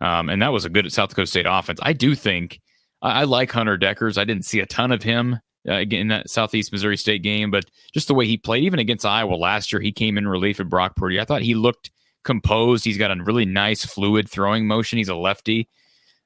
um, 0.00 0.28
and 0.28 0.40
that 0.42 0.52
was 0.52 0.64
a 0.64 0.70
good 0.70 0.90
South 0.92 1.10
Dakota 1.10 1.26
State 1.26 1.46
offense. 1.48 1.80
I 1.82 1.92
do 1.92 2.14
think 2.14 2.60
I, 3.02 3.20
I 3.20 3.24
like 3.24 3.50
Hunter 3.50 3.78
Dekkers. 3.78 4.18
I 4.18 4.24
didn't 4.24 4.44
see 4.44 4.60
a 4.60 4.66
ton 4.66 4.92
of 4.92 5.02
him 5.02 5.40
uh, 5.68 5.80
in 5.80 6.08
that 6.08 6.30
Southeast 6.30 6.72
Missouri 6.72 6.96
State 6.96 7.22
game, 7.22 7.50
but 7.50 7.64
just 7.92 8.08
the 8.08 8.14
way 8.14 8.26
he 8.26 8.36
played, 8.36 8.64
even 8.64 8.78
against 8.78 9.06
Iowa 9.06 9.34
last 9.34 9.72
year, 9.72 9.80
he 9.80 9.92
came 9.92 10.18
in 10.18 10.28
relief 10.28 10.60
of 10.60 10.68
Brock 10.68 10.96
Purdy. 10.96 11.20
I 11.20 11.24
thought 11.24 11.42
he 11.42 11.54
looked 11.54 11.90
composed. 12.24 12.84
He's 12.84 12.98
got 12.98 13.10
a 13.10 13.22
really 13.22 13.44
nice, 13.44 13.84
fluid 13.84 14.28
throwing 14.28 14.66
motion. 14.66 14.98
He's 14.98 15.08
a 15.08 15.14
lefty. 15.14 15.68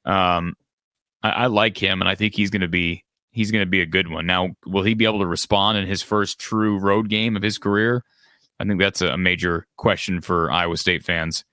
Um, 0.04 0.54
I, 1.22 1.30
I 1.30 1.46
like 1.46 1.76
him, 1.76 2.00
and 2.00 2.08
I 2.08 2.14
think 2.14 2.34
he's 2.34 2.50
going 2.50 2.62
to 2.62 2.68
be 2.68 3.04
he's 3.30 3.50
going 3.50 3.62
to 3.62 3.70
be 3.70 3.82
a 3.82 3.86
good 3.86 4.10
one. 4.10 4.26
Now, 4.26 4.50
will 4.66 4.82
he 4.82 4.94
be 4.94 5.04
able 5.04 5.20
to 5.20 5.26
respond 5.26 5.78
in 5.78 5.86
his 5.86 6.02
first 6.02 6.40
true 6.40 6.78
road 6.78 7.08
game 7.08 7.36
of 7.36 7.42
his 7.42 7.58
career? 7.58 8.04
I 8.60 8.64
think 8.64 8.80
that's 8.80 9.00
a 9.00 9.16
major 9.16 9.66
question 9.76 10.20
for 10.20 10.50
Iowa 10.50 10.76
State 10.76 11.04
fans. 11.04 11.44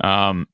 Um, 0.00 0.46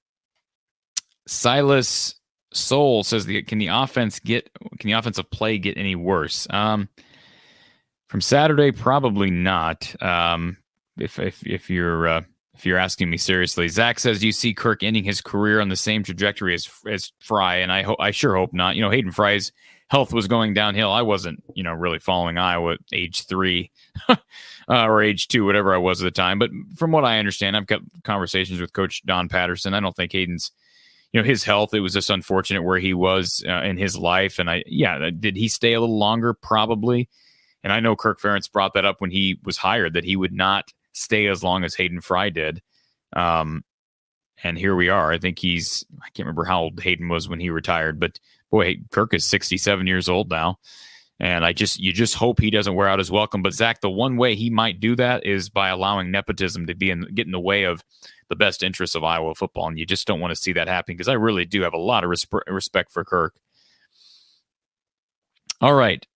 Silas 1.26 2.14
Soul 2.52 3.04
says, 3.04 3.26
the, 3.26 3.42
"Can 3.42 3.58
the 3.58 3.68
offense 3.68 4.18
get? 4.18 4.50
Can 4.78 4.88
the 4.88 4.92
offensive 4.92 5.30
play 5.30 5.58
get 5.58 5.76
any 5.76 5.94
worse?" 5.94 6.46
Um, 6.50 6.88
from 8.08 8.20
Saturday, 8.20 8.72
probably 8.72 9.30
not. 9.30 9.94
Um, 10.02 10.56
if 10.98 11.18
if 11.18 11.46
if 11.46 11.70
you're 11.70 12.08
uh, 12.08 12.22
if 12.54 12.66
you're 12.66 12.78
asking 12.78 13.08
me 13.08 13.16
seriously, 13.16 13.68
Zach 13.68 14.00
says, 14.00 14.20
"Do 14.20 14.26
you 14.26 14.32
see 14.32 14.52
Kirk 14.52 14.82
ending 14.82 15.04
his 15.04 15.20
career 15.20 15.60
on 15.60 15.68
the 15.68 15.76
same 15.76 16.02
trajectory 16.02 16.54
as 16.54 16.68
as 16.88 17.12
Fry?" 17.20 17.56
And 17.56 17.70
I 17.70 17.82
hope 17.82 17.98
I 18.00 18.10
sure 18.10 18.36
hope 18.36 18.52
not. 18.52 18.74
You 18.74 18.82
know, 18.82 18.90
Hayden 18.90 19.12
Fry's 19.12 19.52
health 19.90 20.12
was 20.12 20.28
going 20.28 20.54
downhill. 20.54 20.92
I 20.92 21.02
wasn't, 21.02 21.42
you 21.54 21.64
know, 21.64 21.72
really 21.72 21.98
following 21.98 22.38
Iowa 22.38 22.76
age 22.92 23.26
three 23.26 23.72
uh, 24.08 24.16
or 24.68 25.02
age 25.02 25.26
two, 25.26 25.44
whatever 25.44 25.74
I 25.74 25.78
was 25.78 26.00
at 26.00 26.04
the 26.04 26.10
time. 26.12 26.38
But 26.38 26.50
from 26.76 26.92
what 26.92 27.04
I 27.04 27.18
understand, 27.18 27.56
I've 27.56 27.66
got 27.66 27.80
conversations 28.04 28.60
with 28.60 28.72
Coach 28.72 29.02
Don 29.04 29.28
Patterson. 29.28 29.74
I 29.74 29.80
don't 29.80 29.94
think 29.94 30.12
Hayden's, 30.12 30.52
you 31.12 31.20
know, 31.20 31.26
his 31.26 31.42
health. 31.42 31.74
It 31.74 31.80
was 31.80 31.92
just 31.92 32.08
unfortunate 32.08 32.62
where 32.62 32.78
he 32.78 32.94
was 32.94 33.44
uh, 33.48 33.62
in 33.62 33.76
his 33.76 33.98
life. 33.98 34.38
And 34.38 34.48
I, 34.48 34.62
yeah, 34.64 35.10
did 35.10 35.36
he 35.36 35.48
stay 35.48 35.72
a 35.72 35.80
little 35.80 35.98
longer? 35.98 36.34
Probably. 36.34 37.08
And 37.64 37.72
I 37.72 37.80
know 37.80 37.96
Kirk 37.96 38.20
Ferentz 38.20 38.50
brought 38.50 38.74
that 38.74 38.84
up 38.84 39.00
when 39.00 39.10
he 39.10 39.40
was 39.42 39.56
hired 39.56 39.94
that 39.94 40.04
he 40.04 40.14
would 40.14 40.32
not 40.32 40.72
stay 40.92 41.26
as 41.26 41.42
long 41.42 41.64
as 41.64 41.74
Hayden 41.74 42.00
Fry 42.00 42.30
did. 42.30 42.62
Um, 43.14 43.64
and 44.44 44.56
here 44.56 44.76
we 44.76 44.88
are. 44.88 45.10
I 45.12 45.18
think 45.18 45.40
he's 45.40 45.84
I 46.00 46.06
can't 46.14 46.26
remember 46.26 46.44
how 46.44 46.62
old 46.62 46.80
Hayden 46.80 47.08
was 47.08 47.28
when 47.28 47.40
he 47.40 47.50
retired, 47.50 47.98
but 47.98 48.20
boy, 48.50 48.76
Kirk 48.90 49.14
is 49.14 49.26
67 49.26 49.86
years 49.86 50.08
old 50.08 50.30
now. 50.30 50.58
And 51.20 51.44
I 51.44 51.52
just 51.52 51.78
you 51.78 51.92
just 51.92 52.14
hope 52.14 52.40
he 52.40 52.50
doesn't 52.50 52.74
wear 52.74 52.88
out 52.88 52.98
his 52.98 53.10
welcome. 53.10 53.42
But 53.42 53.52
Zach, 53.52 53.82
the 53.82 53.90
one 53.90 54.16
way 54.16 54.34
he 54.34 54.48
might 54.48 54.80
do 54.80 54.96
that 54.96 55.26
is 55.26 55.50
by 55.50 55.68
allowing 55.68 56.10
nepotism 56.10 56.66
to 56.66 56.74
be 56.74 56.90
in 56.90 57.06
get 57.14 57.26
in 57.26 57.32
the 57.32 57.38
way 57.38 57.64
of 57.64 57.84
the 58.30 58.36
best 58.36 58.62
interests 58.62 58.96
of 58.96 59.04
Iowa 59.04 59.34
football, 59.34 59.68
and 59.68 59.78
you 59.78 59.84
just 59.84 60.06
don't 60.06 60.20
want 60.20 60.30
to 60.30 60.40
see 60.40 60.54
that 60.54 60.66
happen 60.66 60.94
because 60.94 61.08
I 61.08 61.14
really 61.14 61.44
do 61.44 61.60
have 61.60 61.74
a 61.74 61.78
lot 61.78 62.04
of 62.04 62.10
resp- 62.10 62.40
respect 62.46 62.90
for 62.90 63.04
Kirk. 63.04 63.34
All 65.60 65.74
right, 65.74 66.06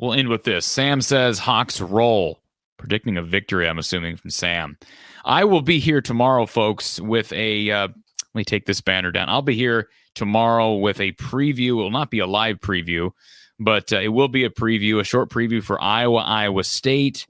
we'll 0.00 0.14
end 0.14 0.28
with 0.28 0.42
this. 0.42 0.66
Sam 0.66 1.00
says 1.00 1.38
Hawks 1.38 1.80
roll, 1.80 2.40
predicting 2.76 3.16
a 3.16 3.22
victory. 3.22 3.68
I'm 3.68 3.78
assuming 3.78 4.16
from 4.16 4.30
Sam. 4.30 4.78
I 5.24 5.44
will 5.44 5.62
be 5.62 5.78
here 5.78 6.00
tomorrow, 6.00 6.46
folks, 6.46 7.00
with 7.00 7.32
a. 7.32 7.70
Uh, 7.70 7.88
let 7.88 8.34
me 8.34 8.44
take 8.44 8.66
this 8.66 8.80
banner 8.80 9.12
down. 9.12 9.28
I'll 9.28 9.42
be 9.42 9.54
here 9.54 9.90
tomorrow 10.14 10.74
with 10.74 11.00
a 11.00 11.12
preview. 11.12 11.68
It 11.68 11.72
will 11.72 11.90
not 11.90 12.10
be 12.10 12.18
a 12.18 12.26
live 12.26 12.58
preview, 12.60 13.10
but 13.58 13.92
uh, 13.92 14.00
it 14.00 14.08
will 14.08 14.28
be 14.28 14.44
a 14.44 14.50
preview, 14.50 15.00
a 15.00 15.04
short 15.04 15.30
preview 15.30 15.62
for 15.62 15.80
Iowa, 15.80 16.20
Iowa 16.20 16.64
State. 16.64 17.26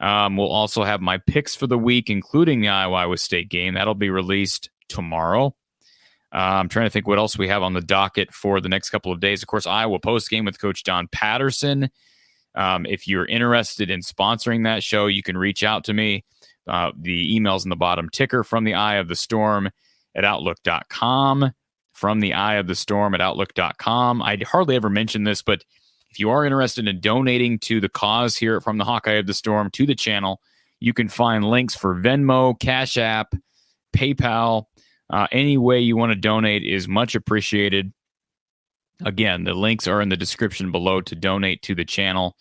Um, 0.00 0.36
we'll 0.36 0.50
also 0.50 0.84
have 0.84 1.00
my 1.00 1.18
picks 1.18 1.54
for 1.54 1.66
the 1.66 1.78
week, 1.78 2.10
including 2.10 2.60
the 2.60 2.68
Iowa 2.68 2.96
Iowa 2.96 3.16
State 3.16 3.48
game. 3.48 3.74
That'll 3.74 3.94
be 3.94 4.10
released 4.10 4.70
tomorrow. 4.88 5.54
Uh, 6.34 6.58
I'm 6.58 6.68
trying 6.68 6.86
to 6.86 6.90
think 6.90 7.06
what 7.06 7.18
else 7.18 7.38
we 7.38 7.48
have 7.48 7.62
on 7.62 7.74
the 7.74 7.80
docket 7.80 8.34
for 8.34 8.60
the 8.60 8.68
next 8.68 8.90
couple 8.90 9.12
of 9.12 9.20
days. 9.20 9.42
Of 9.42 9.46
course, 9.46 9.66
Iowa 9.66 10.00
post 10.00 10.28
game 10.28 10.44
with 10.44 10.60
Coach 10.60 10.82
Don 10.82 11.06
Patterson. 11.08 11.90
Um, 12.56 12.86
if 12.86 13.06
you're 13.06 13.26
interested 13.26 13.90
in 13.90 14.00
sponsoring 14.00 14.64
that 14.64 14.82
show, 14.82 15.06
you 15.06 15.22
can 15.22 15.36
reach 15.36 15.62
out 15.62 15.84
to 15.84 15.94
me. 15.94 16.24
Uh, 16.66 16.92
the 16.98 17.34
email's 17.34 17.64
in 17.64 17.70
the 17.70 17.76
bottom 17.76 18.08
ticker 18.08 18.42
from 18.42 18.64
the 18.64 18.74
eye 18.74 18.96
of 18.96 19.08
the 19.08 19.16
storm 19.16 19.70
at 20.14 20.24
outlook.com. 20.24 21.52
From 21.94 22.20
the 22.20 22.34
eye 22.34 22.56
of 22.56 22.66
the 22.66 22.74
storm 22.74 23.14
at 23.14 23.20
outlook.com. 23.20 24.20
I 24.20 24.36
hardly 24.44 24.76
ever 24.76 24.90
mention 24.90 25.24
this, 25.24 25.42
but 25.42 25.64
if 26.10 26.20
you 26.20 26.30
are 26.30 26.44
interested 26.44 26.86
in 26.86 27.00
donating 27.00 27.58
to 27.60 27.80
the 27.80 27.88
cause 27.88 28.36
here 28.36 28.60
from 28.60 28.78
the 28.78 28.84
Hawkeye 28.84 29.14
of 29.14 29.26
the 29.26 29.34
Storm 29.34 29.70
to 29.70 29.86
the 29.86 29.96
channel, 29.96 30.40
you 30.78 30.92
can 30.92 31.08
find 31.08 31.44
links 31.44 31.74
for 31.74 31.94
Venmo, 31.94 32.58
Cash 32.60 32.96
App, 32.96 33.34
PayPal. 33.92 34.66
Uh, 35.10 35.26
any 35.32 35.56
way 35.56 35.80
you 35.80 35.96
want 35.96 36.12
to 36.12 36.18
donate 36.18 36.64
is 36.64 36.86
much 36.86 37.14
appreciated. 37.14 37.92
Again, 39.04 39.42
the 39.42 39.54
links 39.54 39.88
are 39.88 40.00
in 40.00 40.08
the 40.08 40.16
description 40.16 40.70
below 40.70 41.00
to 41.00 41.16
donate 41.16 41.62
to 41.62 41.74
the 41.74 41.84
channel. 41.84 42.36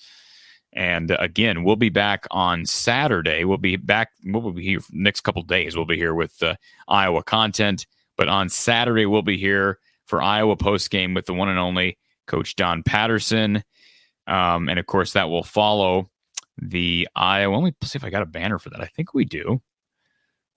And 0.71 1.11
uh, 1.11 1.17
again, 1.19 1.63
we'll 1.63 1.75
be 1.75 1.89
back 1.89 2.27
on 2.29 2.65
Saturday. 2.65 3.43
We'll 3.43 3.57
be 3.57 3.75
back. 3.75 4.11
We'll 4.23 4.51
be 4.51 4.63
here 4.63 4.79
next 4.91 5.21
couple 5.21 5.41
days. 5.41 5.75
We'll 5.75 5.85
be 5.85 5.97
here 5.97 6.13
with 6.13 6.41
uh, 6.43 6.55
Iowa 6.87 7.23
content. 7.23 7.87
But 8.17 8.27
on 8.27 8.49
Saturday, 8.49 9.05
we'll 9.05 9.21
be 9.21 9.37
here 9.37 9.79
for 10.05 10.21
Iowa 10.21 10.55
post 10.55 10.89
game 10.89 11.13
with 11.13 11.25
the 11.25 11.33
one 11.33 11.49
and 11.49 11.59
only 11.59 11.97
Coach 12.27 12.55
Don 12.55 12.83
Patterson. 12.83 13.63
Um, 14.27 14.69
and 14.69 14.79
of 14.79 14.85
course, 14.85 15.13
that 15.13 15.29
will 15.29 15.43
follow 15.43 16.09
the 16.57 17.07
Iowa. 17.15 17.55
Let 17.55 17.63
me 17.63 17.73
see 17.83 17.97
if 17.97 18.03
I 18.03 18.09
got 18.09 18.21
a 18.21 18.27
banner 18.27 18.59
for 18.59 18.69
that. 18.69 18.81
I 18.81 18.85
think 18.85 19.13
we 19.13 19.25
do. 19.25 19.61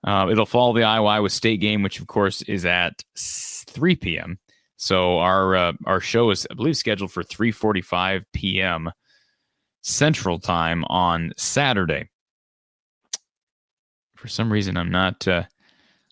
Uh, 0.04 0.28
it'll 0.30 0.46
follow 0.46 0.72
the 0.72 0.84
Iowa 0.84 1.08
Iowa 1.08 1.30
State 1.30 1.60
game, 1.60 1.82
which 1.82 2.00
of 2.00 2.06
course 2.06 2.42
is 2.42 2.64
at 2.64 3.02
3 3.16 3.96
p.m. 3.96 4.38
So 4.76 5.18
our 5.18 5.56
uh, 5.56 5.72
our 5.86 6.00
show 6.00 6.30
is, 6.30 6.46
I 6.50 6.54
believe, 6.54 6.76
scheduled 6.76 7.10
for 7.10 7.22
3:45 7.22 8.24
p.m. 8.32 8.90
Central 9.82 10.38
Time 10.38 10.84
on 10.84 11.32
Saturday. 11.36 12.08
For 14.16 14.28
some 14.28 14.52
reason, 14.52 14.76
I'm 14.76 14.90
not 14.90 15.26
uh, 15.26 15.44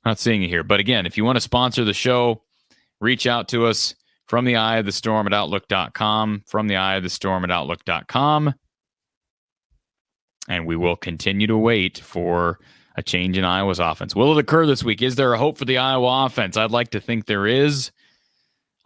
not 0.04 0.18
seeing 0.18 0.42
it 0.42 0.48
here. 0.48 0.62
But 0.62 0.80
again, 0.80 1.06
if 1.06 1.16
you 1.16 1.24
want 1.24 1.36
to 1.36 1.40
sponsor 1.40 1.84
the 1.84 1.94
show, 1.94 2.42
reach 3.00 3.26
out 3.26 3.48
to 3.48 3.66
us 3.66 3.94
from 4.26 4.44
the 4.44 4.56
eye 4.56 4.78
of 4.78 4.86
the 4.86 4.92
storm 4.92 5.26
at 5.26 5.34
outlook.com. 5.34 6.44
From 6.46 6.68
the 6.68 6.76
eye 6.76 6.96
of 6.96 7.02
the 7.02 7.10
storm 7.10 7.44
at 7.44 7.50
outlook.com. 7.50 8.54
And 10.48 10.66
we 10.66 10.76
will 10.76 10.96
continue 10.96 11.46
to 11.46 11.56
wait 11.56 11.98
for 11.98 12.58
a 12.96 13.02
change 13.02 13.36
in 13.38 13.44
Iowa's 13.44 13.80
offense. 13.80 14.14
Will 14.14 14.36
it 14.36 14.40
occur 14.40 14.66
this 14.66 14.84
week? 14.84 15.02
Is 15.02 15.16
there 15.16 15.32
a 15.32 15.38
hope 15.38 15.58
for 15.58 15.64
the 15.64 15.78
Iowa 15.78 16.26
offense? 16.26 16.56
I'd 16.56 16.70
like 16.70 16.90
to 16.90 17.00
think 17.00 17.26
there 17.26 17.46
is. 17.46 17.90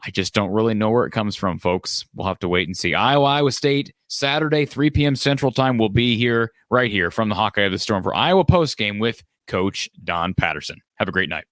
I 0.05 0.11
just 0.11 0.32
don't 0.32 0.53
really 0.53 0.74
know 0.74 0.90
where 0.90 1.07
it 1.07 1.11
comes 1.11 1.35
from, 1.35 1.59
folks. 1.59 2.05
We'll 2.15 2.28
have 2.28 2.39
to 2.40 2.49
wait 2.49 2.69
and 2.69 2.77
see. 2.77 2.95
Iowa, 2.95 3.24
Iowa 3.24 3.51
State, 3.51 3.93
Saturday, 4.07 4.65
3 4.65 4.90
p.m. 4.90 5.16
Central 5.16 5.51
Time. 5.51 5.77
We'll 5.77 5.89
be 5.89 6.16
here, 6.16 6.53
right 6.70 6.90
here 6.90 7.11
from 7.11 7.28
the 7.28 7.35
Hawkeye 7.35 7.62
of 7.62 7.73
the 7.73 7.78
Storm 7.78 8.05
for 8.05 8.15
Iowa 8.15 8.45
post 8.45 8.77
game 8.77 9.01
with 9.01 9.23
Coach 9.49 9.90
Don 10.05 10.35
Patterson. 10.35 10.81
Have 10.98 11.08
a 11.08 11.12
great 11.12 11.28
night. 11.28 11.44